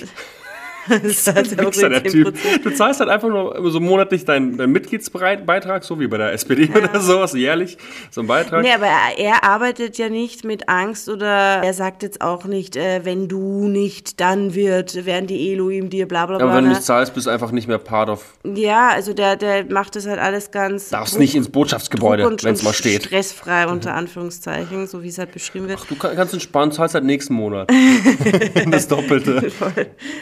Das 1.02 1.02
ist 1.04 1.26
halt 1.34 1.58
Wichser, 1.58 1.88
der 1.88 2.04
10%. 2.04 2.10
Typ. 2.10 2.62
Du 2.64 2.70
zahlst 2.70 3.00
halt 3.00 3.10
einfach 3.10 3.28
nur 3.28 3.70
so 3.70 3.80
monatlich 3.80 4.24
deinen, 4.24 4.56
deinen 4.56 4.72
Mitgliedsbeitrag, 4.72 5.84
so 5.84 6.00
wie 6.00 6.06
bei 6.06 6.18
der 6.18 6.32
SPD 6.32 6.68
oder 6.74 7.00
sowas, 7.00 7.32
jährlich, 7.34 7.78
so 8.10 8.22
ein 8.22 8.26
Beitrag. 8.26 8.62
Nee, 8.62 8.72
aber 8.72 8.86
er, 9.16 9.44
arbeitet 9.44 9.98
ja 9.98 10.08
nicht 10.08 10.44
mit 10.44 10.68
Angst 10.68 11.08
oder 11.08 11.26
er 11.62 11.74
sagt 11.74 12.02
jetzt 12.02 12.20
auch 12.20 12.44
nicht, 12.44 12.76
äh, 12.76 13.04
wenn 13.04 13.28
du 13.28 13.68
nicht, 13.68 14.20
dann 14.20 14.54
wird, 14.54 15.06
werden 15.06 15.26
die 15.26 15.52
Elohim 15.52 15.90
dir 15.90 16.06
bla 16.08 16.26
bla 16.26 16.38
bla. 16.38 16.46
aber 16.46 16.56
wenn 16.56 16.64
du 16.64 16.70
nicht 16.70 16.82
zahlst, 16.82 17.14
bist 17.14 17.26
du 17.26 17.30
einfach 17.30 17.50
nicht 17.52 17.68
mehr 17.68 17.78
part 17.78 18.08
of. 18.08 18.24
Ja, 18.44 18.88
also 18.90 19.12
der, 19.12 19.36
der 19.36 19.64
macht 19.66 19.96
das 19.96 20.06
halt 20.06 20.18
alles 20.18 20.50
ganz. 20.50 20.90
Darfst 20.90 21.14
druck- 21.14 21.20
nicht 21.20 21.34
ins 21.34 21.48
Botschaftsgebäude, 21.48 22.24
wenn 22.42 22.54
es 22.54 22.62
mal 22.62 22.72
steht. 22.72 23.04
Stressfrei 23.04 23.66
unter 23.68 23.94
Anführungszeichen, 23.94 24.86
so 24.86 25.02
wie 25.02 25.08
es 25.08 25.18
halt 25.18 25.32
beschrieben 25.32 25.68
wird. 25.68 25.80
Du 25.88 25.96
kann, 25.96 26.16
kannst 26.16 26.34
entspannen, 26.34 26.72
zahlst 26.72 26.94
halt 26.94 27.04
nächsten 27.04 27.34
Monat. 27.34 27.70
das 28.70 28.88
Doppelte. 28.88 29.50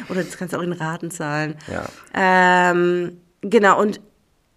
Oder 0.08 0.22
das 0.22 0.36
kannst 0.36 0.54
du 0.54 0.55
auch 0.56 0.62
in 0.62 0.72
Raten 0.72 1.10
zahlen. 1.10 1.56
Ja. 1.70 1.84
Ähm, 2.14 3.20
genau, 3.42 3.80
und 3.80 4.00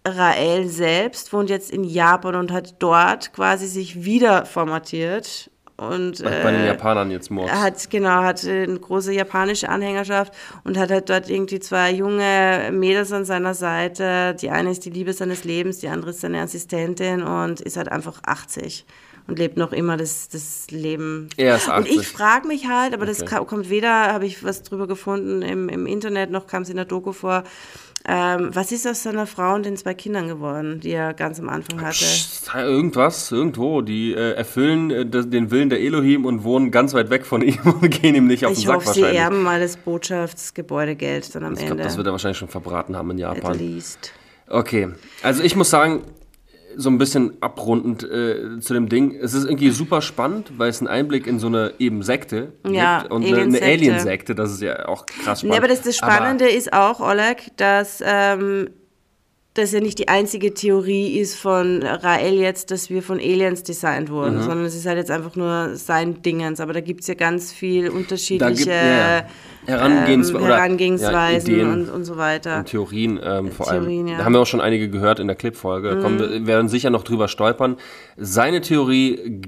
Rael 0.06 0.68
selbst 0.68 1.32
wohnt 1.32 1.50
jetzt 1.50 1.70
in 1.70 1.84
Japan 1.84 2.34
und 2.34 2.52
hat 2.52 2.76
dort 2.78 3.32
quasi 3.32 3.66
sich 3.66 4.04
wieder 4.04 4.46
formatiert. 4.46 5.50
Und 5.76 6.22
Bei 6.22 6.52
den 6.52 6.60
äh, 6.60 6.66
Japanern 6.66 7.10
jetzt 7.10 7.30
er 7.30 7.62
hat 7.62 7.88
genau 7.88 8.22
hat 8.22 8.44
eine 8.44 8.78
große 8.78 9.14
japanische 9.14 9.70
Anhängerschaft 9.70 10.34
und 10.62 10.76
hat 10.76 10.90
halt 10.90 11.08
dort 11.08 11.30
irgendwie 11.30 11.58
zwei 11.58 11.90
junge 11.90 12.68
Mädels 12.70 13.12
an 13.12 13.24
seiner 13.24 13.54
Seite. 13.54 14.36
Die 14.38 14.50
eine 14.50 14.72
ist 14.72 14.84
die 14.84 14.90
Liebe 14.90 15.14
seines 15.14 15.44
Lebens, 15.44 15.78
die 15.78 15.88
andere 15.88 16.10
ist 16.10 16.20
seine 16.20 16.42
Assistentin 16.42 17.22
und 17.22 17.62
ist 17.62 17.78
halt 17.78 17.90
einfach 17.90 18.20
80 18.22 18.84
und 19.26 19.38
lebt 19.38 19.56
noch 19.56 19.72
immer 19.72 19.96
das, 19.96 20.28
das 20.28 20.66
Leben. 20.70 21.28
Er 21.36 21.56
ist 21.56 21.68
Und 21.68 21.86
ich 21.86 21.98
80. 21.98 22.08
frage 22.08 22.48
mich 22.48 22.68
halt, 22.68 22.94
aber 22.94 23.06
das 23.06 23.22
Okay. 23.22 23.36
ka- 23.36 23.44
kommt 23.44 23.70
weder, 23.70 24.12
habe 24.12 24.26
ich 24.26 24.42
was 24.44 24.62
drüber 24.62 24.86
gefunden 24.86 25.42
im, 25.42 25.68
im 25.68 25.86
Internet, 25.86 26.30
noch 26.30 26.46
kam 26.46 26.62
es 26.62 26.68
in 26.70 26.76
der 26.76 26.84
Doku 26.84 27.12
vor. 27.12 27.44
Ähm, 28.08 28.48
was 28.54 28.72
ist 28.72 28.88
aus 28.88 29.02
seiner 29.02 29.26
Frau 29.26 29.54
und 29.54 29.66
den 29.66 29.76
zwei 29.76 29.92
Kindern 29.92 30.26
geworden, 30.26 30.80
die 30.80 30.90
er 30.92 31.12
ganz 31.12 31.38
am 31.38 31.50
Anfang 31.50 31.82
hatte? 31.82 31.98
Psst, 31.98 32.50
Irgendwas, 32.54 33.30
irgendwo. 33.30 33.82
Die 33.82 34.14
äh, 34.14 34.32
erfüllen 34.32 34.90
äh, 34.90 35.04
das, 35.04 35.28
den 35.28 35.50
Willen 35.50 35.68
der 35.68 35.80
Elohim 35.80 36.24
und 36.24 36.42
wohnen 36.42 36.70
ganz 36.70 36.94
weit 36.94 37.10
weg 37.10 37.26
von 37.26 37.42
ihm 37.42 37.58
und 37.82 37.90
gehen 37.90 38.14
ihm 38.14 38.26
nicht 38.26 38.46
auf 38.46 38.52
den 38.54 38.58
Ich 38.58 38.64
Sack 38.66 38.76
hoffe, 38.76 38.94
sie 38.94 39.02
wahrscheinlich. 39.02 39.20
erben 39.20 39.42
mal 39.42 39.60
das 39.60 39.76
Botschaftsgebäudegeld 40.44 41.34
dann 41.34 41.44
am 41.44 41.52
ich 41.52 41.58
glaube, 41.60 41.72
Ende. 41.72 41.84
das 41.84 41.96
wird 41.96 42.06
er 42.06 42.12
wahrscheinlich 42.12 42.38
schon 42.38 42.48
verbraten 42.48 42.96
haben 42.96 43.10
in 43.10 43.22
At 43.22 43.36
Japan. 43.36 43.58
least. 43.58 44.12
Okay, 44.48 44.88
also 45.22 45.42
ich 45.42 45.54
muss 45.54 45.70
sagen, 45.70 46.02
so 46.76 46.90
ein 46.90 46.98
bisschen 46.98 47.36
abrundend 47.40 48.02
äh, 48.02 48.60
zu 48.60 48.74
dem 48.74 48.88
Ding. 48.88 49.14
Es 49.14 49.34
ist 49.34 49.44
irgendwie 49.44 49.70
super 49.70 50.02
spannend, 50.02 50.52
weil 50.58 50.70
es 50.70 50.80
einen 50.80 50.88
Einblick 50.88 51.26
in 51.26 51.38
so 51.38 51.46
eine 51.46 51.74
eben 51.78 52.02
Sekte 52.02 52.52
Ja, 52.66 53.00
gibt 53.00 53.12
und 53.12 53.24
eine, 53.24 53.38
eine 53.38 53.62
Alien-Sekte. 53.62 54.34
Das 54.34 54.52
ist 54.52 54.62
ja 54.62 54.86
auch 54.88 55.06
krass 55.06 55.40
spannend. 55.40 55.54
Ja, 55.54 55.60
aber 55.60 55.68
das, 55.68 55.82
das 55.82 55.96
Spannende 55.96 56.48
ist 56.48 56.72
auch, 56.72 57.00
Oleg, 57.00 57.56
dass 57.56 58.02
ähm, 58.04 58.70
das 59.54 59.72
ja 59.72 59.80
nicht 59.80 59.98
die 59.98 60.06
einzige 60.08 60.54
Theorie 60.54 61.18
ist 61.18 61.34
von 61.34 61.82
Rael 61.82 62.34
jetzt, 62.34 62.70
dass 62.70 62.88
wir 62.88 63.02
von 63.02 63.18
Aliens 63.18 63.64
designt 63.64 64.08
wurden, 64.08 64.36
Mhm. 64.36 64.42
sondern 64.42 64.64
es 64.64 64.76
ist 64.76 64.86
halt 64.86 64.96
jetzt 64.98 65.10
einfach 65.10 65.34
nur 65.34 65.74
sein 65.74 66.22
Dingens. 66.22 66.60
Aber 66.60 66.72
da 66.72 66.80
gibt 66.80 67.00
es 67.00 67.08
ja 67.08 67.14
ganz 67.14 67.52
viel 67.52 67.88
unterschiedliche 67.88 68.54
gibt 68.54 68.66
ja, 68.68 69.18
ja. 69.18 69.24
Herangehenswe 69.66 70.38
ähm, 70.38 70.44
Herangehensweisen 70.44 71.58
ja, 71.58 71.72
und, 71.72 71.88
und 71.90 72.04
so 72.04 72.16
weiter. 72.16 72.58
und 72.58 72.66
Theorien 72.66 73.18
ähm, 73.22 73.50
vor 73.50 73.68
allem. 73.68 73.82
Theorien, 73.82 74.06
ja. 74.08 74.14
Mhm. 74.14 74.18
Da 74.18 74.24
haben 74.24 74.32
wir 74.34 74.40
auch 74.40 74.46
schon 74.46 74.60
einige 74.60 74.88
gehört 74.88 75.18
in 75.18 75.26
der 75.26 75.36
Clip-Folge. 75.36 75.96
Da 75.96 76.00
kommen 76.00 76.18
wir 76.20 76.46
werden 76.46 76.68
sicher 76.68 76.90
noch 76.90 77.02
drüber 77.02 77.26
stolpern. 77.26 77.76
Seine 78.16 78.60
Theorie 78.60 79.40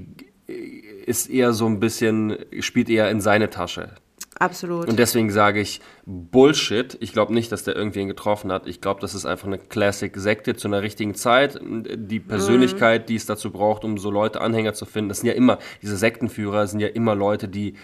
ist 1.05 1.29
eher 1.29 1.53
so 1.53 1.65
ein 1.65 1.79
bisschen, 1.79 2.35
spielt 2.59 2.89
eher 2.89 3.09
in 3.09 3.21
seine 3.21 3.49
Tasche. 3.49 3.95
Absolut. 4.43 4.89
Und 4.89 4.99
deswegen 4.99 5.29
sage 5.31 5.61
ich 5.61 5.79
Bullshit. 6.05 6.97
Ich 6.99 7.13
glaube 7.13 7.33
nicht, 7.33 7.51
dass 7.51 7.63
der 7.63 7.75
irgendwen 7.75 8.07
getroffen 8.07 8.51
hat. 8.51 8.67
Ich 8.67 8.81
glaube, 8.81 8.99
das 8.99 9.15
ist 9.15 9.25
einfach 9.25 9.47
eine 9.47 9.57
Classic-Sekte 9.57 10.55
zu 10.55 10.67
einer 10.67 10.81
richtigen 10.81 11.15
Zeit. 11.15 11.59
Die 11.63 12.19
Persönlichkeit, 12.19 13.07
die 13.07 13.15
es 13.15 13.25
dazu 13.25 13.51
braucht, 13.51 13.83
um 13.85 13.97
so 13.97 14.11
Leute, 14.11 14.41
Anhänger 14.41 14.73
zu 14.73 14.85
finden, 14.85 15.09
das 15.09 15.19
sind 15.19 15.27
ja 15.27 15.33
immer, 15.33 15.59
diese 15.81 15.95
Sektenführer 15.95 16.67
sind 16.67 16.81
ja 16.81 16.89
immer 16.89 17.15
Leute, 17.15 17.47
die, 17.47 17.75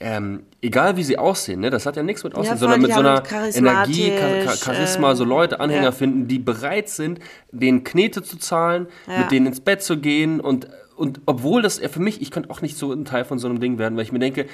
ähm, 0.00 0.44
egal 0.62 0.96
wie 0.96 1.02
sie 1.02 1.18
aussehen, 1.18 1.60
ne, 1.60 1.70
das 1.70 1.84
hat 1.84 1.96
ja 1.96 2.02
nichts 2.02 2.22
mit 2.22 2.34
Aussehen, 2.34 2.56
voll, 2.56 2.58
sondern 2.58 2.80
mit 2.80 2.92
so 2.92 3.00
einer 3.00 3.16
haben 3.16 3.52
Energie, 3.52 4.12
Char 4.16 4.44
Char 4.44 4.74
Charisma, 4.74 5.14
so 5.14 5.24
ähm, 5.24 5.28
Leute, 5.30 5.60
Anhänger 5.60 5.82
ja. 5.84 5.92
finden, 5.92 6.28
die 6.28 6.38
bereit 6.38 6.88
sind, 6.88 7.18
denen 7.50 7.84
Knete 7.84 8.22
zu 8.22 8.38
zahlen, 8.38 8.86
Ja. 9.06 9.20
mit 9.20 9.32
denen 9.32 9.46
ins 9.46 9.60
Bett 9.60 9.82
zu 9.82 9.98
gehen 9.98 10.40
und 10.40 10.68
und 10.98 11.20
obwohl 11.26 11.62
das 11.62 11.78
für 11.78 12.00
mich, 12.00 12.20
ich 12.20 12.30
könnte 12.30 12.50
auch 12.50 12.60
nicht 12.60 12.76
so 12.76 12.92
ein 12.92 13.04
Teil 13.04 13.24
von 13.24 13.38
so 13.38 13.48
einem 13.48 13.60
Ding 13.60 13.78
werden, 13.78 13.96
weil 13.96 14.04
ich 14.04 14.12
mir 14.12 14.18
denke, 14.18 14.46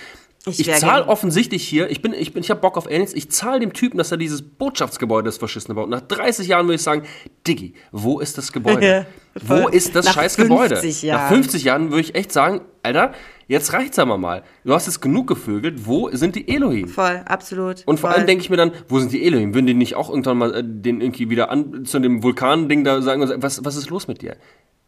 Ich 0.47 0.61
ich, 0.61 0.72
zahle 0.74 1.09
offensichtlich 1.09 1.66
hier, 1.66 1.90
ich 1.90 2.03
bin, 2.03 2.12
ich 2.12 2.34
bin, 2.34 2.42
ich 2.42 2.51
habe 2.51 2.61
Bock 2.61 2.76
auf 2.76 2.86
Aliens, 2.86 3.14
ich 3.14 3.30
zahle 3.30 3.61
dem 3.61 3.72
Typen, 3.72 3.97
dass 3.97 4.11
er 4.11 4.18
dieses 4.18 4.42
Botschaftsgebäude 4.42 5.24
des 5.24 5.38
Verschissene 5.38 5.74
baut. 5.74 5.88
Nach 5.88 6.03
30 6.03 6.47
Jahren 6.47 6.66
würde 6.66 6.74
ich 6.74 6.82
sagen, 6.82 7.05
Diggi, 7.47 7.74
wo 7.92 8.20
ist 8.20 8.36
das 8.36 8.53
Gebäude? 8.53 9.07
wo 9.42 9.68
ist 9.68 9.97
das 9.97 10.05
Nach 10.05 10.14
scheiß 10.14 10.36
Gebäude? 10.36 10.76
50 10.76 11.03
Nach 11.03 11.09
Jahren. 11.09 11.34
50 11.34 11.64
Jahren 11.64 11.90
würde 11.90 12.03
ich 12.03 12.14
echt 12.14 12.30
sagen, 12.30 12.61
Alter, 12.82 13.12
jetzt 13.49 13.72
reicht's 13.72 13.99
aber 13.99 14.18
mal. 14.18 14.42
Du 14.64 14.74
hast 14.74 14.86
jetzt 14.86 15.01
genug 15.01 15.26
gevögelt, 15.26 15.86
wo 15.86 16.11
sind 16.12 16.36
die 16.36 16.47
Elohim? 16.49 16.88
Voll, 16.88 17.22
absolut. 17.24 17.82
Und 17.86 17.99
vor 17.99 18.11
voll. 18.11 18.18
allem 18.18 18.26
denke 18.26 18.42
ich 18.45 18.51
mir 18.51 18.59
dann, 18.59 18.72
wo 18.88 18.99
sind 18.99 19.12
die 19.12 19.24
Elohim? 19.24 19.55
Würden 19.55 19.66
die 19.66 19.74
nicht 19.74 19.97
auch 19.97 20.11
irgendwann 20.11 20.36
mal 20.36 20.55
äh, 20.55 20.62
den 20.62 21.01
irgendwie 21.01 21.30
wieder 21.30 21.51
an 21.51 21.86
zu 21.86 21.99
dem 21.99 22.22
Vulkan-Ding 22.22 22.84
da 22.84 23.01
sagen, 23.01 23.22
was, 23.42 23.64
was 23.64 23.76
ist 23.76 23.88
los 23.88 24.07
mit 24.07 24.20
dir? 24.20 24.36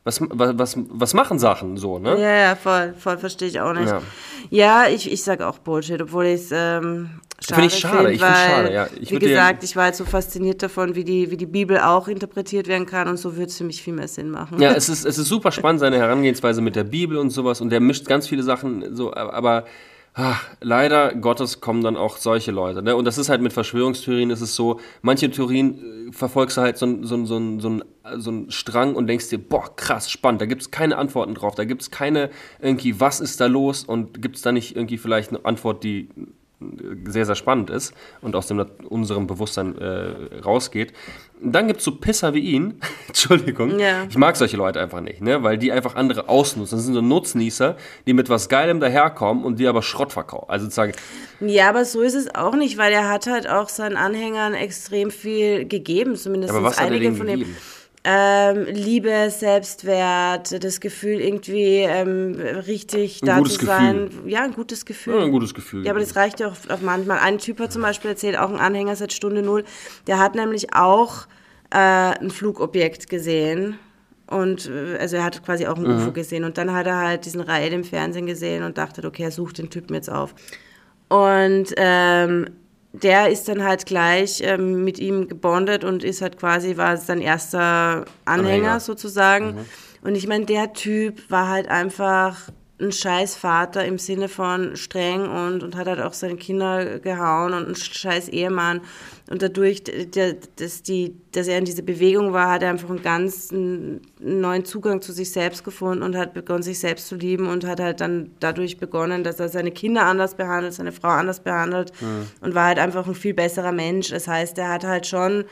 Was, 0.06 0.20
was, 0.20 0.76
was, 0.88 1.14
machen 1.14 1.40
Sachen 1.40 1.76
so, 1.76 1.98
ne? 1.98 2.10
Ja, 2.10 2.36
ja, 2.36 2.54
voll, 2.54 2.94
voll 2.96 3.18
verstehe 3.18 3.48
ich 3.48 3.60
auch 3.60 3.72
nicht. 3.72 3.88
Ja. 3.88 4.02
Ja, 4.50 4.86
ich, 4.88 5.10
ich 5.10 5.24
sage 5.24 5.44
auch 5.44 5.58
Bullshit, 5.58 6.00
obwohl 6.00 6.26
ich 6.26 6.42
es 6.42 6.52
ähm, 6.52 7.10
schade 7.40 7.62
Find 7.62 7.72
ich 7.72 7.78
schade, 7.80 8.12
ich 8.12 8.20
find's 8.20 8.38
weil, 8.38 8.50
schade, 8.50 8.72
ja. 8.72 8.88
Ich 9.00 9.10
wie 9.10 9.18
gesagt, 9.18 9.64
ich 9.64 9.74
war 9.74 9.86
halt 9.86 9.96
so 9.96 10.04
fasziniert 10.04 10.62
davon, 10.62 10.94
wie 10.94 11.02
die, 11.02 11.32
wie 11.32 11.36
die 11.36 11.46
Bibel 11.46 11.78
auch 11.78 12.06
interpretiert 12.06 12.68
werden 12.68 12.86
kann 12.86 13.08
und 13.08 13.16
so 13.16 13.34
würde 13.34 13.46
es 13.46 13.58
für 13.58 13.64
mich 13.64 13.82
viel 13.82 13.94
mehr 13.94 14.06
Sinn 14.06 14.30
machen. 14.30 14.60
Ja, 14.60 14.74
es 14.74 14.88
ist, 14.88 15.04
es 15.04 15.18
ist 15.18 15.26
super 15.26 15.50
spannend, 15.50 15.80
seine 15.80 15.98
Herangehensweise 15.98 16.60
mit 16.60 16.76
der 16.76 16.84
Bibel 16.84 17.16
und 17.16 17.30
sowas. 17.30 17.60
Und 17.60 17.70
der 17.70 17.80
mischt 17.80 18.06
ganz 18.06 18.28
viele 18.28 18.44
Sachen 18.44 18.94
so, 18.94 19.12
aber 19.12 19.64
ah, 20.16 20.36
leider 20.60 21.14
Gottes 21.14 21.60
kommen 21.60 21.82
dann 21.82 21.96
auch 21.96 22.16
solche 22.16 22.50
Leute. 22.50 22.82
Ne? 22.82 22.96
Und 22.96 23.04
das 23.04 23.18
ist 23.18 23.28
halt 23.28 23.42
mit 23.42 23.52
Verschwörungstheorien, 23.52 24.30
ist 24.30 24.40
es 24.40 24.56
so, 24.56 24.80
manche 25.02 25.30
Theorien 25.30 26.08
äh, 26.08 26.12
verfolgst 26.12 26.56
du 26.56 26.62
halt 26.62 26.78
so, 26.78 27.04
so, 27.04 27.24
so, 27.26 27.60
so, 27.60 27.80
so 28.16 28.30
einen 28.30 28.50
Strang 28.50 28.94
und 28.94 29.06
denkst 29.06 29.28
dir, 29.28 29.38
boah, 29.38 29.76
krass, 29.76 30.10
spannend, 30.10 30.40
da 30.40 30.46
gibt 30.46 30.62
es 30.62 30.70
keine 30.70 30.96
Antworten 30.96 31.34
drauf, 31.34 31.54
da 31.54 31.64
gibt 31.64 31.82
es 31.82 31.90
keine 31.90 32.30
irgendwie, 32.60 32.98
was 32.98 33.20
ist 33.20 33.40
da 33.40 33.46
los 33.46 33.84
und 33.84 34.22
gibt 34.22 34.36
es 34.36 34.42
da 34.42 34.52
nicht 34.52 34.74
irgendwie 34.74 34.98
vielleicht 34.98 35.30
eine 35.30 35.44
Antwort, 35.44 35.84
die 35.84 36.08
sehr, 37.06 37.26
sehr 37.26 37.34
spannend 37.34 37.68
ist 37.68 37.92
und 38.22 38.34
aus 38.34 38.46
dem, 38.46 38.64
unserem 38.88 39.26
Bewusstsein 39.26 39.76
äh, 39.76 40.40
rausgeht. 40.42 40.92
Dann 41.38 41.66
gibt 41.66 41.80
es 41.80 41.84
so 41.84 41.96
Pisser 41.96 42.32
wie 42.32 42.38
ihn, 42.40 42.80
Entschuldigung, 43.08 43.78
Ja. 43.78 44.04
ich 44.08 44.16
mag 44.16 44.36
solche 44.36 44.56
Leute 44.56 44.80
einfach 44.80 45.02
nicht, 45.02 45.20
ne? 45.20 45.42
weil 45.42 45.58
die 45.58 45.70
einfach 45.70 45.94
andere 45.96 46.30
ausnutzen. 46.30 46.78
Das 46.78 46.84
sind 46.86 46.94
so 46.94 47.02
Nutznießer, 47.02 47.76
die 48.06 48.14
mit 48.14 48.30
was 48.30 48.48
Geilem 48.48 48.80
daherkommen 48.80 49.44
und 49.44 49.58
die 49.58 49.66
aber 49.68 49.82
Schrott 49.82 50.12
verkaufen. 50.14 50.48
Also 50.48 50.64
sozusagen, 50.64 50.92
Ja, 51.40 51.68
aber 51.68 51.84
so 51.84 52.00
ist 52.00 52.14
es 52.14 52.34
auch 52.34 52.56
nicht, 52.56 52.78
weil 52.78 52.92
er 52.92 53.10
hat 53.10 53.26
halt 53.26 53.46
auch 53.48 53.68
seinen 53.68 53.96
Anhängern 53.98 54.54
extrem 54.54 55.10
viel 55.10 55.66
gegeben, 55.66 56.16
zumindest 56.16 56.54
aber 56.54 56.62
was 56.64 56.76
hat 56.78 56.84
er 56.84 56.86
einige 56.86 57.04
denen 57.04 57.16
von 57.16 57.26
gegeben? 57.26 57.56
Ähm, 58.08 58.66
Liebe, 58.66 59.30
Selbstwert, 59.30 60.62
das 60.62 60.78
Gefühl 60.80 61.20
irgendwie 61.20 61.78
ähm, 61.78 62.36
richtig 62.66 63.20
Ein 63.22 63.26
da 63.26 63.42
zu 63.42 63.64
sein. 63.64 64.10
Ja, 64.26 64.42
ein 64.44 64.52
gutes 64.52 64.86
Gefühl. 64.86 65.14
Ja, 65.16 65.24
ein 65.24 65.32
gutes 65.32 65.54
Gefühl. 65.54 65.84
Ja, 65.84 65.90
aber 65.90 65.98
das 65.98 66.14
reicht 66.14 66.38
ja 66.38 66.46
auch 66.46 66.70
auf 66.70 66.82
manchmal. 66.82 67.18
Ein 67.18 67.38
Typ 67.38 67.58
hat 67.58 67.72
zum 67.72 67.82
Beispiel 67.82 68.10
erzählt, 68.12 68.38
auch 68.38 68.48
ein 68.50 68.60
Anhänger 68.60 68.94
seit 68.94 69.12
Stunde 69.12 69.42
Null, 69.42 69.64
der 70.06 70.20
hat 70.20 70.36
nämlich 70.36 70.72
auch 70.72 71.26
äh, 71.70 71.78
ein 71.78 72.30
Flugobjekt 72.30 73.08
gesehen. 73.10 73.76
Und 74.28 74.70
äh, 74.70 74.98
also 74.98 75.16
er 75.16 75.24
hat 75.24 75.44
quasi 75.44 75.66
auch 75.66 75.76
ein 75.76 75.82
Mhm. 75.82 75.96
UFO 76.02 76.12
gesehen. 76.12 76.44
Und 76.44 76.58
dann 76.58 76.72
hat 76.72 76.86
er 76.86 76.98
halt 76.98 77.24
diesen 77.26 77.40
Rael 77.40 77.72
im 77.72 77.82
Fernsehen 77.82 78.26
gesehen 78.26 78.62
und 78.62 78.78
dachte, 78.78 79.04
okay, 79.04 79.24
er 79.24 79.30
sucht 79.32 79.58
den 79.58 79.68
Typen 79.68 79.94
jetzt 79.94 80.10
auf. 80.10 80.32
Und 81.08 81.72
ähm, 81.76 82.46
der 83.02 83.30
ist 83.30 83.48
dann 83.48 83.64
halt 83.64 83.86
gleich 83.86 84.40
ähm, 84.42 84.84
mit 84.84 84.98
ihm 84.98 85.28
gebondet 85.28 85.84
und 85.84 86.02
ist 86.02 86.22
halt 86.22 86.38
quasi, 86.38 86.76
war 86.76 86.96
sein 86.96 87.20
erster 87.20 87.58
Anhänger, 87.58 88.04
Anhänger. 88.24 88.80
sozusagen. 88.80 89.58
Und 90.02 90.14
ich 90.14 90.26
meine, 90.26 90.46
der 90.46 90.72
Typ 90.72 91.30
war 91.30 91.48
halt 91.48 91.68
einfach 91.68 92.50
ein 92.80 92.92
scheiß 92.92 93.36
Vater 93.36 93.84
im 93.84 93.98
Sinne 93.98 94.28
von 94.28 94.76
streng 94.76 95.28
und, 95.28 95.62
und 95.62 95.76
hat 95.76 95.86
halt 95.86 96.00
auch 96.00 96.12
seine 96.12 96.36
Kinder 96.36 96.98
gehauen 96.98 97.54
und 97.54 97.68
ein 97.68 97.74
scheiß 97.74 98.28
Ehemann. 98.28 98.82
Und 99.28 99.42
dadurch, 99.42 99.82
dass, 100.56 100.82
die, 100.82 101.16
dass 101.32 101.48
er 101.48 101.58
in 101.58 101.64
dieser 101.64 101.82
Bewegung 101.82 102.32
war, 102.32 102.48
hat 102.52 102.62
er 102.62 102.70
einfach 102.70 102.88
einen 102.90 103.02
ganz 103.02 103.52
neuen 103.52 104.64
Zugang 104.64 105.02
zu 105.02 105.12
sich 105.12 105.32
selbst 105.32 105.64
gefunden 105.64 106.04
und 106.04 106.16
hat 106.16 106.32
begonnen, 106.32 106.62
sich 106.62 106.78
selbst 106.78 107.08
zu 107.08 107.16
lieben 107.16 107.48
und 107.48 107.66
hat 107.66 107.80
halt 107.80 108.00
dann 108.00 108.30
dadurch 108.38 108.78
begonnen, 108.78 109.24
dass 109.24 109.40
er 109.40 109.48
seine 109.48 109.72
Kinder 109.72 110.02
anders 110.04 110.36
behandelt, 110.36 110.74
seine 110.74 110.92
Frau 110.92 111.08
anders 111.08 111.40
behandelt 111.40 111.92
und 112.40 112.54
war 112.54 112.66
halt 112.66 112.78
einfach 112.78 113.06
ein 113.08 113.14
viel 113.16 113.34
besserer 113.34 113.72
Mensch. 113.72 114.10
Das 114.10 114.28
heißt, 114.28 114.58
er 114.58 114.68
hat 114.68 114.84
halt 114.84 115.06
schon 115.06 115.44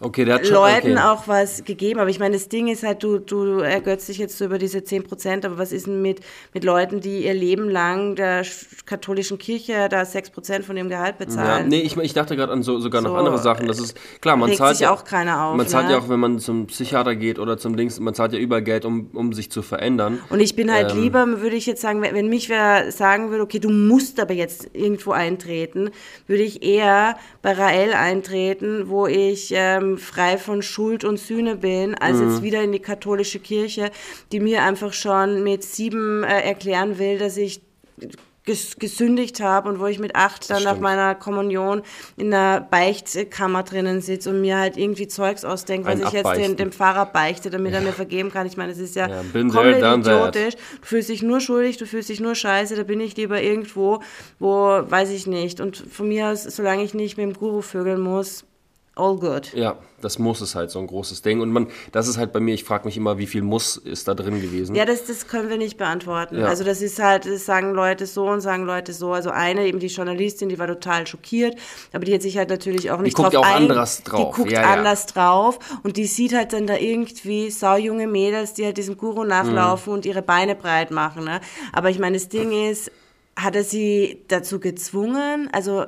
okay, 0.00 0.24
schon, 0.44 0.54
Leuten 0.54 0.92
okay. 0.92 0.98
auch 1.02 1.26
was 1.26 1.64
gegeben. 1.64 1.98
Aber 2.00 2.10
ich 2.10 2.18
meine, 2.20 2.34
das 2.34 2.48
Ding 2.48 2.68
ist 2.68 2.82
halt, 2.84 3.02
du, 3.02 3.18
du 3.18 3.58
ergötzt 3.58 4.08
dich 4.08 4.18
jetzt 4.18 4.38
so 4.38 4.44
über 4.44 4.58
diese 4.58 4.84
10 4.84 5.02
Prozent, 5.04 5.44
aber 5.44 5.58
was 5.58 5.72
ist 5.72 5.86
denn 5.86 6.02
mit, 6.02 6.20
mit 6.54 6.64
Leuten, 6.64 7.00
die 7.00 7.24
ihr 7.24 7.34
Leben 7.34 7.68
lang 7.68 8.14
der 8.14 8.44
sch- 8.44 8.84
katholischen 8.86 9.38
Kirche 9.38 9.88
da 9.88 10.04
6 10.04 10.30
Prozent 10.30 10.64
von 10.64 10.76
ihrem 10.76 10.88
Gehalt 10.88 11.16
Ja, 11.18 11.24
bezahlen? 11.26 11.68
nee, 11.68 11.80
ich, 11.80 11.96
ich 11.96 12.14
dachte 12.14 12.36
gerade 12.36 12.52
an 12.52 12.62
so, 12.62 12.78
sogar 12.78 13.02
noch 13.08 13.18
andere 13.18 13.38
Sachen. 13.38 13.66
Das 13.68 13.78
ist 13.78 13.96
klar, 14.20 14.36
man 14.36 14.52
zahlt 14.54 14.76
sich 14.76 14.84
ja 14.84 14.92
auch 14.92 15.04
keiner 15.04 15.44
auf, 15.44 15.56
Man 15.56 15.66
zahlt 15.66 15.86
ne? 15.86 15.92
ja 15.92 15.98
auch, 15.98 16.08
wenn 16.08 16.20
man 16.20 16.38
zum 16.38 16.66
Psychiater 16.66 17.16
geht 17.16 17.38
oder 17.38 17.58
zum 17.58 17.76
Dings, 17.76 17.98
man 18.00 18.14
zahlt 18.14 18.32
ja 18.32 18.38
überall 18.38 18.62
Geld, 18.62 18.84
um, 18.84 19.10
um 19.14 19.32
sich 19.32 19.50
zu 19.50 19.62
verändern. 19.62 20.18
Und 20.30 20.40
ich 20.40 20.54
bin 20.56 20.72
halt 20.72 20.92
Ähm. 20.92 21.02
lieber, 21.02 21.40
würde 21.40 21.56
ich 21.56 21.66
jetzt 21.66 21.80
sagen, 21.82 22.02
wenn, 22.02 22.14
wenn 22.14 22.28
mich 22.28 22.48
wer 22.48 22.90
sagen 22.92 23.30
würde, 23.30 23.42
okay, 23.42 23.58
du 23.58 23.70
musst 23.70 24.20
aber 24.20 24.34
jetzt 24.34 24.70
irgendwo 24.72 25.12
eintreten, 25.12 25.90
würde 26.26 26.42
ich 26.42 26.62
eher 26.62 27.16
bei 27.42 27.52
Rael 27.52 27.92
eintreten, 27.92 28.88
wo 28.88 29.06
ich 29.06 29.52
ähm, 29.54 29.98
frei 29.98 30.38
von 30.38 30.62
Schuld 30.62 31.04
und 31.04 31.18
Sühne 31.18 31.56
bin, 31.56 31.94
als 31.94 32.18
Mhm. 32.18 32.28
jetzt 32.30 32.42
wieder 32.42 32.62
in 32.62 32.72
die 32.72 32.78
katholische 32.80 33.38
Kirche, 33.38 33.90
die 34.32 34.40
mir 34.40 34.62
einfach 34.62 34.92
schon 34.92 35.42
mit 35.42 35.62
sieben 35.64 36.22
äh, 36.24 36.40
erklären 36.42 36.98
will, 36.98 37.18
dass 37.18 37.36
ich 37.36 37.60
gesündigt 38.78 39.40
habe 39.40 39.68
und 39.68 39.78
wo 39.80 39.86
ich 39.86 39.98
mit 39.98 40.14
acht 40.16 40.48
dann 40.50 40.62
nach 40.62 40.78
meiner 40.78 41.14
Kommunion 41.14 41.82
in 42.16 42.30
der 42.30 42.60
Beichtkammer 42.60 43.62
drinnen 43.62 44.00
sitze 44.00 44.30
und 44.30 44.40
mir 44.40 44.58
halt 44.58 44.76
irgendwie 44.76 45.06
Zeugs 45.08 45.44
ausdenke, 45.44 45.88
was 45.88 46.00
ich 46.00 46.12
jetzt 46.12 46.36
den, 46.36 46.56
dem 46.56 46.72
Pfarrer 46.72 47.06
beichte, 47.06 47.50
damit 47.50 47.72
er 47.74 47.80
mir 47.80 47.92
vergeben 47.92 48.30
kann. 48.30 48.46
Ich 48.46 48.56
meine, 48.56 48.72
es 48.72 48.78
ist 48.78 48.96
ja, 48.96 49.08
Ja, 49.08 49.22
komplett 49.52 49.82
idiotisch. 50.32 50.54
Du 50.80 50.86
fühlst 50.86 51.08
dich 51.08 51.22
nur 51.22 51.40
schuldig, 51.40 51.76
du 51.76 51.86
fühlst 51.86 52.08
dich 52.08 52.20
nur 52.20 52.34
scheiße, 52.34 52.76
da 52.76 52.82
bin 52.82 53.00
ich 53.00 53.16
lieber 53.16 53.40
irgendwo, 53.42 54.00
wo, 54.38 54.80
weiß 54.88 55.10
ich 55.10 55.26
nicht. 55.26 55.60
Und 55.60 55.76
von 55.76 56.08
mir 56.08 56.28
aus, 56.28 56.44
solange 56.44 56.82
ich 56.82 56.94
nicht 56.94 57.16
mit 57.16 57.26
dem 57.26 57.34
Guru 57.34 57.60
vögeln 57.60 58.00
muss, 58.00 58.44
all 58.98 59.16
good. 59.16 59.52
Ja, 59.54 59.76
das 60.00 60.18
Muss 60.18 60.40
ist 60.40 60.54
halt 60.54 60.70
so 60.70 60.78
ein 60.78 60.86
großes 60.86 61.22
Ding. 61.22 61.40
Und 61.40 61.50
man, 61.50 61.68
das 61.92 62.06
ist 62.08 62.18
halt 62.18 62.32
bei 62.32 62.40
mir, 62.40 62.54
ich 62.54 62.64
frage 62.64 62.84
mich 62.84 62.96
immer, 62.96 63.18
wie 63.18 63.26
viel 63.26 63.42
Muss 63.42 63.76
ist 63.76 64.06
da 64.08 64.14
drin 64.14 64.40
gewesen. 64.40 64.74
Ja, 64.76 64.84
das, 64.84 65.04
das 65.06 65.26
können 65.26 65.48
wir 65.48 65.56
nicht 65.58 65.76
beantworten. 65.76 66.38
Ja. 66.38 66.46
Also 66.46 66.64
das 66.64 66.82
ist 66.82 66.98
halt, 67.02 67.26
das 67.26 67.44
sagen 67.46 67.72
Leute 67.74 68.06
so 68.06 68.26
und 68.28 68.40
sagen 68.40 68.64
Leute 68.64 68.92
so. 68.92 69.12
Also 69.12 69.30
eine, 69.30 69.66
eben 69.66 69.78
die 69.80 69.86
Journalistin, 69.88 70.48
die 70.48 70.58
war 70.58 70.66
total 70.66 71.06
schockiert, 71.06 71.56
aber 71.92 72.04
die 72.04 72.14
hat 72.14 72.22
sich 72.22 72.36
halt 72.38 72.48
natürlich 72.50 72.90
auch 72.90 73.00
nicht 73.00 73.16
guckt 73.16 73.34
drauf 73.34 73.44
auch 73.44 73.48
ein- 73.54 73.62
anders 73.70 74.02
drauf. 74.02 74.34
Die 74.34 74.40
guckt 74.42 74.52
Ja, 74.52 74.62
ja. 74.62 74.70
anders 74.72 75.06
drauf 75.06 75.58
und 75.82 75.96
die 75.96 76.06
sieht 76.06 76.34
halt 76.34 76.52
dann 76.52 76.66
da 76.66 76.76
irgendwie 76.76 77.50
saujunge 77.50 78.06
Mädels, 78.06 78.54
die 78.54 78.64
halt 78.64 78.76
diesem 78.76 78.96
Guru 78.96 79.24
nachlaufen 79.24 79.92
und 79.92 80.06
ihre 80.06 80.22
Beine 80.22 80.54
breit 80.54 80.90
machen. 80.90 81.24
Ne? 81.24 81.40
Aber 81.72 81.90
ich 81.90 81.98
meine, 81.98 82.16
das 82.16 82.28
Ding 82.28 82.52
ist, 82.70 82.90
hat 83.36 83.54
er 83.54 83.62
sie 83.62 84.24
dazu 84.26 84.58
gezwungen? 84.58 85.48
Also 85.52 85.86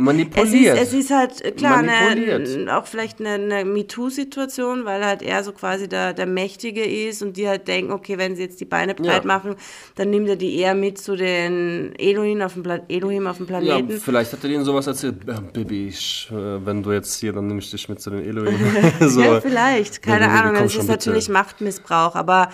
manipuliert. 0.00 0.76
Es 0.78 0.88
ist, 0.88 0.94
es 0.94 1.00
ist 1.04 1.10
halt 1.10 1.44
äh, 1.44 1.50
klar 1.52 1.78
eine, 1.78 2.76
auch 2.76 2.86
vielleicht 2.86 3.20
eine, 3.20 3.30
eine 3.30 3.64
MeToo-Situation, 3.64 4.84
weil 4.84 5.04
halt 5.04 5.22
er 5.22 5.42
so 5.44 5.52
quasi 5.52 5.88
der, 5.88 6.12
der 6.14 6.26
Mächtige 6.26 6.84
ist 6.84 7.22
und 7.22 7.36
die 7.36 7.48
halt 7.48 7.68
denken, 7.68 7.92
okay, 7.92 8.18
wenn 8.18 8.36
sie 8.36 8.42
jetzt 8.42 8.60
die 8.60 8.64
Beine 8.64 8.94
breit 8.94 9.24
Ja. 9.24 9.26
machen, 9.26 9.56
dann 9.96 10.10
nimmt 10.10 10.28
er 10.28 10.36
die 10.36 10.56
eher 10.58 10.74
mit 10.74 10.98
zu 10.98 11.16
den 11.16 11.94
Elohim 11.98 12.42
auf 12.42 12.54
dem, 12.54 12.62
Pla 12.62 12.80
Elohim 12.88 13.26
auf 13.26 13.38
dem 13.38 13.46
Ja, 13.48 13.58
Planeten. 13.58 14.00
vielleicht 14.00 14.32
hat 14.32 14.42
er 14.42 14.48
denen 14.50 14.64
sowas 14.64 14.86
erzählt. 14.86 15.16
Ja, 15.26 15.40
Baby, 15.40 15.88
ich, 15.88 16.28
äh, 16.30 16.64
wenn 16.66 16.82
du 16.82 16.92
jetzt 16.92 17.18
hier, 17.20 17.32
dann 17.32 17.46
nehme 17.46 17.60
ich 17.60 17.70
dich 17.70 17.88
mit 17.88 18.00
zu 18.00 18.10
den 18.10 18.24
Elohim. 18.24 18.58
so. 19.00 19.20
Ja, 19.22 19.40
vielleicht, 19.40 20.02
keine 20.02 20.26
Ja, 20.26 20.30
Ahnung. 20.42 20.56
schon, 20.56 20.66
ist 20.66 20.74
bitte. 20.78 20.86
natürlich 20.88 21.28
Machtmissbrauch, 21.28 22.14
aber 22.14 22.50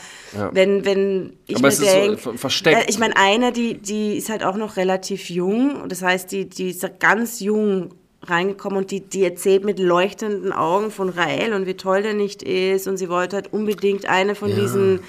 wenn, 0.52 0.84
wenn 0.84 1.34
ich 1.46 1.56
Aber 1.56 1.62
mir 1.62 1.68
ist 1.68 1.78
so 1.78 1.84
denke, 1.84 2.16
ver- 2.18 2.34
versteckt. 2.38 2.86
ich 2.88 2.98
meine, 2.98 3.16
eine, 3.16 3.52
die, 3.52 3.74
die 3.74 4.16
ist 4.16 4.28
halt 4.30 4.42
auch 4.44 4.56
noch 4.56 4.76
relativ 4.76 5.30
jung, 5.30 5.88
das 5.88 6.02
heißt, 6.02 6.30
die, 6.32 6.48
die 6.54 6.70
ist 6.70 6.82
ja 6.82 6.88
ganz 6.88 7.40
jung 7.40 7.90
reingekommen 8.22 8.78
und 8.78 8.90
die, 8.90 9.00
die 9.00 9.22
erzählt 9.22 9.64
mit 9.64 9.78
leuchtenden 9.78 10.52
Augen 10.52 10.90
von 10.90 11.10
Rael 11.10 11.52
und 11.52 11.66
wie 11.66 11.74
toll 11.74 12.02
der 12.02 12.14
nicht 12.14 12.42
ist 12.42 12.88
und 12.88 12.96
sie 12.96 13.08
wollte 13.08 13.36
halt 13.36 13.52
unbedingt 13.52 14.08
eine 14.08 14.34
von 14.34 14.54
diesen 14.54 15.00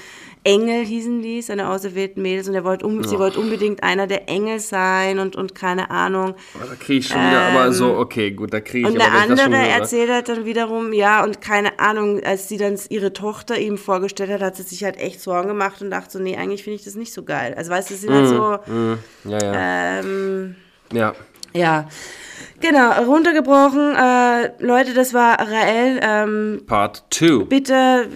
Engel 0.46 0.86
hießen 0.86 1.24
die, 1.24 1.42
seine 1.42 1.70
auserwählten 1.70 2.22
Mädels 2.22 2.48
und 2.48 2.54
er 2.54 2.64
wollte 2.64 2.86
um, 2.86 3.04
sie 3.04 3.18
wollte 3.18 3.40
unbedingt 3.40 3.82
einer 3.82 4.06
der 4.06 4.30
Engel 4.30 4.60
sein 4.60 5.18
und, 5.18 5.36
und 5.36 5.56
keine 5.56 5.90
Ahnung. 5.90 6.36
Da 6.54 6.76
kriege 6.76 7.00
ich 7.00 7.08
schon 7.08 7.18
wieder, 7.18 7.42
aber 7.48 7.74
so, 7.74 7.98
okay, 7.98 8.30
gut, 8.30 8.54
da 8.54 8.60
kriege 8.60 8.88
ich 8.88 8.94
Ähm, 8.94 9.02
Und 9.02 9.02
aber 9.02 9.36
der 9.36 9.48
andere 9.48 9.68
erzählt 9.68 10.12
halt 10.12 10.30
dann 10.30 10.46
wiederum, 10.46 10.94
ja, 10.94 11.24
und 11.24 11.42
keine 11.42 11.80
Ahnung, 11.80 12.24
als 12.24 12.48
sie 12.48 12.58
dann 12.58 12.78
ihre 12.90 13.12
Tochter 13.12 13.58
ihm 13.58 13.80
vorgestellt 13.80 14.30
hat, 14.30 14.42
hat 14.42 14.56
sie 14.56 14.62
sich 14.62 14.84
halt 14.84 14.98
echt 14.98 15.20
Sorgen 15.20 15.48
gemacht 15.48 15.82
und 15.82 15.90
dachte 15.90 16.12
so, 16.12 16.20
nee, 16.20 16.38
eigentlich 16.38 16.64
finde 16.64 16.76
ich 16.76 16.86
das 16.86 16.94
nicht 16.94 17.12
so 17.12 17.24
geil. 17.24 17.56
Also 17.58 17.72
weißt 17.72 17.90
du, 17.90 17.94
es 17.96 18.02
sind 18.02 18.14
halt 18.14 18.28
so, 18.28 18.60
Ja, 19.28 19.40
ja. 19.40 20.00
ähm, 20.02 20.56
ja. 20.94 21.16
Ja. 21.56 21.88
Genau, 22.61 22.91
runtergebrochen. 23.03 23.95
Äh, 23.95 24.52
Leute, 24.60 24.94
das 24.94 25.14
war 25.14 25.40
Rael. 25.40 25.99
Ähm, 26.02 26.64
Part 26.65 27.03
2. 27.11 27.45
bitte 27.45 28.07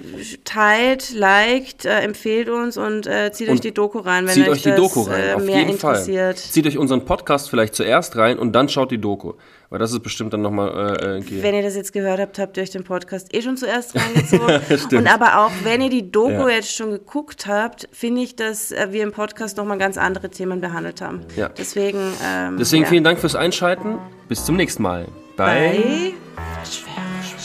teilt, 0.45 1.11
liked, 1.13 1.85
äh, 1.85 1.99
empfehlt 1.99 2.49
uns 2.49 2.77
und 2.77 3.05
äh, 3.05 3.31
zieht 3.31 3.47
euch 3.49 3.55
Und 3.55 3.63
die 3.63 3.73
Doku 3.73 3.99
rein, 3.99 4.25
wenn 4.25 4.33
Zieht 4.33 4.45
euch 4.45 4.53
euch 4.53 4.63
die 4.63 4.69
das 4.69 4.79
Doku 4.79 5.01
rein, 5.01 5.29
äh, 5.29 5.33
auf 5.33 5.43
mehr 5.43 5.59
jeden 5.59 5.77
Fall. 5.77 5.95
interessiert. 5.95 6.37
Zieht 6.37 6.65
euch 6.67 6.77
unseren 6.77 7.05
Podcast 7.05 7.49
vielleicht 7.49 7.75
zuerst 7.75 8.15
rein 8.15 8.39
und 8.39 8.53
dann 8.53 8.69
schaut 8.69 8.91
die 8.91 8.99
Doku. 8.99 9.33
Weil 9.71 9.77
das 9.77 9.91
ist 9.91 10.01
bestimmt 10.01 10.33
dann 10.33 10.41
nochmal 10.41 10.97
äh, 10.99 11.17
äh, 11.19 11.43
Wenn 11.43 11.53
ihr 11.53 11.61
das 11.61 11.75
jetzt 11.75 11.93
gehört 11.93 12.19
habt, 12.19 12.39
habt 12.39 12.57
ihr 12.57 12.63
euch 12.63 12.71
den 12.71 12.83
Podcast 12.83 13.35
eh 13.35 13.41
schon 13.43 13.55
zuerst 13.55 13.95
reingezogen. 13.95 14.61
Stimmt. 14.79 14.93
und 14.93 15.07
aber 15.07 15.39
auch, 15.45 15.51
wenn 15.63 15.81
ihr 15.81 15.91
die 15.91 16.11
Doku 16.11 16.31
Ja. 16.31 16.49
jetzt 16.49 16.73
schon 16.75 16.89
geguckt 16.89 17.45
habt, 17.45 17.87
finde 17.91 18.21
ich, 18.21 18.35
dass 18.35 18.71
äh, 18.71 18.87
wir 18.91 19.03
im 19.03 19.11
Podcast 19.11 19.57
nochmal 19.57 19.77
ganz 19.77 19.97
andere 19.97 20.29
Themen 20.29 20.59
behandelt 20.59 21.01
haben. 21.01 21.21
Ja. 21.35 21.49
Deswegen, 21.49 21.99
ähm, 22.25 22.57
Deswegen 22.57 22.83
ja. 22.83 22.89
vielen 22.89 23.03
Dank 23.03 23.19
fürs 23.19 23.35
Einschalten. 23.35 23.99
Bis 24.27 24.43
zum 24.43 24.55
nächsten 24.55 24.81
Mal. 24.81 25.05
Bye. 25.37 26.13
Bei 26.35 26.43
Verschwörung. 26.55 27.38